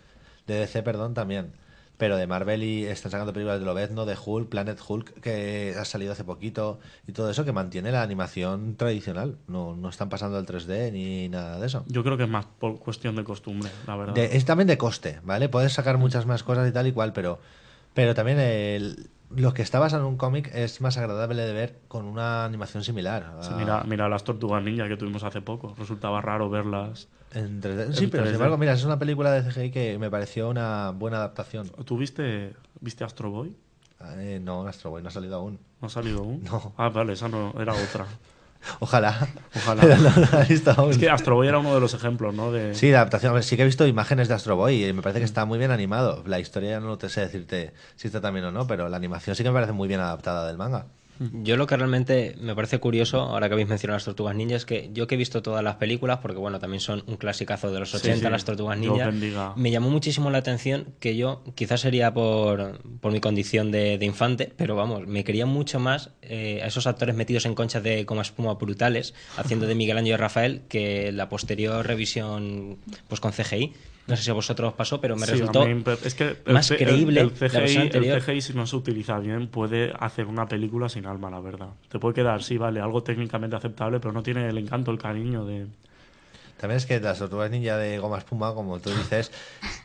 De 0.47 0.55
DC, 0.55 0.81
perdón, 0.81 1.13
también. 1.13 1.51
Pero 1.97 2.15
de 2.15 2.25
Marvel 2.27 2.63
y 2.63 2.85
están 2.85 3.11
sacando 3.11 3.33
películas 3.33 3.59
de 3.59 3.65
Lobezno, 3.65 4.05
de 4.05 4.15
Hulk, 4.25 4.47
Planet 4.47 4.79
Hulk, 4.87 5.19
que 5.19 5.75
ha 5.77 5.83
salido 5.83 6.13
hace 6.13 6.23
poquito, 6.23 6.79
y 7.05 7.11
todo 7.11 7.29
eso 7.29 7.43
que 7.43 7.51
mantiene 7.51 7.91
la 7.91 8.01
animación 8.01 8.77
tradicional. 8.77 9.35
No, 9.47 9.75
no 9.75 9.89
están 9.89 10.07
pasando 10.07 10.37
al 10.37 10.45
3D 10.45 10.93
ni 10.93 11.27
nada 11.27 11.59
de 11.59 11.67
eso. 11.67 11.83
Yo 11.87 12.01
creo 12.05 12.15
que 12.15 12.23
es 12.23 12.29
más 12.29 12.45
por 12.45 12.79
cuestión 12.79 13.17
de 13.17 13.25
costumbre, 13.25 13.69
la 13.85 13.97
verdad. 13.97 14.13
De- 14.13 14.37
es 14.37 14.45
también 14.45 14.67
de 14.67 14.77
coste, 14.77 15.19
¿vale? 15.25 15.49
Puedes 15.49 15.73
sacar 15.73 15.97
muchas 15.97 16.25
más 16.25 16.43
cosas 16.43 16.69
y 16.69 16.71
tal 16.71 16.87
y 16.87 16.93
cual, 16.93 17.11
pero, 17.11 17.39
pero 17.93 18.15
también 18.15 18.39
el- 18.39 19.09
lo 19.35 19.53
que 19.53 19.61
está 19.61 19.79
basado 19.79 20.03
en 20.03 20.09
un 20.09 20.17
cómic 20.17 20.49
es 20.53 20.81
más 20.81 20.97
agradable 20.97 21.43
de 21.43 21.53
ver 21.53 21.79
con 21.87 22.05
una 22.05 22.45
animación 22.45 22.83
similar. 22.83 23.37
Sí, 23.41 23.51
mira, 23.57 23.83
mira 23.85 24.09
las 24.09 24.23
tortugas 24.23 24.63
ninja 24.63 24.87
que 24.87 24.97
tuvimos 24.97 25.23
hace 25.23 25.41
poco. 25.41 25.75
Resultaba 25.77 26.21
raro 26.21 26.49
verlas. 26.49 27.07
en 27.33 27.61
3D. 27.61 27.93
Sí, 27.93 28.05
en 28.05 28.09
pero 28.09 28.23
sin 28.23 28.31
3D. 28.31 28.35
embargo, 28.35 28.57
mira, 28.57 28.73
es 28.73 28.83
una 28.83 28.97
película 28.97 29.31
de 29.31 29.49
CGI 29.49 29.71
que 29.71 29.99
me 29.99 30.09
pareció 30.09 30.49
una 30.49 30.91
buena 30.91 31.17
adaptación. 31.17 31.69
¿Tú 31.85 31.97
viste, 31.97 32.53
viste 32.81 33.03
Astro 33.03 33.29
Boy? 33.29 33.55
Eh, 34.17 34.39
no, 34.41 34.65
Astro 34.65 34.91
Boy 34.91 35.01
no 35.03 35.09
ha 35.09 35.11
salido 35.11 35.35
aún. 35.35 35.59
¿No 35.81 35.87
ha 35.87 35.89
salido 35.89 36.19
aún? 36.19 36.43
No. 36.49 36.73
Ah, 36.77 36.89
vale, 36.89 37.13
esa 37.13 37.27
no, 37.27 37.53
era 37.59 37.73
otra. 37.73 38.05
Ojalá. 38.79 39.27
Ojalá. 39.55 39.83
Es 40.49 40.97
que 40.97 41.09
Astro 41.09 41.35
Boy 41.35 41.47
era 41.47 41.59
uno 41.59 41.73
de 41.73 41.79
los 41.79 41.93
ejemplos, 41.93 42.33
¿no? 42.33 42.51
De... 42.51 42.75
Sí, 42.75 42.91
la 42.91 42.99
adaptación. 42.99 43.31
A 43.31 43.35
ver, 43.35 43.43
Sí 43.43 43.55
que 43.55 43.63
he 43.63 43.65
visto 43.65 43.87
imágenes 43.87 44.27
de 44.27 44.33
Astro 44.33 44.55
Boy 44.55 44.85
y 44.85 44.93
me 44.93 45.01
parece 45.01 45.19
que 45.19 45.25
está 45.25 45.45
muy 45.45 45.57
bien 45.57 45.71
animado. 45.71 46.23
La 46.25 46.39
historia 46.39 46.79
no 46.79 46.97
te 46.97 47.09
sé 47.09 47.21
decirte 47.21 47.73
si 47.95 48.07
está 48.07 48.21
también 48.21 48.45
o 48.45 48.51
no, 48.51 48.67
pero 48.67 48.89
la 48.89 48.97
animación 48.97 49.35
sí 49.35 49.43
que 49.43 49.49
me 49.49 49.55
parece 49.55 49.73
muy 49.73 49.87
bien 49.87 49.99
adaptada 49.99 50.47
del 50.47 50.57
manga. 50.57 50.85
Yo 51.43 51.57
lo 51.57 51.67
que 51.67 51.75
realmente 51.75 52.35
me 52.39 52.55
parece 52.55 52.79
curioso, 52.79 53.19
ahora 53.21 53.47
que 53.49 53.53
habéis 53.53 53.67
mencionado 53.67 53.97
las 53.97 54.05
Tortugas 54.05 54.35
Ninja, 54.35 54.55
es 54.55 54.65
que 54.65 54.89
yo 54.93 55.05
que 55.05 55.15
he 55.15 55.17
visto 55.17 55.41
todas 55.41 55.61
las 55.63 55.75
películas, 55.75 56.19
porque 56.21 56.37
bueno, 56.37 56.59
también 56.59 56.79
son 56.79 57.03
un 57.07 57.17
clasicazo 57.17 57.71
de 57.71 57.79
los 57.79 57.91
Sí, 57.91 57.97
80, 57.97 58.25
sí. 58.25 58.31
las 58.31 58.45
Tortugas 58.45 58.77
Ninja, 58.77 59.11
me 59.55 59.71
llamó 59.71 59.89
muchísimo 59.89 60.29
la 60.29 60.37
atención 60.37 60.87
que 60.99 61.17
yo, 61.17 61.43
quizás 61.55 61.81
sería 61.81 62.13
por, 62.13 62.79
por 63.01 63.11
mi 63.11 63.19
condición 63.19 63.69
de, 63.71 63.97
de 63.97 64.05
infante, 64.05 64.53
pero 64.55 64.75
vamos, 64.75 65.07
me 65.07 65.23
quería 65.25 65.45
mucho 65.45 65.79
más 65.79 66.11
eh, 66.21 66.61
a 66.63 66.67
esos 66.67 66.87
actores 66.87 67.15
metidos 67.15 67.45
en 67.45 67.53
conchas 67.55 67.83
de 67.83 68.05
como 68.05 68.21
espuma 68.21 68.53
brutales, 68.53 69.13
haciendo 69.37 69.67
de 69.67 69.75
Miguel 69.79 69.97
Ángel 69.97 70.13
y 70.13 70.17
Rafael, 70.17 70.61
que 70.69 71.11
la 71.11 71.27
posterior 71.27 71.85
revisión 71.85 72.77
pues 73.07 73.19
con 73.19 73.31
CGI. 73.33 73.73
No 74.09 74.17
sé 74.17 74.23
si 74.23 74.29
a 74.31 74.33
vosotros 74.33 74.69
os 74.69 74.73
pasó, 74.75 74.99
pero 74.99 75.15
me 75.15 75.25
Sí, 75.25 75.33
resultó 75.33 75.65
mí 75.65 75.83
es 76.03 76.15
que 76.15 76.37
el 76.45 76.53
más 76.53 76.71
el- 76.71 76.77
creíble 76.77 77.21
el, 77.21 77.31
CGI, 77.31 77.89
el 77.93 78.21
CGI, 78.21 78.41
si 78.41 78.53
no 78.53 78.65
se 78.65 78.75
utiliza 78.75 79.19
bien, 79.19 79.47
puede 79.47 79.93
hacer 79.99 80.25
una 80.25 80.47
película 80.47 80.89
sin 80.89 81.05
alma, 81.05 81.29
la 81.29 81.39
verdad. 81.39 81.69
Te 81.89 81.99
puede 81.99 82.15
quedar, 82.15 82.41
sí, 82.41 82.57
vale, 82.57 82.81
algo 82.81 83.03
técnicamente 83.03 83.55
aceptable, 83.55 83.99
pero 83.99 84.11
no 84.11 84.23
tiene 84.23 84.49
el 84.49 84.57
encanto, 84.57 84.89
el 84.91 84.97
cariño 84.97 85.45
de... 85.45 85.67
También 86.59 86.77
es 86.77 86.85
que 86.85 86.99
las 86.99 87.19
tortugas 87.19 87.49
ninja 87.51 87.77
de 87.77 87.99
goma 87.99 88.17
espuma, 88.17 88.53
como 88.53 88.79
tú 88.79 88.89
dices, 88.89 89.31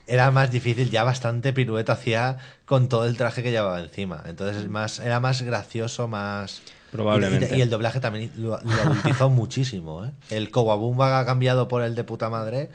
era 0.08 0.30
más 0.32 0.50
difícil, 0.50 0.90
ya 0.90 1.04
bastante 1.04 1.52
pirueta 1.52 1.92
hacía 1.92 2.38
con 2.64 2.88
todo 2.88 3.04
el 3.06 3.16
traje 3.16 3.42
que 3.44 3.52
llevaba 3.52 3.78
encima. 3.80 4.22
Entonces 4.26 4.56
es 4.64 4.68
más, 4.68 4.98
era 4.98 5.20
más 5.20 5.42
gracioso, 5.42 6.08
más... 6.08 6.62
Probablemente. 6.90 7.54
Y, 7.54 7.58
y 7.58 7.62
el 7.62 7.70
doblaje 7.70 8.00
también 8.00 8.30
lo, 8.36 8.58
lo 8.60 8.72
adultizó 8.82 9.28
muchísimo. 9.30 10.04
¿eh? 10.04 10.10
El 10.30 10.50
Kowabumba 10.50 11.18
ha 11.20 11.26
cambiado 11.26 11.68
por 11.68 11.82
el 11.82 11.94
de 11.94 12.04
puta 12.04 12.28
madre. 12.30 12.70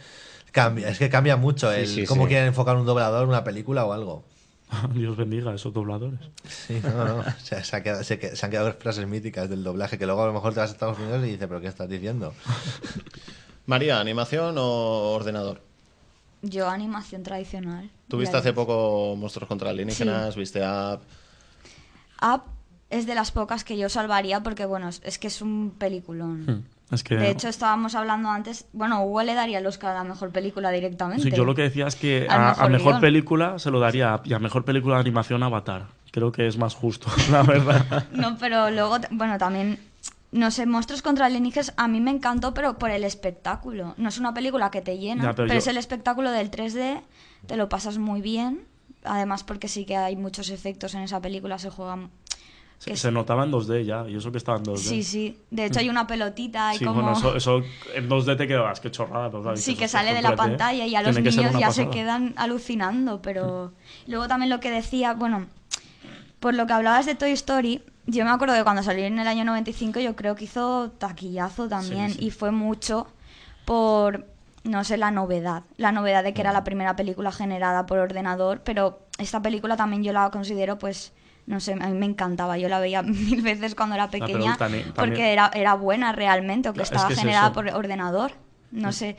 Cambia, 0.52 0.89
es 0.89 0.97
que 0.97 1.10
cambia 1.10 1.38
mucho 1.38 1.72
el 1.72 1.88
Sí, 1.88 2.02
sí, 2.02 2.06
cómo 2.06 2.24
sí. 2.24 2.30
quieren 2.30 2.47
enfocar 2.47 2.76
un 2.76 2.86
doblador, 2.86 3.28
una 3.28 3.43
película 3.43 3.86
o 3.86 3.93
algo. 3.93 4.24
Dios 4.93 5.16
bendiga 5.18 5.52
a 5.52 5.56
esos 5.56 5.74
dobladores. 5.74 6.20
Sí, 6.47 6.80
no, 6.84 7.06
no. 7.06 7.20
O 7.20 7.24
sea, 7.43 7.64
se, 7.64 7.76
ha 7.76 7.84
quedado- 7.84 8.04
se 8.04 8.36
se 8.36 8.45
han 8.45 8.52
quedado 8.52 8.74
frases 8.74 9.08
míticas 9.08 9.50
del 9.50 9.64
doblaje 9.64 9.97
que 9.97 10.06
luego 10.06 10.24
a 10.24 10.28
lo 10.28 10.34
mejor 10.34 10.54
te 10.54 10.60
vas 10.60 10.70
a 10.70 10.74
Estados 10.74 10.97
Unidos 11.00 11.24
y 11.26 11.32
dices, 11.32 11.47
¿pero 11.47 11.62
qué 11.62 11.68
estás 11.68 11.89
diciendo? 11.89 12.34
María, 13.66 14.00
¿animación 14.00 14.56
o 14.58 15.12
ordenador? 15.12 15.62
Yo 16.41 16.70
animación 16.70 17.24
tradicional. 17.24 17.89
Tú 18.08 18.18
viste 18.18 18.34
La- 18.34 18.39
hace 18.39 18.54
poco 18.54 19.16
Monstruos 19.18 19.47
contra 19.47 19.70
Alienígenas, 19.70 20.34
Sí. 20.34 20.39
viste 20.39 20.62
Up. 20.62 21.02
Up 22.22 22.41
es 22.89 23.06
de 23.06 23.14
las 23.16 23.32
pocas 23.32 23.64
que 23.64 23.78
yo 23.78 23.89
salvaría 23.89 24.41
porque, 24.41 24.66
bueno, 24.66 24.89
es- 24.89 25.02
es 25.04 25.20
que 25.20 25.28
es 25.28 25.41
un 25.41 25.76
peliculón. 25.78 26.45
Hmm. 26.45 26.64
Es 26.92 27.04
que... 27.04 27.16
De 27.16 27.30
hecho, 27.30 27.48
estábamos 27.50 27.94
hablando 27.96 28.30
antes, 28.30 28.66
bueno, 28.74 29.04
Hugo 29.04 29.22
le 29.24 29.36
daría 29.36 29.60
el 29.60 29.68
Oscar 29.68 29.92
a 29.92 29.94
la 29.96 30.04
mejor 30.04 30.32
película 30.32 30.72
directamente. 30.72 31.24
Sí, 31.24 31.32
yo 31.32 31.46
lo 31.46 31.54
que 31.56 31.62
decía 31.64 31.86
es 31.88 31.96
que 31.96 32.26
a, 32.30 32.52
a 32.52 32.68
mejor 32.70 33.00
película 33.00 33.60
se 33.60 33.70
lo 33.72 33.80
daría 33.80 34.22
y 34.26 34.34
a 34.34 34.40
mejor 34.40 34.66
película 34.66 34.96
de 34.96 35.02
animación 35.02 35.44
Avatar. 35.44 35.86
Creo 36.12 36.32
que 36.32 36.48
es 36.48 36.58
más 36.58 36.74
justo, 36.74 37.08
la 37.32 37.44
verdad. 37.44 38.08
No, 38.12 38.38
pero 38.40 38.72
luego, 38.72 38.98
bueno, 39.12 39.38
también, 39.38 39.78
no 40.32 40.50
sé, 40.50 40.66
Monstruos 40.66 41.04
contra 41.04 41.28
Alienígenas 41.28 41.74
a 41.78 41.88
mí 41.88 42.02
me 42.02 42.10
encantó, 42.12 42.54
pero 42.56 42.80
por 42.80 42.90
el 42.90 43.04
espectáculo. 43.04 43.94
No 43.98 44.10
es 44.10 44.18
una 44.18 44.34
película 44.34 44.72
que 44.72 44.82
te 44.82 44.98
llena, 44.98 45.24
Ya, 45.26 45.30
pero 45.34 45.48
pero, 45.48 45.54
yo- 45.54 45.60
es 45.60 45.68
el 45.68 45.78
espectáculo 45.78 46.32
del 46.32 46.50
3D, 46.50 47.02
te 47.46 47.56
lo 47.58 47.70
pasas 47.70 48.00
muy 48.00 48.22
bien. 48.22 48.66
Además, 49.04 49.44
porque 49.44 49.68
sí 49.68 49.86
que 49.86 49.96
hay 49.96 50.16
muchos 50.16 50.50
efectos 50.50 50.94
en 50.96 51.02
esa 51.02 51.22
película, 51.22 51.58
se 51.60 51.70
juegan... 51.70 52.10
Se, 52.80 52.95
se 52.95 53.11
notaba 53.11 53.43
en 53.43 53.51
2D 53.51 53.84
ya, 53.86 54.07
y 54.07 54.15
eso 54.15 54.32
que 54.32 54.38
estaba 54.38 54.57
en 54.57 54.63
2D. 54.63 54.77
Sí, 54.77 55.03
sí. 55.03 55.38
De 55.51 55.65
hecho, 55.65 55.80
hay 55.82 55.89
una 55.89 56.07
pelotita 56.07 56.73
y 56.73 56.77
Sí, 56.77 56.86
como... 56.86 57.01
bueno, 57.01 57.17
eso, 57.17 57.36
eso 57.36 57.61
en 57.93 58.09
2D 58.09 58.38
te 58.38 58.47
quedas, 58.47 58.80
qué 58.80 58.89
chorrada. 58.89 59.30
claro, 59.30 59.57
Sí, 59.57 59.75
que 59.75 59.86
"Ostras, 59.86 59.91
sale 60.03 60.13
de 60.13 60.21
la 60.21 60.30
3D 60.32 60.36
pantalla 60.38 60.86
y 60.86 60.95
a 60.95 61.01
los 61.01 61.13
niños 61.15 61.36
ya 61.36 61.51
se 61.51 61.59
pasada". 61.84 61.91
quedan 61.91 62.34
alucinando, 62.38 63.21
pero 63.21 63.73
luego 64.07 64.27
también 64.30 64.49
lo 64.49 64.59
que 64.61 64.71
decía, 64.71 65.13
bueno, 65.13 65.47
por 66.39 66.53
lo 66.53 66.65
que 66.67 66.73
hablabas 66.73 67.05
de 67.05 67.15
Toy 67.15 67.32
Story, 67.32 67.84
yo 68.05 68.23
me 68.23 68.32
acuerdo 68.32 68.53
de 68.55 68.63
cuando 68.63 68.82
salió 68.82 69.03
en 69.05 69.19
el 69.19 69.27
año 69.27 69.43
95, 69.43 69.99
yo 69.99 70.15
creo 70.15 70.36
que 70.36 70.45
hizo 70.45 70.89
taquillazo 70.97 71.67
también 71.67 72.11
Sí, 72.11 72.19
sí. 72.19 72.25
y 72.27 72.32
fue 72.32 72.51
mucho 72.51 73.07
por, 73.65 74.25
no 74.63 74.84
sé, 74.86 74.95
la 74.97 75.11
novedad, 75.11 75.63
la 75.77 75.91
novedad 75.91 76.23
de 76.23 76.34
que 76.34 76.39
Mm. 76.41 76.45
era 76.45 76.53
la 76.53 76.63
primera 76.63 76.95
película 76.95 77.32
generada 77.34 77.86
por 77.86 77.99
ordenador, 77.99 78.61
pero 78.63 78.99
esta 79.17 79.41
película 79.41 79.75
también 79.75 80.01
yo 80.03 80.13
la 80.13 80.30
considero 80.32 80.77
pues... 80.80 81.11
No 81.46 81.60
sé, 81.60 81.74
a 81.74 81.88
mí 81.88 81.94
me 81.98 82.06
encantaba. 82.06 82.58
Yo 82.58 82.70
la 82.70 82.80
veía 82.80 83.02
mil 83.04 83.42
veces 83.42 83.76
cuando 83.76 83.96
era 83.96 84.10
pero 84.10 84.26
pequeña 84.26 84.56
también- 84.58 84.84
también- 84.84 84.94
porque 84.96 85.34
era, 85.34 85.50
era 85.54 85.74
buena 85.74 86.12
realmente 86.12 86.70
o 86.70 86.74
que 86.74 86.82
es 86.84 86.92
estaba 86.92 87.10
que 87.10 87.16
generada 87.16 87.54
por 87.54 87.68
ordenador. 87.70 88.34
No 88.72 88.92
sé, 88.92 89.18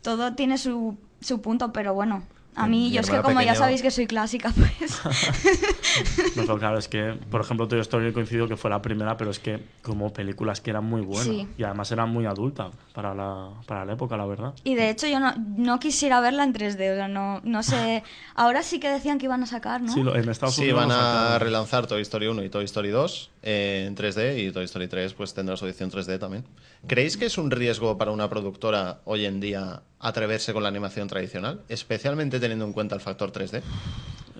todo 0.00 0.34
tiene 0.34 0.58
su, 0.58 0.96
su 1.20 1.40
punto, 1.42 1.72
pero 1.72 1.92
bueno, 1.92 2.22
a 2.54 2.66
mí, 2.66 2.90
yo 2.90 3.00
es 3.00 3.08
que 3.10 3.16
como 3.22 3.40
ya 3.40 3.52
pequeño- 3.52 3.54
sabéis 3.58 3.82
que 3.82 3.90
soy 3.90 4.06
clásica, 4.06 4.52
pues... 4.78 5.00
No, 6.36 6.42
pero 6.42 6.58
claro, 6.58 6.78
es 6.78 6.88
que, 6.88 7.18
por 7.30 7.40
ejemplo, 7.40 7.68
Toy 7.68 7.80
Story 7.80 8.12
coincidido 8.12 8.48
que 8.48 8.56
fue 8.56 8.70
la 8.70 8.80
primera, 8.82 9.16
pero 9.16 9.30
es 9.30 9.38
que 9.38 9.62
como 9.82 10.12
películas 10.12 10.60
que 10.60 10.70
eran 10.70 10.84
muy 10.84 11.00
buenas. 11.02 11.26
Sí. 11.26 11.46
Y 11.58 11.64
además 11.64 11.90
eran 11.92 12.10
muy 12.10 12.26
adultas 12.26 12.72
para 12.94 13.14
la, 13.14 13.50
para 13.66 13.84
la 13.84 13.92
época, 13.94 14.16
la 14.16 14.26
verdad. 14.26 14.54
y 14.64 14.74
de 14.74 14.90
hecho 14.90 15.06
yo 15.06 15.20
no, 15.20 15.34
no 15.56 15.78
quisiera 15.80 16.20
verla 16.20 16.44
en 16.44 16.54
3D, 16.54 16.92
o 16.92 16.96
sea, 16.96 17.08
no, 17.08 17.40
no 17.44 17.62
sé... 17.62 18.02
Ahora 18.34 18.62
sí 18.62 18.80
que 18.80 18.88
decían 18.90 19.18
que 19.18 19.26
iban 19.26 19.42
a 19.42 19.46
sacar, 19.46 19.80
¿no? 19.82 19.92
Sí, 19.92 20.00
en 20.00 20.28
Estados 20.28 20.54
Sí, 20.54 20.62
Unidos 20.62 20.80
van 20.80 20.88
lo 20.88 20.94
a 20.94 20.98
sacaron. 20.98 21.40
relanzar 21.40 21.86
Toy 21.86 22.02
Story 22.02 22.26
1 22.28 22.42
y 22.44 22.48
Toy 22.48 22.64
Story 22.64 22.90
2 22.90 23.30
eh, 23.42 23.84
en 23.86 23.94
3D 23.96 24.38
y 24.48 24.52
Toy 24.52 24.64
Story 24.64 24.88
3 24.88 25.14
pues 25.14 25.34
tendrá 25.34 25.56
su 25.56 25.66
edición 25.66 25.90
3D 25.90 26.18
también. 26.18 26.44
¿Creéis 26.86 27.16
que 27.16 27.26
es 27.26 27.38
un 27.38 27.50
riesgo 27.50 27.98
para 27.98 28.10
una 28.10 28.28
productora 28.28 29.00
hoy 29.04 29.26
en 29.26 29.40
día 29.40 29.82
atreverse 30.00 30.52
con 30.52 30.62
la 30.62 30.68
animación 30.68 31.08
tradicional, 31.08 31.60
especialmente 31.68 32.38
teniendo 32.40 32.64
en 32.64 32.72
cuenta 32.72 32.94
el 32.94 33.00
factor 33.00 33.32
3D? 33.32 33.62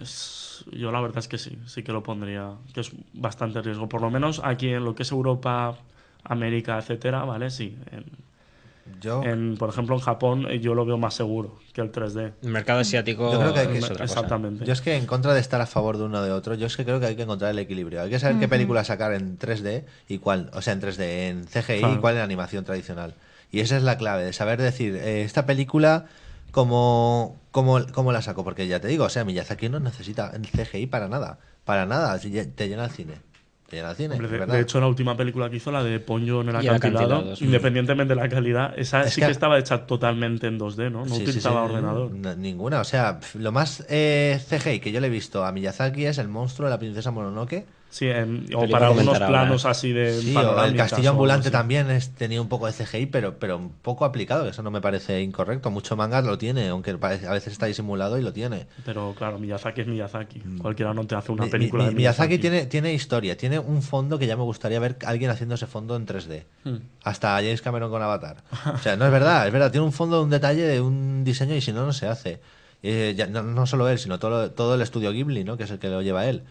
Es- 0.00 0.64
yo 0.72 0.92
la 0.92 1.00
verdad 1.00 1.18
es 1.18 1.28
que 1.28 1.38
sí, 1.38 1.59
sí 1.66 1.82
que 1.82 1.92
lo 1.92 2.03
pondría, 2.03 2.55
que 2.72 2.80
es 2.80 2.92
bastante 3.12 3.61
riesgo. 3.62 3.88
Por 3.88 4.00
lo 4.00 4.11
menos 4.11 4.40
aquí 4.44 4.68
en 4.68 4.84
lo 4.84 4.94
que 4.94 5.03
es 5.03 5.11
Europa, 5.11 5.76
América, 6.24 6.78
etcétera, 6.78 7.24
¿vale? 7.24 7.50
Sí. 7.50 7.76
Yo, 9.01 9.22
en, 9.22 9.57
por 9.57 9.68
ejemplo, 9.68 9.95
en 9.95 10.01
Japón 10.01 10.47
eh, 10.51 10.59
yo 10.61 10.74
lo 10.74 10.85
veo 10.85 10.99
más 10.99 11.14
seguro 11.14 11.59
que 11.72 11.80
el 11.80 11.93
3D. 11.93 12.33
El 12.43 12.49
mercado 12.49 12.80
asiático 12.80 13.33
Yo 13.33 13.39
creo 13.39 13.55
que 13.55 13.61
hay 13.61 13.66
que- 13.68 13.78
es 13.78 13.85
otra 13.85 13.95
cosa. 13.99 14.05
Exactamente. 14.05 14.64
yo 14.64 14.72
es 14.72 14.80
que 14.80 14.97
en 14.97 15.07
contra 15.07 15.35
de 15.35 15.41
estar 15.41 15.61
a 15.61 15.66
favor 15.66 15.99
de 15.99 16.05
uno 16.05 16.18
o 16.18 16.22
de 16.22 16.33
otro, 16.33 16.55
yo 16.55 16.66
es 16.66 16.76
que 16.76 16.85
creo 16.85 16.99
que 17.01 17.07
hay 17.07 17.16
que 17.16 17.22
encontrar 17.22 17.51
el 17.53 17.59
equilibrio. 17.59 18.03
Hay 18.03 18.11
que 18.11 18.18
saber 18.18 18.39
qué 18.39 18.49
película 18.49 18.85
sacar 18.85 19.12
en 19.14 19.39
3D 19.39 19.85
y 20.09 20.18
cuál, 20.18 20.51
o 20.53 20.62
sea, 20.62 20.72
en 20.72 20.80
3D, 20.80 21.28
en 21.28 21.45
CGI 21.47 21.78
Claro. 21.78 21.95
y 21.95 21.99
cuál 21.99 22.16
en 22.16 22.22
animación 22.22 22.64
tradicional. 22.64 23.14
Y 23.51 23.61
esa 23.61 23.76
es 23.76 23.83
la 23.83 23.97
clave, 23.97 24.24
de 24.24 24.33
saber 24.33 24.61
decir, 24.61 24.97
eh, 24.97 25.22
esta 25.22 25.47
película, 25.47 26.07
¿cómo, 26.53 27.37
cómo, 27.51 27.78
cómo 27.93 28.12
la 28.12 28.22
saco? 28.22 28.45
Porque 28.45 28.66
ya 28.66 28.80
te 28.80 28.89
digo, 28.89 29.05
o 29.05 29.09
sea, 29.09 29.24
Miyazaki 29.24 29.68
no 29.68 29.80
necesita 29.80 30.33
el 30.35 30.47
CGI 30.47 30.87
para 30.87 31.09
nada, 31.09 31.39
para 31.64 31.87
nada, 31.87 32.18
te 32.18 32.68
llena 32.68 32.85
el 32.87 32.91
cine. 32.91 33.14
Cine, 33.96 34.14
Hombre, 34.14 34.28
de, 34.28 34.46
de 34.46 34.60
hecho, 34.60 34.80
la 34.80 34.86
última 34.86 35.16
película 35.16 35.48
que 35.48 35.56
hizo, 35.56 35.72
la 35.72 35.82
de 35.82 35.98
Ponyo 35.98 36.42
en 36.42 36.50
el 36.50 36.56
acantilado, 36.56 37.34
independientemente 37.40 38.14
de 38.14 38.20
la 38.20 38.28
calidad, 38.28 38.74
esa 38.78 39.04
Es 39.04 39.14
sí 39.14 39.20
que- 39.20 39.26
que, 39.26 39.32
estaba 39.32 39.58
hecha 39.58 39.86
totalmente 39.86 40.46
en 40.46 40.58
2D, 40.58 40.90
¿no? 40.90 41.06
No 41.06 41.14
Sí, 41.14 41.22
utilizaba 41.22 41.64
sí, 41.66 41.70
ordenador. 41.72 42.12
no, 42.12 42.34
ninguna, 42.36 42.80
o 42.80 42.84
sea, 42.84 43.18
lo 43.34 43.50
más 43.50 43.84
eh, 43.88 44.38
CGI 44.46 44.80
que 44.80 44.92
yo 44.92 45.00
le 45.00 45.06
he 45.06 45.10
visto 45.10 45.44
a 45.44 45.52
Miyazaki 45.52 46.04
es 46.04 46.18
el 46.18 46.28
monstruo 46.28 46.68
de 46.68 46.74
la 46.74 46.78
princesa 46.78 47.10
Mononoke, 47.10 47.66
Sí, 47.93 48.07
en- 48.09 48.47
o 48.55 48.66
para 48.70 48.86
algunos 48.86 49.09
ahora. 49.14 49.28
planos 49.28 49.66
así 49.66 49.93
de 49.93 50.18
Sí, 50.22 50.34
o 50.34 50.64
el 50.64 50.74
castillo 50.76 51.11
ambulante 51.11 51.49
así. 51.49 51.53
también 51.53 51.90
es- 51.90 52.09
tenía 52.14 52.40
un 52.40 52.49
poco 52.49 52.66
de 52.66 52.72
CGI, 52.72 53.05
pero, 53.05 53.38
pero 53.38 53.59
un 53.59 53.68
poco 53.68 54.07
aplicado. 54.07 54.49
Eso 54.49 54.62
no 54.62 54.70
me 54.70 54.80
parece 54.80 55.20
incorrecto. 55.20 55.70
Mucho 55.70 55.95
manga 55.95 56.22
lo 56.22 56.38
tiene, 56.38 56.68
aunque 56.68 56.95
parece- 56.97 57.26
a 57.26 57.32
veces 57.32 57.53
está 57.53 57.66
disimulado 57.66 58.16
y 58.18 58.22
lo 58.22 58.32
tiene. 58.32 58.66
Pero 58.86 59.14
claro, 59.14 59.38
Miyazaki 59.38 59.82
es 59.82 59.86
Miyazaki. 59.86 60.40
Cualquiera 60.62 60.95
no 60.95 61.07
te 61.07 61.16
hace 61.16 61.32
una 61.32 61.47
película 61.49 61.84
mi- 61.84 61.90
de 61.90 61.97
Miyazaki 61.97 62.38
tiene, 62.38 62.64
tiene 62.64 62.95
historia, 62.95 63.36
tiene 63.36 63.59
un 63.59 63.82
fondo 63.82 64.18
que 64.18 64.26
ya 64.26 64.38
me 64.38 64.43
gustaría 64.43 64.80
ver 64.80 64.97
alguien 65.05 65.30
haciendo 65.30 65.55
ese 65.57 65.66
fondo 65.66 65.95
en 65.95 66.07
3D. 66.07 66.47
Hmm. 66.64 66.76
Hasta 67.05 67.34
James 67.36 67.61
Cameron 67.61 67.90
con 67.90 68.01
Avatar. 68.01 68.38
O 68.74 68.78
sea, 68.78 68.97
no 68.97 69.05
es 69.05 69.12
verdad, 69.12 69.47
es 69.47 69.53
verdad. 69.53 69.70
Tiene 69.70 69.84
un 69.84 69.93
fondo, 69.93 70.22
un 70.22 70.30
detalle 70.30 70.62
de 70.62 70.80
un 70.80 71.24
diseño 71.24 71.55
y 71.55 71.61
si 71.61 71.72
no, 71.74 71.84
no 71.84 71.93
se 71.93 72.07
hace. 72.07 72.40
Eh, 72.83 73.14
ya- 73.16 73.26
no, 73.26 73.43
no 73.43 73.66
solo 73.66 73.89
él, 73.89 73.99
sino 73.99 74.18
todo, 74.18 74.51
todo 74.51 74.74
el 74.74 74.83
estudio 74.83 75.12
Ghibli, 75.12 75.45
¿no? 75.45 75.57
que 75.57 75.64
es 75.64 75.70
el 75.70 75.78
que 75.78 75.89
lo 75.89 76.03
lleva 76.03 76.26
él. 76.26 76.43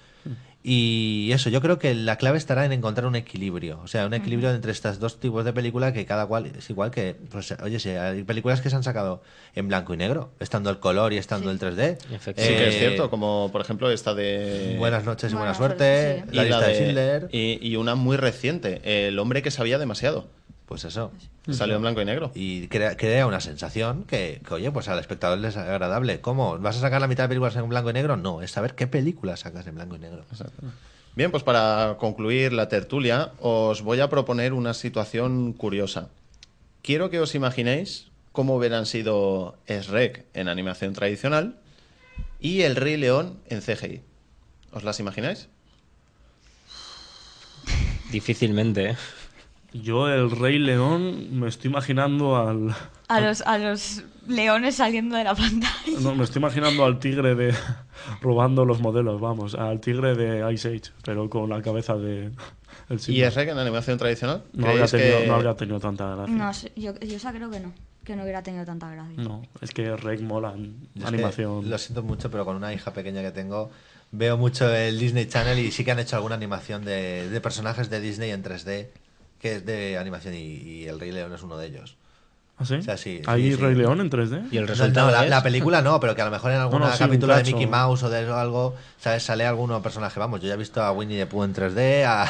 Y 0.64 1.32
eso, 1.34 1.50
yo 1.50 1.60
creo 1.60 1.80
que 1.80 1.96
la 1.96 2.18
clave 2.18 2.38
estará 2.38 2.66
en 2.66 2.72
encontrar 2.72 3.08
un 3.08 3.16
equilibrio. 3.16 3.80
O 3.84 3.88
sea, 3.88 4.06
un 4.06 4.14
equilibrio 4.14 4.52
entre 4.52 4.72
estos 4.72 5.00
dos 5.00 5.20
tipos 5.20 5.44
de 5.44 5.54
película 5.54 5.92
que 5.92 6.06
cada 6.06 6.28
cual 6.28 6.46
es 6.56 6.70
igual 6.70 6.92
que. 6.92 7.16
Pues, 7.32 7.52
oye, 7.64 7.80
si 7.80 7.90
hay 7.90 8.24
películas 8.24 8.62
que 8.62 8.70
se 8.70 8.76
han 8.76 8.84
sacado 8.84 9.24
en 9.56 9.68
blanco 9.68 9.96
y 9.96 9.98
negro, 9.98 10.30
estando 10.40 10.70
el 10.70 10.78
color 10.78 11.14
y 11.14 11.18
estando 11.18 11.50
el 11.50 11.58
3D. 11.58 11.98
Sí 12.20 12.34
que 12.36 12.68
es 12.68 12.76
Eh, 12.76 12.80
cierto, 12.80 13.10
como 13.10 13.50
por 13.52 13.62
ejemplo 13.62 13.90
esta 13.90 14.14
de... 14.14 14.76
Buenas 14.78 15.04
noches 15.04 15.32
y 15.32 15.36
buena, 15.36 15.54
Buena 15.54 15.58
suerte. 15.58 16.18
suerte, 16.18 16.32
y 16.32 16.36
La 16.36 16.44
la 16.44 16.48
lista 16.50 16.68
de 16.68 16.74
de- 16.74 16.80
Schindler. 16.80 17.30
Y, 17.32 17.68
y 17.68 17.76
una 17.78 17.96
muy 17.96 18.18
reciente, 18.18 19.08
El 19.08 19.18
hombre 19.18 19.42
que 19.42 19.50
sabía 19.50 19.80
demasiado. 19.80 20.28
Pues 20.72 20.86
eso. 20.86 21.12
Salió 21.50 21.76
en 21.76 21.82
blanco 21.82 22.02
y 22.02 22.06
negro. 22.06 22.32
Y 22.34 22.70
crea, 22.70 22.96
crea 22.96 23.28
una 23.28 23.42
sensación 23.42 24.06
que, 24.06 24.40
que, 24.48 24.54
oye, 24.54 24.72
pues 24.72 24.88
al 24.88 25.00
espectador 25.00 25.38
le 25.38 25.50
es 25.50 25.58
agradable. 25.58 26.22
¿Cómo? 26.22 26.58
¿Vas 26.60 26.78
a 26.78 26.80
sacar 26.80 27.02
la 27.02 27.10
mitad 27.10 27.26
de 27.26 27.28
películas 27.28 27.58
en 27.58 27.68
blanco 27.68 27.90
y 27.90 27.94
negro? 27.94 28.16
No, 28.16 28.42
es 28.42 28.52
saber 28.52 28.74
qué 28.74 28.88
películas 28.88 29.42
sacas 29.42 29.68
en 29.68 29.76
blanco 29.76 29.98
y 29.98 30.00
negro. 30.00 30.24
Bien, 31.14 31.30
pues 31.30 31.44
para 31.44 31.98
concluir 32.00 32.54
la 32.54 32.70
tertulia, 32.70 33.34
os 33.42 33.82
voy 33.82 34.00
a 34.00 34.10
proponer 34.10 34.54
una 34.54 34.74
situación 34.74 35.52
curiosa. 35.52 36.08
Quiero 36.82 37.10
que 37.10 37.20
os 37.20 37.36
imaginéis 37.36 38.08
cómo 38.32 38.56
hubieran 38.56 38.86
sido 38.86 39.58
Shrek 39.68 40.24
en 40.34 40.48
animación 40.48 40.94
tradicional 40.94 41.58
y 42.40 42.62
El 42.62 42.78
Rey 42.78 42.96
León 42.96 43.42
en 43.50 43.60
CGI. 43.60 44.04
¿Os 44.72 44.86
las 44.86 45.02
imagináis? 45.02 45.50
Difícilmente, 48.10 48.92
¿eh? 48.92 48.96
Yo, 49.74 50.10
el 50.10 50.32
Rey 50.32 50.60
León, 50.60 51.40
me 51.40 51.48
estoy 51.48 51.70
imaginando 51.72 52.36
al. 52.36 52.76
A 53.08 53.22
los, 53.22 53.42
a 53.42 53.58
los 53.58 54.04
leones 54.28 54.76
saliendo 54.76 55.16
de 55.16 55.24
la 55.24 55.34
pantalla. 55.36 56.00
No, 56.02 56.14
me 56.16 56.24
estoy 56.26 56.40
imaginando 56.42 56.84
al 56.86 57.00
tigre 57.00 57.36
de. 57.36 57.54
robando 58.22 58.66
los 58.66 58.82
modelos, 58.82 59.22
vamos. 59.22 59.56
Al 59.56 59.80
tigre 59.80 60.16
de 60.16 60.52
Ice 60.54 60.68
Age, 60.70 60.92
pero 61.06 61.30
con 61.30 61.50
la 61.50 61.62
cabeza 61.62 61.96
de. 61.96 62.32
El 62.90 62.98
¿Y 62.98 63.00
Simba. 63.00 63.30
Shrek 63.30 63.50
en 63.50 63.58
animación 63.60 63.98
tradicional? 63.98 64.44
No 64.54 64.68
habría, 64.68 64.86
¿Creéis 64.88 64.92
tenido, 64.92 65.20
que- 65.22 65.28
no 65.28 65.36
habría 65.36 65.54
tenido 65.56 65.80
tanta 65.80 66.16
gracia. 66.16 66.36
No 66.36 66.52
yo, 66.76 67.00
yo 67.00 67.16
esa 67.16 67.32
creo 67.32 67.50
que 67.50 67.60
no. 67.62 67.72
Que 68.04 68.16
no 68.16 68.24
hubiera 68.24 68.42
tenido 68.44 68.66
tanta 68.66 68.90
gracia. 68.90 69.14
No, 69.24 69.44
es 69.62 69.72
que 69.72 69.96
Rek 69.96 70.22
mola 70.22 70.54
es 70.96 71.02
que 71.02 71.08
animación. 71.08 71.70
lo 71.70 71.78
siento 71.78 72.02
mucho, 72.04 72.30
pero 72.32 72.44
con 72.46 72.56
una 72.58 72.74
hija 72.74 72.92
pequeña 72.92 73.22
que 73.22 73.32
tengo, 73.32 73.70
veo 74.12 74.38
mucho 74.38 74.74
el 74.74 74.98
Disney 75.00 75.28
Channel 75.28 75.60
y 75.60 75.72
sí 75.72 75.86
que 75.86 75.92
han 75.92 76.00
hecho 76.00 76.16
alguna 76.16 76.36
animación 76.36 76.84
de, 76.84 77.30
de 77.30 77.42
personajes 77.42 77.90
de 77.92 78.02
Disney 78.02 78.32
en 78.32 78.44
3D, 78.44 78.88
que 79.42 79.56
es 79.56 79.66
de 79.66 79.98
animación 79.98 80.36
y, 80.36 80.86
el 80.86 81.00
Rey 81.00 81.12
León 81.12 81.34
es 81.34 81.42
uno 81.42 81.58
de 81.58 81.68
ellos. 81.68 81.98
¿Ah, 82.62 82.66
sí? 82.66 82.76
O 82.76 82.82
sea, 82.82 82.98
sí, 82.98 83.22
¿Hay 83.26 83.44
sí, 83.52 83.56
sí. 83.58 83.62
Rey 83.62 83.76
León 83.76 84.00
en 84.02 84.10
3D? 84.10 84.44
Y 84.52 84.58
el 84.58 84.68
resultado 84.68 85.08
no, 85.08 85.14
la, 85.14 85.24
es- 85.24 85.30
la 85.30 85.44
película 85.44 85.82
no, 85.82 86.00
pero 86.00 86.16
que 86.16 86.22
a 86.22 86.26
lo 86.26 86.32
mejor 86.32 86.52
en 86.52 86.58
algún 86.60 86.80
Bueno, 86.80 86.94
capítulo 86.98 87.36
de. 87.36 87.44
Mickey 87.44 87.68
Mouse 87.68 88.04
o 88.04 88.10
de 88.10 88.24
eso, 88.24 88.36
algo, 88.36 88.76
¿sabes? 89.00 89.24
Sale 89.24 89.46
alguno 89.46 89.82
personaje. 89.82 90.20
Vamos, 90.20 90.42
yo 90.42 90.48
ya 90.48 90.54
he 90.54 90.58
visto 90.58 90.82
a 90.82 90.92
Winnie 90.92 91.18
the 91.18 91.26
Pooh 91.26 91.44
en 91.44 91.54
3D, 91.54 92.04
a, 92.06 92.24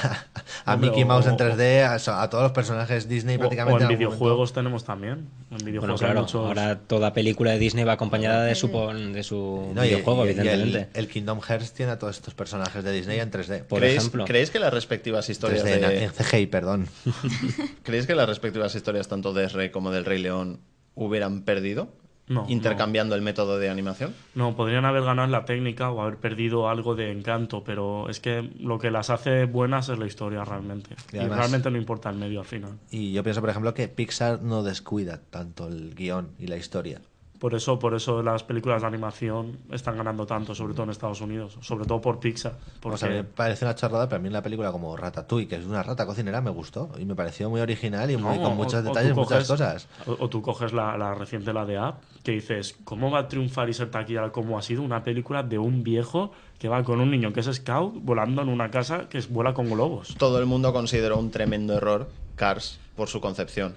a 0.65 0.73
Hombre, 0.73 0.89
Mickey 0.89 1.03
o- 1.03 1.07
Mouse 1.07 1.27
en 1.27 1.37
3D, 1.37 1.83
a, 2.07 2.21
a 2.23 2.29
todos 2.29 2.43
los 2.43 2.51
personajes 2.53 3.07
Disney 3.09 3.35
O, 3.35 3.39
prácticamente. 3.39 3.83
o 3.85 3.89
en 3.89 3.97
videojuegos 3.97 4.53
tenemos 4.53 4.83
también. 4.83 5.27
En 5.51 5.57
videojuegos 5.65 5.99
claro, 5.99 6.21
muchos. 6.21 6.45
ahora 6.47 6.79
toda 6.79 7.13
película 7.13 7.51
de 7.51 7.59
Disney 7.59 7.83
va 7.83 7.93
acompañada 7.93 8.43
de 8.45 8.55
su, 8.55 8.67
de 8.67 9.23
su 9.23 9.71
No, 9.75 9.81
videojuego, 9.81 10.25
y- 10.25 10.29
y 10.29 10.31
el- 10.31 10.39
evidentemente. 10.39 10.89
el, 10.99 11.07
Kingdom 11.07 11.41
Hearts 11.41 11.73
tiene 11.73 11.91
a 11.91 11.99
todos 11.99 12.15
estos 12.15 12.33
personajes 12.33 12.83
de 12.83 12.91
Disney 12.91 13.19
en 13.19 13.31
3D. 13.31 13.63
Por 13.65 13.79
¿Creéis, 13.79 13.97
ejemplo. 13.97 14.25
¿Creéis 14.25 14.49
que 14.51 14.59
las 14.59 14.73
respectivas 14.73 15.29
historias 15.29 15.65
3D, 15.65 15.79
de... 15.79 16.03
en 16.05 16.11
CGI, 16.11 16.45
perdón. 16.47 16.87
¿Creéis 17.83 18.07
que 18.07 18.15
las 18.15 18.27
respectivas 18.29 18.73
historias 18.75 19.07
tanto 19.07 19.33
de 19.33 19.47
Shrek 19.47 19.71
como 19.71 19.91
del 19.91 20.05
Rey 20.05 20.20
León 20.21 20.61
hubieran 20.95 21.43
perdido? 21.43 21.89
No, 22.27 22.45
Intercambiando 22.47 23.15
el 23.15 23.21
método 23.21 23.59
de 23.59 23.69
animación. 23.69 24.13
No, 24.35 24.55
podrían 24.55 24.85
haber 24.85 25.03
ganado 25.03 25.25
en 25.25 25.33
la 25.33 25.43
técnica 25.43 25.91
o 25.91 26.01
haber 26.01 26.15
perdido 26.15 26.69
algo 26.69 26.95
de 26.95 27.11
encanto, 27.11 27.63
pero 27.65 28.09
es 28.09 28.21
que 28.21 28.41
lo 28.57 28.79
que 28.79 28.89
las 28.89 29.09
hace 29.09 29.45
buenas 29.45 29.89
es 29.89 29.99
la 29.99 30.05
historia 30.05 30.45
realmente. 30.45 30.95
Y 31.11 31.17
Y, 31.17 31.27
realmente 31.27 31.69
no 31.69 31.77
importa 31.77 32.09
el 32.09 32.15
medio 32.15 32.39
al 32.39 32.45
final. 32.45 32.79
Y 32.89 33.11
yo 33.11 33.21
pienso, 33.23 33.41
por 33.41 33.49
ejemplo, 33.49 33.73
que 33.73 33.89
Pixar 33.89 34.41
no 34.41 34.63
descuida 34.63 35.19
tanto 35.29 35.67
el 35.67 35.93
guion 35.93 36.29
y 36.39 36.47
la 36.47 36.55
historia. 36.55 37.01
Por 37.41 37.55
eso, 37.55 37.79
por 37.79 37.95
eso 37.95 38.21
las 38.21 38.43
películas 38.43 38.81
de 38.83 38.87
animación 38.87 39.57
están 39.71 39.97
ganando 39.97 40.27
tanto, 40.27 40.53
sobre 40.53 40.75
todo 40.75 40.83
en 40.83 40.91
Estados 40.91 41.21
Unidos, 41.21 41.57
sobre 41.61 41.85
todo 41.87 41.99
por 41.99 42.19
Pixar. 42.19 42.51
O 42.83 42.95
sea, 42.95 43.09
me 43.09 43.23
Porque 43.23 43.33
parece 43.35 43.65
una 43.65 43.73
chorrada, 43.73 44.07
pero 44.07 44.19
a 44.19 44.21
mí 44.21 44.29
la 44.29 44.43
película 44.43 44.71
como 44.71 44.95
Ratatouille, 44.95 45.47
que 45.47 45.55
es 45.55 45.65
una 45.65 45.81
rata 45.81 46.05
cocinera, 46.05 46.39
me 46.39 46.51
gustó. 46.51 46.91
Y 46.99 47.05
me 47.05 47.15
pareció 47.15 47.49
muy 47.49 47.59
original 47.59 48.11
y 48.11 48.15
muy, 48.17 48.37
No, 48.37 48.43
con 48.43 48.55
muchos 48.57 48.83
detalles, 48.83 49.15
muchas 49.15 49.45
coges- 49.45 49.47
cosas. 49.47 49.87
O, 50.05 50.25
o 50.25 50.29
tú 50.29 50.43
coges 50.43 50.71
la, 50.71 50.95
la 50.99 51.15
reciente, 51.15 51.51
la 51.51 51.65
de 51.65 51.79
App, 51.79 52.03
que 52.23 52.33
dices, 52.33 52.77
¿cómo 52.83 53.09
va 53.09 53.21
a 53.21 53.27
triunfar 53.27 53.67
y 53.69 53.73
ser 53.73 53.89
taquilla 53.89 54.31
como 54.31 54.59
ha 54.59 54.61
sido 54.61 54.83
una 54.83 55.03
película 55.03 55.41
de 55.41 55.57
un 55.57 55.81
viejo 55.83 56.31
que 56.59 56.67
va 56.69 56.83
con 56.83 57.01
un 57.01 57.09
niño 57.09 57.33
que 57.33 57.39
es 57.39 57.47
scout 57.51 57.95
volando 58.03 58.43
en 58.43 58.49
una 58.49 58.69
casa 58.69 59.09
que 59.09 59.17
es, 59.17 59.27
vuela 59.27 59.55
con 59.55 59.67
globos? 59.67 60.15
Todo 60.19 60.37
el 60.37 60.45
mundo 60.45 60.71
consideró 60.73 61.17
un 61.17 61.31
tremendo 61.31 61.73
error 61.73 62.07
Cars 62.35 62.77
por 62.95 63.07
su 63.07 63.19
concepción. 63.19 63.73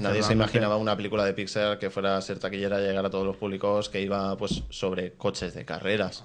Nadie 0.00 0.22
se 0.22 0.32
imaginaba 0.32 0.76
una 0.76 0.96
película 0.96 1.24
de 1.24 1.32
Pixar 1.32 1.78
que 1.78 1.90
fuera 1.90 2.16
a 2.16 2.20
ser 2.22 2.38
taquillera, 2.38 2.80
llegar 2.80 3.04
a 3.06 3.10
todos 3.10 3.24
los 3.26 3.36
públicos, 3.36 3.88
que 3.88 4.00
iba 4.02 4.36
pues 4.36 4.62
sobre 4.70 5.12
coches 5.12 5.54
de 5.54 5.64
carreras. 5.64 6.24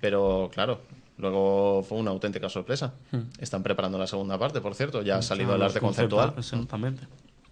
Pero 0.00 0.50
claro, 0.52 0.80
luego 1.18 1.82
fue 1.82 1.98
una 1.98 2.10
auténtica 2.10 2.48
sorpresa. 2.48 2.94
Hmm. 3.10 3.22
Están 3.38 3.62
preparando 3.62 3.98
la 3.98 4.06
segunda 4.06 4.38
parte, 4.38 4.60
por 4.60 4.74
cierto. 4.74 5.02
Ya 5.02 5.16
ha 5.16 5.22
salido 5.22 5.52
Ah, 5.52 5.56
el 5.56 5.62
arte 5.62 5.80
conceptual. 5.80 6.34
Exactamente. 6.36 7.02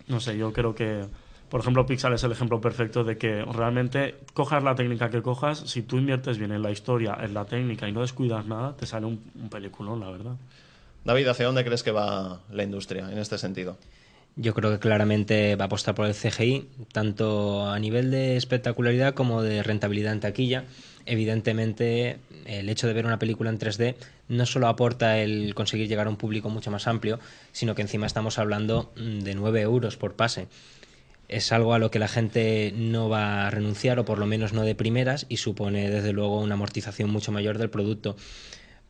No 0.06 0.20
sé, 0.20 0.36
yo 0.38 0.52
creo 0.52 0.74
que, 0.74 1.04
por 1.48 1.60
ejemplo, 1.60 1.84
Pixar 1.86 2.12
es 2.12 2.22
el 2.24 2.32
ejemplo 2.32 2.60
perfecto 2.60 3.04
de 3.04 3.18
que 3.18 3.42
realmente 3.44 4.16
cojas 4.34 4.62
la 4.62 4.74
técnica 4.74 5.10
que 5.10 5.22
cojas, 5.22 5.58
si 5.66 5.82
tú 5.82 5.98
inviertes 5.98 6.38
bien 6.38 6.52
en 6.52 6.62
la 6.62 6.70
historia, 6.70 7.16
en 7.20 7.34
la 7.34 7.44
técnica 7.44 7.88
y 7.88 7.92
no 7.92 8.00
descuidas 8.02 8.46
nada, 8.46 8.76
te 8.76 8.86
sale 8.86 9.06
un, 9.06 9.22
un 9.34 9.48
peliculón, 9.50 10.00
la 10.00 10.10
verdad. 10.10 10.36
David, 11.04 11.28
¿hacia 11.28 11.46
dónde 11.46 11.64
crees 11.64 11.82
que 11.82 11.90
va 11.90 12.40
la 12.50 12.62
industria 12.62 13.10
en 13.10 13.18
este 13.18 13.38
sentido? 13.38 13.76
Yo 14.40 14.54
creo 14.54 14.70
que 14.70 14.78
claramente 14.78 15.56
va 15.56 15.64
a 15.64 15.66
apostar 15.66 15.96
por 15.96 16.06
el 16.06 16.14
CGI, 16.14 16.68
tanto 16.92 17.68
a 17.68 17.76
nivel 17.80 18.12
de 18.12 18.36
espectacularidad 18.36 19.12
como 19.14 19.42
de 19.42 19.64
rentabilidad 19.64 20.12
en 20.12 20.20
taquilla. 20.20 20.64
Evidentemente, 21.06 22.18
el 22.46 22.68
hecho 22.68 22.86
de 22.86 22.92
ver 22.92 23.04
una 23.04 23.18
película 23.18 23.50
en 23.50 23.58
3D 23.58 23.96
no 24.28 24.46
solo 24.46 24.68
aporta 24.68 25.18
el 25.18 25.56
conseguir 25.56 25.88
llegar 25.88 26.06
a 26.06 26.10
un 26.10 26.16
público 26.16 26.50
mucho 26.50 26.70
más 26.70 26.86
amplio, 26.86 27.18
sino 27.50 27.74
que 27.74 27.82
encima 27.82 28.06
estamos 28.06 28.38
hablando 28.38 28.92
mm, 28.94 29.18
de 29.20 29.34
9 29.34 29.60
euros 29.60 29.96
por 29.96 30.14
pase. 30.14 30.46
Es 31.26 31.50
algo 31.50 31.74
a 31.74 31.80
lo 31.80 31.90
que 31.90 31.98
la 31.98 32.06
gente 32.06 32.72
no 32.76 33.08
va 33.08 33.48
a 33.48 33.50
renunciar, 33.50 33.98
o 33.98 34.04
por 34.04 34.20
lo 34.20 34.26
menos 34.26 34.52
no 34.52 34.62
de 34.62 34.76
primeras, 34.76 35.26
y 35.28 35.38
supone 35.38 35.90
desde 35.90 36.12
luego 36.12 36.40
una 36.40 36.54
amortización 36.54 37.10
mucho 37.10 37.32
mayor 37.32 37.58
del 37.58 37.70
producto 37.70 38.14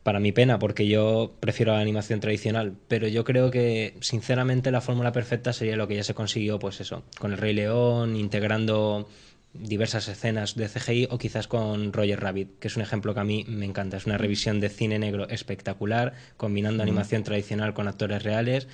para 0.03 0.19
mi 0.19 0.31
pena, 0.31 0.59
porque 0.59 0.87
yo 0.87 1.35
prefiero 1.39 1.73
la 1.73 1.81
animación 1.81 2.19
tradicional, 2.19 2.73
pero 2.87 3.07
yo 3.07 3.23
creo 3.23 3.51
que 3.51 3.95
sinceramente 4.01 4.71
la 4.71 4.81
fórmula 4.81 5.11
perfecta 5.11 5.53
sería 5.53 5.75
lo 5.75 5.87
que 5.87 5.95
ya 5.95 6.03
se 6.03 6.13
consiguió, 6.13 6.57
pues 6.57 6.79
eso, 6.81 7.03
con 7.19 7.31
el 7.33 7.37
Rey 7.37 7.53
León, 7.53 8.15
integrando 8.15 9.07
diversas 9.53 10.07
escenas 10.07 10.55
de 10.55 10.69
CGI 10.69 11.07
o 11.09 11.17
quizás 11.17 11.47
con 11.47 11.91
Roger 11.91 12.19
Rabbit, 12.21 12.59
que 12.59 12.67
es 12.67 12.75
un 12.75 12.83
ejemplo 12.83 13.13
que 13.15 13.19
a 13.19 13.23
mí 13.23 13.45
me 13.47 13.65
encanta. 13.65 13.97
Es 13.97 14.05
una 14.05 14.17
revisión 14.17 14.59
de 14.59 14.69
cine 14.69 14.99
negro 14.99 15.27
espectacular, 15.27 16.13
combinando 16.37 16.83
Mm. 16.83 16.87
animación 16.87 17.23
tradicional 17.23 17.73
con 17.73 17.87
actores 17.87 18.21
reales. 18.23 18.67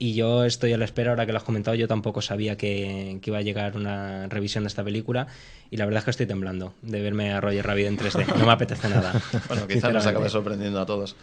Y 0.00 0.14
yo 0.14 0.44
estoy 0.44 0.72
a 0.72 0.78
la 0.78 0.84
espera, 0.84 1.10
ahora 1.10 1.26
que 1.26 1.32
lo 1.32 1.38
has 1.38 1.44
comentado, 1.44 1.74
yo 1.74 1.88
tampoco 1.88 2.22
sabía 2.22 2.56
que, 2.56 3.18
que 3.20 3.30
iba 3.30 3.38
a 3.38 3.42
llegar 3.42 3.76
una 3.76 4.28
revisión 4.28 4.62
de 4.62 4.68
esta 4.68 4.84
película 4.84 5.26
y 5.70 5.76
la 5.76 5.86
verdad 5.86 5.98
es 5.98 6.04
que 6.04 6.10
estoy 6.12 6.26
temblando 6.26 6.72
de 6.82 7.00
verme 7.00 7.32
a 7.32 7.40
Roger 7.40 7.66
Rabbit 7.66 7.86
en 7.86 7.98
3D. 7.98 8.36
No 8.36 8.46
me 8.46 8.52
apetece 8.52 8.88
nada. 8.88 9.12
Bueno, 9.48 9.66
quizás 9.66 9.92
nos 9.92 10.06
acabe 10.06 10.28
sorprendiendo 10.28 10.80
a 10.80 10.86
todos. 10.86 11.16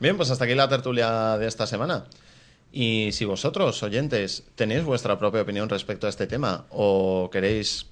Bien, 0.00 0.16
pues 0.16 0.30
hasta 0.30 0.44
aquí 0.44 0.54
la 0.54 0.68
tertulia 0.68 1.38
de 1.38 1.46
esta 1.46 1.66
semana. 1.66 2.04
Y 2.72 3.10
si 3.12 3.24
vosotros, 3.24 3.82
oyentes, 3.82 4.44
tenéis 4.54 4.84
vuestra 4.84 5.18
propia 5.18 5.42
opinión 5.42 5.68
respecto 5.68 6.06
a 6.06 6.10
este 6.10 6.26
tema 6.26 6.66
o 6.70 7.30
queréis 7.32 7.86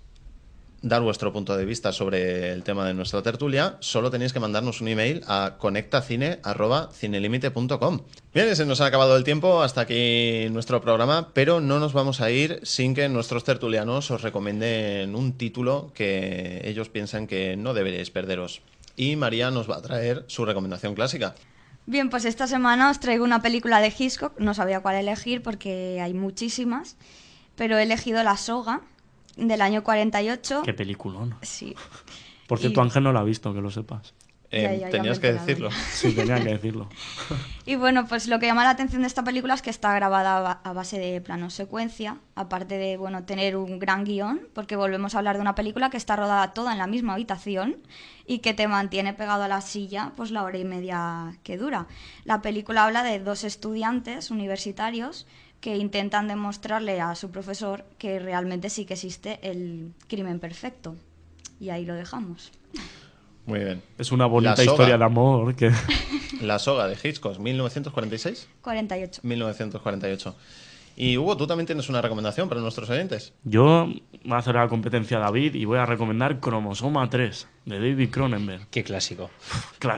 dar 0.83 1.01
vuestro 1.03 1.33
punto 1.33 1.57
de 1.57 1.64
vista 1.64 1.93
sobre 1.93 2.53
el 2.53 2.62
tema 2.62 2.87
de 2.87 2.95
nuestra 2.95 3.20
tertulia, 3.22 3.77
solo 3.81 4.09
tenéis 4.11 4.33
que 4.33 4.39
mandarnos 4.41 4.81
un 4.81 4.89
email 4.89 5.22
a 5.27 5.55
conectacine.cinelimite.com. 5.59 8.01
Bien, 8.33 8.55
se 8.55 8.66
nos 8.66 8.81
ha 8.81 8.87
acabado 8.87 9.16
el 9.16 9.24
tiempo, 9.24 9.62
hasta 9.62 9.81
aquí 9.83 10.47
nuestro 10.51 10.81
programa, 10.81 11.31
pero 11.33 11.61
no 11.61 11.81
nos 11.81 11.93
vamos 11.93 12.20
a 12.20 12.31
ir 12.31 12.61
sin 12.62 12.95
que 12.95 13.09
nuestros 13.09 13.43
tertulianos 13.45 14.11
os 14.11 14.22
recomienden 14.22 15.14
un 15.14 15.33
título 15.33 15.93
que 15.95 16.62
ellos 16.64 16.89
piensan 16.89 17.27
que 17.27 17.57
no 17.57 17.74
deberíais 17.74 18.11
perderos. 18.11 18.62
Y 18.97 19.16
María 19.16 19.51
nos 19.51 19.68
va 19.70 19.77
a 19.77 19.83
traer 19.83 20.24
su 20.29 20.45
recomendación 20.45 20.95
clásica. 20.95 21.35
Bien, 21.87 22.11
pues 22.11 22.24
esta 22.24 22.47
semana 22.47 22.91
os 22.91 22.99
traigo 22.99 23.24
una 23.24 23.43
película 23.43 23.81
de 23.81 23.93
Hitchcock. 23.97 24.39
No 24.41 24.55
sabía 24.55 24.81
cuál 24.81 24.97
elegir 24.97 25.43
porque 25.43 26.01
hay 26.01 26.14
muchísimas, 26.14 26.97
pero 27.55 27.79
he 27.79 27.85
elegido 27.85 28.22
La 28.22 28.37
Soga 28.37 28.83
del 29.37 29.61
año 29.62 29.84
48. 29.84 30.62
Qué 30.64 30.74
peliculón. 30.74 31.37
Sí. 31.43 31.74
Por 32.49 32.59
cierto, 32.59 32.80
Y- 32.80 32.84
Ángel 32.84 33.03
no 33.05 33.12
la 33.12 33.20
ha 33.20 33.24
visto, 33.24 33.53
que 33.55 33.61
lo 33.61 33.70
sepas. 33.70 34.14
Eh, 34.53 34.62
Ya, 34.62 34.72
ya, 34.74 34.78
ya 34.78 34.91
tenías 34.91 35.18
que 35.18 35.32
decirlo. 35.32 35.70
Sí, 35.91 36.12
tenía 36.12 36.37
que 36.41 36.51
decirlo. 36.55 36.89
Y 37.64 37.74
bueno, 37.74 38.07
pues 38.07 38.28
lo 38.28 38.39
que 38.39 38.47
llama 38.47 38.62
la 38.62 38.70
atención 38.70 39.03
de 39.03 39.09
esta 39.09 39.24
película 39.24 39.55
es 39.55 39.61
que 39.61 39.70
está 39.70 39.93
grabada 39.97 40.37
a 40.39 40.41
ba- 40.41 40.61
a 40.62 40.72
base 40.72 41.01
de 41.01 41.20
plano 41.20 41.51
secuencia, 41.51 42.18
aparte 42.37 42.78
de 42.78 42.97
bueno 42.97 43.24
tener 43.24 43.57
un 43.57 43.80
gran 43.80 44.05
guion, 44.05 44.43
porque 44.55 44.76
volvemos 44.76 45.14
a 45.14 45.18
hablar 45.18 45.34
de 45.34 45.43
una 45.43 45.57
película 45.57 45.91
que 45.91 45.97
está 45.97 46.14
rodada 46.14 46.55
toda 46.55 46.70
en 46.70 46.78
la 46.78 46.87
misma 46.87 47.14
habitación 47.14 47.78
y 48.24 48.39
que 48.39 48.55
te 48.55 48.68
mantiene 48.68 49.14
pegado 49.14 49.43
a 49.43 49.49
la 49.49 49.61
silla 49.62 50.12
pues 50.16 50.30
la 50.30 50.45
hora 50.45 50.59
y 50.59 50.64
media 50.64 51.37
que 51.43 51.57
dura. 51.59 51.89
La 52.24 52.41
película 52.41 52.84
habla 52.84 53.03
de 53.03 53.18
dos 53.18 53.43
estudiantes 53.43 54.30
universitarios 54.30 55.26
que 55.66 55.76
intentan 55.76 56.28
demostrarle 56.28 57.00
a 57.00 57.16
su 57.16 57.32
profesor 57.32 57.84
que 57.98 58.20
realmente 58.20 58.70
sí 58.70 58.84
que 58.84 58.94
existe 58.94 59.40
el 59.42 59.94
crimen 60.06 60.38
perfecto. 60.38 60.94
Y 61.58 61.70
ahí 61.70 61.84
lo 61.84 61.94
dejamos. 61.94 62.52
Muy 63.46 63.58
bien. 63.64 63.82
Es 63.98 64.12
una 64.12 64.26
bonita 64.26 64.62
historia 64.62 64.96
de 64.96 65.04
amor 65.04 65.56
que... 65.56 65.72
La 66.40 66.60
soga 66.60 66.86
de 66.86 66.96
Hitchcock, 67.02 67.40
1946. 67.40 68.48
48. 68.62 69.22
1948. 69.24 70.36
Y 70.99 71.18
Hugo, 71.18 71.36
tú 71.36 71.47
también 71.47 71.66
tienes 71.66 71.90
una 71.90 72.01
recomendación 72.01 72.49
para 72.49 72.62
nuestros 72.62 72.88
oyentes. 72.88 73.34
Yo 73.44 73.86
voy 74.24 74.32
a 74.32 74.38
hacer 74.38 74.55
la 74.55 74.66
competencia 74.66 75.18
a 75.18 75.20
David 75.20 75.55
y 75.55 75.66
voy 75.66 75.76
a 75.76 75.84
recomendar 75.84 76.40
Cromosoma 76.40 77.11
3 77.11 77.49
de 77.66 77.74
David 77.78 78.09
Cronenberg. 78.11 78.66
Qué 78.70 78.82
clásico. 78.82 79.28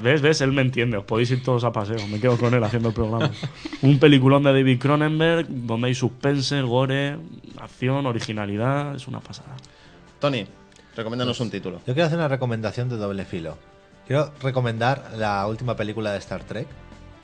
¿ves? 0.03 0.23
¿Ves? 0.23 0.41
Él 0.41 0.51
me 0.51 0.63
entiende. 0.63 0.97
Os 0.97 1.05
podéis 1.05 1.31
ir 1.31 1.45
todos 1.45 1.63
a 1.63 1.71
paseo. 1.71 2.05
Me 2.09 2.19
quedo 2.19 2.37
con 2.37 2.53
él 2.53 2.65
haciendo 2.65 2.89
el 2.89 2.95
programa. 2.95 3.31
Un 3.83 4.01
peliculón 4.01 4.43
de 4.43 4.53
David 4.53 4.81
Cronenberg 4.81 5.47
donde 5.49 5.87
hay 5.87 5.95
suspense, 5.95 6.61
gore, 6.63 7.17
acción, 7.61 8.05
originalidad. 8.07 8.97
Es 8.97 9.07
una 9.07 9.21
pasada. 9.21 9.55
Tony, 10.19 10.47
recomiéndanos 10.97 11.39
un 11.39 11.49
título. 11.49 11.79
Yo 11.87 11.95
quiero 11.95 12.07
hacer 12.07 12.19
una 12.19 12.27
recomendación 12.27 12.89
de 12.89 12.97
doble 12.97 13.25
filo. 13.25 13.57
Quiero 14.09 14.33
recomendar 14.43 15.13
la 15.17 15.47
última 15.47 15.77
película 15.77 16.11
de 16.11 16.19
Star 16.19 16.43
Trek, 16.43 16.67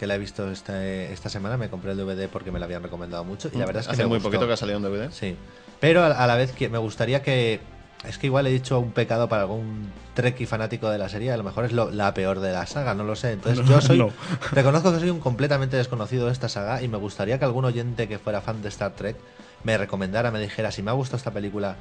que 0.05 0.09
la 0.09 0.17
he 0.17 0.19
visto 0.19 0.51
este- 0.51 1.11
esta 1.15 1.31
semana. 1.31 1.57
Me 1.57 1.71
compré 1.71 1.93
el 1.93 1.97
DVD 1.97 2.29
porque 2.29 2.53
me 2.53 2.59
la 2.59 2.67
habían 2.67 2.83
recomendado 2.83 3.25
mucho. 3.25 3.49
Y 3.55 3.57
la 3.57 3.65
verdad 3.65 3.81
es 3.81 3.87
que 3.87 3.93
Hace 3.95 4.03
me 4.03 4.09
muy 4.09 4.17
gustó. 4.19 4.29
poquito 4.29 4.47
que 4.47 4.53
ha 4.53 4.57
salido 4.59 4.77
un 4.77 4.85
DVD. 4.85 5.11
Sí. 5.11 5.35
Pero 5.81 6.05
a, 6.05 6.27
la 6.27 6.37
vez 6.37 6.53
que 6.53 6.69
me 6.69 6.77
gustaría 6.79 7.23
que. 7.23 7.61
Es 8.07 8.19
que 8.19 8.27
igual 8.27 8.47
he 8.47 8.51
dicho 8.51 8.79
un 8.79 8.93
pecado 8.93 9.31
para 9.31 9.43
algún 9.43 9.91
Trekkie 10.13 10.45
fanático 10.45 10.91
de 10.91 10.99
la 10.99 11.09
serie. 11.09 11.33
A 11.33 11.39
lo 11.39 11.43
mejor 11.43 11.65
es 11.65 11.73
lo- 11.73 11.91
la 11.91 12.13
peor 12.13 12.41
de 12.41 12.53
la 12.53 12.67
saga, 12.67 12.93
no 12.95 13.03
lo 13.03 13.17
sé. 13.17 13.33
Entonces 13.33 13.67
yo 13.67 13.81
soy. 13.81 13.97
No. 13.97 14.11
Reconozco 14.53 14.93
que 14.93 15.01
soy 15.01 15.09
un 15.09 15.21
completamente 15.21 15.79
desconocido 15.79 16.27
de 16.27 16.33
esta 16.33 16.51
saga 16.51 16.83
y 16.83 16.89
me 16.89 16.99
gustaría 16.99 17.39
que 17.39 17.47
algún 17.47 17.65
oyente 17.65 18.07
que 18.07 18.19
fuera 18.19 18.43
fan 18.43 18.61
de 18.61 18.69
Star 18.69 18.93
Trek 18.93 19.17
me 19.63 19.79
recomendara, 19.79 20.31
me 20.31 20.39
dijera 20.39 20.71
si 20.71 20.83
me 20.83 20.91
ha 20.91 20.95
gustado 20.95 21.17
esta 21.17 21.31
película, 21.31 21.77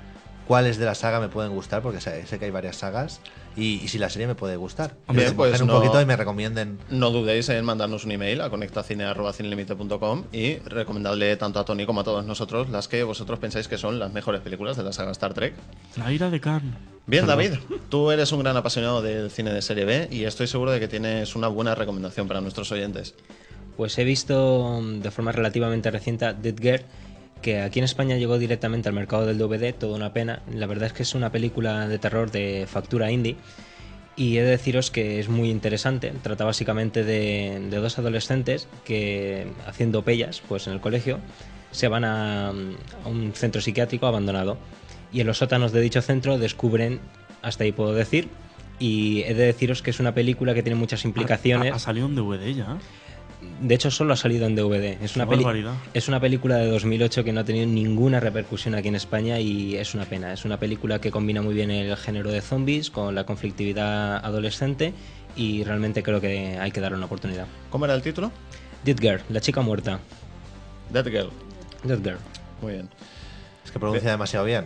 cuáles 0.48 0.78
de 0.78 0.86
la 0.86 0.96
saga 0.96 1.20
me 1.20 1.30
pueden 1.30 1.52
gustar, 1.54 1.82
porque 1.82 2.02
sé, 2.02 2.26
sé 2.28 2.40
que 2.40 2.46
hay 2.46 2.52
varias 2.52 2.78
sagas, 2.78 3.22
y, 3.56 3.76
y 3.84 3.88
si 3.88 3.98
la 4.00 4.10
serie 4.10 4.28
me 4.28 4.36
puede 4.36 4.56
gustar. 4.56 4.96
Bien, 5.10 5.20
que 5.20 5.28
se 5.30 5.36
pues 5.36 5.62
un 5.62 5.68
no- 5.68 5.74
poquito 5.80 6.02
y 6.02 6.06
me 6.06 6.16
recomienden. 6.16 6.80
No 6.90 7.12
dudéis 7.12 7.48
en 7.50 7.64
mandarnos 7.64 8.04
un 8.06 8.12
email 8.12 8.42
a 8.42 8.50
conectacine.com 8.50 10.24
y 10.32 10.56
recomendadle 10.60 11.36
tanto 11.38 11.60
a 11.60 11.66
Tony 11.66 11.86
como 11.86 12.02
a 12.02 12.04
todos 12.04 12.26
nosotros 12.26 12.70
las 12.70 12.88
que 12.88 13.04
vosotros 13.04 13.40
pensáis 13.40 13.68
que 13.68 13.78
son 13.78 14.00
las 14.00 14.12
mejores 14.12 14.42
películas 14.42 14.78
de 14.78 14.84
la 14.84 14.94
saga 14.94 15.12
Star 15.12 15.34
Trek. 15.34 15.54
La 15.98 16.12
ira 16.12 16.30
de 16.30 16.40
Khan. 16.40 16.62
Bien, 17.06 17.26
Perdón. 17.26 17.44
David, 17.46 17.60
tú 17.90 18.12
eres 18.12 18.32
un 18.32 18.40
gran 18.42 18.56
apasionado 18.56 19.02
del 19.02 19.30
cine 19.30 19.52
de 19.52 19.62
serie 19.62 19.86
B 19.86 20.08
y 20.12 20.24
estoy 20.24 20.48
seguro 20.48 20.72
de 20.72 20.80
que 20.80 20.88
tienes 20.88 21.36
una 21.36 21.48
buena 21.48 21.76
recomendación 21.76 22.28
para 22.28 22.40
nuestros 22.42 22.72
oyentes. 22.72 23.14
Pues 23.76 23.98
he 23.98 24.04
visto 24.04 24.80
mm, 24.82 25.02
de 25.02 25.12
forma 25.12 25.32
relativamente 25.32 25.92
reciente 25.92 26.34
Dead 26.34 26.56
Girl, 26.60 26.84
que 27.44 27.62
aquí 27.62 27.78
en 27.78 27.86
España 27.86 28.18
llegó 28.18 28.40
directamente 28.40 28.90
al 28.90 28.96
mercado 28.96 29.28
del 29.28 29.38
DVD, 29.38 29.76
toda 29.76 29.96
una 29.96 30.14
pena. 30.14 30.42
La 30.52 30.66
verdad 30.66 30.88
es 30.88 30.94
que 30.94 31.04
es 31.04 31.14
una 31.14 31.32
película 31.32 31.88
de 31.88 32.00
terror 32.00 32.32
de 32.32 32.66
factura 32.68 33.12
indie. 33.12 33.36
Y 34.16 34.38
he 34.38 34.44
de 34.44 34.52
deciros 34.52 34.90
que 34.90 35.20
es 35.20 35.30
muy 35.30 35.50
interesante. 35.50 36.12
Trata 36.24 36.46
básicamente 36.46 37.04
de, 37.04 37.68
de 37.70 37.78
dos 37.78 38.00
adolescentes 38.00 38.68
que, 38.86 39.48
haciendo 39.68 40.04
pellas 40.04 40.42
pues 40.48 40.68
en 40.68 40.74
el 40.74 40.82
colegio, 40.82 41.20
se 41.72 41.88
van 41.88 42.06
a, 42.06 42.50
a 42.50 43.08
un 43.08 43.34
centro 43.34 43.62
psiquiátrico 43.62 44.08
abandonado. 44.08 44.58
Y 45.12 45.22
en 45.22 45.28
los 45.28 45.40
sótanos 45.40 45.72
de 45.72 45.82
dicho 45.82 46.02
centro 46.02 46.40
descubren, 46.40 47.00
hasta 47.42 47.64
ahí 47.66 47.72
puedo 47.72 47.94
decir, 47.94 48.30
y 48.80 49.24
he 49.24 49.34
de 49.34 49.46
deciros 49.46 49.82
que 49.82 49.92
es 49.92 50.00
una 50.00 50.14
película 50.14 50.54
que 50.54 50.64
tiene 50.64 50.80
muchas 50.80 51.06
implicaciones. 51.06 51.74
Ha, 51.74 51.76
ha 51.76 51.80
salido 51.80 52.06
un 52.08 52.16
DVD 52.16 52.54
ya. 52.54 52.78
De 53.62 53.76
hecho, 53.76 53.90
solo 53.92 54.14
ha 54.14 54.18
salido 54.18 54.46
en 54.46 54.56
DVD. 54.56 54.98
Es 55.02 55.16
una, 55.16 55.26
Qué 55.26 55.30
peli- 55.32 55.44
barbaridad. 55.44 55.74
es 55.94 56.08
una 56.08 56.20
película 56.20 56.58
de 56.58 56.68
2008 56.68 57.24
que 57.24 57.32
no 57.32 57.42
ha 57.42 57.44
tenido 57.44 57.66
ninguna 57.66 58.20
repercusión 58.20 58.76
aquí 58.76 58.90
en 58.90 58.96
España 58.96 59.40
y 59.40 59.76
es 59.78 59.94
una 59.96 60.06
pena. 60.06 60.34
Es 60.34 60.44
una 60.46 60.58
película 60.60 61.00
que 61.00 61.12
combina 61.12 61.42
muy 61.42 61.54
bien 61.54 61.72
el 61.72 61.96
género 61.96 62.32
de 62.32 62.42
zombies 62.42 62.90
con 62.90 63.16
la 63.16 63.26
conflictividad 63.26 64.18
adolescente 64.18 64.94
y 65.36 65.64
realmente 65.64 66.04
creo 66.04 66.20
que 66.20 66.58
hay 66.60 66.72
que 66.72 66.82
darle 66.82 66.98
una 66.98 67.06
oportunidad. 67.06 67.48
¿Cómo 67.70 67.86
era 67.86 67.94
el 67.96 68.02
título? 68.02 68.32
Dead 68.84 68.98
Girl, 69.00 69.22
la 69.30 69.40
chica 69.40 69.62
muerta. 69.62 70.00
Dead 70.92 71.06
Girl. 71.06 71.30
Dead 71.84 72.00
Girl. 72.04 72.18
Muy 72.62 72.74
bien. 72.74 72.90
Es 73.66 73.72
que 73.72 73.80
pronuncia 73.80 74.12
demasiado 74.12 74.46
bien. 74.46 74.66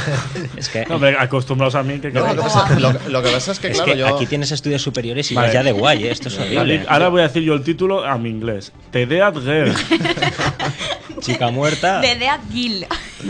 Es 0.56 0.68
que, 0.68 0.84
No, 0.86 0.96
hombre, 0.96 1.16
acostumbrados 1.18 1.74
a 1.74 1.82
mí 1.82 1.98
que... 1.98 2.10
No, 2.10 2.20
lo, 2.26 2.34
que 2.34 2.40
pasa, 2.42 2.78
lo- 2.78 2.92
lo 3.08 3.22
que 3.22 3.30
pasa 3.30 3.52
es 3.52 3.58
que, 3.58 3.68
es 3.68 3.76
claro, 3.76 3.92
que 3.92 3.98
yo... 3.98 4.06
aquí 4.14 4.26
tienes 4.26 4.52
estudios 4.52 4.82
superiores 4.82 5.30
y 5.32 5.34
Vale. 5.34 5.52
ya 5.52 5.62
de 5.62 5.72
guay, 5.72 6.04
¿eh? 6.04 6.10
esto 6.10 6.28
es 6.28 6.38
horrible. 6.38 6.84
Ahora 6.88 7.08
voy 7.08 7.20
a 7.22 7.24
decir 7.28 7.42
yo 7.42 7.54
el 7.54 7.62
título 7.62 8.04
a 8.04 8.16
mi 8.18 8.28
inglés. 8.30 8.72
The 8.90 9.06
Dead 9.06 9.34
Girl. 9.34 9.72
Chica 11.24 11.50
muerta. 11.50 12.00
De 12.00 12.14
Dead 12.16 12.40
Gill. 12.52 12.86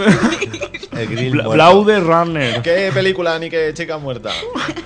El 0.92 1.06
grill 1.08 1.30
Bla- 1.32 1.44
muerto. 1.44 1.50
Blaude 1.50 2.00
Runner. 2.00 2.62
¿Qué 2.62 2.90
película 2.92 3.38
ni 3.38 3.50
qué 3.50 3.72
chica 3.74 3.98
muerta? 3.98 4.30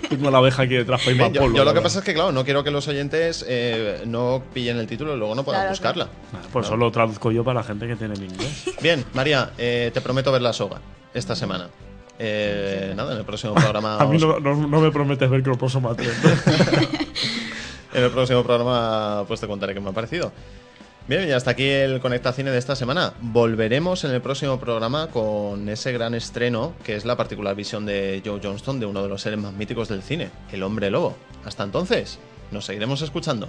Tengo 0.09 0.31
la 0.31 0.41
oveja 0.41 0.63
aquí 0.63 0.75
detrás 0.75 1.01
para 1.03 1.13
ir 1.13 1.19
más 1.23 1.33
yo, 1.33 1.41
polvo, 1.43 1.57
yo 1.57 1.59
lo 1.59 1.65
la 1.67 1.71
que 1.73 1.75
verdad. 1.75 1.83
pasa 1.85 1.99
es 2.01 2.05
que, 2.05 2.15
claro, 2.15 2.33
no 2.33 2.45
quiero 2.45 2.65
que 2.65 2.71
los 2.71 2.87
oyentes 2.89 3.45
eh, 3.49 4.03
no 4.07 4.43
pillen 4.55 4.79
el 4.79 4.87
título 4.87 5.15
y 5.15 5.19
luego 5.19 5.35
no 5.35 5.45
puedan 5.45 5.61
Claro, 5.63 5.71
buscarla. 5.73 6.09
Pues 6.53 6.67
solo 6.67 6.87
lo 6.87 6.93
traduzco 6.93 7.31
yo 7.31 7.45
para 7.45 7.61
la 7.61 7.65
gente 7.67 7.87
que 7.87 7.97
tiene 7.97 8.15
el 8.15 8.23
inglés. 8.25 8.65
Bien, 8.83 9.05
María, 9.15 9.51
eh, 9.59 9.91
te 9.93 10.01
prometo 10.01 10.31
ver 10.33 10.43
la 10.43 10.53
soga 10.53 10.81
esta 11.15 11.35
semana. 11.37 11.69
Eh, 12.19 12.93
nada, 12.97 13.13
en 13.13 13.19
el 13.19 13.25
próximo 13.25 13.55
programa. 13.57 13.97
A 13.99 14.07
mí 14.07 14.17
os- 14.17 14.23
no, 14.23 14.41
no- 14.41 14.67
no 14.67 14.81
me 14.81 14.91
prometes 14.91 15.29
ver 15.31 15.43
Cromosoma 15.43 15.95
3. 15.95 16.11
En 17.95 18.05
el 18.05 18.11
próximo 18.11 18.43
programa 18.45 19.25
pues 19.27 19.41
te 19.41 19.47
contaré 19.47 19.73
qué 19.75 19.81
me 19.81 19.91
ha 19.91 19.93
parecido. 19.93 20.33
Bien, 21.09 21.27
y 21.27 21.33
hasta 21.33 21.53
aquí 21.53 21.67
el 21.67 22.01
Conecta 22.01 22.35
Cine 22.35 22.51
de 22.51 22.59
esta 22.59 22.77
semana. 22.77 23.15
Volveremos 23.23 24.05
en 24.05 24.11
el 24.11 24.21
próximo 24.21 24.61
programa 24.61 25.07
con 25.07 25.67
ese 25.71 25.91
gran 25.91 26.15
estreno 26.15 26.75
que 26.85 26.97
es 26.97 27.07
la 27.07 27.17
particular 27.17 27.57
visión 27.57 27.87
de 27.87 28.21
Joe 28.23 28.41
Johnston 28.43 28.79
de 28.79 28.85
uno 28.85 29.03
de 29.03 29.09
los 29.09 29.23
seres 29.23 29.39
más 29.39 29.55
míticos 29.55 29.89
del 29.89 30.03
cine, 30.03 30.29
el 30.53 30.63
hombre 30.63 30.91
lobo. 30.91 31.17
Hasta 31.47 31.65
entonces, 31.65 32.19
nos 32.51 32.67
seguiremos 32.67 33.01
escuchando. 33.01 33.49